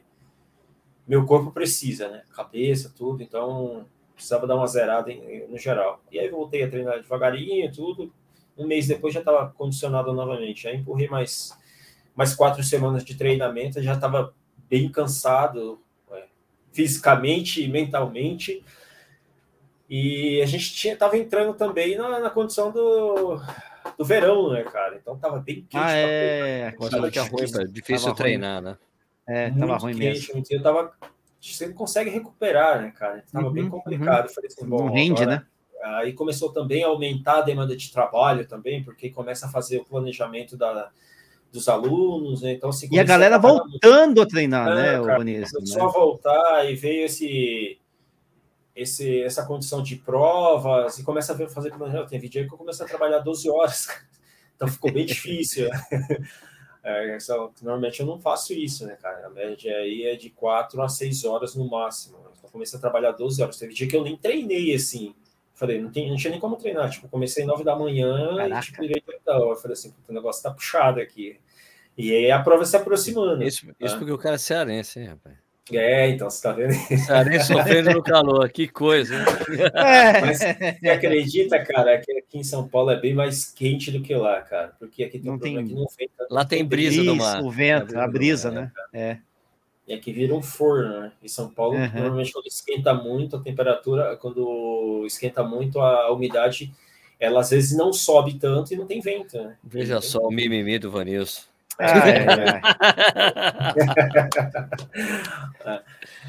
meu 1.06 1.26
corpo 1.26 1.52
precisa, 1.52 2.08
né? 2.08 2.24
Cabeça, 2.34 2.94
tudo, 2.96 3.22
então 3.22 3.86
precisava 4.16 4.48
dar 4.48 4.56
uma 4.56 4.68
zerada 4.68 5.12
em, 5.12 5.46
no 5.50 5.58
geral. 5.58 6.02
E 6.10 6.18
aí 6.18 6.30
voltei 6.30 6.64
a 6.64 6.70
treinar 6.70 7.02
devagarinho, 7.02 7.72
tudo, 7.74 8.12
um 8.58 8.68
mês 8.68 8.88
depois 8.88 9.14
já 9.14 9.20
estava 9.20 9.50
condicionado 9.50 10.14
novamente. 10.14 10.68
Aí 10.68 10.78
empurrei 10.78 11.08
mais, 11.08 11.58
mais 12.16 12.34
quatro 12.34 12.64
semanas 12.64 13.04
de 13.04 13.16
treinamento, 13.16 13.82
já 13.82 13.94
estava 13.94 14.34
bem 14.70 14.90
cansado, 14.90 15.80
é, 16.12 16.24
fisicamente 16.72 17.64
e 17.64 17.68
mentalmente. 17.68 18.64
E 19.90 20.42
a 20.42 20.46
gente 20.46 20.74
tinha, 20.74 20.98
tava 20.98 21.18
entrando 21.18 21.54
também 21.54 21.98
na, 21.98 22.20
na 22.20 22.30
condição 22.30 22.72
do, 22.72 23.40
do 23.98 24.04
verão, 24.04 24.52
né, 24.52 24.64
cara? 24.64 24.96
Então 24.96 25.18
tava 25.18 25.40
bem 25.40 25.58
quente. 25.70 25.78
Ah, 25.78 25.92
é. 25.92 26.72
Tava 26.72 27.12
que 27.12 27.20
ruim, 27.20 27.30
difícil, 27.30 27.68
difícil 27.68 28.14
treinar, 28.16 28.62
ruim. 28.62 28.72
né? 28.72 28.78
É, 29.28 29.50
Muito 29.50 29.60
tava 29.60 29.78
ruim 29.78 29.94
quente, 29.94 30.34
mesmo. 30.34 30.44
Eu 30.50 30.64
tava, 30.64 30.94
você 31.40 31.68
não 31.68 31.74
consegue 31.74 32.10
recuperar, 32.10 32.82
né, 32.82 32.92
cara? 32.92 33.24
Tava 33.32 33.48
uhum, 33.48 33.54
bem 33.54 33.70
complicado. 33.70 34.28
Uhum. 34.28 34.34
Falei 34.34 34.48
assim, 34.48 34.66
bom, 34.68 34.86
não 34.86 34.94
rende, 34.94 35.22
agora, 35.22 35.38
né? 35.38 35.46
Aí 35.86 36.14
começou 36.14 36.52
também 36.52 36.84
a 36.84 36.88
aumentar 36.88 37.40
a 37.40 37.42
demanda 37.42 37.76
de 37.76 37.92
trabalho 37.92 38.48
também, 38.48 38.84
porque 38.84 39.10
começa 39.10 39.46
a 39.46 39.50
fazer 39.50 39.78
o 39.78 39.86
planejamento 39.86 40.58
da, 40.58 40.90
dos 41.52 41.70
alunos, 41.70 42.42
né? 42.42 42.54
então 42.54 42.70
assim, 42.70 42.88
E 42.92 43.00
a 43.00 43.04
galera 43.04 43.36
a 43.36 43.40
voltando 43.40 44.22
a 44.22 44.26
treinar, 44.26 44.68
é, 44.70 44.76
né, 44.76 45.06
cara, 45.06 45.18
Vanessa? 45.20 45.56
Começou 45.56 45.84
né? 45.84 45.84
a 45.84 45.92
voltar 45.92 46.70
e 46.70 46.76
veio 46.76 47.06
esse, 47.06 47.78
esse, 48.76 49.22
essa 49.22 49.46
condição 49.46 49.84
de 49.84 49.96
provas 49.96 50.98
e 50.98 51.04
começa 51.04 51.34
a 51.34 51.50
fazer 51.50 51.70
planejamento. 51.70 52.10
Tem 52.10 52.20
vídeo 52.20 52.42
aí 52.42 52.48
que 52.48 52.54
eu 52.54 52.58
comecei 52.58 52.84
a 52.86 52.90
trabalhar 52.90 53.20
12 53.20 53.50
horas, 53.50 53.88
então 54.56 54.68
ficou 54.68 54.92
bem 54.92 55.06
difícil. 55.06 55.70
É, 56.88 57.20
só, 57.20 57.52
normalmente 57.64 58.00
eu 58.00 58.06
não 58.06 58.20
faço 58.20 58.54
isso, 58.54 58.86
né, 58.86 58.96
cara? 59.02 59.26
A 59.26 59.30
média 59.32 59.76
aí 59.76 60.04
é 60.04 60.16
de 60.16 60.30
4 60.30 60.80
a 60.84 60.88
6 60.88 61.26
horas 61.26 61.56
no 61.56 61.68
máximo. 61.68 62.16
Então 62.38 62.48
comecei 62.52 62.78
a 62.78 62.80
trabalhar 62.80 63.12
12 63.14 63.42
horas. 63.42 63.58
Teve 63.58 63.74
dia 63.74 63.88
que 63.88 63.96
eu 63.96 64.04
nem 64.04 64.16
treinei 64.16 64.72
assim. 64.72 65.16
Falei, 65.56 65.82
não, 65.82 65.90
tem, 65.90 66.10
não 66.10 66.18
tinha 66.18 66.32
nem 66.32 66.40
como 66.40 66.58
treinar. 66.58 66.90
Tipo, 66.90 67.08
comecei 67.08 67.46
nove 67.46 67.64
da 67.64 67.76
manhã 67.76 68.36
Caraca. 68.36 68.60
e 68.60 68.62
tipo, 68.62 68.82
direito 68.82 69.12
então. 69.22 69.50
Eu 69.50 69.56
falei 69.56 69.74
assim, 69.74 69.94
o 70.08 70.14
negócio 70.14 70.44
tá 70.44 70.52
puxado 70.52 71.00
aqui. 71.00 71.40
E 71.98 72.14
aí 72.14 72.30
a 72.30 72.42
prova 72.42 72.66
se 72.66 72.76
aproximando. 72.76 73.42
Isso, 73.42 73.66
tá? 73.66 73.74
isso 73.80 73.98
porque 73.98 74.12
o 74.12 74.18
cara 74.18 74.36
é 74.36 74.38
cearense, 74.38 75.00
hein, 75.00 75.08
rapaz? 75.08 75.36
É, 75.72 76.10
então 76.10 76.30
você 76.30 76.44
tá 76.44 76.52
vendo? 76.52 76.74
Cearense 76.74 77.48
sofrendo 77.48 77.92
no 77.92 78.04
calor, 78.04 78.48
que 78.50 78.68
coisa. 78.68 79.16
É. 79.74 80.22
Mas 80.22 80.38
você 80.38 80.90
acredita, 80.90 81.64
cara, 81.64 81.98
que 82.00 82.12
aqui 82.12 82.38
em 82.38 82.44
São 82.44 82.68
Paulo 82.68 82.92
é 82.92 83.00
bem 83.00 83.16
mais 83.16 83.46
quente 83.46 83.90
do 83.92 84.02
que 84.02 84.14
lá, 84.14 84.42
cara? 84.42 84.76
Porque 84.78 85.04
aqui 85.04 85.18
tem 85.18 85.28
não 85.28 85.38
um 85.38 85.40
tem... 85.40 85.66
que 85.66 85.74
não 85.74 85.88
vem. 85.98 86.10
Lá 86.30 86.46
tem 86.46 86.64
brisa 86.64 87.04
do 87.04 87.16
mar. 87.16 87.42
O 87.42 87.50
vento, 87.50 87.98
a 87.98 88.08
brisa, 88.08 88.52
né? 88.52 88.72
É. 88.94 89.18
E 89.88 89.94
aqui 89.94 90.12
vira 90.12 90.34
um 90.34 90.42
forno, 90.42 91.02
né? 91.02 91.12
Em 91.22 91.28
São 91.28 91.48
Paulo, 91.50 91.76
uhum. 91.76 91.92
normalmente 91.94 92.34
quando 92.34 92.48
esquenta 92.48 92.94
muito 92.94 93.36
a 93.36 93.40
temperatura, 93.40 94.18
quando 94.18 95.04
esquenta 95.06 95.44
muito 95.44 95.80
a 95.80 96.12
umidade, 96.12 96.74
ela 97.20 97.42
às 97.42 97.52
vezes 97.52 97.78
não 97.78 97.94
sobe 97.94 98.34
tanto 98.36 98.74
e 98.74 98.78
não 98.78 98.88
tem 98.88 99.00
vento, 99.00 99.38
né? 99.38 99.56
Veja 99.64 100.02
só 100.02 100.20
o 100.20 100.32
mimimi 100.32 100.80
do 100.80 100.90
Vanilson. 100.90 101.44
Ah, 101.78 102.10
é, 102.10 102.26
é. 105.66 105.82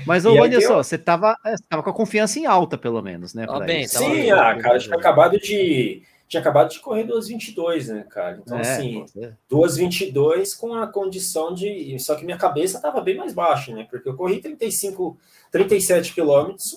Mas, 0.04 0.26
ô, 0.26 0.34
Vanilson, 0.34 0.72
eu... 0.74 0.84
você 0.84 0.96
estava 0.96 1.36
tava 1.68 1.82
com 1.82 1.90
a 1.90 1.94
confiança 1.94 2.38
em 2.38 2.46
alta, 2.46 2.76
pelo 2.76 3.00
menos, 3.00 3.32
né? 3.32 3.46
Ah, 3.48 3.60
bem, 3.60 3.86
Sim, 3.86 4.30
ah, 4.30 4.56
cara, 4.60 4.78
tinha 4.78 4.96
acabado 4.96 5.38
de 5.38 6.02
tinha 6.28 6.40
acabado 6.40 6.70
de 6.70 6.80
correr 6.80 7.04
2,22, 7.04 7.92
né, 7.92 8.06
cara? 8.08 8.40
Então, 8.42 8.58
é, 8.58 8.60
assim, 8.60 9.04
2,22 9.50 10.58
com 10.58 10.74
a 10.74 10.86
condição 10.86 11.54
de. 11.54 11.98
Só 11.98 12.16
que 12.16 12.24
minha 12.24 12.36
cabeça 12.36 12.78
estava 12.78 13.00
bem 13.00 13.16
mais 13.16 13.32
baixa, 13.32 13.72
né? 13.72 13.86
Porque 13.88 14.08
eu 14.08 14.16
corri 14.16 14.40
35, 14.40 15.16
37 15.50 16.14
quilômetros 16.14 16.76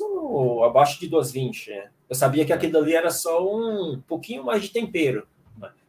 abaixo 0.64 1.00
de 1.00 1.10
2,20, 1.10 1.70
né? 1.70 1.90
Eu 2.08 2.16
sabia 2.16 2.46
que 2.46 2.54
aquilo 2.54 2.78
ali 2.78 2.94
era 2.94 3.12
só 3.12 3.46
um 3.46 4.02
pouquinho 4.08 4.44
mais 4.44 4.64
de 4.64 4.70
tempero. 4.70 5.28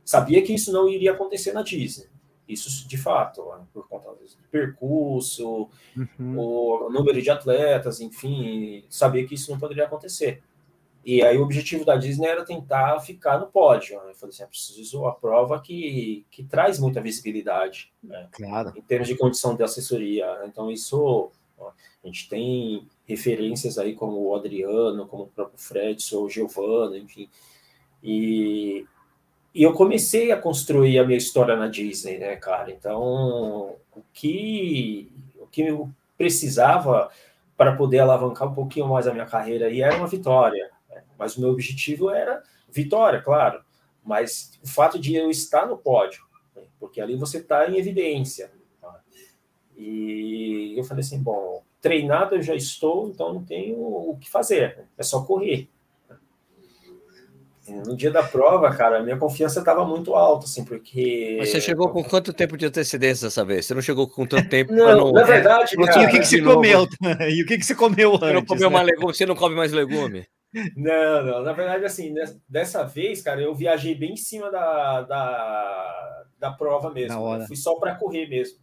Sabia 0.05 0.43
que 0.43 0.53
isso 0.53 0.73
não 0.73 0.89
iria 0.89 1.13
acontecer 1.13 1.53
na 1.53 1.63
Disney. 1.63 2.07
Isso 2.49 2.89
de 2.89 2.99
fato, 2.99 3.45
né? 3.45 3.65
por 3.73 3.89
conta 3.89 4.09
do 4.11 4.19
percurso, 4.51 5.69
uhum. 5.97 6.37
o 6.37 6.91
número 6.91 7.23
de 7.23 7.31
atletas, 7.31 8.01
enfim, 8.01 8.85
sabia 8.91 9.25
que 9.25 9.35
isso 9.35 9.53
não 9.53 9.59
poderia 9.59 9.85
acontecer. 9.85 10.43
E 11.05 11.23
aí 11.23 11.39
o 11.39 11.43
objetivo 11.43 11.85
da 11.85 11.97
Disney 11.97 12.29
era 12.29 12.45
tentar 12.45 13.01
ficar 13.01 13.39
no 13.39 13.47
pódio. 13.47 13.99
Né? 14.03 14.11
Eu 14.11 14.15
falei 14.15 14.35
assim, 14.35 14.43
é 14.43 14.47
preciso 14.47 15.07
a 15.07 15.13
prova 15.13 15.61
que, 15.61 16.27
que 16.31 16.45
traz 16.45 16.79
muita 16.79 17.01
visibilidade, 17.01 17.93
né? 18.03 18.29
claro. 18.33 18.73
em 18.77 18.83
termos 18.83 19.09
de 19.09 19.17
condição 19.17 19.57
de 19.57 19.63
assessoria. 19.63 20.27
Né? 20.39 20.47
Então 20.49 20.71
isso, 20.71 21.31
ó, 21.59 21.71
a 22.03 22.07
gente 22.07 22.29
tem 22.29 22.87
referências 23.07 23.79
aí 23.79 23.95
como 23.95 24.21
o 24.21 24.35
Adriano, 24.35 25.07
como 25.07 25.25
o 25.25 25.29
próprio 25.29 25.59
Fred, 25.59 26.15
o 26.15 26.29
Giovanni, 26.29 27.01
enfim. 27.01 27.29
E, 28.03 28.85
e 29.55 29.63
eu 29.63 29.73
comecei 29.73 30.31
a 30.33 30.41
construir 30.41 30.99
a 30.99 31.05
minha 31.05 31.19
história 31.19 31.57
na 31.57 31.67
Disney, 31.67 32.19
né, 32.19 32.37
cara? 32.37 32.71
Então, 32.71 33.75
o 33.95 34.03
que, 34.13 35.11
o 35.39 35.47
que 35.47 35.63
eu 35.63 35.91
precisava 36.17 37.11
para 37.57 37.77
poder 37.77 37.99
alavancar 37.99 38.49
um 38.49 38.55
pouquinho 38.55 38.89
mais 38.89 39.07
a 39.07 39.13
minha 39.13 39.27
carreira 39.27 39.67
aí 39.67 39.83
era 39.83 39.97
uma 39.97 40.07
vitória. 40.07 40.71
Mas 41.21 41.37
o 41.37 41.41
meu 41.43 41.51
objetivo 41.51 42.09
era 42.09 42.43
vitória, 42.71 43.21
claro. 43.21 43.63
Mas 44.03 44.59
o 44.65 44.67
fato 44.67 44.99
de 44.99 45.15
eu 45.15 45.31
estar 45.31 45.67
no 45.67 45.77
pódio, 45.77 46.25
né? 46.57 46.63
porque 46.81 46.99
ali 46.99 47.15
você 47.15 47.37
está 47.37 47.69
em 47.69 47.77
evidência. 47.77 48.51
Tá? 48.81 48.99
E 49.77 50.73
eu 50.79 50.83
falei 50.83 51.03
assim: 51.03 51.23
bom, 51.23 51.63
treinado 51.79 52.37
eu 52.37 52.43
já 52.43 52.55
estou, 52.55 53.11
então 53.11 53.35
não 53.35 53.45
tenho 53.45 53.77
o 53.77 54.17
que 54.19 54.31
fazer, 54.31 54.79
né? 54.79 54.85
é 54.97 55.03
só 55.03 55.21
correr. 55.21 55.69
no 57.69 57.95
dia 57.95 58.11
da 58.11 58.23
prova, 58.23 58.75
cara, 58.75 59.03
minha 59.03 59.19
confiança 59.19 59.59
estava 59.59 59.85
muito 59.85 60.15
alta, 60.15 60.47
assim, 60.47 60.65
porque. 60.65 61.37
Mas 61.39 61.51
você 61.51 61.61
chegou 61.61 61.91
com 61.91 62.03
quanto 62.03 62.33
tempo 62.33 62.57
de 62.57 62.65
antecedência 62.65 63.27
dessa 63.27 63.45
vez? 63.45 63.67
Você 63.67 63.75
não 63.75 63.83
chegou 63.83 64.09
com 64.09 64.25
tanto 64.25 64.49
tempo? 64.49 64.73
não, 64.73 64.97
não, 64.97 65.13
na 65.13 65.23
verdade, 65.25 65.77
não, 65.77 65.85
cara, 65.85 66.03
e 66.03 66.07
o 66.07 66.11
que, 66.11 66.19
que 66.21 66.27
você 66.27 66.41
comeu? 66.41 66.89
e 67.29 67.43
o 67.43 67.47
que, 67.47 67.59
que 67.59 67.67
você 67.67 67.75
comeu 67.75 68.15
antes? 68.15 68.21
Você 68.21 68.33
não 68.33 68.47
comeu 68.47 68.71
né? 68.71 68.83
legume, 68.85 69.15
você 69.15 69.27
não 69.27 69.37
come 69.37 69.55
mais 69.55 69.71
legume? 69.71 70.27
Não, 70.77 71.25
não, 71.25 71.43
na 71.43 71.53
verdade, 71.53 71.85
assim, 71.85 72.13
dessa 72.49 72.85
vez, 72.85 73.23
cara, 73.23 73.41
eu 73.41 73.55
viajei 73.55 73.95
bem 73.95 74.15
em 74.15 74.17
cima 74.17 74.51
da, 74.51 75.03
da, 75.03 76.25
da 76.39 76.51
prova 76.51 76.91
mesmo. 76.91 77.39
Né? 77.39 77.47
Fui 77.47 77.57
só 77.57 77.77
para 77.77 77.95
correr 77.95 78.29
mesmo. 78.29 78.59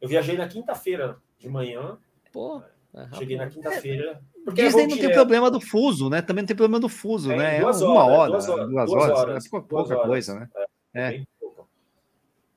Eu 0.00 0.08
viajei 0.08 0.36
na 0.36 0.48
quinta-feira 0.48 1.18
de 1.38 1.48
manhã. 1.48 1.98
Pô. 2.32 2.62
Cheguei 3.18 3.36
na 3.36 3.48
quinta-feira. 3.48 4.20
Porque 4.44 4.62
Disney 4.62 4.86
não 4.86 4.96
tem 4.96 5.12
problema 5.12 5.50
do 5.50 5.60
fuso, 5.60 6.08
né? 6.08 6.22
Também 6.22 6.42
não 6.42 6.46
tem 6.46 6.56
problema 6.56 6.80
do 6.80 6.88
fuso, 6.88 7.32
é, 7.32 7.36
né? 7.36 7.58
É 7.58 7.64
uma 7.64 8.06
hora, 8.06 8.30
duas 8.30 8.48
horas, 8.48 8.68
duas 8.68 8.90
horas, 8.90 9.06
duas 9.06 9.18
horas, 9.18 9.46
é 9.46 9.48
pouca 9.50 9.94
horas, 9.94 10.06
coisa, 10.06 10.34
né? 10.34 10.48
É, 10.94 11.16
é. 11.16 11.24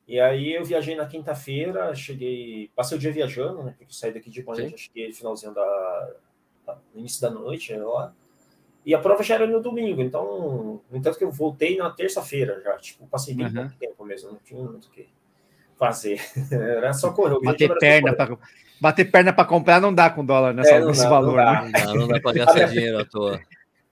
E 0.08 0.20
aí 0.20 0.54
eu 0.54 0.64
viajei 0.64 0.96
na 0.96 1.06
quinta-feira, 1.06 1.94
cheguei, 1.94 2.72
passei 2.76 2.98
o 2.98 3.00
dia 3.00 3.12
viajando, 3.12 3.64
né? 3.64 3.76
Porque 3.78 3.94
saí 3.94 4.14
daqui 4.14 4.30
de 4.30 4.44
manhã, 4.44 4.70
já 4.70 4.78
cheguei 4.78 5.08
no 5.10 5.14
finalzinho 5.14 5.54
da, 5.54 6.16
no 6.94 7.00
início 7.00 7.22
da 7.22 7.30
noite, 7.30 7.76
lá. 7.76 8.14
E 8.86 8.96
a 8.96 9.00
prova 9.00 9.22
já 9.22 9.36
era 9.36 9.46
no 9.46 9.62
domingo, 9.62 10.02
então, 10.02 10.82
no 10.90 10.98
entanto 10.98 11.18
que 11.18 11.24
eu 11.24 11.32
voltei 11.32 11.78
na 11.78 11.90
terça-feira 11.90 12.62
já, 12.64 12.78
tipo, 12.78 13.06
passei 13.08 13.36
bem 13.36 13.48
uhum. 13.48 13.54
pouco 13.54 13.76
tempo 13.78 14.06
mesmo, 14.06 14.32
não 14.32 14.40
tinha 14.40 14.64
muito 14.64 14.88
o 14.88 14.92
que 14.92 15.08
fazer. 15.78 16.22
era 16.52 16.94
só 16.94 17.12
correr. 17.12 17.40
Bater 17.42 17.78
perna 17.78 18.14
para 18.14 18.38
Bater 18.82 19.12
perna 19.12 19.34
para 19.34 19.46
comprar 19.46 19.82
não 19.82 19.94
dá 19.94 20.10
com 20.10 20.26
dólar 20.26 20.54
nessa, 20.54 20.76
é, 20.76 20.86
nesse 20.86 21.04
dá, 21.04 21.10
valor. 21.10 21.36
Não 21.36 21.44
dá, 21.44 21.62
né? 21.64 21.72
não, 21.72 21.72
dá, 21.72 21.94
não 21.94 22.08
dá 22.08 22.20
para 22.22 22.32
gastar 22.46 22.68
dinheiro 22.68 23.00
à 23.00 23.06
toa. 23.06 23.40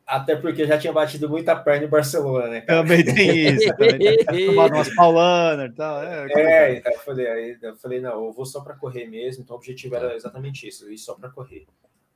Até 0.05 0.37
porque 0.37 0.65
já 0.65 0.77
tinha 0.77 0.93
batido 0.93 1.27
muita 1.27 1.53
perna 1.53 1.85
em 1.85 1.89
Barcelona, 1.89 2.47
né? 2.47 2.61
Cara? 2.61 2.81
Também 2.81 3.03
tem 3.03 3.47
isso. 3.49 3.67
Também 3.75 4.23
tomado 4.47 4.73
umas 4.73 4.95
paulanas 4.95 5.69
e 5.69 5.75
tal. 5.75 6.01
É, 6.01 6.27
é 6.29 6.77
então 6.77 6.93
eu 6.93 6.99
falei, 6.99 7.27
aí, 7.27 7.57
eu 7.61 7.75
falei, 7.75 7.99
não, 7.99 8.25
eu 8.25 8.31
vou 8.31 8.45
só 8.45 8.61
para 8.61 8.75
correr 8.75 9.05
mesmo. 9.07 9.43
Então 9.43 9.57
o 9.57 9.59
objetivo 9.59 9.97
era 9.97 10.15
exatamente 10.15 10.65
isso, 10.65 10.89
ir 10.89 10.97
só 10.97 11.13
para 11.13 11.29
correr. 11.29 11.65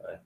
É. 0.06 0.20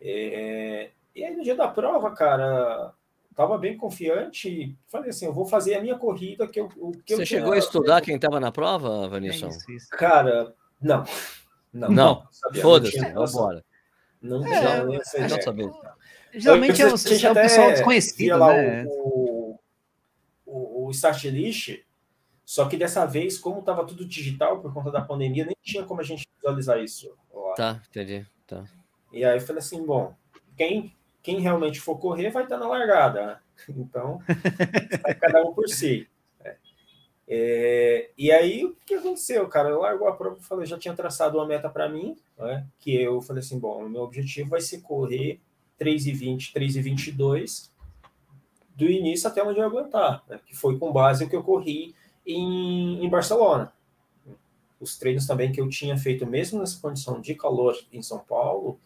É, 0.00 0.90
e 1.14 1.24
aí 1.24 1.36
no 1.36 1.42
dia 1.42 1.54
da 1.54 1.68
prova, 1.68 2.14
cara, 2.14 2.92
tava 3.34 3.58
bem 3.58 3.76
confiante. 3.76 4.76
Falei 4.88 5.10
assim, 5.10 5.26
eu 5.26 5.32
vou 5.32 5.44
fazer 5.44 5.74
a 5.74 5.80
minha 5.80 5.96
corrida 5.96 6.46
que 6.46 6.60
eu. 6.60 6.68
Que 7.04 7.14
Você 7.14 7.22
eu 7.22 7.26
chegou 7.26 7.52
a 7.52 7.58
estudar 7.58 8.00
quem 8.00 8.16
estava 8.16 8.40
na 8.40 8.52
prova, 8.52 9.08
Vanessa? 9.08 9.48
É 9.48 9.96
cara, 9.96 10.54
não. 10.80 11.04
Não, 11.72 11.88
não. 11.88 12.28
Foda-se, 12.60 12.98
vamos 13.12 13.34
embora. 13.34 13.64
Não, 14.20 14.46
é, 14.46 14.84
não, 14.84 15.04
sei, 15.04 15.20
não 15.22 15.42
saber. 15.42 15.70
Geralmente 16.34 16.80
eu, 16.80 16.88
é, 16.88 16.90
é 16.90 17.30
o 17.30 17.34
pessoal 17.34 17.70
desconhecido, 17.70 18.38
lá 18.38 18.54
né? 18.54 18.84
o, 18.86 19.58
o, 20.46 20.86
o 20.86 20.90
start 20.90 21.24
list, 21.24 21.80
só 22.44 22.68
que 22.68 22.76
dessa 22.76 23.04
vez, 23.04 23.38
como 23.38 23.60
estava 23.60 23.84
tudo 23.84 24.06
digital 24.06 24.60
por 24.60 24.72
conta 24.72 24.90
da 24.90 25.00
pandemia, 25.00 25.44
nem 25.44 25.56
tinha 25.62 25.84
como 25.84 26.00
a 26.00 26.04
gente 26.04 26.26
visualizar 26.36 26.78
isso. 26.78 27.14
Lá. 27.34 27.54
Tá, 27.54 27.82
entendi. 27.88 28.26
Tá. 28.46 28.64
E 29.12 29.24
aí 29.24 29.36
eu 29.36 29.40
falei 29.40 29.58
assim, 29.60 29.84
bom, 29.84 30.14
quem, 30.56 30.94
quem 31.22 31.40
realmente 31.40 31.80
for 31.80 31.98
correr 31.98 32.30
vai 32.30 32.44
estar 32.44 32.58
na 32.58 32.68
largada, 32.68 33.26
né? 33.26 33.38
Então, 33.76 34.18
vai 35.02 35.14
cada 35.14 35.42
um 35.42 35.54
por 35.54 35.68
si. 35.68 36.08
É, 37.34 38.10
e 38.18 38.30
aí, 38.30 38.64
o 38.64 38.76
que 38.84 38.94
aconteceu, 38.94 39.48
cara? 39.48 39.70
Eu 39.70 39.80
largou 39.80 40.08
a 40.08 40.12
prova 40.14 40.36
e 40.38 40.44
falei, 40.44 40.66
já 40.66 40.78
tinha 40.78 40.94
traçado 40.94 41.38
uma 41.38 41.46
meta 41.46 41.68
para 41.68 41.88
mim, 41.88 42.16
né? 42.38 42.66
que 42.78 42.94
eu 42.94 43.22
falei 43.22 43.40
assim, 43.40 43.58
bom, 43.58 43.86
o 43.86 43.88
meu 43.88 44.02
objetivo 44.02 44.50
vai 44.50 44.60
ser 44.60 44.82
correr 44.82 45.40
3,20, 45.80 46.52
3,22 46.52 47.70
do 48.74 48.84
início 48.84 49.28
até 49.28 49.42
onde 49.42 49.60
eu 49.60 49.64
aguentar, 49.64 50.22
né? 50.28 50.40
que 50.44 50.54
foi 50.54 50.78
com 50.78 50.92
base 50.92 51.24
no 51.24 51.30
que 51.30 51.36
eu 51.36 51.42
corri 51.42 51.94
em, 52.26 53.04
em 53.04 53.08
Barcelona. 53.08 53.72
Os 54.80 54.98
treinos 54.98 55.26
também 55.26 55.52
que 55.52 55.60
eu 55.60 55.68
tinha 55.68 55.96
feito, 55.96 56.26
mesmo 56.26 56.58
nessa 56.58 56.80
condição 56.80 57.20
de 57.20 57.34
calor 57.34 57.74
em 57.92 58.02
São 58.02 58.18
Paulo, 58.18 58.78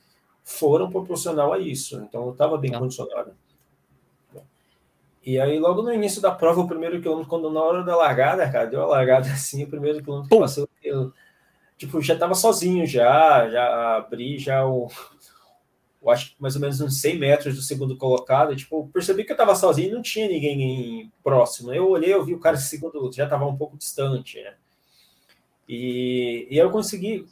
foram 0.46 0.88
proporcional 0.88 1.52
a 1.52 1.58
isso. 1.58 1.96
Então, 1.96 2.26
eu 2.26 2.32
estava 2.32 2.56
bem 2.56 2.72
ah. 2.74 2.78
condicionado. 2.78 3.32
E 5.24 5.40
aí, 5.40 5.58
logo 5.58 5.82
no 5.82 5.92
início 5.92 6.22
da 6.22 6.30
prova, 6.30 6.60
o 6.60 6.68
primeiro 6.68 7.02
quilômetro, 7.02 7.28
quando 7.28 7.50
na 7.50 7.60
hora 7.60 7.82
da 7.82 7.96
largada, 7.96 8.48
cara, 8.48 8.66
deu 8.66 8.80
a 8.82 8.86
largada 8.86 9.28
assim, 9.28 9.64
o 9.64 9.68
primeiro 9.68 10.00
quilômetro 10.00 10.30
que 10.30 10.38
passou, 10.38 10.68
eu, 10.80 11.12
tipo, 11.76 12.00
já 12.00 12.16
tava 12.16 12.34
sozinho 12.36 12.86
já, 12.86 13.50
já 13.50 13.96
abri 13.96 14.38
já 14.38 14.64
o, 14.64 14.88
eu 16.00 16.10
acho 16.10 16.36
que 16.36 16.40
mais 16.40 16.54
ou 16.54 16.60
menos 16.60 16.80
uns 16.80 17.00
100 17.00 17.18
metros 17.18 17.56
do 17.56 17.62
segundo 17.62 17.96
colocado, 17.96 18.54
tipo, 18.54 18.88
percebi 18.92 19.24
que 19.24 19.32
eu 19.32 19.36
tava 19.36 19.56
sozinho 19.56 19.88
e 19.88 19.92
não 19.94 20.02
tinha 20.02 20.28
ninguém 20.28 21.12
próximo. 21.24 21.74
Eu 21.74 21.90
olhei, 21.90 22.14
eu 22.14 22.24
vi 22.24 22.32
o 22.32 22.38
cara 22.38 22.56
segundo, 22.56 23.10
já 23.12 23.28
tava 23.28 23.44
um 23.46 23.56
pouco 23.56 23.76
distante, 23.76 24.40
né? 24.40 24.54
E, 25.68 26.46
e 26.48 26.56
eu 26.56 26.70
consegui, 26.70 27.26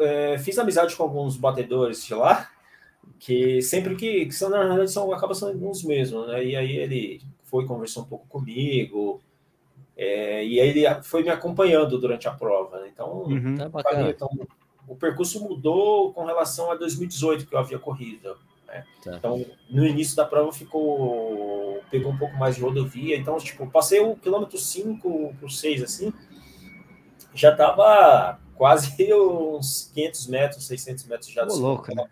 é, 0.00 0.38
fiz 0.38 0.58
amizade 0.58 0.94
com 0.96 1.02
alguns 1.02 1.36
batedores 1.36 2.04
de 2.04 2.14
lá, 2.14 2.48
que 3.18 3.60
sempre 3.62 3.94
que, 3.96 4.26
que 4.26 4.32
são, 4.32 4.48
na 4.50 4.62
realidade, 4.62 4.90
são, 4.90 5.12
acabam 5.12 5.34
sendo 5.34 5.70
os 5.70 5.84
mesmos, 5.84 6.26
né? 6.28 6.44
E 6.44 6.56
aí 6.56 6.76
ele 6.76 7.20
foi 7.44 7.66
conversar 7.66 8.00
um 8.00 8.04
pouco 8.04 8.26
comigo, 8.28 9.20
é, 9.96 10.44
e 10.44 10.60
aí 10.60 10.68
ele 10.70 11.02
foi 11.02 11.22
me 11.22 11.28
acompanhando 11.28 11.98
durante 11.98 12.26
a 12.26 12.32
prova, 12.32 12.80
né? 12.80 12.90
Então, 12.92 13.24
uhum, 13.24 13.56
tá 13.56 14.08
então, 14.08 14.28
o 14.88 14.96
percurso 14.96 15.42
mudou 15.42 16.12
com 16.12 16.24
relação 16.24 16.70
a 16.70 16.74
2018 16.74 17.46
que 17.46 17.54
eu 17.54 17.58
havia 17.58 17.78
corrido. 17.78 18.36
Né? 18.66 18.84
Tá. 19.04 19.16
Então, 19.16 19.44
no 19.68 19.86
início 19.86 20.16
da 20.16 20.24
prova 20.24 20.52
ficou 20.52 21.80
pegou 21.90 22.12
um 22.12 22.16
pouco 22.16 22.36
mais 22.36 22.54
de 22.54 22.62
rodovia, 22.62 23.16
então 23.16 23.36
tipo, 23.38 23.66
passei 23.68 24.00
o 24.00 24.16
quilômetro 24.16 24.56
5 24.56 25.34
por 25.40 25.50
6 25.50 25.82
assim, 25.82 26.12
já 27.34 27.50
estava 27.50 28.38
quase 28.60 28.92
uns 29.14 29.90
500 29.94 30.26
metros, 30.26 30.66
600 30.66 31.04
metros 31.04 31.30
já 31.30 31.46
do 31.46 31.56
louco, 31.56 31.94
né? 31.94 32.06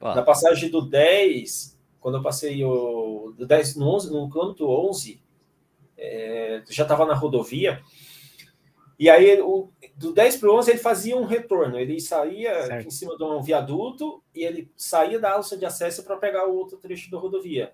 Na 0.00 0.22
passagem 0.22 0.68
do 0.68 0.82
10, 0.82 1.78
quando 2.00 2.16
eu 2.16 2.22
passei 2.22 2.64
o 2.64 3.32
do 3.38 3.46
10 3.46 3.76
no 3.76 3.88
11, 3.88 4.10
no 4.10 4.28
quilômetro 4.28 4.68
11, 4.68 5.22
é, 5.96 6.60
já 6.68 6.82
estava 6.82 7.06
na 7.06 7.14
rodovia. 7.14 7.80
E 8.98 9.08
aí, 9.08 9.40
o, 9.40 9.70
do 9.94 10.12
10 10.12 10.38
para 10.38 10.50
o 10.50 10.58
11, 10.58 10.70
ele 10.72 10.78
fazia 10.80 11.16
um 11.16 11.24
retorno. 11.24 11.78
Ele 11.78 12.00
saía 12.00 12.66
certo. 12.66 12.88
em 12.88 12.90
cima 12.90 13.16
de 13.16 13.22
um 13.22 13.40
viaduto 13.40 14.20
e 14.34 14.42
ele 14.42 14.72
saía 14.76 15.20
da 15.20 15.32
alça 15.32 15.56
de 15.56 15.64
acesso 15.64 16.02
para 16.02 16.16
pegar 16.16 16.48
o 16.48 16.56
outro 16.56 16.78
trecho 16.78 17.10
da 17.12 17.18
rodovia. 17.18 17.72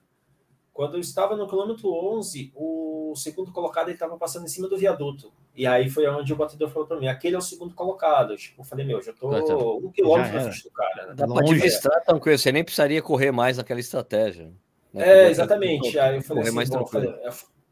Quando 0.71 0.95
eu 0.95 1.01
estava 1.01 1.35
no 1.35 1.49
quilômetro 1.49 1.89
11, 1.89 2.53
o 2.55 3.15
segundo 3.17 3.53
colocado 3.53 3.91
estava 3.91 4.19
passando 4.19 4.45
em 4.45 4.49
cima 4.49 4.69
do 4.69 4.77
viaduto. 4.77 5.33
E 5.55 5.67
aí 5.67 5.91
foi 5.91 6.07
onde 6.09 6.33
o 6.33 6.37
batedor 6.37 6.71
falou 6.71 6.89
para 6.89 6.99
mim: 6.99 7.09
aquele 7.09 7.35
é 7.35 7.39
o 7.39 7.43
segundo 7.43 7.75
colocado. 7.75 8.37
Tipo, 8.37 8.63
eu 8.63 8.65
falei: 8.65 8.87
meu, 8.87 9.03
já 9.03 9.13
estou 9.13 9.31
tá. 9.31 9.55
um 9.57 9.91
quilômetro 9.91 10.35
na 10.35 10.43
frente 10.43 10.65
do 10.65 10.71
cara. 10.71 11.07
Né? 11.09 11.15
Dá 11.15 11.27
para 11.27 11.41
administrar 11.41 12.03
tranquilo, 12.03 12.39
você 12.39 12.53
nem 12.53 12.65
precisaria 12.65 13.03
correr 13.03 13.33
mais 13.33 13.59
naquela 13.59 13.81
estratégia. 13.81 14.53
Né? 14.93 15.27
É, 15.27 15.31
exatamente. 15.31 15.99
Aí 15.99 16.17
eu 16.17 16.23
falei 16.23 16.43
assim: 16.45 16.53
mais 16.55 16.71
bom, 16.71 16.87
falei, 16.87 17.15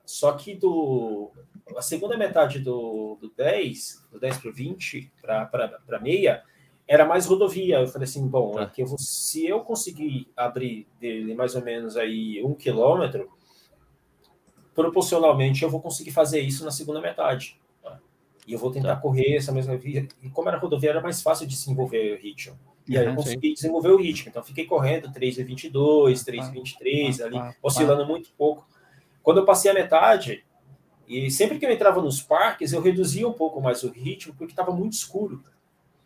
só 0.05 0.33
que 0.33 0.57
do, 0.57 1.31
a 1.77 1.83
segunda 1.83 2.17
metade 2.17 2.59
do, 2.59 3.17
do 3.21 3.31
10, 3.37 4.09
do 4.11 4.19
10 4.19 4.39
para 4.39 4.51
20, 4.51 5.13
para 5.23 6.01
meia, 6.03 6.43
era 6.87 7.05
mais 7.05 7.27
rodovia. 7.27 7.79
Eu 7.79 7.87
falei 7.87 8.09
assim, 8.09 8.27
bom, 8.27 8.55
tá. 8.55 8.73
eu 8.77 8.87
vou, 8.87 8.99
se 8.99 9.47
eu 9.47 9.61
conseguir 9.61 10.29
abrir 10.37 10.89
dele 11.01 11.35
mais 11.35 11.55
ou 11.55 11.63
menos 11.63 11.97
aí 11.97 12.43
um 12.43 12.55
quilômetro, 12.55 13.31
proporcionalmente 14.75 15.63
eu 15.63 15.71
vou 15.71 15.81
conseguir 15.81 16.11
fazer 16.11 16.41
isso 16.41 16.65
na 16.65 16.73
segunda 16.73 17.01
metade. 17.01 17.60
E 18.51 18.53
eu 18.53 18.59
vou 18.59 18.73
tentar 18.73 18.97
tá. 18.97 19.01
correr 19.01 19.37
essa 19.37 19.53
mesma 19.53 19.77
via. 19.77 20.09
E 20.21 20.29
como 20.29 20.49
era 20.49 20.59
rodovia, 20.59 20.91
era 20.91 21.01
mais 21.01 21.23
fácil 21.23 21.47
de 21.47 21.55
desenvolver 21.55 22.15
o 22.15 22.21
ritmo. 22.21 22.59
E 22.89 22.99
aí 22.99 23.07
eu 23.07 23.15
consegui 23.15 23.51
sim. 23.51 23.55
desenvolver 23.55 23.91
o 23.91 23.97
ritmo. 23.97 24.29
Então 24.29 24.43
fiquei 24.43 24.67
correndo 24.67 25.09
3,22, 25.13 26.25
3,23 26.25 27.25
ali, 27.25 27.55
oscilando 27.63 28.05
muito 28.05 28.31
pouco. 28.37 28.67
Quando 29.23 29.37
eu 29.37 29.45
passei 29.45 29.71
a 29.71 29.75
metade, 29.75 30.45
e 31.07 31.31
sempre 31.31 31.61
que 31.61 31.65
eu 31.65 31.71
entrava 31.71 32.03
nos 32.03 32.21
parques, 32.21 32.73
eu 32.73 32.83
reduzia 32.83 33.29
um 33.29 33.33
pouco 33.33 33.61
mais 33.61 33.85
o 33.85 33.89
ritmo, 33.89 34.35
porque 34.35 34.53
estava 34.53 34.73
muito 34.73 34.95
escuro. 34.95 35.45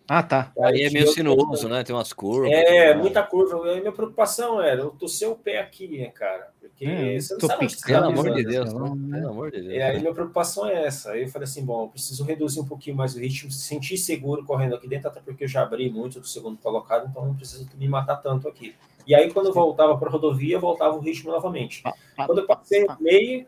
Ah, 0.06 0.22
tá. 0.22 0.52
Aí 0.60 0.82
é 0.82 0.90
meio 0.90 1.06
sinuoso, 1.08 1.68
né? 1.68 1.82
Tem 1.82 1.94
umas 1.94 2.12
curvas. 2.12 2.50
É, 2.52 2.94
muita 2.94 3.22
curva. 3.22 3.68
E 3.68 3.78
a 3.78 3.80
minha 3.80 3.92
preocupação 3.92 4.60
era 4.60 4.82
eu 4.82 4.90
torcer 4.90 5.28
o 5.28 5.34
pé 5.34 5.58
aqui, 5.58 5.88
né, 5.98 6.06
cara? 6.10 6.52
Porque 6.60 6.86
hum, 6.86 7.20
você 7.20 7.34
não 7.34 7.40
sabe 7.40 7.64
onde 7.64 7.76
Pelo 7.76 8.00
tá 8.00 8.06
amor 8.08 8.34
de 8.34 8.44
Deus, 8.44 8.72
não. 8.72 8.98
Pelo 8.98 9.28
amor 9.30 9.50
de 9.50 9.60
Deus. 9.62 9.72
E 9.72 9.80
aí 9.80 10.00
minha 10.00 10.12
preocupação 10.12 10.66
é 10.66 10.84
essa. 10.84 11.12
Aí 11.12 11.22
eu 11.22 11.28
falei 11.28 11.44
assim, 11.44 11.64
bom, 11.64 11.84
eu 11.84 11.88
preciso 11.88 12.22
reduzir 12.24 12.60
um 12.60 12.66
pouquinho 12.66 12.96
mais 12.96 13.14
o 13.14 13.18
ritmo, 13.18 13.50
sentir 13.50 13.96
seguro 13.96 14.44
correndo 14.44 14.74
aqui 14.74 14.86
dentro, 14.86 15.08
até 15.08 15.20
porque 15.20 15.44
eu 15.44 15.48
já 15.48 15.62
abri 15.62 15.90
muito 15.90 16.20
do 16.20 16.26
segundo 16.26 16.58
colocado, 16.58 17.08
então 17.08 17.24
não 17.24 17.34
preciso 17.34 17.66
me 17.76 17.88
matar 17.88 18.16
tanto 18.16 18.46
aqui. 18.46 18.74
E 19.06 19.14
aí, 19.14 19.32
quando 19.32 19.46
eu 19.46 19.52
voltava 19.52 19.96
para 19.96 20.08
a 20.08 20.12
rodovia, 20.12 20.58
voltava 20.58 20.96
o 20.96 21.00
ritmo 21.00 21.30
novamente. 21.30 21.82
Quando 22.26 22.38
eu 22.38 22.46
passei 22.46 22.86
ah. 22.88 22.96
meio, 23.00 23.46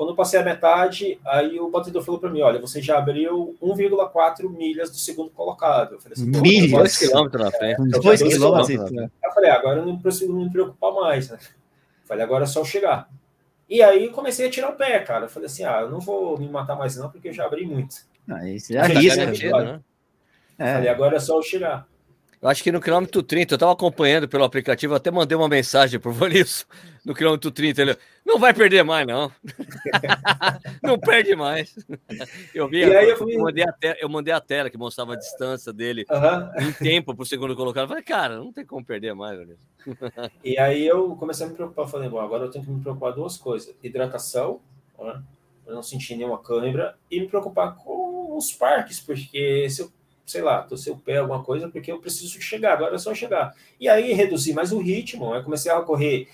quando 0.00 0.12
eu 0.12 0.16
passei 0.16 0.40
a 0.40 0.42
metade, 0.42 1.20
aí 1.26 1.60
o 1.60 1.68
batedor 1.68 2.02
falou 2.02 2.18
para 2.18 2.30
mim: 2.30 2.40
olha, 2.40 2.58
você 2.58 2.80
já 2.80 2.96
abriu 2.96 3.54
1,4 3.62 4.48
milhas 4.48 4.90
do 4.90 4.96
segundo 4.96 5.28
colocado. 5.28 5.92
Eu 5.92 6.00
falei 6.00 6.14
assim: 6.14 6.40
milhas? 6.40 6.70
2 6.70 6.96
quilômetros 6.96 7.44
na 7.44 7.50
frente. 7.50 8.00
2 8.00 8.22
quilômetros. 8.22 8.90
Né? 8.92 9.10
Eu 9.22 9.30
falei: 9.32 9.50
agora 9.50 9.80
eu 9.80 9.84
não 9.84 9.98
preciso 9.98 10.32
me 10.32 10.50
preocupar 10.50 10.94
mais, 10.94 11.28
né? 11.28 11.38
Falei, 12.06 12.24
agora 12.24 12.44
é 12.44 12.46
só 12.46 12.60
eu 12.60 12.64
chegar. 12.64 13.10
E 13.68 13.82
aí 13.82 14.08
comecei 14.08 14.46
a 14.46 14.50
tirar 14.50 14.70
o 14.70 14.76
pé, 14.76 15.00
cara. 15.00 15.28
falei 15.28 15.44
assim, 15.44 15.64
ah, 15.64 15.82
eu 15.82 15.90
não 15.90 16.00
vou 16.00 16.38
me 16.38 16.48
matar 16.48 16.76
mais 16.76 16.96
não, 16.96 17.10
porque 17.10 17.28
eu 17.28 17.34
já 17.34 17.44
abri 17.44 17.66
muito. 17.66 17.96
Ah, 18.26 18.48
isso 18.48 18.74
é 18.74 18.86
risco. 18.86 19.18
Né? 19.18 19.80
É. 20.58 20.72
Falei, 20.72 20.88
agora 20.88 21.16
é 21.16 21.20
só 21.20 21.36
eu 21.36 21.42
chegar. 21.42 21.86
Eu 22.42 22.48
acho 22.48 22.62
que 22.62 22.72
no 22.72 22.80
quilômetro 22.80 23.22
30, 23.22 23.52
eu 23.52 23.56
estava 23.56 23.72
acompanhando 23.72 24.26
pelo 24.26 24.44
aplicativo, 24.44 24.94
até 24.94 25.10
mandei 25.10 25.36
uma 25.36 25.48
mensagem 25.48 26.00
pro 26.00 26.10
Vanilson 26.12 26.64
no 27.04 27.14
quilômetro 27.14 27.50
30. 27.50 27.82
Ele 27.82 27.96
não 28.24 28.38
vai 28.38 28.54
perder 28.54 28.82
mais, 28.82 29.06
não. 29.06 29.30
não 30.82 30.98
perde 30.98 31.36
mais. 31.36 31.74
Eu 32.54 32.68
vi, 32.68 32.80
eu, 32.80 32.92
eu, 32.92 33.16
fui... 33.16 33.36
mandei 33.36 33.64
a 33.64 33.72
te... 33.72 33.96
eu 34.00 34.08
mandei 34.08 34.32
a 34.32 34.40
tela 34.40 34.70
que 34.70 34.76
mostrava 34.76 35.14
a 35.14 35.16
distância 35.16 35.72
dele 35.72 36.04
uhum. 36.10 36.68
em 36.68 36.72
tempo 36.72 37.14
para 37.14 37.22
o 37.22 37.26
segundo 37.26 37.54
colocado. 37.54 37.84
Eu 37.84 37.88
falei, 37.88 38.02
cara, 38.02 38.36
não 38.36 38.52
tem 38.52 38.64
como 38.64 38.84
perder 38.84 39.14
mais, 39.14 39.38
Vanilson. 39.38 40.30
e 40.44 40.58
aí 40.58 40.86
eu 40.86 41.14
comecei 41.16 41.46
a 41.46 41.48
me 41.48 41.54
preocupar. 41.54 41.88
Falei, 41.88 42.08
bom, 42.08 42.20
agora 42.20 42.44
eu 42.44 42.50
tenho 42.50 42.64
que 42.64 42.70
me 42.70 42.80
preocupar 42.80 43.12
duas 43.12 43.36
coisas: 43.36 43.74
hidratação, 43.82 44.60
né? 44.98 45.22
eu 45.66 45.74
não 45.74 45.82
sentir 45.82 46.16
nenhuma 46.16 46.38
câimbra, 46.38 46.96
e 47.10 47.20
me 47.20 47.28
preocupar 47.28 47.76
com 47.76 48.36
os 48.36 48.52
parques, 48.52 49.00
porque 49.00 49.68
se 49.70 49.82
eu 49.82 49.92
sei 50.30 50.42
lá, 50.42 50.62
torcer 50.62 50.92
o 50.92 50.96
pé, 50.96 51.16
alguma 51.16 51.42
coisa, 51.42 51.68
porque 51.68 51.90
eu 51.90 51.98
preciso 51.98 52.40
chegar, 52.40 52.74
agora 52.74 52.94
é 52.94 52.98
só 52.98 53.12
chegar. 53.12 53.52
E 53.80 53.88
aí 53.88 54.12
reduzi 54.12 54.52
mais 54.52 54.70
o 54.70 54.78
ritmo, 54.78 55.32
aí 55.32 55.42
comecei 55.42 55.72
a 55.72 55.80
correr 55.80 56.28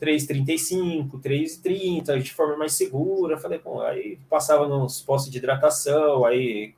3,35, 0.00 1.20
3,30, 1.20 2.22
de 2.22 2.32
forma 2.32 2.56
mais 2.56 2.72
segura. 2.72 3.38
Falei, 3.38 3.58
bom, 3.58 3.82
aí 3.82 4.18
passava 4.30 4.66
nos 4.66 5.02
postos 5.02 5.30
de 5.30 5.36
hidratação, 5.36 6.24
aí 6.24 6.72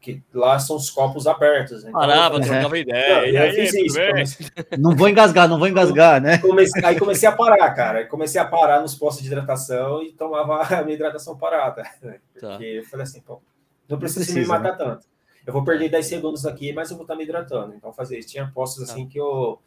que 0.00 0.22
lá 0.32 0.56
são 0.60 0.76
os 0.76 0.88
copos 0.88 1.26
abertos. 1.26 1.80
Então, 1.80 1.90
Parava, 1.90 2.40
trocava 2.40 2.78
é. 2.78 2.80
ideia. 2.80 3.32
Não, 3.32 3.46
eu 3.46 3.52
fiz 3.52 3.74
isso. 3.74 3.98
Comecei... 3.98 4.46
Não 4.78 4.94
vou 4.94 5.08
engasgar, 5.08 5.48
não 5.48 5.58
vou 5.58 5.66
engasgar, 5.66 6.20
né? 6.22 6.38
Comecei, 6.38 6.84
aí 6.84 6.96
comecei 6.96 7.28
a 7.28 7.32
parar, 7.32 7.68
cara. 7.74 8.06
Comecei 8.06 8.40
a 8.40 8.44
parar 8.44 8.80
nos 8.80 8.94
postos 8.94 9.24
de 9.24 9.28
hidratação 9.28 10.00
e 10.00 10.12
tomava 10.12 10.62
a 10.78 10.84
minha 10.84 10.94
hidratação 10.94 11.36
parada. 11.36 11.82
Tá. 11.82 11.90
Porque 12.32 12.40
tá. 12.40 12.62
eu 12.62 12.84
falei 12.84 13.02
assim, 13.02 13.20
pô, 13.20 13.42
não 13.88 13.98
preciso, 13.98 14.24
precisa, 14.24 14.40
me 14.40 14.46
matar 14.46 14.78
né? 14.78 14.84
tanto 14.84 15.17
eu 15.48 15.52
vou 15.54 15.64
perder 15.64 15.88
10 15.88 16.04
segundos 16.04 16.44
aqui, 16.44 16.74
mas 16.74 16.90
eu 16.90 16.96
vou 16.98 17.04
estar 17.04 17.16
me 17.16 17.24
hidratando. 17.24 17.74
Então, 17.74 17.90
fazer 17.90 18.18
isso. 18.18 18.28
Tinha 18.28 18.52
postos 18.54 18.82
assim 18.82 19.06
tá. 19.06 19.12
que 19.12 19.18
eu, 19.18 19.58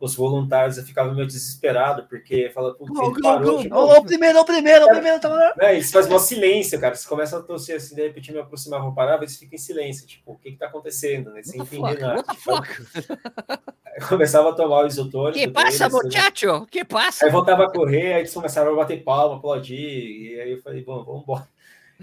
os 0.00 0.16
voluntários 0.16 0.76
ficavam 0.80 1.14
meio 1.14 1.28
desesperados, 1.28 2.06
porque 2.08 2.50
fala, 2.50 2.74
putz, 2.74 2.98
ele 2.98 3.22
parou. 3.22 3.62
Tipo, 3.62 3.76
o 3.76 4.04
primeiro, 4.04 4.40
o 4.40 4.44
primeiro, 4.44 4.84
o 4.86 4.88
primeiro. 4.88 5.20
Tá... 5.20 5.54
É, 5.60 5.78
isso 5.78 5.92
faz 5.92 6.10
um 6.10 6.18
silêncio, 6.18 6.80
cara. 6.80 6.96
Você 6.96 7.08
começa 7.08 7.38
a 7.38 7.40
torcer 7.40 7.76
assim, 7.76 7.94
de 7.94 8.02
repente 8.02 8.32
me 8.32 8.40
aproximar, 8.40 8.82
vou 8.82 8.92
parar, 8.92 9.18
eles 9.18 9.36
ficam 9.36 9.54
em 9.54 9.58
silêncio. 9.58 10.08
Tipo, 10.08 10.32
o 10.32 10.36
que 10.36 10.50
que 10.50 10.58
tá 10.58 10.66
acontecendo? 10.66 11.30
Né? 11.30 11.44
Sem 11.44 11.60
entender 11.60 12.00
nada. 12.00 12.24
Começava 14.08 14.50
a 14.50 14.54
tomar 14.54 14.82
o 14.82 14.86
isotônico. 14.88 15.38
Que 15.38 15.46
passa, 15.46 15.88
deles, 15.88 16.02
muchacho? 16.02 16.60
Né? 16.60 16.66
Que 16.68 16.84
passa? 16.84 17.26
Aí 17.26 17.30
voltava 17.30 17.62
a 17.66 17.70
correr, 17.70 18.14
aí 18.14 18.20
eles 18.22 18.34
começaram 18.34 18.72
a 18.72 18.76
bater 18.76 19.04
palma, 19.04 19.36
aplaudir, 19.36 19.76
e 19.76 20.40
aí 20.40 20.50
eu 20.50 20.62
falei, 20.62 20.82
bom, 20.82 21.04
vamos 21.04 21.22
embora. 21.22 21.48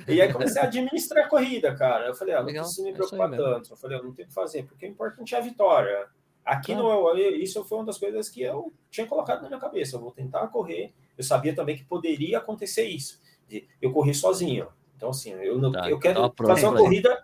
E 0.07 0.21
aí 0.21 0.31
comecei 0.31 0.61
a 0.61 0.65
administrar 0.65 1.25
a 1.25 1.29
corrida, 1.29 1.73
cara. 1.73 2.07
Eu 2.07 2.15
falei, 2.15 2.33
ah, 2.33 2.39
não 2.39 2.47
Legal, 2.47 2.63
preciso 2.63 2.83
me 2.83 2.91
é 2.91 2.93
preocupar 2.93 3.33
é 3.33 3.37
tanto. 3.37 3.71
Eu 3.71 3.77
falei, 3.77 3.97
não 3.97 4.13
tenho 4.13 4.27
o 4.27 4.29
que 4.29 4.33
fazer, 4.33 4.63
porque 4.63 4.85
o 4.85 4.89
importante 4.89 5.33
é 5.33 5.37
a 5.37 5.41
vitória. 5.41 6.07
Aqui 6.43 6.73
ah. 6.73 6.77
no 6.77 7.17
isso 7.17 7.63
foi 7.63 7.77
uma 7.77 7.85
das 7.85 7.97
coisas 7.97 8.29
que 8.29 8.41
eu 8.41 8.73
tinha 8.91 9.07
colocado 9.07 9.41
na 9.41 9.47
minha 9.47 9.59
cabeça. 9.59 9.95
Eu 9.95 10.01
vou 10.01 10.11
tentar 10.11 10.47
correr. 10.47 10.93
Eu 11.17 11.23
sabia 11.23 11.55
também 11.55 11.77
que 11.77 11.85
poderia 11.85 12.39
acontecer 12.39 12.85
isso. 12.85 13.21
Eu 13.81 13.93
correr 13.93 14.13
sozinho. 14.13 14.67
Então, 14.97 15.09
assim, 15.09 15.31
eu, 15.31 15.57
não, 15.57 15.71
tá, 15.71 15.89
eu 15.89 15.97
quero 15.97 16.33
fazer 16.45 16.67
uma 16.67 16.77
corrida. 16.77 17.23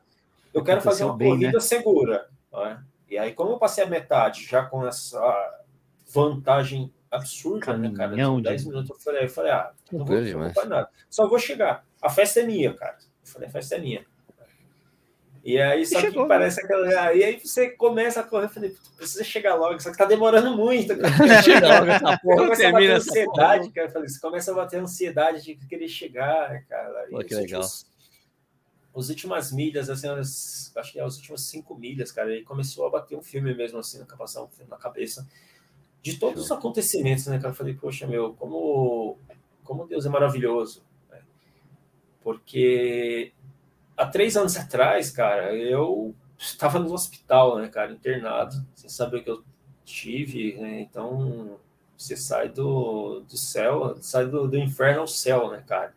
Eu 0.54 0.64
quero 0.64 0.82
fazer 0.82 1.04
uma 1.04 1.16
bem, 1.16 1.30
corrida 1.30 1.54
né? 1.54 1.60
segura. 1.60 2.30
Né? 2.52 2.84
E 3.10 3.18
aí, 3.18 3.34
como 3.34 3.52
eu 3.52 3.58
passei 3.58 3.84
a 3.84 3.88
metade 3.88 4.46
já 4.46 4.64
com 4.64 4.86
essa 4.86 5.62
vantagem 6.14 6.92
absurda, 7.10 7.66
Caminhão 7.66 8.38
né, 8.38 8.44
cara? 8.44 8.56
De 8.56 8.64
10 8.64 8.66
minutos, 8.66 8.90
eu 8.90 8.96
falei, 8.98 9.26
eu 9.26 9.30
falei 9.30 9.52
ah, 9.52 9.72
não 9.92 10.06
vou, 10.06 10.22
não 10.22 10.54
vou 10.54 10.66
nada. 10.66 10.90
Só 11.10 11.28
vou 11.28 11.40
chegar 11.40 11.86
a 12.02 12.10
festa 12.10 12.40
é 12.40 12.44
minha, 12.44 12.74
cara. 12.74 12.98
Eu 13.00 13.32
falei, 13.32 13.48
a 13.48 13.52
festa 13.52 13.76
é 13.76 13.80
minha. 13.80 14.06
E 15.44 15.60
aí, 15.60 15.86
só 15.86 16.00
chegou, 16.00 16.24
que 16.24 16.30
parece 16.30 16.58
né? 16.58 16.64
aquela. 16.64 17.14
E 17.14 17.24
aí 17.24 17.40
você 17.40 17.72
começa 17.72 18.20
a 18.20 18.24
correr, 18.24 18.46
eu 18.46 18.50
falei, 18.50 18.76
precisa 18.96 19.24
chegar 19.24 19.56
logo, 19.56 19.80
só 19.80 19.92
que 19.92 19.98
tá 19.98 20.06
demorando 20.06 20.56
muito. 20.56 20.94
Chega 21.44 21.80
logo 21.80 21.92
essa 21.92 22.18
porra, 22.20 22.38
começa 22.38 22.68
a 22.68 22.72
bater 22.72 22.92
ansiedade, 22.92 23.60
porra. 23.60 23.74
cara. 23.74 23.88
Eu 23.88 23.92
falei, 23.92 24.10
você 24.10 24.20
começa 24.20 24.52
a 24.52 24.56
bater 24.56 24.80
ansiedade 24.80 25.42
de 25.44 25.68
querer 25.68 25.88
chegar, 25.88 26.50
né, 26.50 26.64
cara? 26.70 27.08
Pô, 27.10 27.24
que 27.24 27.34
legal. 27.34 27.62
Últimos, 27.62 27.88
as 28.96 29.10
últimas 29.10 29.52
milhas, 29.52 29.90
assim, 29.90 30.08
as, 30.10 30.72
acho 30.76 30.92
que 30.92 31.00
é 31.00 31.04
as 31.04 31.16
últimas 31.16 31.42
cinco 31.42 31.74
milhas, 31.76 32.12
cara, 32.12 32.30
aí 32.30 32.44
começou 32.44 32.86
a 32.86 32.90
bater 32.92 33.18
um 33.18 33.24
filme 33.24 33.54
mesmo, 33.56 33.80
assim, 33.80 33.98
na, 33.98 34.06
passar 34.06 34.44
um 34.44 34.48
filme 34.48 34.70
na 34.70 34.78
cabeça. 34.78 35.28
De 36.04 36.18
todos 36.18 36.46
os 36.46 36.52
acontecimentos, 36.52 37.26
né, 37.26 37.38
cara? 37.38 37.50
Eu 37.50 37.56
falei, 37.56 37.74
poxa, 37.74 38.06
meu, 38.06 38.34
como, 38.34 39.18
como 39.64 39.88
Deus 39.88 40.06
é 40.06 40.10
maravilhoso 40.10 40.84
porque 42.24 43.34
há 43.98 44.06
três 44.06 44.38
anos 44.38 44.56
atrás, 44.58 45.12
cara, 45.12 45.56
eu 45.56 46.16
estava 46.38 46.80
no 46.80 46.94
hospital, 46.94 47.60
né, 47.60 47.68
cara, 47.68 47.92
internado, 47.92 48.56
sem 48.76 48.90
saber 48.90 49.18
o 49.18 49.24
que 49.24 49.30
eu 49.30 49.44
tive, 49.86 50.56
né? 50.58 50.82
Então 50.82 51.60
você 51.98 52.18
sai 52.18 52.50
do, 52.50 53.22
do 53.22 53.38
céu, 53.38 53.96
sai 54.02 54.26
do, 54.26 54.48
do 54.48 54.58
inferno 54.58 55.02
ao 55.02 55.08
céu, 55.08 55.52
né, 55.52 55.64
cara? 55.68 55.94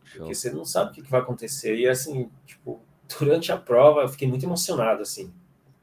Porque 0.00 0.34
você 0.34 0.50
não 0.50 0.64
sabe 0.64 0.90
o 0.90 0.94
que, 0.94 1.02
que 1.02 1.10
vai 1.10 1.20
acontecer. 1.20 1.76
E 1.76 1.86
assim, 1.86 2.30
tipo, 2.46 2.80
durante 3.18 3.52
a 3.52 3.56
prova 3.56 4.02
eu 4.02 4.08
fiquei 4.08 4.26
muito 4.26 4.44
emocionado, 4.44 5.02
assim. 5.02 5.32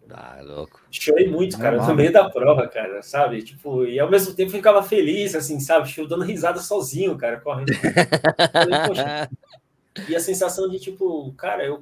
Ah, 0.10 0.40
louco. 0.42 0.82
Chorei 0.92 1.28
muito, 1.28 1.58
cara, 1.58 1.78
no 1.86 1.96
meio 1.96 2.12
da 2.12 2.30
prova, 2.30 2.68
cara, 2.68 3.02
sabe? 3.02 3.42
Tipo, 3.42 3.86
e 3.86 4.00
ao 4.00 4.10
mesmo 4.10 4.34
tempo 4.34 4.52
ficava 4.52 4.84
feliz, 4.84 5.34
assim, 5.36 5.60
sabe? 5.60 5.88
Tipo, 5.88 6.08
dando 6.08 6.24
risada 6.24 6.60
sozinho, 6.60 7.18
cara, 7.18 7.40
correndo. 7.40 7.72
E 10.10 10.14
a 10.14 10.20
sensação 10.20 10.70
de, 10.70 10.78
tipo, 10.78 11.32
cara, 11.38 11.66
eu 11.66 11.82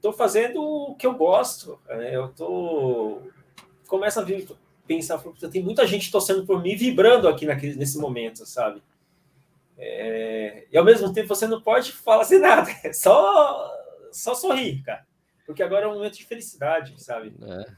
tô 0.00 0.12
fazendo 0.12 0.62
o 0.62 0.94
que 0.94 1.04
eu 1.04 1.14
gosto, 1.14 1.76
né? 1.88 2.14
eu 2.14 2.28
tô. 2.28 3.20
Começa 3.88 4.20
a 4.20 4.24
vir, 4.24 4.48
pensar, 4.86 5.20
tem 5.50 5.60
muita 5.60 5.84
gente 5.84 6.08
torcendo 6.08 6.46
por 6.46 6.62
mim, 6.62 6.76
vibrando 6.76 7.26
aqui 7.26 7.46
naquele, 7.46 7.74
nesse 7.74 7.98
momento, 7.98 8.46
sabe? 8.46 8.80
É... 9.76 10.66
E 10.70 10.78
ao 10.78 10.84
mesmo 10.84 11.12
tempo 11.12 11.26
você 11.26 11.48
não 11.48 11.60
pode 11.60 11.90
falar 11.90 12.22
assim 12.22 12.38
nada, 12.38 12.70
é 12.84 12.92
só, 12.92 13.68
só 14.12 14.36
sorrir, 14.36 14.80
cara 14.84 15.07
porque 15.48 15.62
agora 15.62 15.86
é 15.86 15.88
um 15.88 15.94
momento 15.94 16.18
de 16.18 16.26
felicidade, 16.26 17.02
sabe? 17.02 17.34
É. 17.40 17.72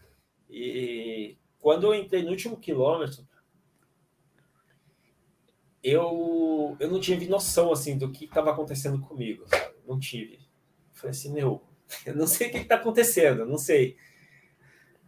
E 0.51 1.39
quando 1.61 1.87
eu 1.87 1.95
entrei 1.95 2.21
no 2.21 2.31
último 2.31 2.57
quilômetro, 2.57 3.25
eu, 5.81 6.77
eu 6.81 6.91
não 6.91 6.99
tive 6.99 7.29
noção 7.29 7.71
assim 7.71 7.97
do 7.97 8.11
que 8.11 8.25
estava 8.25 8.51
acontecendo 8.51 9.01
comigo, 9.01 9.47
sabe? 9.47 9.77
não 9.87 10.01
tive. 10.01 10.41
falei 10.93 11.13
assim, 11.13 11.33
meu, 11.33 11.63
eu 12.05 12.17
não 12.17 12.27
sei 12.27 12.49
o 12.49 12.51
que 12.51 12.57
está 12.57 12.75
acontecendo, 12.75 13.47
não 13.47 13.57
sei. 13.57 13.97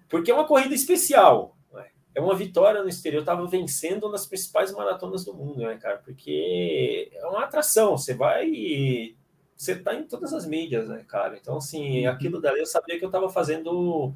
Porque 0.08 0.30
é 0.30 0.34
uma 0.34 0.46
corrida 0.46 0.72
especial, 0.72 1.58
né? 1.72 1.90
é 2.14 2.20
uma 2.20 2.36
vitória 2.36 2.80
no 2.80 2.88
exterior. 2.88 3.18
Eu 3.18 3.22
estava 3.22 3.44
vencendo 3.48 4.08
nas 4.08 4.24
principais 4.24 4.70
maratonas 4.70 5.24
do 5.24 5.34
mundo, 5.34 5.62
né, 5.62 5.76
cara? 5.78 5.98
Porque 5.98 7.10
é 7.12 7.26
uma 7.26 7.42
atração. 7.42 7.98
Você 7.98 8.14
vai 8.14 9.16
você 9.62 9.72
está 9.74 9.94
em 9.94 10.02
todas 10.02 10.32
as 10.32 10.44
mídias, 10.44 10.88
né, 10.88 11.04
cara? 11.06 11.38
Então, 11.40 11.56
assim, 11.56 12.04
uhum. 12.04 12.12
aquilo 12.12 12.40
dali 12.40 12.58
eu 12.58 12.66
sabia 12.66 12.98
que 12.98 13.04
eu 13.04 13.08
estava 13.08 13.28
fazendo, 13.28 14.12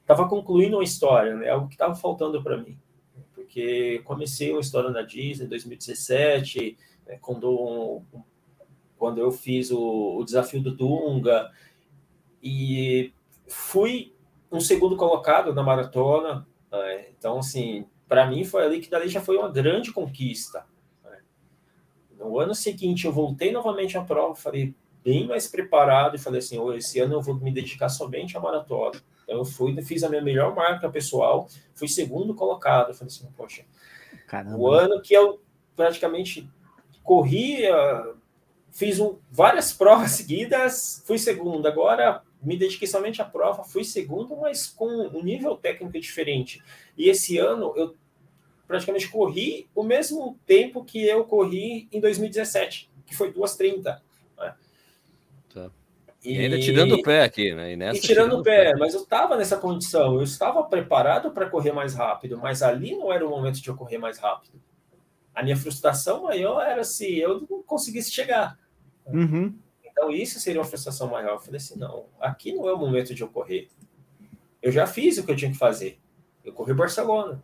estava 0.00 0.28
concluindo 0.28 0.76
uma 0.76 0.82
história, 0.82 1.36
né? 1.36 1.48
Algo 1.48 1.68
que 1.68 1.74
estava 1.74 1.94
faltando 1.94 2.42
para 2.42 2.56
mim. 2.56 2.76
Porque 3.32 4.00
comecei 4.04 4.50
uma 4.50 4.60
história 4.60 4.90
na 4.90 5.02
Disney 5.02 5.46
em 5.46 5.48
2017, 5.48 6.76
né, 7.06 7.16
quando, 7.20 8.02
quando 8.98 9.18
eu 9.18 9.30
fiz 9.30 9.70
o, 9.70 10.16
o 10.16 10.24
desafio 10.24 10.60
do 10.60 10.74
Dunga, 10.74 11.52
e 12.42 13.12
fui 13.46 14.12
um 14.50 14.60
segundo 14.60 14.96
colocado 14.96 15.54
na 15.54 15.62
maratona. 15.62 16.44
Né? 16.72 17.06
Então, 17.16 17.38
assim, 17.38 17.86
para 18.08 18.26
mim 18.26 18.44
foi 18.44 18.64
ali 18.64 18.80
que 18.80 18.90
dali 18.90 19.08
já 19.08 19.20
foi 19.20 19.36
uma 19.36 19.48
grande 19.48 19.92
conquista. 19.92 20.66
No 22.22 22.38
ano 22.38 22.54
seguinte, 22.54 23.04
eu 23.04 23.12
voltei 23.12 23.50
novamente 23.52 23.98
à 23.98 24.02
prova, 24.02 24.34
falei 24.34 24.74
bem 25.04 25.26
mais 25.26 25.48
preparado 25.48 26.14
e 26.14 26.18
falei 26.18 26.38
assim: 26.38 26.58
oh, 26.58 26.72
esse 26.72 27.00
ano 27.00 27.14
eu 27.14 27.22
vou 27.22 27.34
me 27.34 27.52
dedicar 27.52 27.88
somente 27.88 28.36
à 28.36 28.40
maratona. 28.40 29.00
Então, 29.24 29.38
eu 29.38 29.44
fui, 29.44 29.80
fiz 29.82 30.02
a 30.02 30.08
minha 30.08 30.22
melhor 30.22 30.54
marca 30.54 30.88
pessoal, 30.88 31.48
fui 31.74 31.88
segundo 31.88 32.34
colocado. 32.34 32.90
Eu 32.90 32.94
falei 32.94 33.08
assim: 33.08 33.28
poxa, 33.36 33.64
Caramba. 34.26 34.56
o 34.56 34.70
ano 34.70 35.00
que 35.02 35.14
eu 35.14 35.40
praticamente 35.74 36.48
corri, 37.02 37.62
fiz 38.70 39.00
um, 39.00 39.18
várias 39.30 39.72
provas 39.74 40.12
seguidas, 40.12 41.02
fui 41.06 41.18
segundo. 41.18 41.66
Agora 41.66 42.22
me 42.42 42.56
dediquei 42.56 42.88
somente 42.88 43.22
à 43.22 43.24
prova, 43.24 43.62
fui 43.62 43.84
segundo, 43.84 44.36
mas 44.36 44.66
com 44.66 44.86
um 44.86 45.22
nível 45.22 45.56
técnico 45.56 45.98
diferente. 46.00 46.62
E 46.96 47.08
esse 47.08 47.38
ano 47.38 47.72
eu 47.76 47.94
praticamente 48.72 49.08
corri 49.08 49.68
o 49.74 49.82
mesmo 49.82 50.38
tempo 50.46 50.82
que 50.82 51.06
eu 51.06 51.24
corri 51.24 51.88
em 51.92 52.00
2017, 52.00 52.90
que 53.04 53.14
foi 53.14 53.30
2,30. 53.30 54.00
Né? 54.38 54.54
Tá. 55.52 55.70
E, 56.24 56.32
e, 56.32 56.38
ainda 56.38 56.58
tirando 56.58 56.92
o 56.92 57.02
pé 57.02 57.22
aqui, 57.22 57.54
né? 57.54 57.72
E, 57.72 57.76
nessa, 57.76 57.98
e 57.98 58.00
tirando 58.00 58.38
o 58.38 58.42
pé, 58.42 58.72
pé, 58.72 58.78
mas 58.78 58.94
eu 58.94 59.02
estava 59.02 59.36
nessa 59.36 59.58
condição, 59.58 60.14
eu 60.14 60.22
estava 60.22 60.62
preparado 60.62 61.32
para 61.32 61.50
correr 61.50 61.72
mais 61.72 61.94
rápido, 61.94 62.38
mas 62.38 62.62
ali 62.62 62.96
não 62.96 63.12
era 63.12 63.26
o 63.26 63.28
momento 63.28 63.60
de 63.60 63.68
eu 63.68 63.76
correr 63.76 63.98
mais 63.98 64.18
rápido. 64.18 64.58
A 65.34 65.42
minha 65.42 65.56
frustração 65.56 66.22
maior 66.22 66.62
era 66.62 66.82
se 66.82 67.18
eu 67.18 67.46
não 67.48 67.62
conseguisse 67.62 68.10
chegar. 68.10 68.58
Uhum. 69.06 69.54
Então, 69.84 70.10
isso 70.10 70.40
seria 70.40 70.60
uma 70.60 70.66
frustração 70.66 71.08
maior. 71.08 71.32
Eu 71.32 71.40
falei 71.40 71.58
assim: 71.58 71.78
não, 71.78 72.06
aqui 72.18 72.52
não 72.52 72.66
é 72.66 72.72
o 72.72 72.78
momento 72.78 73.14
de 73.14 73.20
eu 73.20 73.28
correr. 73.28 73.68
Eu 74.62 74.72
já 74.72 74.86
fiz 74.86 75.18
o 75.18 75.26
que 75.26 75.30
eu 75.30 75.36
tinha 75.36 75.50
que 75.50 75.58
fazer. 75.58 75.98
Eu 76.42 76.52
corri 76.54 76.72
Barcelona. 76.72 77.42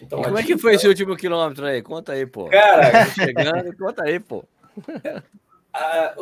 Então, 0.00 0.22
como 0.22 0.38
é 0.38 0.42
que 0.42 0.58
foi 0.58 0.74
esse 0.74 0.86
último 0.86 1.16
quilômetro 1.16 1.64
aí? 1.66 1.82
Conta 1.82 2.12
aí, 2.12 2.26
pô. 2.26 2.48
Cara, 2.48 3.06
chegando, 3.06 3.76
conta 3.76 4.04
aí, 4.04 4.20
pô. 4.20 4.44
Ah, 5.78 6.14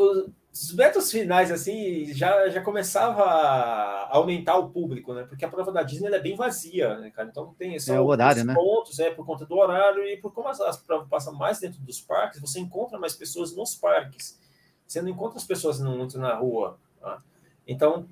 os 0.55 0.72
metros 0.72 1.11
finais, 1.12 1.51
assim, 1.51 2.12
já, 2.12 2.49
já 2.49 2.61
começava 2.61 3.22
a 3.22 4.16
aumentar 4.16 4.57
o 4.57 4.68
público, 4.68 5.14
né? 5.14 5.25
Porque 5.29 5.45
a 5.45 5.49
prova 5.49 5.70
da 5.70 5.83
Disney 5.83 6.12
é 6.12 6.20
bem 6.20 6.35
vazia, 6.37 6.97
né, 6.99 7.11
cara? 7.11 7.29
Então 7.29 7.55
tem 7.59 7.79
só 7.79 7.95
é 7.95 8.01
o 8.01 8.07
horário, 8.07 8.45
né? 8.45 8.55
pontos, 8.55 8.99
é, 8.99 9.11
por 9.11 9.25
conta 9.25 9.47
do 9.47 9.57
horário 9.57 10.05
e 10.05 10.16
por 10.16 10.33
como 10.33 10.49
as, 10.49 10.61
as 10.61 10.77
provas 10.77 11.09
passam 11.09 11.35
mais 11.35 11.61
dentro 11.61 11.81
dos 11.83 12.01
parques, 12.01 12.41
você 12.41 12.59
encontra 12.59 12.99
mais 12.99 13.14
pessoas 13.14 13.55
nos 13.55 13.75
parques. 13.75 14.41
Você 14.87 15.01
não 15.01 15.09
encontra 15.09 15.39
as 15.39 15.45
pessoas 15.45 15.81
muito 15.81 16.18
na 16.18 16.35
rua. 16.35 16.79
Tá? 17.01 17.18
Então, 17.66 18.09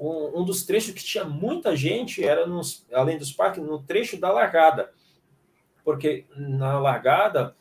um, 0.00 0.40
um, 0.40 0.44
dos 0.44 0.64
trechos 0.64 0.94
que 0.94 1.04
tinha 1.04 1.24
muita 1.24 1.76
gente 1.76 2.24
era, 2.24 2.46
nos, 2.46 2.86
além 2.90 3.18
dos 3.18 3.32
parques, 3.32 3.62
no 3.62 3.82
trecho 3.82 4.18
da 4.18 4.32
largada. 4.32 4.90
Porque 5.84 6.24
na 6.34 6.78
largada 6.78 7.54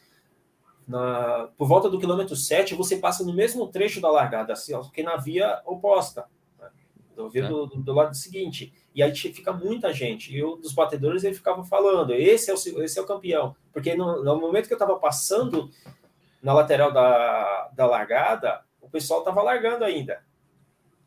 na, 0.88 1.50
por 1.58 1.68
volta 1.68 1.90
do 1.90 2.00
quilômetro 2.00 2.36
7, 2.36 2.74
você 2.74 2.98
passa 2.98 3.24
no 3.24 3.34
mesmo 3.34 3.68
trecho 3.68 4.02
da 4.02 4.10
largada, 4.10 4.54
assim, 4.54 4.74
ó, 4.74 4.82
que 4.82 5.04
na 5.04 5.18
via 5.18 5.62
oposta, 5.66 6.26
né? 6.58 6.70
do, 7.16 7.30
via 7.30 7.44
é. 7.44 7.48
do, 7.48 7.68
do, 7.68 7.94
lado 7.94 8.16
seguinte. 8.16 8.74
E 8.96 9.04
aí 9.04 9.14
fica 9.14 9.52
muita 9.52 9.94
gente. 9.94 10.36
E 10.36 10.44
um 10.44 10.60
dos 10.60 10.74
batedores 10.74 11.24
ele 11.24 11.36
ficava 11.36 11.64
falando: 11.64 12.14
esse 12.14 12.50
é 12.50 12.54
o, 12.54 12.84
esse 12.84 12.98
é 12.98 13.02
o 13.02 13.06
campeão. 13.06 13.56
Porque 13.72 13.96
no, 13.96 14.24
no 14.24 14.40
momento 14.40 14.68
que 14.68 14.74
eu 14.74 14.78
estava 14.78 14.98
passando 14.98 15.70
na 16.42 16.54
lateral 16.54 16.92
da, 16.92 17.70
da 17.76 17.86
largada, 17.86 18.64
o 18.82 18.90
pessoal 18.90 19.20
estava 19.20 19.44
largando 19.44 19.84
ainda. 19.84 20.24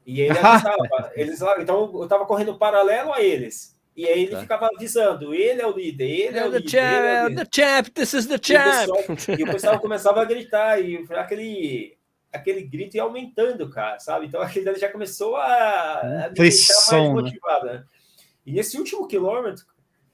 E 0.07 0.21
ele 0.21 0.31
avisava, 0.39 1.13
eles, 1.15 1.41
então 1.61 1.91
eu 1.95 2.05
estava 2.05 2.27
correndo 2.27 2.59
paralelo 2.59 3.13
a 3.13 3.23
eles. 3.23 3.73
E 3.95 4.07
aí 4.07 4.23
ele 4.23 4.31
tá. 4.33 4.41
ficava 4.41 4.71
avisando, 4.75 5.35
ele 5.35 5.61
é 5.61 5.67
o 5.67 5.77
líder, 5.77 6.09
ele 6.09 6.39
é, 6.39 6.47
o 6.47 6.51
líder. 6.51 6.71
Champ, 6.71 6.83
ele 6.83 7.07
é 7.07 7.25
o 7.25 7.29
líder. 7.29 7.47
The 7.47 7.51
champ, 7.55 7.89
this 7.89 8.15
is 8.15 8.27
the 8.27 8.39
champ. 8.43 8.89
E 8.89 9.03
o 9.03 9.17
pessoal, 9.17 9.39
e 9.39 9.43
o 9.43 9.53
pessoal 9.53 9.81
começava 9.81 10.23
a 10.23 10.25
gritar, 10.25 10.81
e 10.81 11.07
aquele, 11.11 11.99
aquele 12.33 12.63
grito 12.63 12.97
ia 12.97 13.03
aumentando, 13.03 13.69
cara, 13.69 13.99
sabe? 13.99 14.27
Então 14.27 14.41
aquele 14.41 14.75
já 14.77 14.91
começou 14.91 15.37
a, 15.37 16.25
a 16.25 16.29
deixar 16.29 16.97
mais 16.97 17.09
né? 17.09 17.13
motivada. 17.13 17.73
Né? 17.73 17.85
E 18.47 18.53
nesse 18.53 18.79
último 18.79 19.07
quilômetro, 19.07 19.67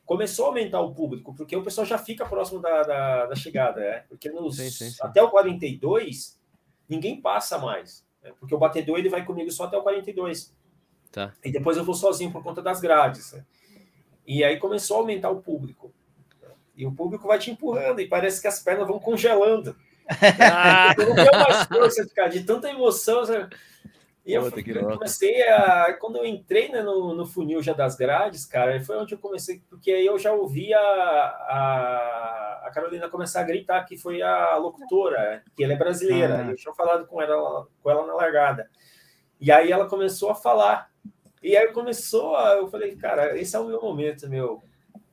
começou 0.04 0.46
a 0.46 0.48
aumentar 0.48 0.80
o 0.80 0.92
público, 0.92 1.32
porque 1.36 1.54
o 1.54 1.62
pessoal 1.62 1.86
já 1.86 1.98
fica 1.98 2.26
próximo 2.26 2.60
da, 2.60 2.82
da, 2.82 3.26
da 3.26 3.36
chegada, 3.36 3.80
né? 3.80 4.04
Porque 4.08 4.28
nos, 4.28 4.56
sim, 4.56 4.70
sim, 4.70 4.90
sim. 4.90 4.98
até 5.00 5.22
o 5.22 5.30
42, 5.30 6.36
ninguém 6.88 7.20
passa 7.20 7.58
mais. 7.58 8.07
Né? 8.22 8.32
Porque 8.38 8.54
o 8.54 8.58
batedor 8.58 8.98
ele 8.98 9.08
vai 9.08 9.24
comigo 9.24 9.50
só 9.50 9.64
até 9.64 9.76
o 9.76 9.82
42. 9.82 10.54
Tá. 11.10 11.32
E 11.44 11.50
depois 11.50 11.76
eu 11.76 11.84
vou 11.84 11.94
sozinho 11.94 12.30
por 12.30 12.42
conta 12.42 12.62
das 12.62 12.80
grades. 12.80 13.32
Né? 13.32 13.44
E 14.26 14.44
aí 14.44 14.58
começou 14.58 14.98
a 14.98 15.00
aumentar 15.00 15.30
o 15.30 15.40
público. 15.40 15.92
E 16.76 16.86
o 16.86 16.92
público 16.92 17.26
vai 17.26 17.38
te 17.38 17.50
empurrando 17.50 18.00
e 18.00 18.06
parece 18.06 18.40
que 18.40 18.46
as 18.46 18.60
pernas 18.60 18.86
vão 18.86 18.98
congelando. 18.98 19.76
Ah, 20.40 20.94
não 20.96 21.14
tenho 21.14 21.32
mais 21.32 21.64
força 21.64 22.02
de, 22.02 22.38
de 22.38 22.44
tanta 22.44 22.70
emoção. 22.70 23.24
E 24.28 24.34
eu, 24.34 24.42
eu 24.42 24.88
comecei 24.90 25.42
a. 25.48 25.94
Quando 25.94 26.16
eu 26.16 26.26
entrei 26.26 26.68
né, 26.68 26.82
no, 26.82 27.14
no 27.14 27.24
funil 27.24 27.62
já 27.62 27.72
das 27.72 27.96
grades, 27.96 28.44
cara, 28.44 28.78
foi 28.84 28.98
onde 28.98 29.14
eu 29.14 29.18
comecei, 29.18 29.62
porque 29.70 29.90
aí 29.90 30.04
eu 30.04 30.18
já 30.18 30.32
ouvi 30.32 30.74
a, 30.74 30.80
a, 30.80 32.62
a, 32.66 32.70
Carolina 32.70 33.08
começar 33.08 33.40
a 33.40 33.44
gritar 33.44 33.82
que 33.86 33.96
foi 33.96 34.20
a 34.20 34.54
locutora, 34.56 35.42
que 35.56 35.64
ela 35.64 35.72
é 35.72 35.76
brasileira. 35.76 36.44
Ah. 36.44 36.50
Eu 36.50 36.56
tinha 36.56 36.74
falado 36.74 37.06
com 37.06 37.22
ela, 37.22 37.66
com 37.82 37.90
ela 37.90 38.06
na 38.06 38.12
largada. 38.12 38.68
E 39.40 39.50
aí 39.50 39.72
ela 39.72 39.88
começou 39.88 40.28
a 40.28 40.34
falar. 40.34 40.90
E 41.42 41.56
aí 41.56 41.72
começou, 41.72 42.36
a, 42.36 42.52
eu 42.56 42.68
falei, 42.68 42.96
cara, 42.96 43.34
esse 43.38 43.56
é 43.56 43.58
o 43.58 43.66
meu 43.66 43.80
momento, 43.80 44.28
meu. 44.28 44.62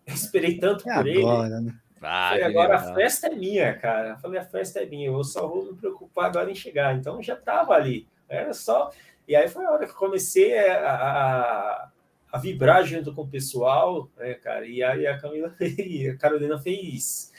Eu 0.05 0.11
esperei 0.13 0.59
tanto 0.59 0.89
é 0.89 0.93
por 0.93 1.09
agora, 1.09 1.47
ele. 1.47 1.61
Né? 1.61 1.73
Ah, 2.01 2.29
falei, 2.31 2.43
agora 2.43 2.79
legal. 2.79 2.91
a 2.91 2.95
festa 2.95 3.27
é 3.27 3.35
minha, 3.35 3.77
cara. 3.77 4.09
Eu 4.09 4.17
falei, 4.17 4.41
a 4.41 4.45
festa 4.45 4.81
é 4.81 4.85
minha, 4.85 5.07
eu 5.07 5.23
só 5.23 5.47
vou 5.47 5.71
me 5.71 5.77
preocupar 5.77 6.25
agora 6.25 6.51
em 6.51 6.55
chegar. 6.55 6.93
Então 6.97 7.23
já 7.23 7.35
estava 7.35 7.73
ali. 7.75 8.13
Era 8.27 8.53
só. 8.53 8.91
E 9.27 9.35
aí 9.35 9.47
foi 9.47 9.65
a 9.65 9.71
hora 9.71 9.87
que 9.87 9.93
comecei 9.93 10.57
a, 10.57 10.91
a, 10.91 11.89
a 12.31 12.37
vibrar 12.37 12.85
junto 12.85 13.13
com 13.13 13.23
o 13.23 13.27
pessoal, 13.27 14.09
né, 14.17 14.35
cara? 14.35 14.65
E 14.65 14.83
aí 14.83 15.07
a 15.07 15.17
Camila 15.17 15.49
fez, 15.49 16.09
a 16.13 16.17
Carolina 16.17 16.59
fez 16.59 17.31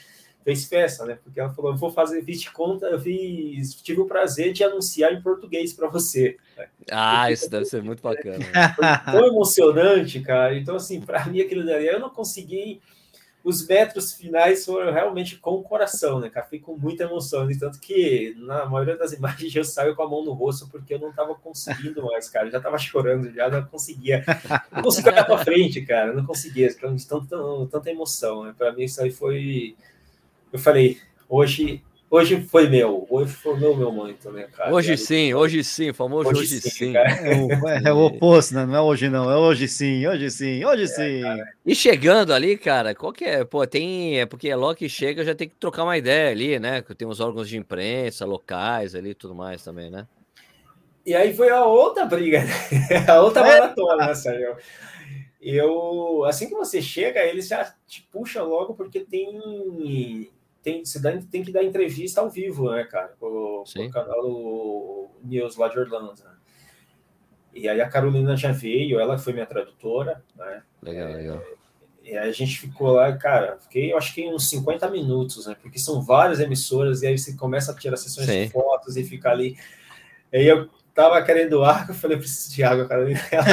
fez 0.47 0.63
festa, 0.63 1.05
né? 1.05 1.19
Porque 1.21 1.41
ela 1.41 1.53
falou: 1.53 1.71
eu 1.71 1.77
vou 1.77 1.91
fazer, 1.91 2.23
fiz 2.23 2.41
de 2.41 2.49
conta, 2.51 2.85
eu 2.85 2.99
fiz, 3.01 3.73
tive 3.75 3.99
o 3.99 4.05
prazer 4.05 4.53
de 4.53 4.63
anunciar 4.63 5.11
em 5.11 5.21
português 5.21 5.73
para 5.73 5.89
você. 5.89 6.37
Né? 6.55 6.67
Ah, 6.89 7.29
isso 7.29 7.49
deve 7.49 7.65
ser 7.65 7.83
muito 7.83 8.01
bacana. 8.01 8.39
Foi 8.75 9.11
tão 9.11 9.27
emocionante, 9.27 10.21
cara. 10.21 10.57
Então, 10.57 10.77
assim, 10.77 11.01
para 11.01 11.25
mim, 11.25 11.41
aquilo 11.41 11.65
dali, 11.65 11.87
eu 11.87 11.99
não 11.99 12.09
consegui. 12.09 12.81
Os 13.43 13.65
metros 13.65 14.13
finais 14.13 14.65
foram 14.65 14.91
realmente 14.91 15.37
com 15.37 15.51
o 15.51 15.63
coração, 15.63 16.19
né, 16.19 16.29
cara? 16.29 16.45
Fiquei 16.45 16.59
com 16.59 16.77
muita 16.77 17.03
emoção. 17.03 17.49
E 17.49 17.57
tanto 17.57 17.79
que 17.79 18.35
na 18.39 18.65
maioria 18.65 18.97
das 18.97 19.13
imagens 19.13 19.55
eu 19.55 19.63
saio 19.63 19.95
com 19.95 20.03
a 20.03 20.09
mão 20.09 20.23
no 20.23 20.33
rosto 20.33 20.67
porque 20.69 20.95
eu 20.95 20.99
não 20.99 21.09
estava 21.09 21.33
conseguindo 21.35 22.03
mais, 22.03 22.27
cara. 22.29 22.47
Eu 22.47 22.51
já 22.51 22.57
estava 22.57 22.77
chorando, 22.77 23.31
já 23.33 23.49
não 23.49 23.63
conseguia. 23.65 24.25
Não 24.71 24.83
conseguia 24.83 25.11
olhar 25.11 25.25
para 25.25 25.37
frente, 25.45 25.81
cara. 25.81 26.13
Não 26.13 26.25
conseguia. 26.25 26.67
De 26.67 27.07
tanta, 27.07 27.37
tanta 27.71 27.89
emoção. 27.89 28.43
Né? 28.43 28.53
Para 28.57 28.73
mim, 28.73 28.83
isso 28.83 29.01
aí 29.01 29.11
foi 29.11 29.75
eu 30.51 30.59
falei, 30.59 30.97
hoje, 31.27 31.83
hoje 32.09 32.41
foi 32.41 32.69
meu, 32.69 33.05
hoje 33.09 33.33
foi 33.33 33.59
meu, 33.59 33.75
meu 33.75 33.91
momento, 33.91 34.31
né, 34.31 34.47
cara? 34.53 34.73
Hoje 34.73 34.91
aí, 34.91 34.97
sim, 34.97 35.33
hoje 35.33 35.63
sim, 35.63 35.93
famoso 35.93 36.29
hoje, 36.29 36.41
hoje 36.41 36.61
sim. 36.61 36.69
sim. 36.69 36.93
É, 36.95 37.35
o, 37.35 37.69
é, 37.87 37.93
o, 37.93 38.05
oposto, 38.05 38.55
né? 38.55 38.65
Não 38.65 38.75
é 38.75 38.81
hoje 38.81 39.09
não, 39.09 39.29
é 39.29 39.37
hoje 39.37 39.67
sim, 39.67 40.05
hoje 40.07 40.29
sim, 40.31 40.63
hoje 40.63 40.83
é, 40.83 40.87
sim. 40.87 41.21
Cara. 41.21 41.53
E 41.65 41.75
chegando 41.75 42.33
ali, 42.33 42.57
cara, 42.57 42.95
qual 42.95 43.11
que 43.11 43.25
é? 43.25 43.43
Pô, 43.43 43.65
tem, 43.67 44.19
é 44.19 44.25
porque 44.25 44.53
logo 44.55 44.75
que 44.75 44.89
chega 44.89 45.23
já 45.23 45.35
tem 45.35 45.49
que 45.49 45.55
trocar 45.55 45.83
uma 45.83 45.97
ideia 45.97 46.31
ali, 46.31 46.59
né? 46.59 46.81
Que 46.81 46.95
tem 46.95 47.07
os 47.07 47.19
órgãos 47.19 47.49
de 47.49 47.57
imprensa 47.57 48.25
locais 48.25 48.95
ali 48.95 49.11
e 49.11 49.15
tudo 49.15 49.35
mais 49.35 49.63
também, 49.63 49.89
né? 49.89 50.07
E 51.05 51.15
aí 51.15 51.33
foi 51.33 51.49
a 51.49 51.63
outra 51.65 52.05
briga, 52.05 52.43
né? 52.43 52.51
a 53.07 53.21
outra 53.21 53.41
é. 53.47 53.59
maratona, 53.59 54.07
né, 54.07 54.13
Sérgio? 54.13 54.57
Eu, 55.41 56.25
assim 56.25 56.49
que 56.49 56.55
você 56.55 56.81
chega, 56.81 57.23
eles 57.23 57.47
já 57.47 57.73
te 57.85 58.01
puxam 58.11 58.45
logo 58.45 58.73
porque 58.73 58.99
tem 58.99 60.29
tem, 60.61 60.83
você 60.83 60.99
dá, 60.99 61.11
tem 61.31 61.43
que 61.43 61.51
dar 61.51 61.63
entrevista 61.63 62.21
ao 62.21 62.29
vivo, 62.29 62.71
né, 62.71 62.83
cara? 62.83 63.13
Pro, 63.19 63.63
pro 63.71 63.89
canal 63.89 65.11
News 65.23 65.55
lá 65.55 65.67
de 65.67 65.79
Orlando. 65.79 66.13
Né? 66.23 66.31
E 67.53 67.67
aí 67.67 67.81
a 67.81 67.89
Carolina 67.89 68.35
já 68.35 68.51
veio, 68.51 68.99
ela 68.99 69.17
foi 69.17 69.33
minha 69.33 69.45
tradutora, 69.45 70.23
né? 70.35 70.63
Legal, 70.81 71.11
legal. 71.11 71.43
E 72.03 72.17
aí 72.17 72.29
a 72.29 72.31
gente 72.31 72.57
ficou 72.59 72.91
lá, 72.91 73.11
cara, 73.17 73.57
fiquei, 73.59 73.91
eu 73.91 73.97
acho 73.97 74.13
que 74.13 74.25
uns 74.27 74.49
50 74.49 74.89
minutos, 74.89 75.45
né? 75.45 75.55
Porque 75.61 75.77
são 75.77 76.01
várias 76.01 76.39
emissoras, 76.39 77.01
e 77.01 77.07
aí 77.07 77.17
você 77.17 77.35
começa 77.35 77.71
a 77.71 77.75
tirar 77.75 77.97
sessões 77.97 78.27
Sim. 78.27 78.45
de 78.45 78.49
fotos 78.51 78.95
e 78.95 79.03
fica 79.03 79.29
ali. 79.29 79.57
E 80.31 80.37
aí 80.37 80.47
eu 80.47 80.69
tava 80.97 81.21
querendo 81.21 81.63
água, 81.63 81.91
eu 81.91 81.93
falei, 81.93 82.17
eu 82.17 82.21
preciso 82.21 82.55
de 82.55 82.63
água, 82.63 82.87
cara. 82.87 83.05
Ela 83.31 83.45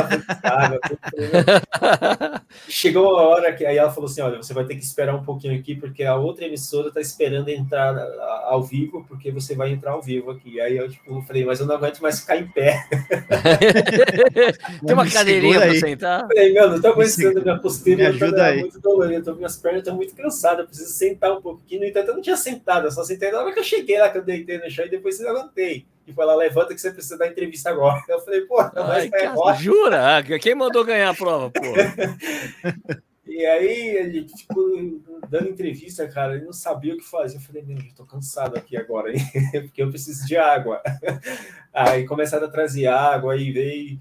água. 0.43 0.81
Chegou 2.67 3.19
a 3.19 3.23
hora 3.23 3.53
que 3.53 3.67
aí 3.67 3.77
ela 3.77 3.91
falou 3.91 4.09
assim: 4.09 4.23
olha, 4.23 4.39
você 4.39 4.55
vai 4.55 4.65
ter 4.65 4.77
que 4.77 4.83
esperar 4.83 5.15
um 5.15 5.23
pouquinho 5.23 5.59
aqui, 5.59 5.75
porque 5.75 6.05
a 6.05 6.17
outra 6.17 6.47
emissora 6.47 6.91
tá 6.91 7.01
esperando 7.01 7.51
entrar 7.51 7.99
ao 8.45 8.63
vivo, 8.63 9.05
porque 9.07 9.31
você 9.31 9.55
vai 9.55 9.73
entrar 9.73 9.91
ao 9.93 10.01
vivo 10.01 10.31
aqui. 10.31 10.59
Aí 10.61 10.77
eu 10.79 10.89
tipo, 10.89 11.21
falei, 11.23 11.45
mas 11.45 11.61
eu 11.61 11.67
não 11.67 11.75
aguento 11.75 12.01
mais 12.01 12.21
ficar 12.21 12.39
em 12.39 12.47
pé. 12.47 12.83
Tem 14.87 14.95
uma 14.95 15.11
cadeirinha 15.11 15.61
para 15.61 15.75
sentar? 15.75 16.23
Eu 16.23 16.29
falei, 16.29 16.53
meu, 16.53 16.71
não 16.71 16.81
tô 16.81 16.89
aguentando 16.89 17.43
minha 17.43 17.59
postura, 17.59 17.97
me 17.97 18.07
ajuda 18.07 18.37
tá 18.37 18.47
aí. 18.47 18.61
muito 18.61 18.81
dolorida, 18.81 19.35
minhas 19.35 19.57
pernas 19.57 19.81
estão 19.81 19.97
muito 19.97 20.15
cansadas, 20.15 20.61
eu 20.61 20.67
preciso 20.67 20.93
sentar 20.93 21.33
um 21.33 21.43
pouquinho. 21.43 21.83
No 21.83 21.89
entanto, 21.89 22.09
eu 22.09 22.15
não 22.15 22.23
tinha 22.23 22.37
sentado, 22.37 22.87
eu 22.87 22.91
só 22.91 23.05
sentei 23.05 23.31
na 23.31 23.41
hora 23.41 23.53
que 23.53 23.59
eu 23.59 23.65
cheguei 23.65 23.99
lá, 23.99 24.09
que 24.09 24.17
eu 24.17 24.25
deitei 24.25 24.59
no 24.59 24.71
chão 24.71 24.87
e 24.87 24.91
depois 24.91 25.21
eu 25.21 25.31
levantei 25.31 25.87
e 26.07 26.13
foi 26.13 26.25
lá, 26.25 26.35
levanta 26.35 26.75
que 26.75 26.81
você 26.81 26.91
precisa 26.91 27.17
dar 27.17 27.29
entrevista 27.29 27.71
agora. 27.71 28.03
Eu 28.09 28.21
falei, 28.21 28.43
pô, 28.43 28.61
Ai, 28.61 29.09
cara, 29.09 29.55
jura? 29.55 30.23
Quem 30.41 30.55
mandou 30.55 30.85
ganhar 30.85 31.11
a 31.11 31.15
prova, 31.15 31.51
pô? 31.51 31.61
e 33.27 33.47
aí 33.47 34.11
gente 34.11 34.37
ficou 34.37 35.01
dando 35.29 35.49
entrevista, 35.49 36.07
cara, 36.09 36.37
ele 36.37 36.45
não 36.45 36.53
sabia 36.53 36.95
o 36.95 36.99
que 36.99 37.05
fazer. 37.05 37.37
Eu 37.37 37.41
falei, 37.41 37.63
meu, 37.63 37.79
eu 37.79 37.95
tô 37.95 38.05
cansado 38.05 38.57
aqui 38.57 38.77
agora, 38.77 39.11
hein? 39.11 39.19
porque 39.63 39.83
eu 39.83 39.91
preciso 39.91 40.27
de 40.27 40.37
água. 40.37 40.83
Aí 41.73 42.07
começaram 42.07 42.47
a 42.47 42.51
trazer 42.51 42.87
água, 42.87 43.35
aí 43.35 43.51
veio, 43.51 43.99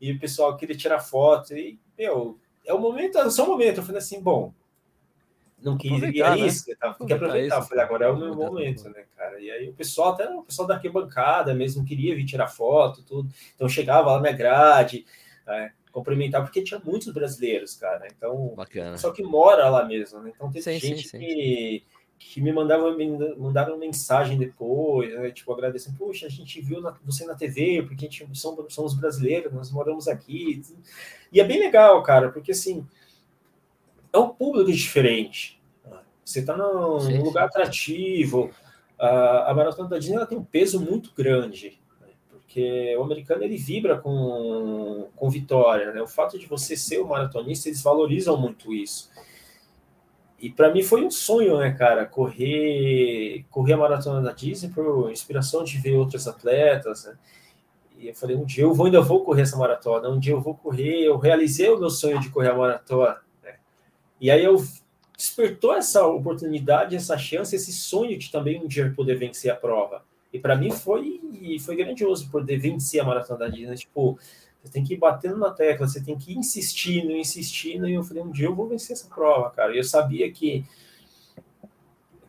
e 0.00 0.12
o 0.12 0.20
pessoal 0.20 0.56
queria 0.56 0.76
tirar 0.76 1.00
foto, 1.00 1.56
e, 1.56 1.76
meu, 1.98 2.38
é 2.64 2.72
o 2.72 2.78
momento, 2.78 3.18
é 3.18 3.28
só 3.30 3.44
o 3.44 3.48
momento. 3.48 3.78
Eu 3.78 3.82
falei 3.82 3.98
assim, 3.98 4.22
bom, 4.22 4.54
não 5.62 5.76
queria 5.76 6.30
né? 6.30 6.38
isso, 6.38 6.64
tá? 6.78 6.94
tem 6.94 7.06
que 7.06 7.12
aproveitar. 7.12 7.58
Isso, 7.58 7.68
falei, 7.68 7.84
agora 7.84 8.04
é 8.06 8.08
o 8.08 8.16
meu 8.16 8.34
momento, 8.34 8.88
né, 8.88 9.04
cara? 9.16 9.40
E 9.40 9.50
aí 9.50 9.68
o 9.68 9.74
pessoal, 9.74 10.12
até 10.12 10.28
o 10.28 10.42
pessoal 10.42 10.66
da 10.66 10.74
arquibancada 10.74 11.54
mesmo, 11.54 11.84
queria 11.84 12.14
vir 12.14 12.24
tirar 12.24 12.48
foto, 12.48 13.02
tudo. 13.02 13.28
Então 13.54 13.68
chegava 13.68 14.12
lá 14.12 14.20
na 14.20 14.32
grade, 14.32 15.04
né, 15.46 15.72
cumprimentar, 15.92 16.42
porque 16.42 16.62
tinha 16.62 16.80
muitos 16.84 17.12
brasileiros, 17.12 17.74
cara. 17.74 18.06
Então, 18.16 18.54
Bacana. 18.56 18.96
só 18.96 19.10
que 19.10 19.22
mora 19.22 19.68
lá 19.68 19.84
mesmo, 19.84 20.20
né? 20.20 20.32
Então 20.34 20.50
tem 20.50 20.62
sim, 20.62 20.78
gente 20.78 21.08
sim, 21.08 21.08
sim. 21.08 21.18
que 21.18 21.84
que 22.20 22.38
me 22.40 22.52
mandavam, 22.52 22.94
me 22.94 23.08
mandaram 23.38 23.78
mensagem 23.78 24.36
depois, 24.36 25.12
né, 25.14 25.30
tipo, 25.30 25.50
agradecendo, 25.54 25.96
poxa, 25.96 26.26
a 26.26 26.28
gente 26.28 26.60
viu 26.60 26.80
na, 26.82 26.94
você 27.02 27.24
na 27.24 27.34
TV, 27.34 27.82
porque 27.82 28.04
a 28.04 28.08
gente 28.08 28.38
somos, 28.38 28.74
somos 28.74 28.92
brasileiros, 28.94 29.50
nós 29.50 29.72
moramos 29.72 30.06
aqui. 30.06 30.60
E 31.32 31.40
é 31.40 31.44
bem 31.44 31.58
legal, 31.58 32.02
cara, 32.02 32.30
porque 32.30 32.52
assim, 32.52 32.86
é 34.12 34.18
um 34.18 34.28
público 34.28 34.72
diferente. 34.72 35.60
Você 36.24 36.40
está 36.40 36.56
num, 36.56 36.98
num, 36.98 37.22
lugar 37.24 37.46
atrativo. 37.46 38.50
A, 38.98 39.50
a 39.50 39.54
maratona 39.54 39.88
da 39.88 39.98
Disney 39.98 40.16
ela 40.16 40.26
tem 40.26 40.38
um 40.38 40.44
peso 40.44 40.80
muito 40.80 41.12
grande, 41.14 41.80
né, 42.00 42.08
porque 42.30 42.94
o 42.96 43.02
americano 43.02 43.42
ele 43.42 43.56
vibra 43.56 43.98
com, 43.98 45.08
com 45.16 45.30
vitória. 45.30 45.92
Né? 45.92 46.00
O 46.00 46.06
fato 46.06 46.38
de 46.38 46.46
você 46.46 46.76
ser 46.76 47.02
um 47.02 47.08
maratonista, 47.08 47.68
eles 47.68 47.82
valorizam 47.82 48.36
muito 48.36 48.72
isso. 48.72 49.10
E 50.38 50.48
para 50.48 50.72
mim 50.72 50.82
foi 50.82 51.04
um 51.04 51.10
sonho, 51.10 51.58
né, 51.58 51.70
cara, 51.72 52.06
correr, 52.06 53.44
correr 53.50 53.74
a 53.74 53.76
maratona 53.76 54.22
da 54.22 54.32
Disney 54.32 54.70
por 54.70 55.10
inspiração 55.10 55.62
de 55.62 55.76
ver 55.76 55.96
outros 55.96 56.26
atletas, 56.26 57.04
né? 57.04 57.18
E 57.98 58.08
eu 58.08 58.14
falei, 58.14 58.34
um 58.34 58.46
dia 58.46 58.64
eu 58.64 58.72
vou, 58.72 58.86
ainda 58.86 59.02
vou 59.02 59.22
correr 59.22 59.42
essa 59.42 59.58
maratona, 59.58 60.08
um 60.08 60.18
dia 60.18 60.32
eu 60.32 60.40
vou 60.40 60.54
correr, 60.54 61.02
eu 61.02 61.18
realizei 61.18 61.68
o 61.68 61.78
meu 61.78 61.90
sonho 61.90 62.18
de 62.18 62.30
correr 62.30 62.48
a 62.48 62.54
maratona? 62.54 63.18
E 64.20 64.30
aí 64.30 64.44
eu 64.44 64.62
despertou 65.16 65.74
essa 65.74 66.06
oportunidade, 66.06 66.96
essa 66.96 67.16
chance, 67.16 67.54
esse 67.54 67.72
sonho 67.72 68.18
de 68.18 68.30
também 68.30 68.62
um 68.62 68.66
dia 68.66 68.92
poder 68.94 69.16
vencer 69.16 69.50
a 69.50 69.56
prova. 69.56 70.02
E 70.32 70.38
para 70.38 70.56
mim 70.56 70.70
foi 70.70 71.20
foi 71.60 71.76
grandioso 71.76 72.30
poder 72.30 72.58
vencer 72.58 73.00
a 73.00 73.04
maratona 73.04 73.40
da 73.40 73.48
Disney, 73.48 73.76
tipo, 73.76 74.18
você 74.62 74.72
tem 74.72 74.84
que 74.84 74.94
ir 74.94 74.98
batendo 74.98 75.38
na 75.38 75.50
tecla, 75.50 75.88
você 75.88 76.02
tem 76.02 76.16
que 76.18 76.32
ir 76.32 76.36
insistindo, 76.36 77.12
insistindo. 77.12 77.88
E 77.88 77.94
eu 77.94 78.02
falei, 78.02 78.22
um 78.22 78.30
dia 78.30 78.46
eu 78.46 78.54
vou 78.54 78.68
vencer 78.68 78.92
essa 78.92 79.08
prova, 79.08 79.50
cara. 79.50 79.74
E 79.74 79.78
eu 79.78 79.84
sabia 79.84 80.30
que, 80.30 80.64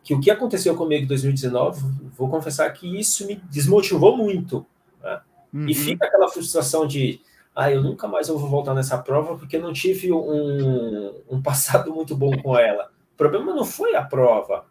que 0.02 0.14
o 0.14 0.20
que 0.20 0.30
aconteceu 0.30 0.74
comigo 0.74 1.04
em 1.04 1.06
2019, 1.06 1.82
vou 2.16 2.30
confessar 2.30 2.70
que 2.72 2.98
isso 2.98 3.26
me 3.26 3.36
desmotivou 3.50 4.16
muito. 4.16 4.64
Né? 5.02 5.20
Uhum. 5.52 5.68
E 5.68 5.74
fica 5.74 6.06
aquela 6.06 6.28
frustração 6.28 6.86
de, 6.86 7.20
ah, 7.54 7.70
eu 7.70 7.82
nunca 7.82 8.08
mais 8.08 8.28
vou 8.28 8.38
voltar 8.38 8.74
nessa 8.74 8.96
prova 8.98 9.36
porque 9.36 9.58
não 9.58 9.72
tive 9.72 10.12
um, 10.12 11.22
um 11.28 11.42
passado 11.42 11.92
muito 11.94 12.16
bom 12.16 12.36
com 12.38 12.56
ela. 12.56 12.90
O 13.14 13.16
problema 13.16 13.54
não 13.54 13.64
foi 13.64 13.94
a 13.94 14.02
prova, 14.02 14.66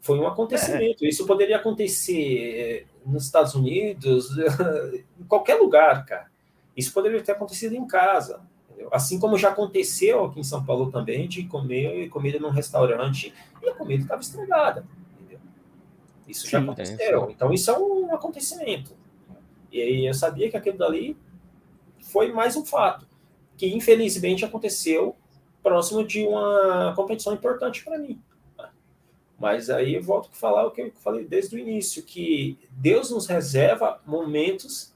foi 0.00 0.18
um 0.18 0.26
acontecimento. 0.26 1.04
É. 1.04 1.08
Isso 1.08 1.26
poderia 1.26 1.56
acontecer 1.56 2.86
nos 3.04 3.24
Estados 3.24 3.54
Unidos, 3.54 4.30
em 5.18 5.24
qualquer 5.24 5.56
lugar, 5.56 6.04
cara. 6.04 6.26
Isso 6.76 6.92
poderia 6.92 7.22
ter 7.22 7.32
acontecido 7.32 7.74
em 7.74 7.86
casa. 7.86 8.40
Entendeu? 8.70 8.88
Assim 8.92 9.18
como 9.18 9.38
já 9.38 9.48
aconteceu 9.48 10.26
aqui 10.26 10.40
em 10.40 10.44
São 10.44 10.64
Paulo 10.64 10.90
também, 10.90 11.26
de 11.26 11.44
comer 11.44 12.08
comida 12.10 12.38
num 12.38 12.50
restaurante 12.50 13.34
e 13.62 13.68
a 13.68 13.74
comida 13.74 14.02
estava 14.02 14.20
estragada. 14.20 14.86
Entendeu? 15.18 15.40
Isso 16.28 16.44
Sim, 16.44 16.50
já 16.50 16.60
aconteceu. 16.60 17.24
É, 17.24 17.32
então, 17.32 17.52
isso 17.52 17.70
é 17.70 17.78
um 17.78 18.14
acontecimento. 18.14 18.94
E 19.72 19.80
aí 19.80 20.06
eu 20.06 20.14
sabia 20.14 20.50
que 20.50 20.56
aquilo 20.56 20.78
dali 20.78 21.16
foi 22.00 22.32
mais 22.32 22.56
um 22.56 22.64
fato, 22.64 23.06
que 23.56 23.66
infelizmente 23.66 24.44
aconteceu 24.44 25.16
próximo 25.62 26.04
de 26.04 26.26
uma 26.26 26.92
competição 26.94 27.34
importante 27.34 27.84
para 27.84 27.98
mim. 27.98 28.20
Mas 29.38 29.70
aí 29.70 29.94
eu 29.94 30.02
volto 30.02 30.30
a 30.32 30.36
falar 30.36 30.66
o 30.66 30.70
que 30.70 30.80
eu 30.80 30.92
falei 30.96 31.24
desde 31.24 31.54
o 31.54 31.58
início, 31.58 32.02
que 32.02 32.58
Deus 32.70 33.10
nos 33.10 33.26
reserva 33.26 34.00
momentos 34.04 34.92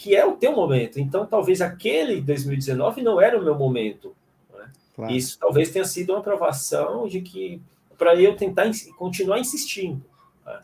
que 0.00 0.16
é 0.16 0.24
o 0.24 0.32
teu 0.32 0.52
momento. 0.52 0.98
Então, 0.98 1.26
talvez 1.26 1.60
aquele 1.60 2.22
2019 2.22 3.02
não 3.02 3.20
era 3.20 3.38
o 3.38 3.44
meu 3.44 3.54
momento. 3.54 4.16
Né? 4.50 4.72
Claro. 4.96 5.12
Isso 5.12 5.38
talvez 5.38 5.70
tenha 5.70 5.84
sido 5.84 6.14
uma 6.14 6.20
aprovação 6.20 7.06
de 7.06 7.20
que 7.20 7.60
para 7.98 8.14
eu 8.14 8.34
tentar 8.34 8.70
continuar 8.96 9.38
insistindo. 9.38 10.02
Né? 10.46 10.62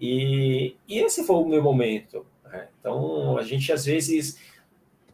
E, 0.00 0.76
e, 0.86 1.00
esse 1.00 1.24
foi 1.24 1.34
o 1.34 1.48
meu 1.48 1.60
momento. 1.60 2.24
Né? 2.44 2.68
Então, 2.78 3.36
a 3.36 3.42
gente 3.42 3.72
às 3.72 3.84
vezes 3.86 4.38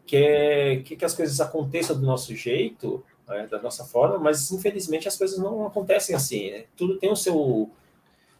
quer, 0.05 0.83
quer 0.83 0.95
que 0.95 1.05
as 1.05 1.13
coisas 1.13 1.39
aconteçam 1.39 1.99
do 1.99 2.05
nosso 2.05 2.35
jeito, 2.35 3.03
né? 3.27 3.47
da 3.47 3.61
nossa 3.61 3.83
forma, 3.83 4.17
mas 4.17 4.51
infelizmente 4.51 5.07
as 5.07 5.17
coisas 5.17 5.37
não 5.37 5.65
acontecem 5.65 6.15
assim. 6.15 6.51
Né? 6.51 6.65
Tudo 6.75 6.97
tem 6.97 7.11
o 7.11 7.15
seu, 7.15 7.35
o 7.35 7.71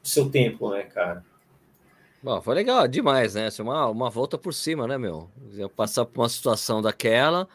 seu 0.03 0.29
tempo, 0.29 0.69
né, 0.71 0.83
cara? 0.83 1.23
Bom, 2.23 2.39
foi 2.39 2.53
legal, 2.53 2.87
demais, 2.87 3.33
né? 3.33 3.47
Assim, 3.47 3.63
uma, 3.63 3.87
uma 3.87 4.09
volta 4.09 4.37
por 4.37 4.53
cima, 4.53 4.87
né, 4.87 4.95
meu? 4.95 5.27
Passar 5.75 6.05
por 6.05 6.21
uma 6.21 6.29
situação 6.29 6.79
daquela, 6.79 7.47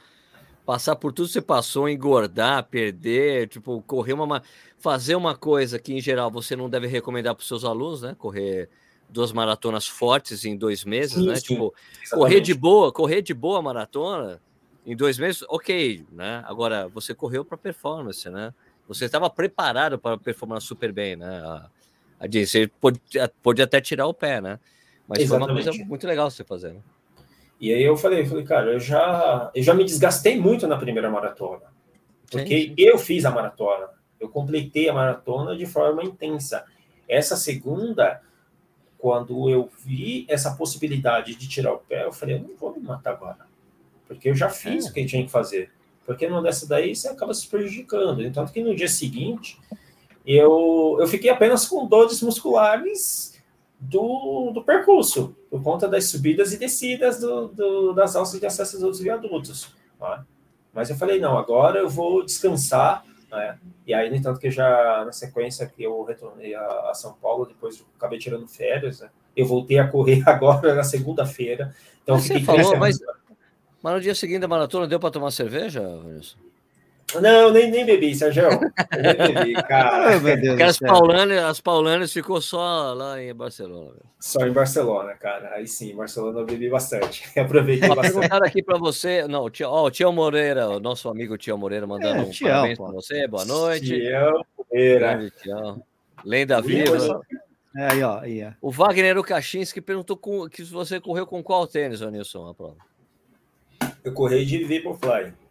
passar 0.64 0.96
por 0.96 1.12
tudo 1.12 1.28
que 1.28 1.34
você 1.34 1.40
passou, 1.40 1.88
engordar, 1.88 2.64
perder, 2.64 3.48
tipo, 3.48 3.80
correr 3.82 4.12
uma. 4.14 4.42
Fazer 4.76 5.14
uma 5.14 5.36
coisa 5.36 5.78
que, 5.78 5.94
em 5.94 6.00
geral, 6.00 6.32
você 6.32 6.56
não 6.56 6.68
deve 6.68 6.88
recomendar 6.88 7.34
para 7.34 7.42
os 7.42 7.48
seus 7.48 7.64
alunos, 7.64 8.02
né? 8.02 8.16
Correr 8.18 8.68
duas 9.08 9.32
maratonas 9.32 9.86
fortes 9.86 10.44
em 10.44 10.56
dois 10.56 10.84
meses, 10.84 11.14
sim, 11.14 11.26
né? 11.26 11.36
Sim, 11.36 11.42
tipo, 11.42 11.74
exatamente. 12.02 12.10
correr 12.10 12.40
de 12.40 12.54
boa, 12.54 12.92
correr 12.92 13.22
de 13.22 13.34
boa 13.34 13.62
maratona 13.62 14.40
em 14.84 14.94
dois 14.96 15.18
meses, 15.18 15.44
ok, 15.48 16.04
né? 16.12 16.44
Agora, 16.46 16.88
você 16.88 17.14
correu 17.14 17.44
para 17.44 17.56
performance, 17.56 18.28
né? 18.30 18.52
Você 18.88 19.06
estava 19.06 19.28
preparado 19.28 19.98
para 19.98 20.16
performar 20.16 20.60
super 20.60 20.92
bem, 20.92 21.16
né? 21.16 21.40
a. 21.40 21.70
Você 22.18 22.70
pode, 22.80 23.00
pode 23.42 23.60
até 23.60 23.80
tirar 23.80 24.06
o 24.06 24.14
pé, 24.14 24.40
né? 24.40 24.58
Mas 25.06 25.18
Exatamente. 25.20 25.48
foi 25.48 25.62
uma 25.62 25.72
coisa 25.72 25.84
muito 25.84 26.06
legal 26.06 26.30
você 26.30 26.42
fazer, 26.44 26.72
né? 26.72 26.80
E 27.60 27.72
aí 27.72 27.82
eu 27.82 27.96
falei, 27.96 28.24
falei, 28.26 28.44
cara, 28.44 28.72
eu 28.72 28.80
já, 28.80 29.50
eu 29.54 29.62
já 29.62 29.74
me 29.74 29.84
desgastei 29.84 30.38
muito 30.38 30.66
na 30.66 30.76
primeira 30.76 31.10
maratona. 31.10 31.64
Porque 32.30 32.68
sim. 32.68 32.74
eu 32.76 32.98
fiz 32.98 33.24
a 33.24 33.30
maratona. 33.30 33.88
Eu 34.20 34.28
completei 34.28 34.88
a 34.88 34.94
maratona 34.94 35.56
de 35.56 35.66
forma 35.66 36.02
intensa. 36.02 36.64
Essa 37.08 37.36
segunda, 37.36 38.20
quando 39.06 39.48
eu 39.48 39.70
vi 39.84 40.26
essa 40.28 40.56
possibilidade 40.56 41.36
de 41.36 41.46
tirar 41.46 41.72
o 41.72 41.78
pé, 41.78 42.06
eu 42.06 42.12
falei, 42.12 42.34
eu 42.34 42.40
não 42.40 42.56
vou 42.56 42.74
me 42.74 42.80
matar 42.80 43.12
agora. 43.12 43.46
Porque 44.04 44.28
eu 44.28 44.34
já 44.34 44.48
fiz 44.48 44.84
é. 44.84 44.90
o 44.90 44.92
que 44.92 45.06
tinha 45.06 45.24
que 45.24 45.30
fazer. 45.30 45.70
Porque 46.04 46.28
não 46.28 46.42
dessa 46.42 46.66
daí 46.66 46.92
você 46.92 47.06
acaba 47.06 47.32
se 47.32 47.46
prejudicando. 47.46 48.26
Então, 48.26 48.44
que 48.48 48.60
no 48.60 48.74
dia 48.74 48.88
seguinte, 48.88 49.60
eu, 50.26 50.96
eu 50.98 51.06
fiquei 51.06 51.30
apenas 51.30 51.68
com 51.68 51.86
dores 51.86 52.20
musculares 52.20 53.40
do, 53.78 54.50
do 54.50 54.64
percurso, 54.64 55.36
por 55.48 55.62
conta 55.62 55.86
das 55.86 56.06
subidas 56.06 56.52
e 56.52 56.58
descidas 56.58 57.20
do, 57.20 57.46
do, 57.46 57.92
das 57.92 58.16
alças 58.16 58.40
de 58.40 58.46
acesso 58.46 58.80
dos 58.80 58.98
viadutos. 58.98 59.72
Tá? 60.00 60.26
Mas 60.74 60.90
eu 60.90 60.96
falei, 60.96 61.20
não, 61.20 61.38
agora 61.38 61.78
eu 61.78 61.88
vou 61.88 62.24
descansar. 62.24 63.04
Né? 63.30 63.58
E 63.86 63.94
aí, 63.94 64.08
no 64.08 64.16
entanto, 64.16 64.40
que 64.40 64.50
já 64.50 65.04
na 65.04 65.12
sequência 65.12 65.66
que 65.66 65.82
eu 65.82 66.02
retornei 66.04 66.54
a, 66.54 66.90
a 66.90 66.94
São 66.94 67.14
Paulo, 67.14 67.46
depois 67.46 67.84
acabei 67.96 68.18
tirando 68.18 68.46
férias, 68.46 69.00
né? 69.00 69.10
eu 69.36 69.46
voltei 69.46 69.78
a 69.78 69.86
correr 69.86 70.22
agora 70.28 70.74
na 70.74 70.84
segunda-feira. 70.84 71.74
Então, 72.02 72.18
Você 72.18 72.40
falou, 72.40 72.76
mas, 72.76 72.98
mas 73.82 73.94
no 73.94 74.00
dia 74.00 74.14
seguinte 74.14 74.40
da 74.40 74.48
maratona 74.48 74.86
deu 74.86 74.98
para 74.98 75.10
tomar 75.10 75.30
cerveja, 75.30 75.82
Wilson? 75.82 76.38
Não, 77.14 77.52
nem, 77.52 77.70
nem 77.70 77.86
bebi, 77.86 78.14
Sérgio. 78.14 78.48
Nem 78.50 79.34
bebi, 79.34 79.54
cara. 79.62 80.20
Porque 80.20 80.62
as 80.62 80.78
Paulanas, 80.78 81.44
as 81.44 81.60
Paulanas 81.60 82.12
ficou 82.12 82.40
só 82.40 82.92
lá 82.94 83.22
em 83.22 83.32
Barcelona. 83.32 84.00
Só 84.18 84.44
em 84.44 84.52
Barcelona, 84.52 85.14
cara. 85.14 85.54
Aí 85.54 85.68
sim, 85.68 85.92
em 85.92 85.96
Barcelona 85.96 86.40
eu 86.40 86.44
bebi 86.44 86.68
bastante. 86.68 87.26
Aproveitei 87.38 87.88
bastante. 87.88 88.12
Perguntaram 88.12 88.46
aqui 88.46 88.62
para 88.62 88.76
você, 88.76 89.26
não, 89.28 89.44
o 89.44 89.50
Tião, 89.50 89.90
Tião 89.90 90.12
Moreira, 90.12 90.68
o 90.68 90.80
nosso 90.80 91.08
amigo 91.08 91.38
Tião 91.38 91.56
Moreira, 91.56 91.86
mandando 91.86 92.22
é, 92.22 92.22
um 92.22 92.30
Tião, 92.30 92.50
parabéns 92.50 92.78
para 92.78 92.92
você. 92.92 93.28
Boa 93.28 93.44
noite. 93.44 93.86
Tião 93.86 94.44
Moreira. 94.58 95.30
Tião. 95.42 95.82
Lenda 96.24 96.60
viva. 96.60 97.20
É, 97.76 97.92
aí, 97.92 98.02
ó, 98.02 98.18
aí, 98.18 98.44
ó. 98.44 98.52
O 98.60 98.70
Wagner 98.70 99.22
Kaczynski 99.22 99.80
perguntou 99.80 100.16
com, 100.16 100.48
que 100.48 100.64
você 100.64 100.98
correu 100.98 101.26
com 101.26 101.42
qual 101.42 101.66
tênis, 101.66 102.00
Nilson, 102.00 102.48
a 102.48 102.54
prova? 102.54 102.76
Eu 104.02 104.12
corri 104.12 104.44
de 104.44 104.64
Vaporfly. 104.64 105.45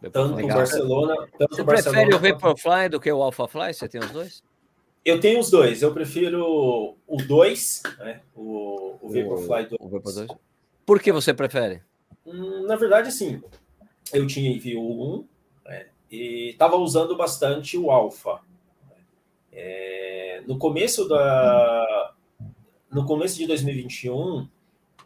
Tanto 0.00 0.44
o 0.44 0.46
Barcelona. 0.46 1.16
Tanto 1.38 1.56
Você 1.56 1.64
Barcelona 1.64 2.08
prefere 2.08 2.14
o 2.14 2.32
Vaporfly 2.34 2.88
do 2.88 3.00
que 3.00 3.10
o 3.10 3.22
AlphaFly? 3.22 3.74
Você 3.74 3.88
tem 3.88 4.00
os 4.00 4.10
dois? 4.10 4.42
Eu 5.04 5.20
tenho 5.20 5.40
os 5.40 5.50
dois. 5.50 5.82
Eu 5.82 5.92
prefiro 5.92 6.96
o 7.06 7.16
2, 7.16 7.82
né? 7.98 8.20
o, 8.36 8.96
o 9.00 9.08
Vaporfly 9.08 9.76
2. 10.04 10.28
Por 10.84 11.00
que 11.00 11.12
você 11.12 11.34
prefere? 11.34 11.82
Hum, 12.24 12.66
na 12.66 12.76
verdade, 12.76 13.10
sim. 13.10 13.42
Eu 14.12 14.26
tinha 14.26 14.50
envio 14.50 14.80
1 14.80 15.24
né? 15.64 15.86
e 16.10 16.50
estava 16.50 16.76
usando 16.76 17.16
bastante 17.16 17.76
o 17.76 17.90
Alpha. 17.90 18.40
É, 19.52 20.42
no 20.46 20.58
começo 20.58 21.08
da. 21.08 22.14
No 22.90 23.04
começo 23.04 23.36
de 23.36 23.46
2021, 23.46 24.48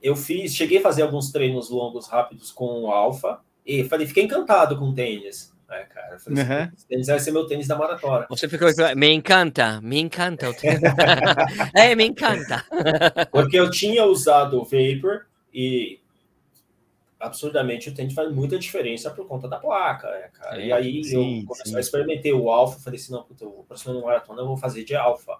eu 0.02 0.14
fiz, 0.14 0.54
cheguei 0.54 0.78
a 0.78 0.82
fazer 0.82 1.02
alguns 1.02 1.32
treinos 1.32 1.70
longos 1.70 2.06
rápidos 2.06 2.52
com 2.52 2.82
o 2.82 2.90
Alpha, 2.90 3.40
e 3.64 3.84
falei, 3.84 4.06
fiquei 4.06 4.24
encantado 4.24 4.76
com 4.76 4.86
o 4.86 4.94
tênis. 4.94 5.52
É, 5.70 5.84
cara, 5.84 6.18
falei, 6.18 6.44
uhum. 6.44 6.70
tênis 6.86 7.06
vai 7.06 7.18
ser 7.18 7.30
meu 7.30 7.46
tênis 7.46 7.66
da 7.66 7.76
maratona. 7.76 8.26
Você 8.28 8.46
ficou, 8.48 8.68
me 8.94 9.10
encanta, 9.10 9.80
me 9.80 9.98
encanta 9.98 10.50
o 10.50 10.54
tênis. 10.54 10.82
é, 11.74 11.94
me 11.94 12.04
encanta. 12.04 12.64
Porque 13.30 13.58
eu 13.58 13.70
tinha 13.70 14.04
usado 14.04 14.60
o 14.60 14.64
Vapor 14.64 15.26
e 15.52 15.98
absurdamente 17.18 17.88
o 17.88 17.94
tênis 17.94 18.12
faz 18.12 18.30
muita 18.32 18.58
diferença 18.58 19.10
por 19.10 19.26
conta 19.26 19.48
da 19.48 19.58
placa, 19.58 20.10
né, 20.10 20.28
cara? 20.32 20.56
Sim, 20.56 20.66
e 20.66 20.72
aí 20.72 21.04
sim, 21.04 21.40
eu 21.40 21.46
comecei 21.46 21.72
sim. 21.72 21.76
a 21.76 21.80
experimentei 21.80 22.32
o 22.32 22.50
Alpha, 22.50 22.80
falei 22.80 22.98
assim, 22.98 23.12
não, 23.12 23.22
puta, 23.22 23.46
o 23.46 23.64
próximo 23.64 24.02
maratona 24.02 24.42
eu 24.42 24.46
vou 24.46 24.56
fazer 24.56 24.84
de 24.84 24.94
Alpha. 24.94 25.38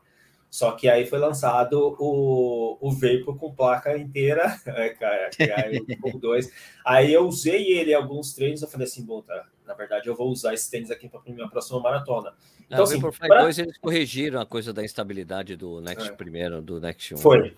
Só 0.52 0.72
que 0.72 0.86
aí 0.86 1.06
foi 1.06 1.18
lançado 1.18 1.96
o, 1.98 2.76
o 2.78 2.90
Vapor 2.92 3.38
com 3.38 3.54
placa 3.54 3.96
inteira, 3.96 4.44
né, 4.66 4.90
cara, 4.90 5.30
aí 5.56 5.76
eu. 6.12 6.40
Aí 6.84 7.16
usei 7.16 7.72
ele 7.72 7.92
em 7.92 7.94
alguns 7.94 8.34
treinos, 8.34 8.60
eu 8.60 8.68
falei 8.68 8.86
assim, 8.86 9.02
bom, 9.02 9.22
tá, 9.22 9.46
na 9.66 9.72
verdade 9.72 10.08
eu 10.08 10.14
vou 10.14 10.28
usar 10.28 10.52
esse 10.52 10.70
tênis 10.70 10.90
aqui 10.90 11.08
para 11.08 11.22
minha 11.26 11.48
próxima 11.48 11.80
maratona. 11.80 12.34
Então, 12.66 12.66
Então, 12.68 12.84
assim, 12.84 12.96
Vaporfly 12.96 13.28
pra- 13.28 13.42
2 13.44 13.58
eles 13.60 13.78
corrigiram 13.78 14.40
a 14.42 14.44
coisa 14.46 14.74
da 14.74 14.84
instabilidade 14.84 15.56
do 15.56 15.80
Next 15.80 16.10
É. 16.10 16.12
primeiro, 16.12 16.60
do 16.60 16.78
Next 16.78 17.14
1. 17.14 17.16
Foi. 17.16 17.56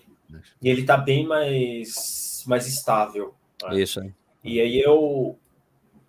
E 0.61 0.69
ele 0.69 0.83
tá 0.85 0.95
bem 0.95 1.27
mais, 1.27 2.45
mais 2.47 2.65
estável. 2.65 3.35
né? 3.61 3.81
Isso, 3.81 3.99
é. 3.99 4.09
E 4.41 4.61
aí 4.61 4.79
eu, 4.79 5.37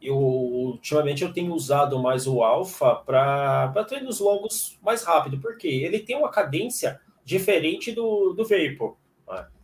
eu 0.07 0.17
ultimamente 0.17 1.23
eu 1.25 1.33
tenho 1.33 1.53
usado 1.55 1.99
mais 2.01 2.27
o 2.27 2.43
Alpha 2.43 2.95
para 2.97 3.85
treinos 3.89 4.21
longos 4.21 4.79
mais 4.83 5.03
rápido, 5.03 5.39
porque 5.39 5.67
ele 5.69 5.99
tem 6.01 6.17
uma 6.17 6.31
cadência 6.31 7.01
diferente 7.25 7.93
do, 7.93 8.33
do 8.35 8.45
Vapor. 8.45 8.97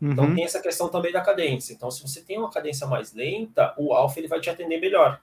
Então 0.00 0.24
Uhum. 0.24 0.34
tem 0.34 0.44
essa 0.44 0.60
questão 0.60 0.88
também 0.88 1.12
da 1.12 1.20
cadência. 1.20 1.72
Então, 1.72 1.88
se 1.90 2.02
você 2.02 2.20
tem 2.20 2.36
uma 2.36 2.50
cadência 2.50 2.84
mais 2.86 3.14
lenta, 3.14 3.72
o 3.78 3.92
Alpha 3.92 4.18
ele 4.18 4.26
vai 4.26 4.40
te 4.40 4.50
atender 4.50 4.80
melhor. 4.80 5.20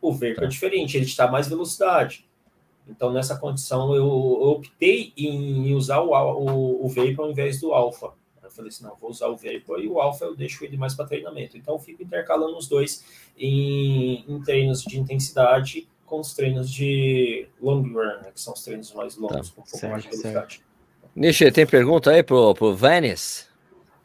O 0.00 0.12
Vapor 0.12 0.34
Tá. 0.40 0.44
é 0.44 0.48
diferente, 0.48 0.96
ele 0.96 1.06
te 1.06 1.16
dá 1.16 1.26
mais 1.30 1.48
velocidade. 1.48 2.28
Então, 2.86 3.10
nessa 3.12 3.36
condição, 3.38 3.94
eu, 3.94 4.04
eu 4.04 4.48
optei 4.50 5.12
em 5.16 5.72
usar 5.74 6.00
o, 6.00 6.10
o, 6.10 6.84
o 6.84 6.88
Vapor 6.88 7.24
ao 7.26 7.30
invés 7.30 7.60
do 7.60 7.72
Alpha. 7.72 8.12
Eu 8.52 8.56
falei 8.56 8.68
assim, 8.68 8.84
não, 8.84 8.94
vou 9.00 9.10
usar 9.10 9.28
o 9.28 9.36
Vapor 9.36 9.80
e 9.80 9.88
o 9.88 9.98
Alpha 10.00 10.26
eu 10.26 10.36
deixo 10.36 10.64
ele 10.64 10.76
mais 10.76 10.94
para 10.94 11.06
treinamento. 11.06 11.56
Então, 11.56 11.74
eu 11.74 11.78
fico 11.78 12.02
intercalando 12.02 12.56
os 12.56 12.68
dois 12.68 13.04
em, 13.38 14.24
em 14.28 14.40
treinos 14.42 14.82
de 14.82 14.98
intensidade 14.98 15.88
com 16.04 16.20
os 16.20 16.34
treinos 16.34 16.70
de 16.70 17.46
long 17.60 17.82
run, 17.82 17.94
né, 17.94 18.30
que 18.34 18.40
são 18.40 18.52
os 18.52 18.62
treinos 18.62 18.92
mais 18.92 19.16
longos, 19.16 19.50
com 19.50 19.62
um 19.62 19.64
pouco 19.64 19.88
mais 19.88 20.02
de 20.02 20.10
certo, 20.10 20.22
velocidade. 20.22 20.62
Nishi, 21.16 21.50
tem 21.50 21.66
pergunta 21.66 22.10
aí 22.10 22.22
pro, 22.22 22.54
pro 22.54 22.74
Venice? 22.74 23.46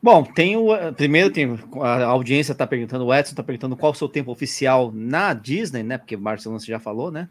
Bom, 0.01 0.23
tem 0.23 0.55
o. 0.55 0.67
Primeiro, 0.93 1.31
tem 1.31 1.59
a 1.81 2.05
audiência 2.05 2.51
está 2.53 2.67
perguntando, 2.67 3.05
o 3.05 3.13
Edson 3.13 3.31
está 3.31 3.43
perguntando 3.43 3.75
qual 3.75 3.91
o 3.91 3.95
seu 3.95 4.07
tempo 4.07 4.31
oficial 4.31 4.91
na 4.93 5.33
Disney, 5.33 5.83
né? 5.83 5.97
Porque 5.97 6.15
Barcelona 6.15 6.59
você 6.59 6.67
já 6.67 6.79
falou, 6.79 7.11
né? 7.11 7.27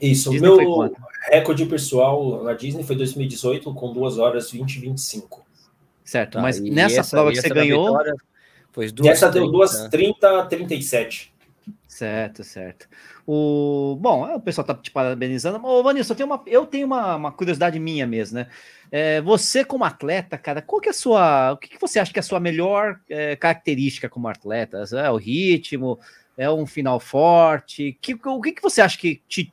Isso, 0.00 0.30
o 0.30 0.32
Disney 0.32 0.48
foi 0.48 0.64
meu 0.64 0.96
recorde 1.30 1.66
pessoal 1.66 2.42
na 2.42 2.52
Disney 2.52 2.82
foi 2.82 2.96
2018 2.96 3.72
com 3.74 3.92
2 3.92 4.18
horas 4.18 4.50
20 4.50 4.76
e 4.76 4.80
25. 4.80 5.43
Certo, 6.04 6.34
Tá, 6.34 6.42
mas 6.42 6.60
nessa 6.60 7.00
essa- 7.00 7.10
prova 7.16 7.30
e 7.32 7.34
que 7.34 7.40
você 7.40 7.48
ganhou. 7.48 7.98
Foi 8.70 8.86
E 8.86 8.90
duas 8.92 9.10
essa 9.12 9.30
deu 9.30 9.42
30. 9.50 9.56
2 9.56 9.88
30 9.88 10.40
a 10.40 10.46
37. 10.46 11.32
Certo, 11.88 12.42
certo. 12.42 12.88
O... 13.26 13.96
Bom, 14.00 14.28
é, 14.28 14.34
o 14.34 14.40
pessoal 14.40 14.66
tá 14.66 14.74
te 14.74 14.90
parabenizando. 14.90 15.64
Ô, 15.64 15.82
Vanilson, 15.82 16.12
eu 16.12 16.16
tenho 16.16 16.26
uma, 16.28 16.42
eu 16.46 16.66
tenho 16.66 16.86
uma, 16.86 17.16
uma 17.16 17.32
curiosidade 17.32 17.78
minha 17.78 18.06
mesmo, 18.06 18.38
né? 18.38 18.48
É, 18.90 19.20
você, 19.20 19.64
como 19.64 19.84
atleta, 19.84 20.36
cara, 20.36 20.60
qual 20.60 20.80
que 20.80 20.88
é 20.88 20.90
a 20.90 20.94
sua. 20.94 21.52
O 21.52 21.56
que, 21.56 21.68
que 21.68 21.80
você 21.80 21.98
acha 21.98 22.12
que 22.12 22.18
é 22.18 22.20
a 22.20 22.24
sua 22.24 22.40
melhor 22.40 23.00
é, 23.08 23.36
característica 23.36 24.08
como 24.08 24.28
atleta? 24.28 24.84
É 24.92 25.10
o 25.10 25.16
ritmo? 25.16 25.98
É 26.36 26.50
um 26.50 26.66
final 26.66 26.98
forte? 26.98 27.96
Que, 28.00 28.14
o 28.14 28.40
que, 28.40 28.52
que 28.52 28.62
você 28.62 28.80
acha 28.82 28.98
que 28.98 29.22
te. 29.28 29.52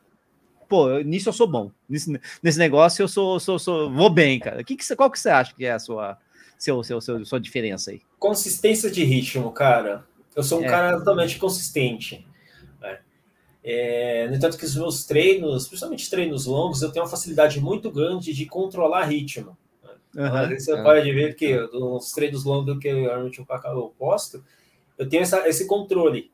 Pô, 0.67 0.97
nisso 0.99 1.29
eu 1.29 1.33
sou 1.33 1.47
bom. 1.47 1.71
Nesse, 1.87 2.19
nesse 2.41 2.57
negócio 2.57 3.03
eu 3.03 3.07
sou, 3.07 3.39
sou, 3.39 3.59
sou, 3.59 3.91
vou 3.91 4.09
bem, 4.09 4.39
cara. 4.39 4.63
Que 4.63 4.75
que 4.75 4.95
qual 4.95 5.11
que 5.11 5.19
você 5.19 5.29
acha 5.29 5.53
que 5.53 5.65
é 5.65 5.73
a 5.73 5.79
sua, 5.79 6.17
seu, 6.61 6.83
seu, 6.83 7.01
seu, 7.01 7.25
sua 7.25 7.39
diferença 7.39 7.89
aí? 7.89 8.01
Consistência 8.19 8.91
de 8.91 9.03
ritmo, 9.03 9.51
cara. 9.51 10.05
Eu 10.35 10.43
sou 10.43 10.59
um 10.61 10.63
É. 10.63 10.67
cara 10.69 10.97
totalmente 10.99 11.39
consistente. 11.39 12.23
né? 12.79 12.99
É, 13.63 14.27
no 14.29 14.35
entanto 14.35 14.57
que 14.59 14.65
os 14.65 14.75
meus 14.75 15.03
treinos, 15.03 15.67
principalmente 15.67 16.07
treinos 16.09 16.45
longos, 16.45 16.83
eu 16.83 16.91
tenho 16.91 17.03
uma 17.03 17.09
facilidade 17.09 17.59
muito 17.59 17.89
grande 17.91 18.31
de 18.31 18.45
controlar 18.45 19.05
ritmo. 19.05 19.57
Às 20.15 20.49
vezes 20.49 20.65
você 20.65 20.73
Ah. 20.73 20.83
pode 20.83 21.11
ver 21.11 21.35
que 21.35 21.55
nos 21.73 22.11
treinos 22.11 22.43
longos 22.43 22.77
que 22.79 22.87
eu, 22.87 23.01
normalmente 23.01 23.39
eu 23.39 23.45
eu 23.65 23.93
posto, 23.97 24.43
eu 24.97 25.09
tenho 25.09 25.23
essa, 25.23 25.47
esse 25.49 25.65
controle. 25.65 26.30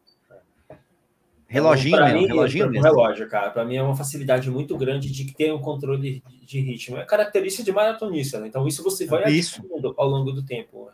Reloginho, 1.47 1.95
Então, 1.95 2.05
mesmo, 2.07 2.19
mim, 2.21 2.27
reloginho 2.27 2.65
um 2.67 2.69
mesmo. 2.69 2.83
relógio, 2.85 3.29
cara. 3.29 3.49
Para 3.51 3.63
mim 3.63 3.75
é 3.77 3.81
uma 3.83 3.95
facilidade 3.95 4.49
muito 4.51 4.75
grande 4.77 5.09
de 5.11 5.33
ter 5.33 5.53
um 5.53 5.59
controle 5.59 6.21
de, 6.43 6.59
ritmo. 6.59 6.97
É 6.97 7.05
característica 7.05 7.63
de 7.63 7.71
maratonista, 7.71 8.39
né? 8.39 8.47
Então 8.47 8.67
isso 8.67 8.83
você 8.83 9.05
vai 9.05 9.31
Isso. 9.31 9.61
ao 9.95 10.07
longo 10.09 10.31
do 10.31 10.43
tempo. 10.43 10.85
né? 10.87 10.91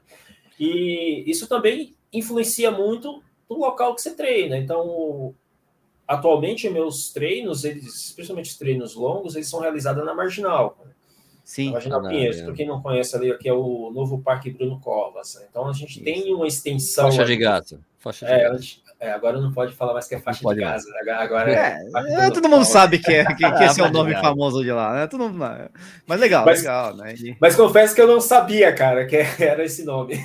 E 0.60 1.24
isso 1.26 1.48
também 1.48 1.96
influencia 2.12 2.70
muito 2.70 3.24
no 3.50 3.58
local 3.58 3.96
que 3.96 4.02
você 4.02 4.16
treina. 4.16 4.56
Então, 4.58 5.34
atualmente 6.08 6.70
meus 6.70 7.12
treinos, 7.12 7.64
eles, 7.64 7.86
especialmente 8.08 8.52
os 8.52 8.58
treinos 8.58 8.96
longos, 8.96 9.36
eles 9.36 9.50
são 9.50 9.60
realizados 9.60 10.06
na 10.06 10.14
Marginal. 10.14 10.78
Sim. 11.44 11.68
Na 11.68 11.72
Marginal 11.74 12.02
Pinheiros, 12.08 12.38
é. 12.40 12.44
para 12.46 12.54
quem 12.54 12.68
não 12.68 12.82
conhece 12.82 13.16
ali, 13.16 13.32
aqui 13.32 13.50
é 13.50 13.54
o 13.54 13.92
novo 13.94 14.22
Parque 14.22 14.50
Bruno 14.52 14.80
Covas. 14.80 15.36
né? 15.36 15.48
Então 15.50 15.68
a 15.68 15.74
gente 15.74 16.00
tem 16.02 16.34
uma 16.34 16.48
extensão. 16.48 17.06
Faixa 17.06 17.26
de 17.26 17.36
gato. 17.36 17.84
Faixa 18.00 18.26
de 18.26 18.32
É, 18.32 18.44
gato. 18.50 18.64
É, 19.04 19.12
agora 19.12 19.40
não 19.42 19.52
pode 19.52 19.74
falar 19.76 19.94
mais 19.94 20.08
que 20.08 20.16
é 20.16 20.20
faixa 20.20 20.42
pode 20.42 20.60
de 20.60 20.66
casa. 20.66 20.86
né? 21.06 21.12
Agora 21.14 21.52
É, 21.52 21.78
Parque 21.92 22.12
é, 22.12 22.16
Bruno 22.16 22.32
todo 22.34 22.50
mundo 22.50 22.66
sabe 22.66 23.00
que, 23.00 23.12
é, 23.14 23.26
que, 23.36 23.52
que 23.52 23.64
esse 23.64 23.82
é 23.82 23.84
o 23.84 23.92
nome 23.92 24.16
famoso 24.16 24.64
de 24.64 24.72
lá, 24.72 24.94
né? 24.94 25.08
Todo 25.08 25.30
mundo, 25.30 25.38
mas 26.08 26.20
legal, 26.20 26.46
Mas- 26.46 26.60
legal, 26.62 26.96
né? 26.96 27.14
E- 27.16 27.36
Mas 27.40 27.56
confesso 27.56 27.94
que 27.94 28.02
eu 28.02 28.08
não 28.08 28.22
sabia, 28.22 28.74
cara, 28.74 29.06
que 29.06 29.18
era 29.40 29.64
esse 29.64 29.84
nome. 29.84 30.16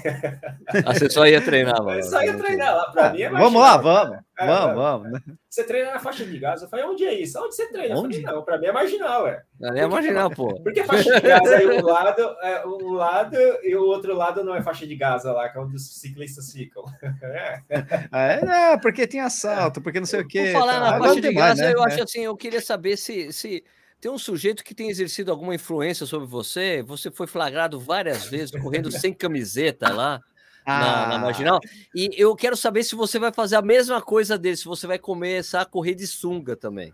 Ah, 0.86 0.94
você 0.94 1.10
só 1.10 1.26
ia 1.26 1.40
treinar, 1.40 1.76
mano. 1.82 1.98
Eu 1.98 2.02
só 2.04 2.22
ia 2.22 2.34
treinar 2.36 2.74
lá. 2.76 2.84
Pra 2.92 3.06
Ah, 3.08 3.12
mim 3.12 3.22
é 3.22 3.30
vamos 3.30 3.60
lá, 3.60 3.76
vamos, 3.76 4.16
É, 4.16 4.20
vamos, 4.46 4.70
é. 4.70 4.74
vamos. 4.74 5.12
né? 5.12 5.20
Você 5.48 5.64
treina 5.64 5.92
na 5.92 5.98
faixa 5.98 6.24
de 6.24 6.38
gás. 6.38 6.62
Eu 6.62 6.68
falei, 6.68 6.84
onde 6.84 7.04
é 7.04 7.12
isso? 7.14 7.38
Onde 7.42 7.54
você 7.54 7.66
treina? 7.70 7.94
Eu 7.94 7.98
Onde? 7.98 8.20
falei, 8.20 8.36
não, 8.36 8.44
pra 8.44 8.58
mim 8.58 8.66
é 8.66 8.72
marginal, 8.72 9.26
é. 9.26 9.42
Não 9.58 9.76
ia 9.76 9.82
imaginar, 9.84 10.30
pô. 10.30 10.54
Porque 10.62 10.84
faixa 10.84 11.20
de 11.20 11.26
gás 11.26 11.52
aí 11.52 11.66
um 11.66 11.84
lado, 11.84 12.22
é, 12.42 12.66
um 12.66 12.92
lado 12.92 13.36
e 13.62 13.74
o 13.76 13.82
outro 13.84 14.14
lado 14.14 14.44
não 14.44 14.54
é 14.54 14.62
faixa 14.62 14.86
de 14.86 14.94
gás 14.96 15.24
lá, 15.24 15.48
que 15.48 15.58
é 15.58 15.60
onde 15.60 15.76
os 15.76 15.98
ciclistas 16.00 16.52
ficam. 16.52 16.84
É. 17.22 17.62
Ah, 18.12 18.22
É, 18.32 18.44
não, 18.44 18.78
porque 18.80 19.06
tem 19.06 19.20
assalto, 19.20 19.80
porque 19.80 19.98
não 19.98 20.06
sei 20.06 20.20
o 20.20 20.28
quê. 20.28 20.50
Por 20.52 20.60
falar 20.60 20.80
tá. 20.80 20.90
na 20.92 20.98
faixa 20.98 21.20
de 21.20 21.32
gás, 21.32 21.58
né? 21.58 21.72
eu 21.72 21.82
É. 21.82 21.86
acho 21.86 22.02
assim, 22.02 22.24
eu 22.24 22.36
queria 22.36 22.60
saber 22.60 22.96
se, 22.96 23.32
se 23.32 23.64
tem 24.00 24.10
um 24.10 24.18
sujeito 24.18 24.62
que 24.62 24.74
tem 24.74 24.88
exercido 24.90 25.30
alguma 25.30 25.54
influência 25.54 26.06
sobre 26.06 26.26
você. 26.26 26.82
Você 26.86 27.10
foi 27.10 27.26
flagrado 27.26 27.80
várias 27.80 28.26
vezes 28.26 28.50
correndo 28.52 28.90
sem 28.90 29.12
camiseta 29.12 29.92
lá 29.92 30.20
na, 30.68 31.06
na 31.08 31.14
Ah, 31.14 31.18
marginal. 31.18 31.58
E 31.94 32.10
eu 32.16 32.36
quero 32.36 32.56
saber 32.56 32.82
se 32.84 32.94
você 32.94 33.18
vai 33.18 33.32
fazer 33.32 33.56
a 33.56 33.62
mesma 33.62 34.00
coisa 34.02 34.36
dele, 34.38 34.56
se 34.56 34.64
você 34.66 34.86
vai 34.86 34.98
começar 34.98 35.62
a 35.62 35.66
correr 35.66 35.94
de 35.94 36.06
sunga 36.06 36.54
também. 36.54 36.92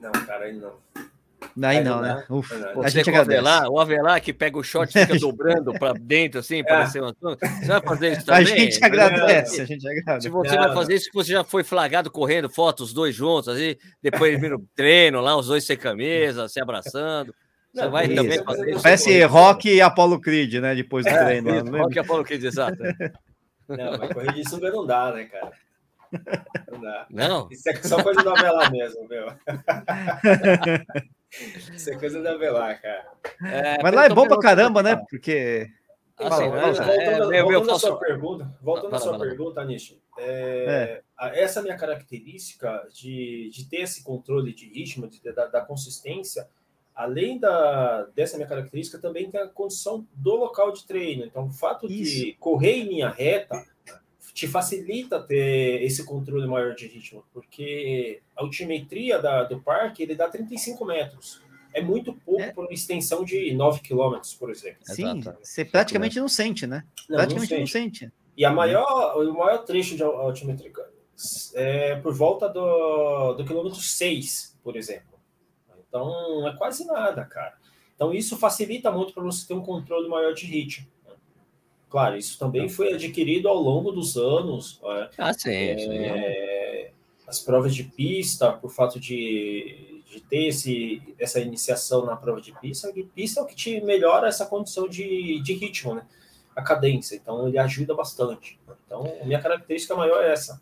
Não, 0.00 0.12
cara, 0.12 0.44
aí 0.46 0.52
não. 0.54 0.74
Aí 1.62 1.78
Aí 1.78 1.84
não, 1.84 1.96
não 1.96 2.02
né? 2.02 2.24
Não 2.28 2.40
dá. 2.40 2.70
a 2.70 2.74
Você 2.74 2.90
gente 2.90 3.04
com 3.04 3.10
o 3.16 3.20
agradece. 3.20 3.20
Avelar, 3.20 3.68
o 3.70 3.80
Avelar 3.80 4.20
que 4.22 4.32
pega 4.32 4.58
o 4.58 4.62
short 4.62 4.96
e 4.96 5.00
fica 5.06 5.18
dobrando 5.20 5.72
para 5.78 5.92
dentro, 5.94 6.40
assim, 6.40 6.62
parecer 6.64 7.00
uma 7.02 7.14
sunga. 7.18 7.36
Você 7.60 7.66
vai 7.66 7.80
fazer 7.80 8.12
isso 8.12 8.20
A 8.32 8.38
também? 8.38 8.46
gente 8.58 8.84
agradece, 8.84 9.60
a 9.60 9.64
gente 9.64 9.80
Se 9.82 9.88
agradece. 9.88 10.28
você 10.28 10.50
Não, 10.50 10.58
vai 10.58 10.68
não. 10.68 10.74
fazer 10.74 10.94
isso, 10.94 11.08
que 11.08 11.14
você 11.14 11.32
já 11.32 11.44
foi 11.44 11.62
flagrado 11.64 12.10
correndo 12.10 12.48
fotos, 12.50 12.88
os 12.88 12.92
dois 12.94 13.14
juntos, 13.14 13.48
assim, 13.48 13.74
depois 14.02 14.38
viram 14.40 14.62
treino 14.74 15.20
lá, 15.20 15.36
os 15.36 15.46
dois 15.46 15.64
sem 15.64 15.76
camisa, 15.76 16.48
se 16.48 16.60
abraçando. 16.60 17.34
Você 17.76 17.88
vai 17.88 18.06
isso, 18.06 18.14
também 18.16 18.44
fazer 18.44 18.70
isso? 18.70 18.82
Parece 18.82 19.22
Rock 19.24 19.68
e 19.68 19.80
Apollo 19.80 20.20
Creed, 20.20 20.54
né? 20.54 20.74
Depois 20.74 21.04
do 21.04 21.10
É, 21.10 21.24
treino. 21.24 21.48
Isso, 21.50 21.56
não 21.58 21.62
Qual 21.64 21.72
lembra? 21.74 21.90
que 21.92 21.98
é 21.98 22.02
a 22.02 22.04
Paulo 22.04 22.24
que 22.24 22.36
diz 22.38 22.44
exato? 22.46 22.78
Não, 23.68 23.98
mas 23.98 24.12
correr 24.12 24.32
de 24.32 24.48
sunga 24.48 24.70
não 24.70 24.86
dá, 24.86 25.12
né, 25.12 25.24
cara? 25.24 25.50
Não 26.70 26.80
dá. 26.80 27.06
Não? 27.10 27.48
Isso 27.50 27.68
é 27.68 27.74
só 27.82 28.00
coisa 28.00 28.22
do 28.22 28.30
Avelar 28.30 28.70
mesmo, 28.70 29.08
meu. 29.08 29.26
Isso 31.74 31.90
é 31.90 31.98
coisa 31.98 32.22
do 32.22 32.28
Avelar, 32.28 32.80
cara. 32.80 33.04
É, 33.44 33.82
Mas 33.82 33.94
lá 33.94 34.04
é 34.04 34.08
tô 34.08 34.14
bom 34.14 34.28
pra 34.28 34.38
caramba, 34.38 34.82
né? 34.82 34.96
Porque. 35.10 35.66
Assim, 36.18 36.48
voltando 36.48 37.34
é, 37.34 37.42
meu- 37.44 37.70
à 37.70 37.78
sua 37.78 37.98
pergunta, 37.98 38.50
voltando 38.62 38.96
à 38.96 38.98
sua 38.98 39.18
pergunta, 39.18 39.62
Nishi, 39.64 40.00
é, 40.18 41.02
a- 41.18 41.36
essa 41.36 41.60
minha 41.60 41.76
característica 41.76 42.86
de, 42.94 43.50
de 43.52 43.68
ter 43.68 43.82
esse 43.82 44.02
controle 44.02 44.54
de 44.54 44.66
ritmo, 44.66 45.06
de, 45.08 45.20
da, 45.32 45.46
da 45.46 45.60
consistência, 45.60 46.48
além 46.96 47.38
da, 47.38 48.04
dessa 48.14 48.38
minha 48.38 48.48
característica, 48.48 48.98
também 48.98 49.30
tem 49.30 49.38
a 49.38 49.46
condição 49.46 50.06
do 50.14 50.34
local 50.34 50.72
de 50.72 50.86
treino. 50.86 51.24
Então, 51.26 51.46
o 51.46 51.52
fato 51.52 51.86
de 51.86 52.34
correr 52.40 52.78
em 52.78 52.84
linha 52.84 53.10
reta 53.10 53.64
te 54.32 54.46
facilita 54.48 55.22
ter 55.22 55.82
esse 55.82 56.04
controle 56.04 56.46
maior 56.46 56.74
de 56.74 56.86
ritmo, 56.86 57.24
porque 57.32 58.20
a 58.36 58.42
altimetria 58.42 59.18
da, 59.18 59.44
do 59.44 59.60
parque 59.60 60.02
ele 60.02 60.14
dá 60.14 60.28
35 60.28 60.84
metros. 60.84 61.42
É 61.72 61.82
muito 61.82 62.14
pouco 62.14 62.40
É. 62.42 62.52
por 62.52 62.64
uma 62.64 62.72
extensão 62.72 63.22
de 63.24 63.52
9 63.54 63.80
quilômetros, 63.80 64.34
por 64.34 64.50
exemplo. 64.50 64.78
Sim, 64.82 65.18
Exato. 65.18 65.38
você 65.42 65.64
praticamente 65.64 66.18
não 66.18 66.28
sente, 66.28 66.66
né? 66.66 66.84
Não, 67.08 67.16
não 67.16 67.16
praticamente 67.16 67.48
sente. 67.48 67.60
não 67.60 67.66
sente. 67.66 68.12
E 68.36 68.44
a 68.44 68.50
maior, 68.50 69.16
o 69.18 69.32
maior 69.34 69.58
trecho 69.64 69.96
de 69.96 70.02
altimetria 70.02 70.70
é 71.54 71.96
por 71.96 72.14
volta 72.14 72.48
do, 72.48 73.34
do 73.34 73.44
quilômetro 73.44 73.80
6, 73.80 74.58
por 74.62 74.76
exemplo. 74.76 75.15
Então, 75.88 76.46
é 76.48 76.56
quase 76.56 76.84
nada, 76.86 77.24
cara. 77.24 77.54
Então, 77.94 78.12
isso 78.12 78.36
facilita 78.36 78.90
muito 78.90 79.14
para 79.14 79.22
você 79.22 79.46
ter 79.46 79.54
um 79.54 79.62
controle 79.62 80.08
maior 80.08 80.34
de 80.34 80.46
ritmo. 80.46 80.86
claro, 81.88 82.16
isso 82.16 82.38
também 82.38 82.68
foi 82.68 82.92
adquirido 82.92 83.48
ao 83.48 83.56
longo 83.56 83.90
dos 83.90 84.16
anos. 84.16 84.80
Né? 84.82 85.10
Ah, 85.16 85.32
sim. 85.32 85.50
É, 85.50 86.90
as 87.26 87.40
provas 87.40 87.74
de 87.74 87.84
pista, 87.84 88.52
por 88.52 88.70
fato 88.70 89.00
de, 89.00 90.02
de 90.10 90.20
ter 90.20 90.48
esse, 90.48 91.02
essa 91.18 91.40
iniciação 91.40 92.04
na 92.04 92.16
prova 92.16 92.40
de 92.40 92.52
pista, 92.60 92.92
e 92.94 93.02
pista 93.02 93.40
é 93.40 93.42
o 93.42 93.46
que 93.46 93.54
te 93.54 93.80
melhora 93.80 94.28
essa 94.28 94.44
condição 94.44 94.86
de, 94.86 95.40
de 95.42 95.54
ritmo, 95.54 95.94
né? 95.94 96.06
A 96.54 96.62
cadência. 96.62 97.16
Então, 97.16 97.48
ele 97.48 97.58
ajuda 97.58 97.94
bastante. 97.94 98.58
Então, 98.86 99.04
minha 99.24 99.40
característica 99.40 99.94
maior 99.94 100.22
é 100.22 100.32
essa. 100.32 100.60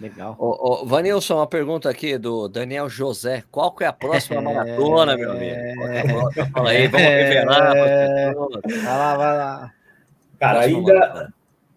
Legal. 0.00 0.34
Ô, 0.38 0.82
ô, 0.82 0.86
Vanilson, 0.86 1.36
uma 1.36 1.46
pergunta 1.46 1.90
aqui 1.90 2.16
do 2.16 2.48
Daniel 2.48 2.88
José. 2.88 3.44
Qual 3.50 3.70
que 3.72 3.84
é 3.84 3.86
a 3.86 3.92
próxima 3.92 4.40
maratona, 4.40 5.14
meu 5.14 5.32
amigo? 5.32 5.54
É... 5.54 6.46
Fala 6.50 6.70
aí, 6.70 6.88
vamos 6.88 7.06
revelar. 7.06 7.76
É... 7.76 8.32
Vai 8.32 8.82
lá, 8.84 9.16
vai 9.16 9.36
lá. 9.36 9.74
Cara, 10.38 10.60
ainda, 10.60 11.32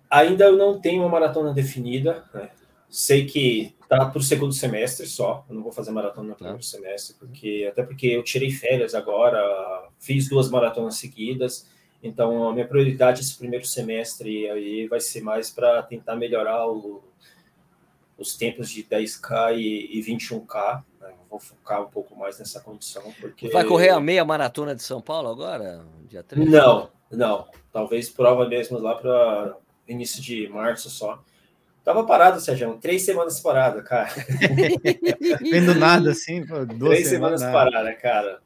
ainda 0.10 0.46
eu 0.46 0.56
não 0.56 0.80
tenho 0.80 1.02
uma 1.02 1.10
maratona 1.10 1.54
definida. 1.54 2.24
Né? 2.34 2.50
Sei 2.90 3.26
que 3.26 3.76
tá 3.90 4.06
para 4.06 4.20
o 4.20 4.24
segundo 4.24 4.54
semestre 4.54 5.06
só. 5.06 5.46
Eu 5.50 5.56
não 5.56 5.62
vou 5.62 5.74
fazer 5.74 5.92
maratona 5.92 6.30
no 6.30 6.36
primeiro 6.36 6.60
tá. 6.60 6.64
semestre, 6.64 7.16
porque 7.20 7.68
até 7.70 7.84
porque 7.84 8.08
eu 8.08 8.24
tirei 8.24 8.52
férias 8.52 8.96
agora, 8.96 9.38
fiz 10.00 10.30
duas 10.30 10.50
maratonas 10.50 10.96
seguidas. 10.96 11.70
Então, 12.02 12.48
a 12.48 12.54
minha 12.54 12.68
prioridade 12.68 13.20
esse 13.20 13.38
primeiro 13.38 13.66
semestre 13.66 14.50
aí 14.50 14.88
vai 14.88 15.02
ser 15.02 15.22
mais 15.22 15.52
para 15.52 15.84
tentar 15.84 16.16
melhorar 16.16 16.68
o 16.68 17.04
os 18.18 18.36
tempos 18.36 18.70
de 18.70 18.84
10K 18.84 19.58
e, 19.58 20.00
e 20.00 20.02
21K. 20.02 20.84
Né? 21.02 21.14
Vou 21.30 21.40
focar 21.40 21.82
um 21.82 21.90
pouco 21.90 22.16
mais 22.16 22.40
nessa 22.40 22.60
condição. 22.60 23.04
Porque... 23.20 23.50
Vai 23.50 23.66
correr 23.66 23.90
a 23.90 24.00
meia 24.00 24.24
maratona 24.24 24.76
de 24.76 24.84
São 24.84 25.02
Paulo 25.02 25.30
agora, 25.30 25.86
dia 26.08 26.24
3? 26.24 26.50
Não, 26.50 26.90
não. 27.12 27.48
Talvez 27.72 28.10
prova 28.10 28.48
mesmo 28.48 28.78
lá 28.80 28.96
para 28.96 29.58
início 29.88 30.22
de 30.22 30.48
março 30.48 30.90
só. 30.90 31.22
Tava 31.84 32.06
parado, 32.06 32.40
Sérgio, 32.40 32.78
três 32.80 33.02
semanas 33.02 33.42
parada, 33.42 33.82
cara. 33.82 34.10
Vendo 35.42 35.76
nada 35.76 36.12
assim, 36.12 36.46
pô, 36.46 36.66
duas 36.66 36.92
três 36.92 37.10
semanas, 37.10 37.42
semanas 37.42 37.72
parada, 37.72 37.94
cara. 37.96 38.40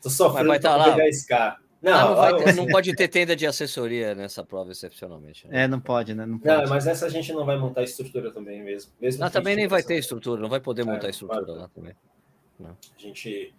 Tô 0.00 0.08
sofrendo 0.08 0.48
Mas 0.48 0.62
vai 0.62 0.70
tá 0.70 0.76
lá. 0.76 0.96
10K. 0.96 1.56
Não, 1.82 1.92
ah, 1.92 2.04
não, 2.04 2.16
vai, 2.16 2.44
ter, 2.44 2.54
não, 2.54 2.66
pode 2.66 2.94
ter 2.94 3.08
tenda 3.08 3.34
de 3.34 3.46
assessoria 3.46 4.14
nessa 4.14 4.44
prova, 4.44 4.70
excepcionalmente. 4.70 5.48
Né? 5.48 5.64
É, 5.64 5.68
não 5.68 5.80
pode, 5.80 6.14
né? 6.14 6.26
Não, 6.26 6.38
pode. 6.38 6.62
não, 6.62 6.68
mas 6.68 6.86
essa 6.86 7.06
a 7.06 7.08
gente 7.08 7.32
não 7.32 7.46
vai 7.46 7.56
montar 7.56 7.82
estrutura 7.82 8.30
também 8.30 8.62
mesmo. 8.62 8.92
mesmo 9.00 9.20
não, 9.20 9.30
também 9.30 9.56
nem 9.56 9.66
vai 9.66 9.82
ter 9.82 9.96
estrutura, 9.96 10.40
não 10.40 10.48
vai 10.48 10.60
poder 10.60 10.84
montar 10.84 11.06
é, 11.06 11.10
estrutura 11.10 11.52
lá 11.52 11.68
também. 11.68 11.94
Não. 12.58 12.76
A 12.96 13.00
gente 13.00 13.54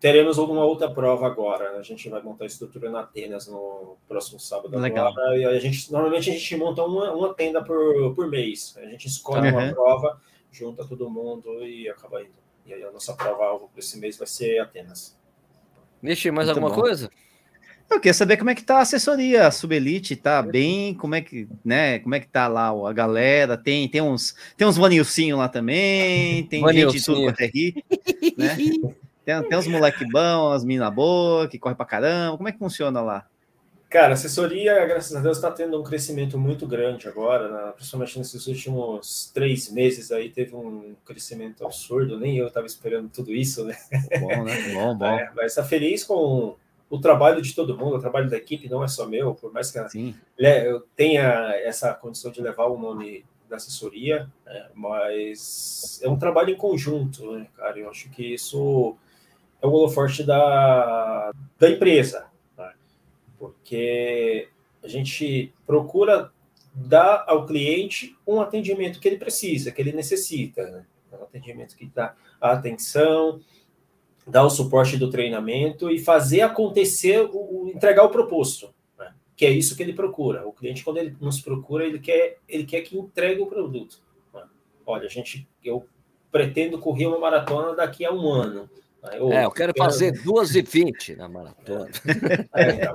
teremos 0.00 0.38
alguma 0.38 0.64
outra 0.64 0.90
prova 0.90 1.26
agora. 1.26 1.72
Né? 1.72 1.78
A 1.78 1.82
gente 1.82 2.08
vai 2.08 2.22
montar 2.22 2.46
estrutura 2.46 2.90
na 2.90 3.00
Atenas 3.00 3.46
no 3.48 3.96
próximo 4.06 4.38
sábado 4.38 4.76
Legal. 4.78 5.08
agora. 5.08 5.36
E 5.36 5.44
a 5.44 5.58
gente 5.58 5.90
normalmente 5.92 6.30
a 6.30 6.32
gente 6.32 6.56
monta 6.56 6.82
uma, 6.82 7.12
uma 7.12 7.34
tenda 7.34 7.62
por, 7.62 8.14
por 8.14 8.28
mês. 8.28 8.76
A 8.76 8.86
gente 8.86 9.06
escolhe 9.06 9.50
uhum. 9.50 9.58
uma 9.58 9.72
prova, 9.72 10.20
junta 10.50 10.84
todo 10.84 11.10
mundo 11.10 11.64
e 11.64 11.88
acaba 11.88 12.22
indo. 12.22 12.38
E 12.66 12.74
aí 12.74 12.82
a 12.82 12.90
nossa 12.90 13.14
prova 13.14 13.44
alvo 13.44 13.68
para 13.68 13.80
esse 13.80 13.98
mês 13.98 14.16
vai 14.16 14.26
ser 14.26 14.58
Atenas. 14.58 15.17
Vixe, 16.02 16.30
mais 16.30 16.46
Muito 16.46 16.58
alguma 16.58 16.74
bom. 16.74 16.80
coisa? 16.80 17.10
Eu 17.90 17.98
queria 17.98 18.12
saber 18.12 18.36
como 18.36 18.50
é 18.50 18.54
que 18.54 18.62
tá 18.62 18.78
a 18.78 18.80
assessoria, 18.82 19.46
a 19.46 19.50
Subelite 19.50 20.14
tá 20.14 20.42
bem, 20.42 20.92
como 20.92 21.14
é 21.14 21.22
que, 21.22 21.48
né, 21.64 21.98
como 22.00 22.14
é 22.14 22.20
que 22.20 22.28
tá 22.28 22.46
lá 22.46 22.68
a 22.68 22.92
galera, 22.92 23.56
tem, 23.56 23.88
tem 23.88 24.02
uns, 24.02 24.36
tem 24.58 24.66
uns 24.66 24.76
vanilcinho 24.76 25.38
lá 25.38 25.48
também, 25.48 26.44
tem 26.44 26.62
gente 26.70 26.98
de 26.98 27.04
tudo 27.04 27.22
quanto 27.22 27.40
é 27.40 27.46
rir, 27.46 27.82
né? 28.36 28.56
Tem, 29.28 29.42
tem 29.42 29.58
uns 29.58 29.66
moleque 29.66 30.06
bom, 30.10 30.52
as 30.52 30.64
mina 30.64 30.90
boa, 30.90 31.46
que 31.46 31.58
corre 31.58 31.74
pra 31.74 31.84
caramba, 31.84 32.38
como 32.38 32.48
é 32.48 32.52
que 32.52 32.58
funciona 32.58 33.02
lá? 33.02 33.26
Cara, 33.88 34.08
a 34.08 34.12
assessoria, 34.12 34.84
graças 34.84 35.16
a 35.16 35.20
Deus, 35.20 35.38
está 35.38 35.50
tendo 35.50 35.80
um 35.80 35.82
crescimento 35.82 36.36
muito 36.38 36.66
grande 36.66 37.08
agora, 37.08 37.48
né? 37.48 37.72
principalmente 37.74 38.18
nesses 38.18 38.46
últimos 38.46 39.30
três 39.32 39.72
meses 39.72 40.12
aí, 40.12 40.28
teve 40.28 40.54
um 40.54 40.94
crescimento 41.06 41.64
absurdo, 41.64 42.20
nem 42.20 42.36
eu 42.36 42.48
estava 42.48 42.66
esperando 42.66 43.08
tudo 43.08 43.32
isso, 43.32 43.64
né? 43.64 43.74
Bom, 44.20 44.44
né? 44.44 44.74
Bom, 44.74 44.94
bom. 44.94 45.06
É, 45.06 45.32
mas 45.34 45.52
está 45.52 45.64
feliz 45.64 46.04
com 46.04 46.54
o 46.90 46.98
trabalho 46.98 47.40
de 47.40 47.54
todo 47.54 47.78
mundo, 47.78 47.96
o 47.96 48.00
trabalho 48.00 48.28
da 48.28 48.36
equipe 48.36 48.68
não 48.68 48.84
é 48.84 48.88
só 48.88 49.06
meu, 49.06 49.34
por 49.34 49.52
mais 49.52 49.70
que 49.70 49.88
Sim. 49.88 50.14
eu 50.38 50.80
tenha 50.94 51.54
essa 51.64 51.94
condição 51.94 52.30
de 52.30 52.42
levar 52.42 52.66
o 52.66 52.78
nome 52.78 53.24
da 53.48 53.56
assessoria, 53.56 54.30
né? 54.44 54.68
mas 54.74 55.98
é 56.02 56.08
um 56.08 56.18
trabalho 56.18 56.50
em 56.50 56.56
conjunto, 56.56 57.32
né, 57.32 57.46
cara? 57.56 57.78
Eu 57.78 57.88
acho 57.88 58.10
que 58.10 58.34
isso 58.34 58.96
é 59.62 59.66
o 59.66 59.70
holoforte 59.70 60.22
da, 60.22 61.32
da 61.58 61.70
empresa, 61.70 62.27
porque 63.38 64.48
a 64.82 64.88
gente 64.88 65.52
procura 65.66 66.32
dar 66.74 67.24
ao 67.26 67.46
cliente 67.46 68.16
um 68.26 68.40
atendimento 68.40 69.00
que 69.00 69.08
ele 69.08 69.18
precisa, 69.18 69.72
que 69.72 69.80
ele 69.80 69.92
necessita, 69.92 70.62
né? 70.70 70.86
um 71.12 71.22
atendimento 71.22 71.76
que 71.76 71.86
dá 71.86 72.14
a 72.40 72.52
atenção, 72.52 73.40
dá 74.26 74.44
o 74.44 74.50
suporte 74.50 74.96
do 74.96 75.10
treinamento 75.10 75.90
e 75.90 75.98
fazer 75.98 76.42
acontecer, 76.42 77.20
o, 77.32 77.64
o 77.64 77.68
entregar 77.68 78.04
o 78.04 78.10
proposto, 78.10 78.72
né? 78.98 79.14
que 79.36 79.46
é 79.46 79.50
isso 79.50 79.76
que 79.76 79.82
ele 79.82 79.92
procura. 79.92 80.46
O 80.46 80.52
cliente, 80.52 80.84
quando 80.84 80.98
ele 80.98 81.16
nos 81.20 81.40
procura, 81.40 81.84
ele 81.84 81.98
quer, 81.98 82.38
ele 82.48 82.64
quer 82.64 82.82
que 82.82 82.96
entregue 82.96 83.40
o 83.40 83.46
produto. 83.46 84.00
Né? 84.32 84.42
Olha, 84.86 85.06
a 85.06 85.10
gente, 85.10 85.48
eu 85.64 85.86
pretendo 86.30 86.78
correr 86.78 87.06
uma 87.06 87.18
maratona 87.18 87.74
daqui 87.74 88.04
a 88.04 88.12
um 88.12 88.28
ano. 88.28 88.68
Eu, 89.12 89.32
é, 89.32 89.44
eu 89.44 89.50
quero 89.50 89.72
fazer 89.76 90.12
2h20 90.22 91.16
na 91.16 91.28
maratona. 91.28 91.88
É, 92.54 92.90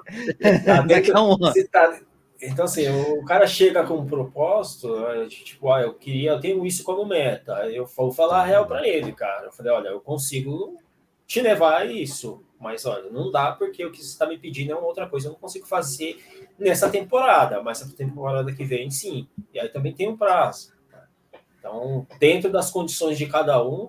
então, 1.00 1.38
tá 1.40 1.54
tá, 1.72 2.00
então, 2.42 2.66
assim, 2.66 2.88
o 2.90 3.24
cara 3.24 3.48
chega 3.48 3.86
com 3.86 3.96
um 3.96 4.06
propósito, 4.06 4.94
tipo, 5.30 5.72
ah, 5.72 5.82
eu 5.82 5.94
queria, 5.94 6.32
eu 6.32 6.40
tenho 6.42 6.66
isso 6.66 6.84
como 6.84 7.06
meta. 7.06 7.70
Eu 7.70 7.86
vou 7.86 8.12
falar 8.12 8.42
a 8.42 8.46
real 8.46 8.68
para 8.68 8.86
ele, 8.86 9.14
cara. 9.14 9.46
Eu 9.46 9.52
falei, 9.52 9.72
olha, 9.72 9.88
eu 9.90 10.02
consigo 10.02 10.78
te 11.26 11.40
levar 11.40 11.78
a 11.78 11.86
isso, 11.86 12.44
mas 12.60 12.86
olha, 12.86 13.10
não 13.10 13.32
dá 13.32 13.54
porque 13.54 13.86
o 13.86 13.92
que 13.92 13.98
você 14.00 14.10
está 14.10 14.28
me 14.28 14.38
pedindo 14.38 14.74
é 14.74 14.76
uma 14.76 14.86
outra 14.86 15.08
coisa. 15.08 15.28
Eu 15.28 15.32
não 15.32 15.40
consigo 15.40 15.66
fazer 15.66 16.22
nessa 16.60 16.90
temporada, 16.90 17.64
mas 17.64 17.82
essa 17.82 17.96
temporada 17.96 18.54
que 18.54 18.66
vem, 18.66 18.92
sim. 18.92 19.26
E 19.54 19.60
aí 19.60 19.70
também 19.70 19.94
tem 19.94 20.10
um 20.10 20.18
prazo. 20.18 20.74
Então, 21.58 22.06
dentro 22.20 22.52
das 22.52 22.70
condições 22.70 23.18
de 23.18 23.26
cada 23.26 23.64
um, 23.66 23.88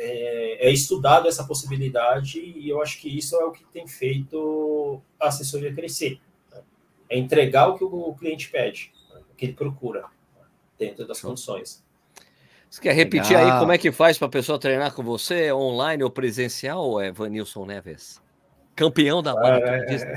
é, 0.00 0.68
é, 0.68 0.72
estudado 0.72 1.26
essa 1.26 1.44
possibilidade 1.44 2.38
e 2.38 2.68
eu 2.68 2.80
acho 2.80 3.00
que 3.00 3.18
isso 3.18 3.34
é 3.34 3.44
o 3.44 3.50
que 3.50 3.64
tem 3.64 3.86
feito 3.86 5.02
a 5.18 5.26
assessoria 5.26 5.74
crescer. 5.74 6.20
Né? 6.52 6.62
É 7.10 7.18
entregar 7.18 7.66
o 7.66 7.76
que 7.76 7.82
o 7.82 8.14
cliente 8.14 8.48
pede, 8.48 8.92
né? 9.12 9.20
o 9.30 9.34
que 9.34 9.46
ele 9.46 9.54
procura, 9.54 10.04
dentro 10.78 11.06
das 11.06 11.20
condições. 11.20 11.84
Você 12.70 12.80
quer 12.80 12.94
repetir 12.94 13.36
Legal. 13.36 13.54
aí 13.54 13.60
como 13.60 13.72
é 13.72 13.78
que 13.78 13.90
faz 13.90 14.16
para 14.18 14.28
a 14.28 14.30
pessoa 14.30 14.58
treinar 14.58 14.94
com 14.94 15.02
você, 15.02 15.52
online 15.52 16.04
ou 16.04 16.10
presencial, 16.10 17.00
é 17.00 17.10
Vanilson 17.10 17.66
Neves? 17.66 18.20
Campeão 18.78 19.20
da 19.20 19.34
maratona 19.34 19.86
Disney. 19.86 20.14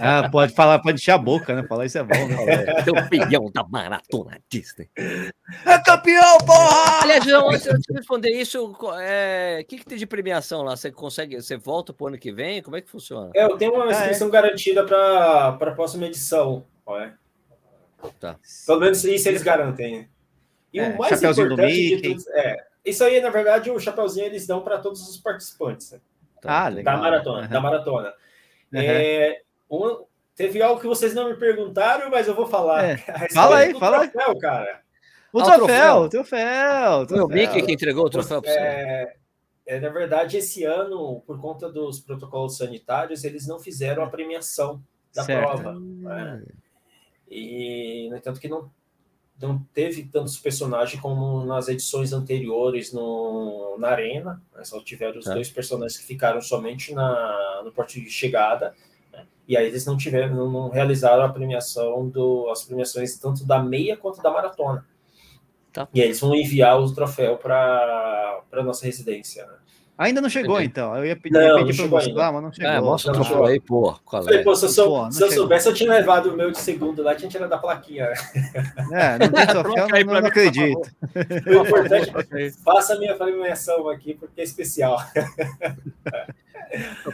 Ah, 0.00 0.28
pode 0.30 0.54
falar, 0.54 0.78
pode 0.78 1.00
encher 1.00 1.10
a 1.10 1.18
boca, 1.18 1.52
né? 1.56 1.66
Falar 1.66 1.86
isso 1.86 1.98
é 1.98 2.04
bom, 2.04 2.28
né? 2.28 2.84
Campeão 2.84 3.50
da 3.52 3.66
maratona 3.66 4.40
Disney. 4.48 4.88
É 4.96 5.78
campeão, 5.84 6.38
porra! 6.38 7.02
Aliás, 7.02 7.26
antes 7.26 7.82
de 7.82 7.92
responder 7.92 8.30
isso, 8.30 8.76
é... 9.00 9.58
o 9.60 9.64
que, 9.66 9.78
que 9.78 9.84
tem 9.84 9.98
de 9.98 10.06
premiação 10.06 10.62
lá? 10.62 10.76
Você 10.76 10.92
consegue, 10.92 11.42
você 11.42 11.56
volta 11.56 11.92
pro 11.92 12.06
ano 12.06 12.16
que 12.16 12.30
vem? 12.30 12.62
Como 12.62 12.76
é 12.76 12.80
que 12.80 12.88
funciona? 12.88 13.32
É, 13.34 13.42
eu 13.42 13.56
tenho 13.56 13.74
uma 13.74 13.90
inscrição 13.90 14.28
ah, 14.28 14.30
é? 14.30 14.32
garantida 14.32 14.84
para 14.84 15.48
a 15.48 15.70
próxima 15.72 16.06
edição. 16.06 16.64
É. 16.88 17.10
Tá. 18.20 18.38
Pelo 18.66 18.80
menos 18.80 19.02
isso 19.02 19.28
eles 19.28 19.42
garantem. 19.42 20.08
E 20.72 20.78
é, 20.78 20.90
o 20.90 20.98
mais 20.98 21.20
importante 21.20 21.96
de 21.96 22.02
tudo, 22.02 22.30
é, 22.34 22.64
isso 22.84 23.02
aí, 23.02 23.20
na 23.20 23.30
verdade, 23.30 23.68
o 23.68 23.80
chapeuzinho 23.80 24.26
eles 24.26 24.46
dão 24.46 24.60
para 24.62 24.78
todos 24.78 25.08
os 25.08 25.16
participantes. 25.16 25.90
Né? 25.90 25.98
Ah, 26.46 26.68
legal. 26.68 26.94
Da 26.94 27.02
maratona, 27.02 27.42
uhum. 27.42 27.48
da 27.48 27.60
maratona. 27.60 28.14
Uhum. 28.72 28.80
É, 28.80 29.40
um, 29.70 30.04
teve 30.34 30.62
algo 30.62 30.80
que 30.80 30.86
vocês 30.86 31.14
não 31.14 31.28
me 31.28 31.36
perguntaram, 31.36 32.10
mas 32.10 32.28
eu 32.28 32.34
vou 32.34 32.46
falar. 32.46 32.84
É. 32.84 32.96
Fala 33.32 33.58
aí, 33.58 33.78
fala 33.78 34.08
troféu, 34.08 34.30
aí. 34.30 34.38
cara. 34.38 34.80
O, 35.32 35.40
ah, 35.40 35.44
troféu, 35.44 35.96
o 35.96 36.08
troféu, 36.08 37.08
Foi 37.08 37.20
o 37.20 37.28
Mickey 37.28 37.62
que 37.62 37.72
entregou 37.72 38.06
o 38.06 38.10
troféu 38.10 38.40
para 38.40 38.50
você. 38.50 38.58
É, 38.58 39.16
é, 39.66 39.80
na 39.80 39.90
verdade, 39.90 40.38
esse 40.38 40.64
ano, 40.64 41.22
por 41.26 41.40
conta 41.40 41.70
dos 41.70 42.00
protocolos 42.00 42.56
sanitários, 42.56 43.24
eles 43.24 43.46
não 43.46 43.58
fizeram 43.58 44.02
a 44.02 44.08
premiação 44.08 44.82
da 45.14 45.24
certo. 45.24 45.46
prova. 45.46 45.78
Né? 45.78 46.42
E, 47.28 48.08
no 48.10 48.16
entanto, 48.16 48.40
que 48.40 48.48
não 48.48 48.70
não 49.40 49.58
teve 49.74 50.04
tantos 50.04 50.38
personagens 50.38 51.00
como 51.00 51.44
nas 51.44 51.68
edições 51.68 52.12
anteriores 52.12 52.92
no, 52.92 53.76
na 53.78 53.88
Arena. 53.88 54.42
Né? 54.54 54.64
Só 54.64 54.80
tiveram 54.80 55.18
os 55.18 55.26
é. 55.26 55.34
dois 55.34 55.50
personagens 55.50 55.98
que 55.98 56.06
ficaram 56.06 56.40
somente 56.40 56.94
na, 56.94 57.62
no 57.64 57.70
porto 57.72 57.92
de 57.92 58.08
chegada. 58.08 58.74
Né? 59.12 59.26
E 59.46 59.56
aí 59.56 59.66
eles 59.66 59.84
não 59.84 59.96
tiveram, 59.96 60.34
não, 60.34 60.50
não 60.50 60.68
realizaram 60.70 61.22
a 61.22 61.28
premiação 61.28 62.08
do, 62.08 62.48
as 62.50 62.64
premiações 62.64 63.18
tanto 63.18 63.44
da 63.44 63.62
meia 63.62 63.96
quanto 63.96 64.22
da 64.22 64.30
maratona. 64.30 64.86
Tá. 65.72 65.86
E 65.92 66.00
aí 66.00 66.06
eles 66.06 66.20
vão 66.20 66.34
enviar 66.34 66.80
o 66.80 66.94
troféu 66.94 67.36
para 67.36 68.42
a 68.50 68.62
nossa 68.62 68.86
residência. 68.86 69.44
Né? 69.44 69.58
Ainda 69.98 70.20
não 70.20 70.28
chegou, 70.28 70.56
Entendi. 70.56 70.68
então. 70.72 70.94
Eu 70.94 71.06
ia 71.06 71.16
pedir, 71.16 71.38
não, 71.38 71.64
pedir 71.64 71.76
para 71.78 71.86
mostrar, 71.86 72.32
mas 72.32 72.42
não 72.42 72.52
chegou. 72.52 72.70
É, 72.70 72.80
mostra 72.80 73.12
o 73.12 73.14
troféu 73.14 73.44
aí, 73.46 73.58
pô. 73.58 73.98
Falei, 74.10 74.44
pô, 74.44 74.54
se 74.54 74.66
eu, 74.66 74.68
sou, 74.68 75.04
pô, 75.04 75.10
se 75.10 75.22
eu 75.22 75.32
soubesse, 75.32 75.68
eu 75.68 75.74
tinha 75.74 75.90
levado 75.90 76.30
o 76.30 76.36
meu 76.36 76.50
de 76.50 76.58
segundo 76.58 77.02
lá, 77.02 77.14
tinha 77.14 77.30
tirado 77.30 77.48
da 77.48 77.58
plaquinha. 77.58 78.12
É, 78.92 79.18
não 79.18 79.32
tem 79.32 79.46
troféu, 79.48 79.88
não, 79.88 80.00
não, 80.14 80.20
não 80.20 80.28
acredito. 80.28 80.90
O 81.46 81.66
importante 81.66 82.12
é 82.34 82.50
faça 82.50 82.94
a 82.94 82.98
minha 82.98 83.14
premiação 83.14 83.88
aqui, 83.88 84.14
porque 84.14 84.40
é 84.40 84.44
especial. 84.44 84.98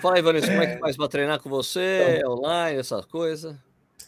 Fala 0.00 0.16
aí, 0.16 0.22
Vanessa, 0.22 0.48
como 0.48 0.62
é 0.62 0.74
que 0.74 0.80
faz 0.80 0.96
para 0.96 1.08
treinar 1.08 1.40
com 1.40 1.48
você, 1.48 2.16
então, 2.18 2.32
online, 2.32 2.78
essas 2.78 3.04
coisas? 3.06 3.56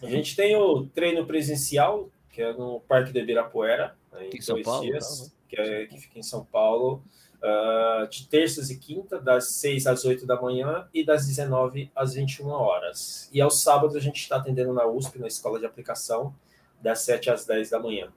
A 0.02 0.06
gente 0.06 0.34
tem 0.34 0.56
o 0.56 0.86
treino 0.86 1.24
presencial, 1.24 2.09
que 2.30 2.42
é 2.42 2.52
no 2.52 2.80
Parque 2.80 3.12
de 3.12 3.20
Ibirapuera, 3.20 3.94
em, 4.20 4.36
em 4.36 4.40
São 4.40 4.60
Paulo, 4.62 4.84
dias, 4.84 5.20
tá, 5.20 5.32
que, 5.48 5.60
é, 5.60 5.86
que 5.86 5.98
fica 5.98 6.18
em 6.18 6.22
São 6.22 6.44
Paulo 6.44 7.02
uh, 7.45 8.09
de 8.09 8.27
terças 8.27 8.71
e 8.71 8.79
quinta, 8.79 9.21
das 9.21 9.53
6 9.53 9.87
às 9.87 10.05
8 10.05 10.27
da 10.27 10.41
manhã 10.41 10.89
e 10.95 11.05
das 11.05 11.27
19 11.27 11.91
às 11.95 12.15
21 12.15 12.49
horas. 12.49 13.29
E 13.33 13.41
aos 13.41 13.62
sábados 13.62 13.95
a 13.95 14.01
gente 14.01 14.16
está 14.16 14.37
atendendo 14.37 14.73
na 14.73 14.87
USP, 14.87 15.19
na 15.19 15.27
Escola 15.27 15.59
de 15.59 15.66
Aplicação, 15.66 16.35
das 16.81 17.01
7 17.01 17.31
às 17.31 17.45
10 17.45 17.71
da 17.71 17.79
manhã. 17.79 18.09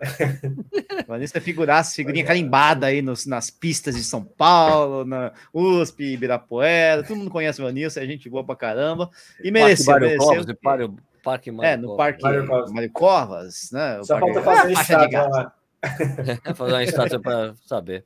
Vanessa 1.09 1.41
figuraça, 1.41 1.95
figurinha 1.95 2.25
carimbada 2.25 2.87
aí 2.87 3.03
nos, 3.03 3.27
nas 3.27 3.51
pistas 3.51 3.97
de 3.97 4.05
São 4.05 4.25
Paulo, 4.25 5.05
na 5.05 5.33
USP, 5.53 6.13
Ibirapuera. 6.13 7.03
Todo 7.03 7.17
mundo 7.17 7.31
conhece 7.31 7.61
o 7.61 7.65
Vanessa, 7.65 8.03
é 8.03 8.07
gente 8.07 8.29
boa 8.29 8.45
pra 8.45 8.55
caramba. 8.55 9.11
E 9.43 9.51
mereceu. 9.51 9.87
Parque 9.87 10.07
mereceu. 10.07 10.27
Covas, 10.27 10.47
Parque, 10.63 10.95
parque 11.23 11.51
Mário 11.51 11.71
É, 11.71 11.77
no 11.77 11.97
Parque 11.97 12.23
Mário 12.23 12.47
Covas, 12.47 12.73
Mário 12.73 12.91
Covas 12.91 13.71
né? 13.73 13.99
O 13.99 14.05
Só 14.05 14.21
parque... 14.21 14.35
falta 14.35 14.57
fazer 14.57 14.77
ah, 14.77 14.81
estátua 14.81 15.29
lá. 15.29 15.53
fazer 16.55 16.73
uma 16.73 16.85
estátua 16.85 17.21
para 17.21 17.55
saber. 17.65 18.05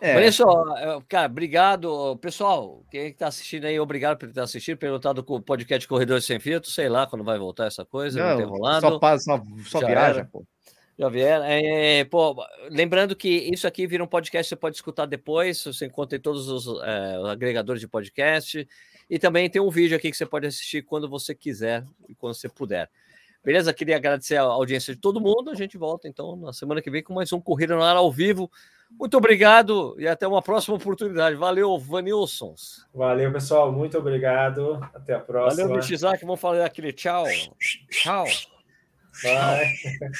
É. 0.00 0.16
Olha 0.16 0.32
só, 0.32 1.02
cara, 1.08 1.26
obrigado. 1.26 2.16
Pessoal, 2.22 2.82
quem 2.90 3.08
está 3.08 3.26
assistindo 3.26 3.66
aí, 3.66 3.78
obrigado 3.78 4.16
por 4.16 4.28
estar 4.28 4.44
assistindo. 4.44 4.78
Perguntado 4.78 5.22
com 5.22 5.34
o 5.34 5.42
podcast 5.42 5.86
Corredores 5.86 6.24
Sem 6.24 6.40
Filtro, 6.40 6.70
sei 6.70 6.88
lá 6.88 7.06
quando 7.06 7.22
vai 7.22 7.38
voltar 7.38 7.66
essa 7.66 7.84
coisa, 7.84 8.18
não, 8.18 8.30
não 8.30 8.36
tem 8.36 8.46
rolado. 8.46 8.80
Só, 8.80 8.98
passa, 8.98 9.24
só, 9.24 9.42
só 9.78 9.86
viaja, 9.86 10.26
pô. 10.30 10.44
Já 10.98 11.08
vieram. 11.08 11.44
É, 11.46 12.04
pô, 12.04 12.36
lembrando 12.70 13.16
que 13.16 13.28
isso 13.28 13.66
aqui 13.66 13.86
vira 13.86 14.04
um 14.04 14.06
podcast, 14.06 14.48
você 14.48 14.56
pode 14.56 14.76
escutar 14.76 15.06
depois, 15.06 15.64
você 15.64 15.86
encontra 15.86 16.18
em 16.18 16.20
todos 16.20 16.48
os 16.48 16.82
é, 16.82 17.30
agregadores 17.30 17.80
de 17.80 17.88
podcast. 17.88 18.68
E 19.08 19.18
também 19.18 19.48
tem 19.48 19.62
um 19.62 19.70
vídeo 19.70 19.96
aqui 19.96 20.10
que 20.10 20.16
você 20.16 20.26
pode 20.26 20.46
assistir 20.46 20.82
quando 20.82 21.08
você 21.08 21.34
quiser 21.34 21.84
e 22.06 22.14
quando 22.14 22.34
você 22.34 22.48
puder. 22.48 22.88
Beleza? 23.44 23.72
Queria 23.72 23.96
agradecer 23.96 24.36
a 24.36 24.42
audiência 24.42 24.94
de 24.94 25.00
todo 25.00 25.20
mundo. 25.20 25.50
A 25.50 25.54
gente 25.54 25.78
volta 25.78 26.06
então 26.06 26.36
na 26.36 26.52
semana 26.52 26.82
que 26.82 26.90
vem 26.90 27.02
com 27.02 27.14
mais 27.14 27.32
um 27.32 27.40
Corrida 27.40 27.74
no 27.74 27.82
Ar 27.82 27.96
ao 27.96 28.12
vivo. 28.12 28.50
Muito 28.98 29.16
obrigado 29.16 29.94
e 29.98 30.06
até 30.06 30.26
uma 30.26 30.42
próxima 30.42 30.76
oportunidade. 30.76 31.36
Valeu, 31.36 31.78
Vanilsons. 31.78 32.86
Valeu, 32.94 33.32
pessoal. 33.32 33.72
Muito 33.72 33.96
obrigado. 33.96 34.78
Até 34.94 35.14
a 35.14 35.20
próxima. 35.20 35.62
Valeu, 35.62 35.76
Michizaki. 35.76 36.24
Vamos 36.24 36.40
falar 36.40 36.64
aquele 36.64 36.92
tchau. 36.92 37.24
Tchau. 37.90 38.24
Bye. 39.22 39.74